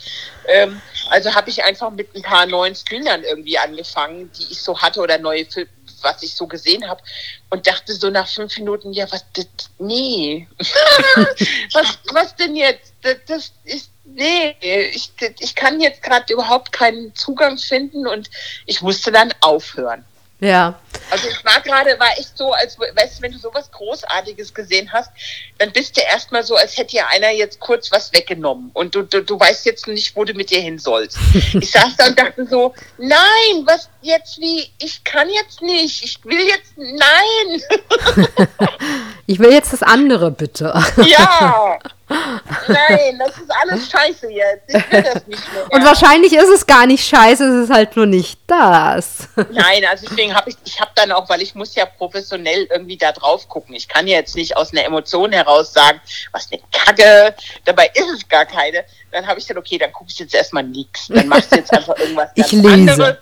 Ähm, 0.48 0.82
also 1.10 1.34
habe 1.36 1.50
ich 1.50 1.64
einfach 1.64 1.92
mit 1.92 2.16
ein 2.16 2.22
paar 2.22 2.46
neuen 2.46 2.76
Screenern 2.76 3.24
irgendwie 3.24 3.58
angefangen, 3.58 4.32
die 4.38 4.52
ich 4.52 4.62
so 4.62 4.80
hatte 4.80 5.02
oder 5.02 5.18
neue 5.18 5.46
Filme 5.46 5.70
was 6.02 6.24
ich 6.24 6.36
so 6.36 6.48
gesehen 6.48 6.88
habe 6.88 7.02
und 7.50 7.68
dachte 7.68 7.94
so 7.94 8.10
nach 8.10 8.28
fünf 8.28 8.58
Minuten, 8.58 8.94
ja, 8.94 9.12
was, 9.12 9.26
das, 9.34 9.48
nee, 9.80 10.48
was, 11.74 12.00
was 12.12 12.36
denn 12.36 12.56
jetzt? 12.56 12.94
Das, 13.02 13.18
das 13.28 13.52
ist, 13.64 13.92
nee, 14.06 14.56
ich, 14.62 15.12
ich 15.40 15.56
kann 15.56 15.80
jetzt 15.80 16.02
gerade 16.02 16.32
überhaupt 16.34 16.72
keinen 16.72 17.14
Zugang 17.16 17.58
finden 17.58 18.08
und 18.08 18.30
ich 18.66 18.82
musste 18.82 19.12
dann 19.12 19.34
aufhören. 19.42 20.06
Ja. 20.40 20.80
Also 21.12 21.28
es 21.28 21.44
war 21.44 21.60
gerade, 21.62 22.00
war 22.00 22.12
echt 22.18 22.38
so, 22.38 22.54
als 22.54 22.80
weißt 22.80 23.18
du, 23.18 23.22
wenn 23.24 23.32
du 23.32 23.40
sowas 23.40 23.70
Großartiges 23.72 24.54
gesehen 24.54 24.92
hast, 24.94 25.12
dann 25.58 25.72
bist 25.72 25.98
du 25.98 26.02
erstmal 26.02 26.44
so, 26.44 26.56
als 26.56 26.78
hätte 26.78 26.92
dir 26.92 27.08
einer 27.08 27.32
jetzt 27.32 27.60
kurz 27.60 27.92
was 27.92 28.14
weggenommen 28.14 28.72
und 28.74 28.96
du, 28.96 29.02
du, 29.02 29.22
du 29.22 29.40
weißt 29.40 29.66
jetzt 29.66 29.88
nicht, 29.88 30.16
wo 30.16 30.24
du 30.24 30.34
mit 30.34 30.50
dir 30.50 30.62
hin 30.62 30.80
sollst. 30.80 31.18
ich 31.34 31.72
saß 31.72 31.96
da 31.98 32.08
und 32.08 32.18
dachte 32.18 32.46
so, 32.46 32.74
nein, 32.98 33.66
was 33.66 33.90
jetzt 34.02 34.40
wie, 34.40 34.72
ich 34.80 35.04
kann 35.04 35.30
jetzt 35.30 35.62
nicht, 35.62 36.04
ich 36.04 36.24
will 36.26 36.40
jetzt, 36.40 36.74
nein. 36.78 37.62
ich 39.28 39.40
will 39.40 39.52
jetzt 39.52 39.74
das 39.74 39.84
andere, 39.84 40.32
bitte. 40.32 40.74
ja. 41.06 41.80
Nein, 42.68 43.20
das 43.20 43.38
ist 43.38 43.52
alles 43.62 43.90
scheiße 43.90 44.32
jetzt. 44.32 44.64
Ich 44.68 44.92
will 44.92 45.04
das 45.04 45.28
nicht 45.28 45.54
mehr. 45.54 45.72
Und 45.72 45.86
wahrscheinlich 45.86 46.34
ist 46.34 46.50
es 46.50 46.66
gar 46.66 46.88
nicht 46.88 47.08
scheiße, 47.08 47.44
es 47.46 47.66
ist 47.66 47.74
halt 47.74 47.96
nur 47.96 48.08
nicht 48.08 48.40
das. 48.48 49.30
Nein, 49.36 49.86
also 49.88 50.08
deswegen 50.08 50.34
habe 50.34 50.50
ich, 50.50 50.56
ich 50.66 50.82
habe 50.82 50.92
dann 50.96 51.12
auch, 51.12 51.30
weil 51.30 51.42
ich 51.42 51.54
muss 51.54 51.76
ja 51.76 51.86
professionell 51.86 52.68
irgendwie 52.72 52.98
da 52.98 53.12
drauf 53.12 53.48
gucken. 53.48 53.76
Ich 53.76 53.88
kann 53.88 54.08
ja 54.08 54.18
jetzt 54.18 54.36
nicht 54.36 54.58
aus 54.58 54.72
einer 54.72 54.86
Emotion 54.86 55.32
heraus 55.32 55.72
sagen, 55.72 56.02
was 56.32 56.50
eine 56.52 56.62
Kacke, 56.72 57.36
dabei 57.66 57.92
ist 57.94 58.10
es 58.16 58.28
gar 58.28 58.46
keine. 58.46 58.84
Dann 59.12 59.26
habe 59.28 59.40
ich 59.40 59.48
gesagt, 59.48 59.60
okay, 59.60 59.78
dann 59.78 59.92
gucke 59.92 60.10
ich 60.12 60.20
jetzt 60.20 60.34
erstmal 60.34 60.64
nichts. 60.64 61.08
Dann 61.08 61.28
machst 61.28 61.52
du 61.52 61.58
jetzt 61.58 61.74
einfach 61.74 61.98
irgendwas 61.98 62.30
ganz 62.36 62.52
ich 62.52 62.62
lese. 62.62 62.74
anderes. 62.74 63.18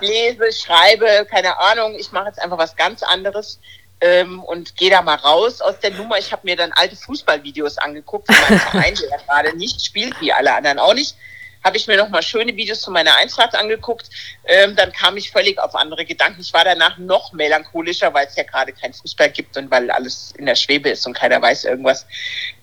Lese, 0.00 0.52
schreibe, 0.52 1.26
keine 1.30 1.58
Ahnung, 1.58 1.94
ich 1.98 2.12
mache 2.12 2.26
jetzt 2.26 2.40
einfach 2.40 2.58
was 2.58 2.76
ganz 2.76 3.02
anderes 3.02 3.58
ähm, 4.00 4.42
und 4.42 4.76
gehe 4.76 4.90
da 4.90 5.02
mal 5.02 5.16
raus 5.16 5.60
aus 5.60 5.78
der 5.80 5.90
Nummer. 5.92 6.18
Ich 6.18 6.32
habe 6.32 6.42
mir 6.44 6.56
dann 6.56 6.72
alte 6.72 6.96
Fußballvideos 6.96 7.78
angeguckt 7.78 8.26
von 8.32 8.36
meinem 8.42 8.60
Verein, 8.70 8.94
der 8.94 9.18
gerade 9.18 9.56
nicht 9.56 9.84
spielt, 9.84 10.20
wie 10.20 10.32
alle 10.32 10.54
anderen 10.54 10.78
auch 10.78 10.94
nicht. 10.94 11.16
Habe 11.64 11.78
ich 11.78 11.86
mir 11.86 11.96
noch 11.96 12.10
mal 12.10 12.22
schöne 12.22 12.54
Videos 12.54 12.82
zu 12.82 12.90
meiner 12.90 13.16
Eintracht 13.16 13.54
angeguckt. 13.54 14.10
Ähm, 14.44 14.76
dann 14.76 14.92
kam 14.92 15.16
ich 15.16 15.30
völlig 15.30 15.58
auf 15.58 15.74
andere 15.74 16.04
Gedanken. 16.04 16.42
Ich 16.42 16.52
war 16.52 16.62
danach 16.62 16.98
noch 16.98 17.32
melancholischer, 17.32 18.12
weil 18.12 18.26
es 18.26 18.36
ja 18.36 18.42
gerade 18.42 18.72
kein 18.72 18.92
Fußball 18.92 19.30
gibt 19.30 19.56
und 19.56 19.70
weil 19.70 19.90
alles 19.90 20.34
in 20.36 20.44
der 20.44 20.56
Schwebe 20.56 20.90
ist 20.90 21.06
und 21.06 21.14
keiner 21.14 21.40
weiß 21.40 21.64
irgendwas. 21.64 22.06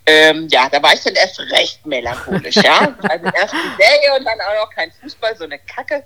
Ähm, 0.06 0.47
ja, 0.52 0.70
da 0.70 0.82
war 0.84 0.93
ich 0.93 1.02
dann 1.02 1.16
erst 1.16 1.39
recht 1.39 1.86
melancholisch, 1.86 2.56
ja. 2.58 2.95
Also 3.02 3.26
erst 3.26 3.54
die 3.54 3.84
Serie 3.84 4.18
und 4.18 4.26
dann 4.26 4.39
auch 4.39 4.66
noch 4.66 4.70
kein 4.74 4.91
Fußball, 5.02 5.36
so 5.36 5.45
eine 5.45 5.58
Kacke. 5.60 6.04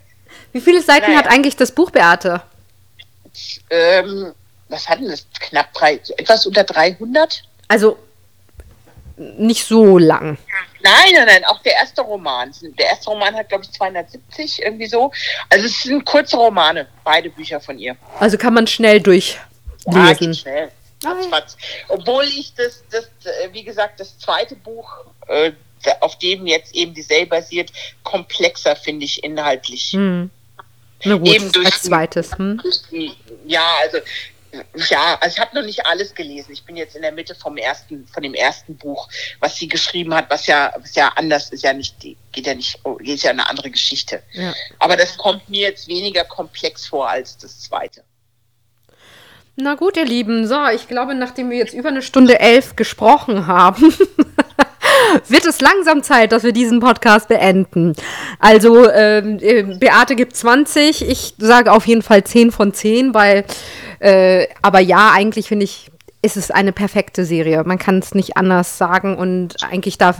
Wie 0.54 0.62
viele 0.62 0.82
Seiten 0.82 1.12
naja. 1.12 1.20
hat 1.20 1.28
eigentlich 1.28 1.56
das 1.56 1.72
Buch, 1.72 1.92
Beate? 1.92 2.42
Ähm, 3.70 4.34
was 4.70 4.88
hatten 4.88 5.08
das? 5.08 5.26
Knapp 5.40 5.74
drei, 5.74 6.00
etwas 6.18 6.46
unter 6.46 6.64
300? 6.64 7.44
Also 7.68 7.98
nicht 9.18 9.66
so 9.66 9.98
lang. 9.98 10.38
Nein, 10.82 11.14
nein, 11.14 11.26
nein, 11.26 11.46
auch 11.46 11.62
der 11.64 11.74
erste 11.74 12.02
Roman. 12.02 12.52
Der 12.62 12.88
erste 12.88 13.10
Roman 13.10 13.34
hat, 13.34 13.50
glaube 13.50 13.64
ich, 13.64 13.72
270, 13.72 14.62
irgendwie 14.62 14.88
so. 14.88 15.12
Also 15.50 15.66
es 15.66 15.84
sind 15.84 16.06
kurze 16.06 16.38
Romane, 16.38 16.88
beide 17.04 17.30
Bücher 17.30 17.60
von 17.60 17.80
ihr. 17.80 17.96
Also 18.20 18.38
kann 18.38 18.54
man 18.54 18.68
schnell 18.68 19.02
durchlesen. 19.02 19.42
Ja, 19.88 20.14
geht 20.14 20.38
schnell. 20.38 20.72
Fatz, 21.02 21.26
fatz. 21.28 21.58
Obwohl 21.88 22.26
ich 22.26 22.54
das, 22.56 22.84
das, 22.90 23.06
äh, 23.26 23.52
wie 23.52 23.64
gesagt, 23.64 24.00
das 24.00 24.18
zweite 24.18 24.56
Buch, 24.56 24.92
äh, 25.28 25.52
auf 26.02 26.18
dem 26.18 26.48
jetzt 26.48 26.74
eben 26.76 26.94
die 26.94 27.02
Serie 27.02 27.28
basiert, 27.28 27.72
komplexer 28.04 28.76
finde 28.76 29.06
ich 29.06 29.24
inhaltlich. 29.24 29.92
Hm. 29.92 30.30
Na 31.04 31.18
gut, 31.18 31.28
eben 31.28 31.52
durch 31.52 31.68
als 31.68 31.84
zweites. 31.84 32.38
Hm? 32.38 32.62
Ja, 33.46 33.64
also 33.82 34.00
ja, 34.90 35.18
also 35.22 35.36
ich 35.36 35.40
habe 35.40 35.56
noch 35.56 35.66
nicht 35.66 35.86
alles 35.86 36.14
gelesen. 36.14 36.52
Ich 36.52 36.64
bin 36.64 36.76
jetzt 36.76 36.96
in 36.96 37.02
der 37.02 37.12
Mitte 37.12 37.36
vom 37.36 37.58
ersten, 37.58 38.08
von 38.08 38.24
dem 38.24 38.34
ersten 38.34 38.76
Buch, 38.78 39.08
was 39.40 39.56
sie 39.58 39.68
geschrieben 39.68 40.14
hat, 40.14 40.30
was 40.30 40.48
ja, 40.48 40.74
was 40.78 40.96
ja 40.96 41.10
anders 41.16 41.50
ist, 41.52 41.64
ja 41.64 41.74
nicht, 41.74 42.00
geht 42.00 42.48
ja 42.48 42.54
nicht, 42.54 42.80
ist 43.00 43.24
ja 43.24 43.32
eine 43.32 43.50
andere 43.50 43.72
Geschichte. 43.72 44.22
Ja. 44.34 44.54
Aber 44.80 44.96
das 44.98 45.18
kommt 45.18 45.50
mir 45.50 45.62
jetzt 45.62 45.88
weniger 45.88 46.24
komplex 46.26 46.88
vor 46.88 47.10
als 47.10 47.38
das 47.38 47.62
zweite. 47.62 48.04
Na 49.58 49.76
gut, 49.76 49.96
ihr 49.96 50.06
Lieben, 50.06 50.48
so, 50.48 50.68
ich 50.68 50.90
glaube, 50.90 51.16
nachdem 51.16 51.50
wir 51.50 51.58
jetzt 51.58 51.74
über 51.74 51.88
eine 51.88 52.02
Stunde 52.02 52.42
elf 52.42 52.76
gesprochen 52.76 53.48
haben, 53.48 53.82
wird 55.30 55.46
es 55.46 55.62
langsam 55.62 56.04
Zeit, 56.04 56.34
dass 56.34 56.44
wir 56.44 56.52
diesen 56.52 56.82
Podcast 56.82 57.30
beenden. 57.30 57.96
Also, 58.40 58.92
ähm, 58.92 59.40
äh, 59.42 59.64
Beate 59.64 60.18
gibt 60.18 60.36
20, 60.36 61.08
ich 61.08 61.36
sage 61.38 61.72
auf 61.72 61.88
jeden 61.88 62.02
Fall 62.02 62.26
10 62.26 62.52
von 62.52 62.74
10, 62.74 63.14
weil, 63.14 63.46
äh, 64.00 64.48
aber 64.62 64.80
ja, 64.80 65.12
eigentlich 65.14 65.48
finde 65.48 65.66
ich, 65.66 65.92
ist 66.22 66.38
es 66.38 66.52
eine 66.52 66.72
perfekte 66.72 67.26
Serie. 67.26 67.64
Man 67.66 67.78
kann 67.78 68.00
es 68.00 68.16
nicht 68.16 68.38
anders 68.38 68.78
sagen 68.78 69.18
und 69.18 69.64
eigentlich 69.64 69.98
darf 69.98 70.18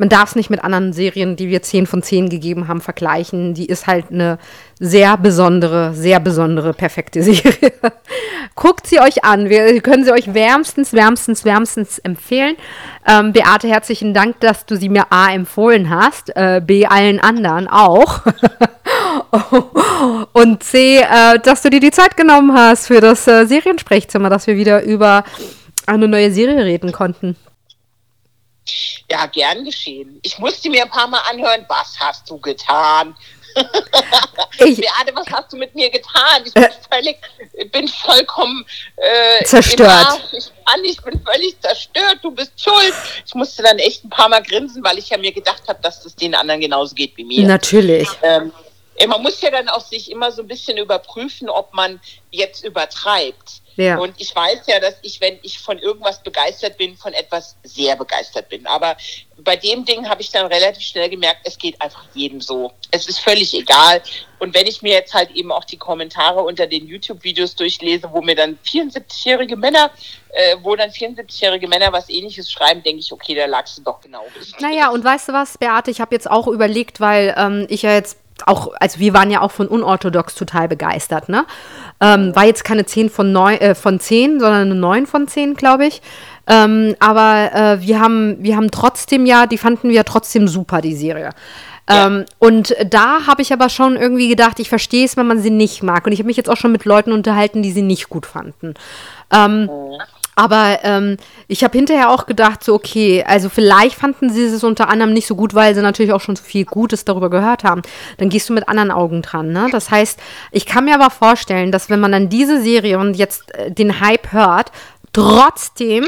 man 0.00 0.08
darf 0.08 0.30
es 0.30 0.34
nicht 0.34 0.48
mit 0.48 0.64
anderen 0.64 0.94
Serien, 0.94 1.36
die 1.36 1.50
wir 1.50 1.60
10 1.60 1.86
von 1.86 2.02
10 2.02 2.30
gegeben 2.30 2.68
haben, 2.68 2.80
vergleichen. 2.80 3.52
Die 3.52 3.66
ist 3.66 3.86
halt 3.86 4.06
eine 4.10 4.38
sehr 4.78 5.18
besondere, 5.18 5.92
sehr 5.92 6.20
besondere, 6.20 6.72
perfekte 6.72 7.22
Serie. 7.22 7.74
Guckt 8.54 8.86
sie 8.86 8.98
euch 8.98 9.24
an. 9.24 9.50
Wir 9.50 9.78
können 9.82 10.06
sie 10.06 10.12
euch 10.12 10.32
wärmstens, 10.32 10.94
wärmstens, 10.94 11.44
wärmstens 11.44 11.98
empfehlen. 11.98 12.56
Ähm, 13.06 13.34
Beate, 13.34 13.68
herzlichen 13.68 14.14
Dank, 14.14 14.40
dass 14.40 14.64
du 14.64 14.74
sie 14.74 14.88
mir 14.88 15.04
A 15.12 15.34
empfohlen 15.34 15.90
hast, 15.90 16.34
äh, 16.34 16.62
B 16.64 16.86
allen 16.86 17.20
anderen 17.20 17.68
auch. 17.68 18.22
Und 20.32 20.62
C, 20.62 20.98
äh, 20.98 21.38
dass 21.38 21.62
du 21.62 21.70
dir 21.70 21.80
die 21.80 21.90
Zeit 21.90 22.16
genommen 22.16 22.52
hast 22.54 22.86
für 22.86 23.00
das 23.00 23.26
äh, 23.26 23.46
Seriensprechzimmer, 23.46 24.30
dass 24.30 24.46
wir 24.46 24.56
wieder 24.56 24.82
über 24.82 25.24
eine 25.86 26.08
neue 26.08 26.32
Serie 26.32 26.64
reden 26.64 26.92
konnten. 26.92 27.36
Ja, 29.10 29.26
gern 29.26 29.64
geschehen. 29.64 30.20
Ich 30.22 30.38
musste 30.38 30.70
mir 30.70 30.84
ein 30.84 30.90
paar 30.90 31.08
Mal 31.08 31.20
anhören, 31.30 31.64
was 31.68 31.98
hast 31.98 32.30
du 32.30 32.38
getan? 32.38 33.14
ich, 34.58 34.76
Beate, 34.76 35.14
was 35.14 35.26
hast 35.32 35.52
du 35.52 35.56
mit 35.56 35.74
mir 35.74 35.90
getan? 35.90 36.42
Ich 36.44 36.54
bin, 36.54 36.62
äh, 36.62 36.70
völlig, 36.88 37.16
bin 37.72 37.88
vollkommen 37.88 38.64
äh, 38.96 39.44
zerstört. 39.44 40.20
Ich, 40.32 40.52
kann, 40.64 40.84
ich 40.84 41.02
bin 41.02 41.20
völlig 41.24 41.60
zerstört. 41.60 42.18
Du 42.22 42.30
bist 42.30 42.52
schuld. 42.62 42.94
Ich 43.26 43.34
musste 43.34 43.64
dann 43.64 43.78
echt 43.78 44.04
ein 44.04 44.10
paar 44.10 44.28
Mal 44.28 44.42
grinsen, 44.42 44.84
weil 44.84 44.98
ich 44.98 45.08
ja 45.08 45.18
mir 45.18 45.32
gedacht 45.32 45.62
habe, 45.66 45.80
dass 45.82 46.04
es 46.04 46.14
den 46.14 46.34
anderen 46.36 46.60
genauso 46.60 46.94
geht 46.94 47.16
wie 47.16 47.24
mir. 47.24 47.46
Natürlich. 47.46 48.08
Ähm, 48.22 48.52
man 49.08 49.22
muss 49.22 49.40
ja 49.40 49.50
dann 49.50 49.68
auch 49.68 49.80
sich 49.80 50.10
immer 50.10 50.32
so 50.32 50.42
ein 50.42 50.48
bisschen 50.48 50.76
überprüfen, 50.76 51.48
ob 51.48 51.72
man 51.72 52.00
jetzt 52.30 52.64
übertreibt. 52.64 53.62
Ja. 53.76 53.98
Und 53.98 54.14
ich 54.18 54.34
weiß 54.34 54.66
ja, 54.66 54.78
dass 54.78 54.96
ich, 55.02 55.20
wenn 55.20 55.38
ich 55.42 55.58
von 55.58 55.78
irgendwas 55.78 56.22
begeistert 56.22 56.76
bin, 56.76 56.96
von 56.96 57.14
etwas 57.14 57.56
sehr 57.62 57.96
begeistert 57.96 58.48
bin. 58.48 58.66
Aber 58.66 58.96
bei 59.38 59.56
dem 59.56 59.84
Ding 59.84 60.08
habe 60.08 60.20
ich 60.20 60.30
dann 60.30 60.46
relativ 60.46 60.82
schnell 60.82 61.08
gemerkt, 61.08 61.40
es 61.44 61.56
geht 61.56 61.80
einfach 61.80 62.04
jedem 62.12 62.40
so. 62.42 62.72
Es 62.90 63.06
ist 63.06 63.20
völlig 63.20 63.54
egal. 63.54 64.02
Und 64.38 64.54
wenn 64.54 64.66
ich 64.66 64.82
mir 64.82 64.92
jetzt 64.92 65.14
halt 65.14 65.30
eben 65.30 65.50
auch 65.50 65.64
die 65.64 65.78
Kommentare 65.78 66.42
unter 66.42 66.66
den 66.66 66.86
YouTube-Videos 66.86 67.54
durchlese, 67.56 68.10
wo 68.12 68.20
mir 68.20 68.34
dann 68.34 68.58
74-jährige 68.66 69.56
Männer, 69.56 69.90
äh, 70.30 70.56
wo 70.60 70.76
dann 70.76 70.90
74-jährige 70.90 71.68
Männer 71.68 71.92
was 71.92 72.10
ähnliches 72.10 72.50
schreiben, 72.50 72.82
denke 72.82 73.00
ich, 73.00 73.12
okay, 73.12 73.34
da 73.34 73.46
lagst 73.46 73.78
du 73.78 73.82
doch 73.82 74.00
genau 74.00 74.24
richtig. 74.38 74.60
Naja, 74.60 74.90
und 74.90 75.04
weißt 75.04 75.28
du 75.28 75.32
was, 75.32 75.56
Beate, 75.56 75.90
ich 75.90 76.00
habe 76.00 76.14
jetzt 76.14 76.30
auch 76.30 76.48
überlegt, 76.48 77.00
weil 77.00 77.34
ähm, 77.38 77.66
ich 77.70 77.82
ja 77.82 77.94
jetzt 77.94 78.18
auch, 78.46 78.72
also 78.80 78.98
wir 79.00 79.14
waren 79.14 79.30
ja 79.30 79.40
auch 79.40 79.50
von 79.50 79.68
unorthodox 79.68 80.34
total 80.34 80.68
begeistert, 80.68 81.28
ne? 81.28 81.44
Ähm, 82.00 82.34
war 82.34 82.44
jetzt 82.44 82.64
keine 82.64 82.86
10 82.86 83.10
von, 83.10 83.32
9, 83.32 83.60
äh, 83.60 83.74
von 83.74 84.00
10, 84.00 84.40
sondern 84.40 84.62
eine 84.62 84.74
9 84.74 85.06
von 85.06 85.28
10, 85.28 85.54
glaube 85.54 85.86
ich. 85.86 86.02
Ähm, 86.46 86.96
aber 86.98 87.50
äh, 87.54 87.80
wir, 87.80 88.00
haben, 88.00 88.36
wir 88.40 88.56
haben 88.56 88.70
trotzdem 88.70 89.26
ja, 89.26 89.46
die 89.46 89.58
fanden 89.58 89.90
wir 89.90 90.04
trotzdem 90.04 90.48
super, 90.48 90.80
die 90.80 90.94
Serie. 90.94 91.30
Ja. 91.88 92.06
Ähm, 92.06 92.24
und 92.38 92.74
da 92.88 93.26
habe 93.26 93.42
ich 93.42 93.52
aber 93.52 93.68
schon 93.68 93.96
irgendwie 93.96 94.28
gedacht, 94.28 94.60
ich 94.60 94.68
verstehe 94.68 95.04
es, 95.04 95.16
wenn 95.16 95.26
man 95.26 95.40
sie 95.40 95.50
nicht 95.50 95.82
mag. 95.82 96.06
Und 96.06 96.12
ich 96.12 96.20
habe 96.20 96.26
mich 96.26 96.36
jetzt 96.36 96.48
auch 96.48 96.56
schon 96.56 96.72
mit 96.72 96.84
Leuten 96.84 97.12
unterhalten, 97.12 97.62
die 97.62 97.72
sie 97.72 97.82
nicht 97.82 98.08
gut 98.08 98.26
fanden. 98.26 98.74
Ähm, 99.32 99.68
oh. 99.68 99.98
Aber 100.40 100.78
ähm, 100.84 101.18
ich 101.48 101.62
habe 101.64 101.76
hinterher 101.76 102.08
auch 102.08 102.24
gedacht, 102.24 102.64
so, 102.64 102.72
okay, 102.72 103.22
also 103.26 103.50
vielleicht 103.50 103.94
fanden 103.94 104.30
sie 104.30 104.44
es 104.44 104.64
unter 104.64 104.88
anderem 104.88 105.12
nicht 105.12 105.26
so 105.26 105.36
gut, 105.36 105.52
weil 105.52 105.74
sie 105.74 105.82
natürlich 105.82 106.14
auch 106.14 106.22
schon 106.22 106.34
so 106.34 106.42
viel 106.42 106.64
Gutes 106.64 107.04
darüber 107.04 107.28
gehört 107.28 107.62
haben. 107.62 107.82
Dann 108.16 108.30
gehst 108.30 108.48
du 108.48 108.54
mit 108.54 108.66
anderen 108.66 108.90
Augen 108.90 109.20
dran, 109.20 109.52
ne? 109.52 109.68
Das 109.70 109.90
heißt, 109.90 110.18
ich 110.50 110.64
kann 110.64 110.86
mir 110.86 110.94
aber 110.94 111.10
vorstellen, 111.10 111.72
dass 111.72 111.90
wenn 111.90 112.00
man 112.00 112.12
dann 112.12 112.30
diese 112.30 112.62
Serie 112.62 112.98
und 112.98 113.18
jetzt 113.18 113.54
äh, 113.54 113.70
den 113.70 114.00
Hype 114.00 114.32
hört, 114.32 114.72
trotzdem 115.12 116.06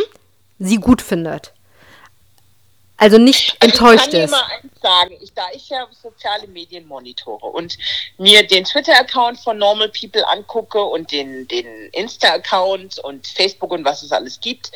sie 0.58 0.76
gut 0.76 1.02
findet. 1.02 1.52
Also 2.96 3.18
nicht 3.18 3.58
enttäuscht 3.60 4.14
ist. 4.14 4.34
Sagen, 4.82 5.16
ich, 5.20 5.32
da 5.32 5.46
ich 5.52 5.68
ja 5.68 5.86
soziale 6.02 6.46
Medien 6.48 6.86
monitore 6.86 7.46
und 7.46 7.78
mir 8.18 8.46
den 8.46 8.64
Twitter-Account 8.64 9.38
von 9.40 9.58
Normal 9.58 9.90
People 9.90 10.26
angucke 10.28 10.82
und 10.82 11.12
den, 11.12 11.46
den 11.48 11.66
Insta-Account 11.92 12.98
und 12.98 13.26
Facebook 13.26 13.70
und 13.70 13.84
was 13.84 14.02
es 14.02 14.12
alles 14.12 14.40
gibt, 14.40 14.72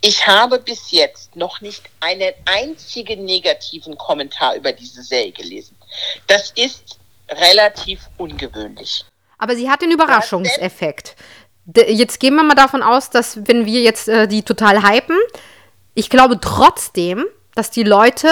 ich 0.00 0.26
habe 0.26 0.58
bis 0.58 0.90
jetzt 0.90 1.36
noch 1.36 1.60
nicht 1.60 1.82
einen 2.00 2.32
einzigen 2.46 3.24
negativen 3.24 3.96
Kommentar 3.98 4.54
über 4.56 4.72
diese 4.72 5.02
Serie 5.02 5.32
gelesen. 5.32 5.76
Das 6.26 6.52
ist 6.52 6.98
relativ 7.28 8.08
ungewöhnlich. 8.16 9.04
Aber 9.38 9.56
sie 9.56 9.70
hat 9.70 9.82
den 9.82 9.90
Überraschungseffekt. 9.90 11.16
Jetzt 11.74 12.20
gehen 12.20 12.34
wir 12.34 12.42
mal 12.42 12.54
davon 12.54 12.82
aus, 12.82 13.10
dass 13.10 13.46
wenn 13.46 13.64
wir 13.64 13.80
jetzt 13.80 14.08
äh, 14.08 14.26
die 14.26 14.42
total 14.42 14.82
hypen, 14.82 15.16
ich 15.94 16.10
glaube 16.10 16.40
trotzdem, 16.40 17.26
dass 17.54 17.70
die 17.70 17.82
Leute 17.82 18.28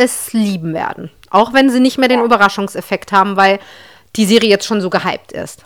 es 0.00 0.32
lieben 0.32 0.74
werden. 0.74 1.10
Auch 1.30 1.52
wenn 1.52 1.70
sie 1.70 1.80
nicht 1.80 1.98
mehr 1.98 2.08
den 2.08 2.24
Überraschungseffekt 2.24 3.12
haben, 3.12 3.36
weil 3.36 3.60
die 4.16 4.24
Serie 4.24 4.50
jetzt 4.50 4.66
schon 4.66 4.80
so 4.80 4.90
gehypt 4.90 5.32
ist. 5.32 5.64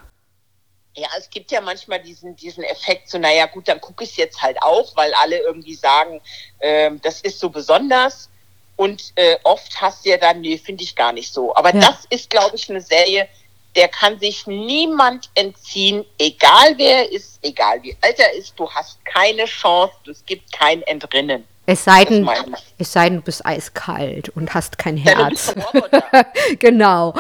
Ja, 0.96 1.08
es 1.18 1.28
gibt 1.28 1.50
ja 1.50 1.60
manchmal 1.60 2.00
diesen, 2.00 2.36
diesen 2.36 2.62
Effekt, 2.62 3.10
so, 3.10 3.18
naja, 3.18 3.46
gut, 3.46 3.66
dann 3.66 3.80
gucke 3.80 4.04
ich 4.04 4.10
es 4.10 4.16
jetzt 4.16 4.42
halt 4.42 4.62
auch, 4.62 4.94
weil 4.96 5.12
alle 5.14 5.38
irgendwie 5.38 5.74
sagen, 5.74 6.20
äh, 6.60 6.90
das 7.02 7.20
ist 7.22 7.40
so 7.40 7.50
besonders. 7.50 8.28
Und 8.76 9.12
äh, 9.16 9.36
oft 9.44 9.80
hast 9.80 10.04
du 10.04 10.10
ja 10.10 10.16
dann, 10.18 10.40
nee, 10.40 10.58
finde 10.58 10.84
ich 10.84 10.94
gar 10.94 11.12
nicht 11.12 11.32
so. 11.32 11.54
Aber 11.54 11.74
ja. 11.74 11.80
das 11.80 12.04
ist, 12.10 12.30
glaube 12.30 12.56
ich, 12.56 12.68
eine 12.70 12.80
Serie, 12.80 13.28
der 13.74 13.88
kann 13.88 14.20
sich 14.20 14.46
niemand 14.46 15.30
entziehen, 15.34 16.04
egal 16.18 16.74
wer 16.76 16.98
er 16.98 17.12
ist, 17.12 17.38
egal 17.42 17.82
wie 17.82 17.96
alt 18.00 18.18
er 18.20 18.32
ist, 18.34 18.54
du 18.56 18.70
hast 18.70 19.04
keine 19.04 19.46
Chance, 19.46 19.94
es 20.08 20.24
gibt 20.24 20.52
kein 20.52 20.82
Entrinnen. 20.82 21.44
Es 21.66 21.84
sei, 21.84 22.04
denn, 22.04 22.28
es 22.76 22.92
sei 22.92 23.08
denn, 23.08 23.18
du 23.18 23.22
bist 23.22 23.44
eiskalt 23.46 24.28
und 24.30 24.52
hast 24.52 24.76
kein 24.76 24.98
Herz. 24.98 25.54
Ja, 25.72 26.26
genau. 26.58 27.14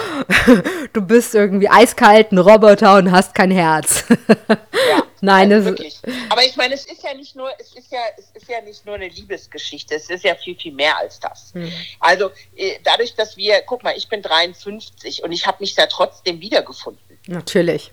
Du 0.92 1.00
bist 1.00 1.34
irgendwie 1.34 1.68
eiskalt, 1.70 2.30
ein 2.30 2.38
Roboter 2.38 2.96
und 2.96 3.10
hast 3.10 3.34
kein 3.34 3.50
Herz. 3.50 4.04
Ja, 4.28 5.02
Nein, 5.22 5.50
also 5.50 5.70
wirklich. 5.70 5.98
Aber 6.28 6.44
ich 6.44 6.54
meine, 6.56 6.74
es 6.74 6.84
ist 6.84 7.02
ja 7.02 7.14
nicht 7.14 7.34
nur, 7.34 7.48
es 7.58 7.74
ist 7.74 7.90
ja, 7.90 8.00
es 8.18 8.26
ist 8.34 8.46
ja 8.46 8.60
nicht 8.60 8.84
nur 8.84 8.96
eine 8.96 9.08
Liebesgeschichte, 9.08 9.94
es 9.94 10.10
ist 10.10 10.22
ja 10.22 10.34
viel, 10.34 10.54
viel 10.54 10.72
mehr 10.72 10.98
als 10.98 11.18
das. 11.18 11.54
Mhm. 11.54 11.72
Also 11.98 12.30
äh, 12.54 12.78
dadurch, 12.84 13.14
dass 13.14 13.38
wir, 13.38 13.62
guck 13.64 13.82
mal, 13.82 13.94
ich 13.96 14.08
bin 14.10 14.20
53 14.20 15.22
und 15.22 15.32
ich 15.32 15.46
habe 15.46 15.56
mich 15.60 15.74
da 15.74 15.86
trotzdem 15.86 16.40
wiedergefunden. 16.40 17.18
Natürlich. 17.26 17.92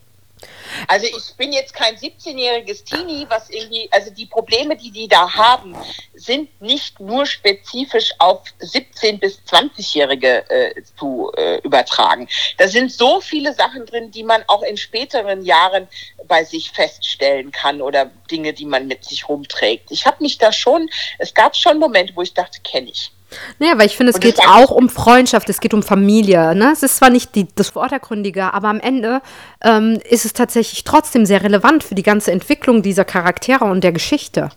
Also 0.88 1.06
ich 1.06 1.36
bin 1.38 1.54
jetzt 1.54 1.74
kein 1.74 1.96
17-jähriges 1.96 2.84
Teenie, 2.84 3.26
was 3.30 3.50
irgendwie, 3.50 3.88
also 3.92 4.10
die 4.12 4.26
Probleme, 4.26 4.76
die 4.76 4.92
die 4.92 5.08
da 5.08 5.32
haben, 5.34 5.76
sind 6.14 6.50
nicht 6.62 7.00
nur 7.00 7.26
spezifisch 7.26 8.12
auf 8.20 8.44
17- 8.60 9.20
bis 9.20 9.40
20-Jährige 9.48 10.50
äh, 10.50 10.84
zu 10.98 11.32
äh, 11.38 11.58
übertragen. 11.60 12.28
Da 12.58 12.68
sind 12.68 12.92
so 12.92 13.22
viele 13.22 13.54
Sachen 13.54 13.86
drin, 13.86 14.12
die 14.12 14.24
man 14.24 14.44
auch 14.48 14.64
in 14.64 14.78
späteren 14.78 15.44
Jahren 15.44 15.88
bei 16.28 16.44
sich 16.44 16.72
feststellen 16.72 17.52
kann 17.52 17.82
oder 17.82 18.12
Dinge, 18.30 18.54
die 18.54 18.66
man 18.66 18.88
mit 18.88 19.04
sich 19.04 19.28
rumträgt. 19.28 19.92
Ich 19.92 20.06
habe 20.06 20.18
mich 20.22 20.38
da 20.38 20.52
schon, 20.52 20.90
es 21.20 21.34
gab 21.34 21.56
schon 21.56 21.80
Momente, 21.80 22.16
wo 22.16 22.22
ich 22.22 22.34
dachte, 22.34 22.60
kenne 22.62 22.90
ich. 22.90 23.12
Naja, 23.60 23.78
weil 23.78 23.86
ich 23.86 23.98
finde, 23.98 24.12
es 24.12 24.20
geht 24.20 24.40
auch 24.40 24.72
um 24.72 24.90
Freundschaft, 24.90 25.50
es 25.50 25.60
geht 25.60 25.74
um 25.74 25.84
Familie. 25.84 26.54
Ne? 26.56 26.72
Es 26.74 26.84
ist 26.84 26.98
zwar 26.98 27.10
nicht 27.10 27.36
die, 27.36 27.48
das 27.56 27.70
Vordergründige, 27.70 28.54
aber 28.54 28.68
am 28.68 28.80
Ende 28.80 29.22
ähm, 29.64 30.02
ist 30.10 30.26
es 30.26 30.34
tatsächlich 30.34 30.84
trotzdem 30.84 31.26
sehr 31.26 31.44
relevant 31.44 31.84
für 31.84 31.96
die 31.96 32.04
ganze 32.04 32.32
Entwicklung 32.32 32.82
dieser 32.82 33.06
Charaktere 33.06 33.66
und 33.66 33.84
der 33.84 33.92
Geschichte. 33.92 34.50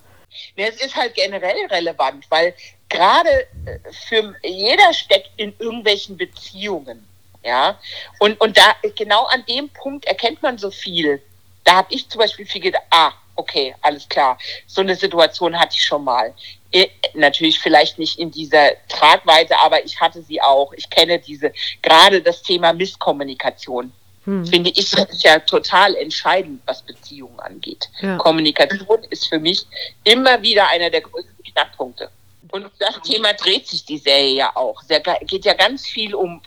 Ja, 0.56 0.66
es 0.66 0.80
ist 0.84 0.96
halt 0.96 1.14
generell 1.14 1.66
relevant, 1.70 2.26
weil 2.28 2.54
gerade 2.88 3.30
äh, 3.66 3.78
für 4.08 4.34
jeder 4.42 4.92
steckt 4.92 5.30
in 5.36 5.54
irgendwelchen 5.58 6.16
Beziehungen. 6.16 7.06
Ja, 7.44 7.78
und, 8.20 8.40
und 8.40 8.56
da 8.56 8.74
genau 8.96 9.24
an 9.26 9.44
dem 9.46 9.68
Punkt 9.68 10.06
erkennt 10.06 10.42
man 10.42 10.56
so 10.56 10.70
viel. 10.70 11.20
Da 11.62 11.74
habe 11.76 11.88
ich 11.92 12.08
zum 12.08 12.20
Beispiel 12.20 12.46
viel 12.46 12.62
gedacht, 12.62 12.84
ah, 12.90 13.12
okay, 13.36 13.74
alles 13.82 14.08
klar. 14.08 14.38
So 14.66 14.80
eine 14.80 14.96
Situation 14.96 15.58
hatte 15.58 15.74
ich 15.74 15.84
schon 15.84 16.04
mal. 16.04 16.32
Äh, 16.74 16.88
natürlich 17.14 17.60
vielleicht 17.60 18.00
nicht 18.00 18.18
in 18.18 18.32
dieser 18.32 18.72
Tragweite, 18.88 19.54
aber 19.62 19.84
ich 19.84 20.00
hatte 20.00 20.22
sie 20.22 20.42
auch. 20.42 20.72
Ich 20.72 20.90
kenne 20.90 21.20
diese, 21.20 21.52
gerade 21.82 22.20
das 22.20 22.42
Thema 22.42 22.72
Misskommunikation. 22.72 23.92
Hm. 24.24 24.44
Finde 24.44 24.70
ich 24.70 24.92
ist 24.92 25.22
ja 25.22 25.38
total 25.38 25.94
entscheidend, 25.94 26.60
was 26.66 26.82
Beziehungen 26.82 27.38
angeht. 27.38 27.88
Ja. 28.00 28.16
Kommunikation 28.16 29.04
ist 29.10 29.28
für 29.28 29.38
mich 29.38 29.66
immer 30.02 30.42
wieder 30.42 30.68
einer 30.68 30.90
der 30.90 31.02
größten 31.02 31.44
Knackpunkte. 31.52 32.10
Und 32.50 32.68
das 32.80 33.00
Thema 33.02 33.34
dreht 33.34 33.68
sich 33.68 33.84
die 33.84 33.98
Serie 33.98 34.34
ja 34.34 34.56
auch. 34.56 34.82
Es 34.82 35.00
geht 35.26 35.44
ja 35.44 35.54
ganz 35.54 35.86
viel 35.86 36.14
um 36.14 36.40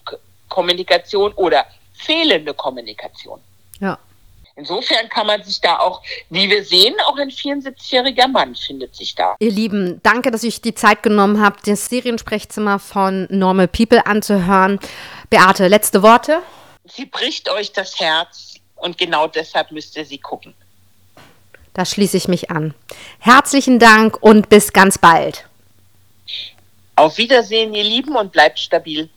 Kommunikation 0.50 1.32
oder 1.34 1.66
fehlende 1.94 2.54
Kommunikation. 2.54 3.40
Ja. 3.80 3.98
Insofern 4.58 5.08
kann 5.08 5.28
man 5.28 5.44
sich 5.44 5.62
da 5.62 5.78
auch, 5.78 6.02
wie 6.32 6.50
wir 6.50 6.64
sehen, 6.64 6.96
auch 7.06 7.16
ein 7.18 7.30
74-jähriger 7.30 8.28
Mann 8.28 8.56
findet 8.56 8.96
sich 8.96 9.14
da. 9.14 9.36
Ihr 9.38 9.52
Lieben, 9.52 10.02
danke, 10.02 10.32
dass 10.32 10.42
ich 10.42 10.62
die 10.62 10.74
Zeit 10.74 11.04
genommen 11.04 11.40
habt, 11.40 11.68
das 11.68 11.86
Seriensprechzimmer 11.86 12.80
von 12.80 13.28
Normal 13.30 13.68
People 13.68 14.08
anzuhören. 14.08 14.80
Beate, 15.30 15.68
letzte 15.68 16.02
Worte? 16.02 16.42
Sie 16.86 17.06
bricht 17.06 17.52
euch 17.52 17.72
das 17.72 18.00
Herz 18.00 18.56
und 18.78 18.98
genau 18.98 19.28
deshalb 19.28 19.72
müsst 19.72 19.96
ihr 19.96 20.06
sie 20.06 20.18
gucken. 20.18 20.56
Da 21.74 21.86
schließe 21.86 22.18
ich 22.18 22.28
mich 22.28 22.50
an. 22.50 22.74
Herzlichen 23.20 23.78
Dank 23.78 24.18
und 24.24 24.50
bis 24.50 24.74
ganz 24.74 24.98
bald. 24.98 25.46
Auf 26.96 27.20
Wiedersehen, 27.20 27.76
ihr 27.76 27.84
Lieben, 27.84 28.16
und 28.16 28.32
bleibt 28.32 28.58
stabil. 28.58 29.08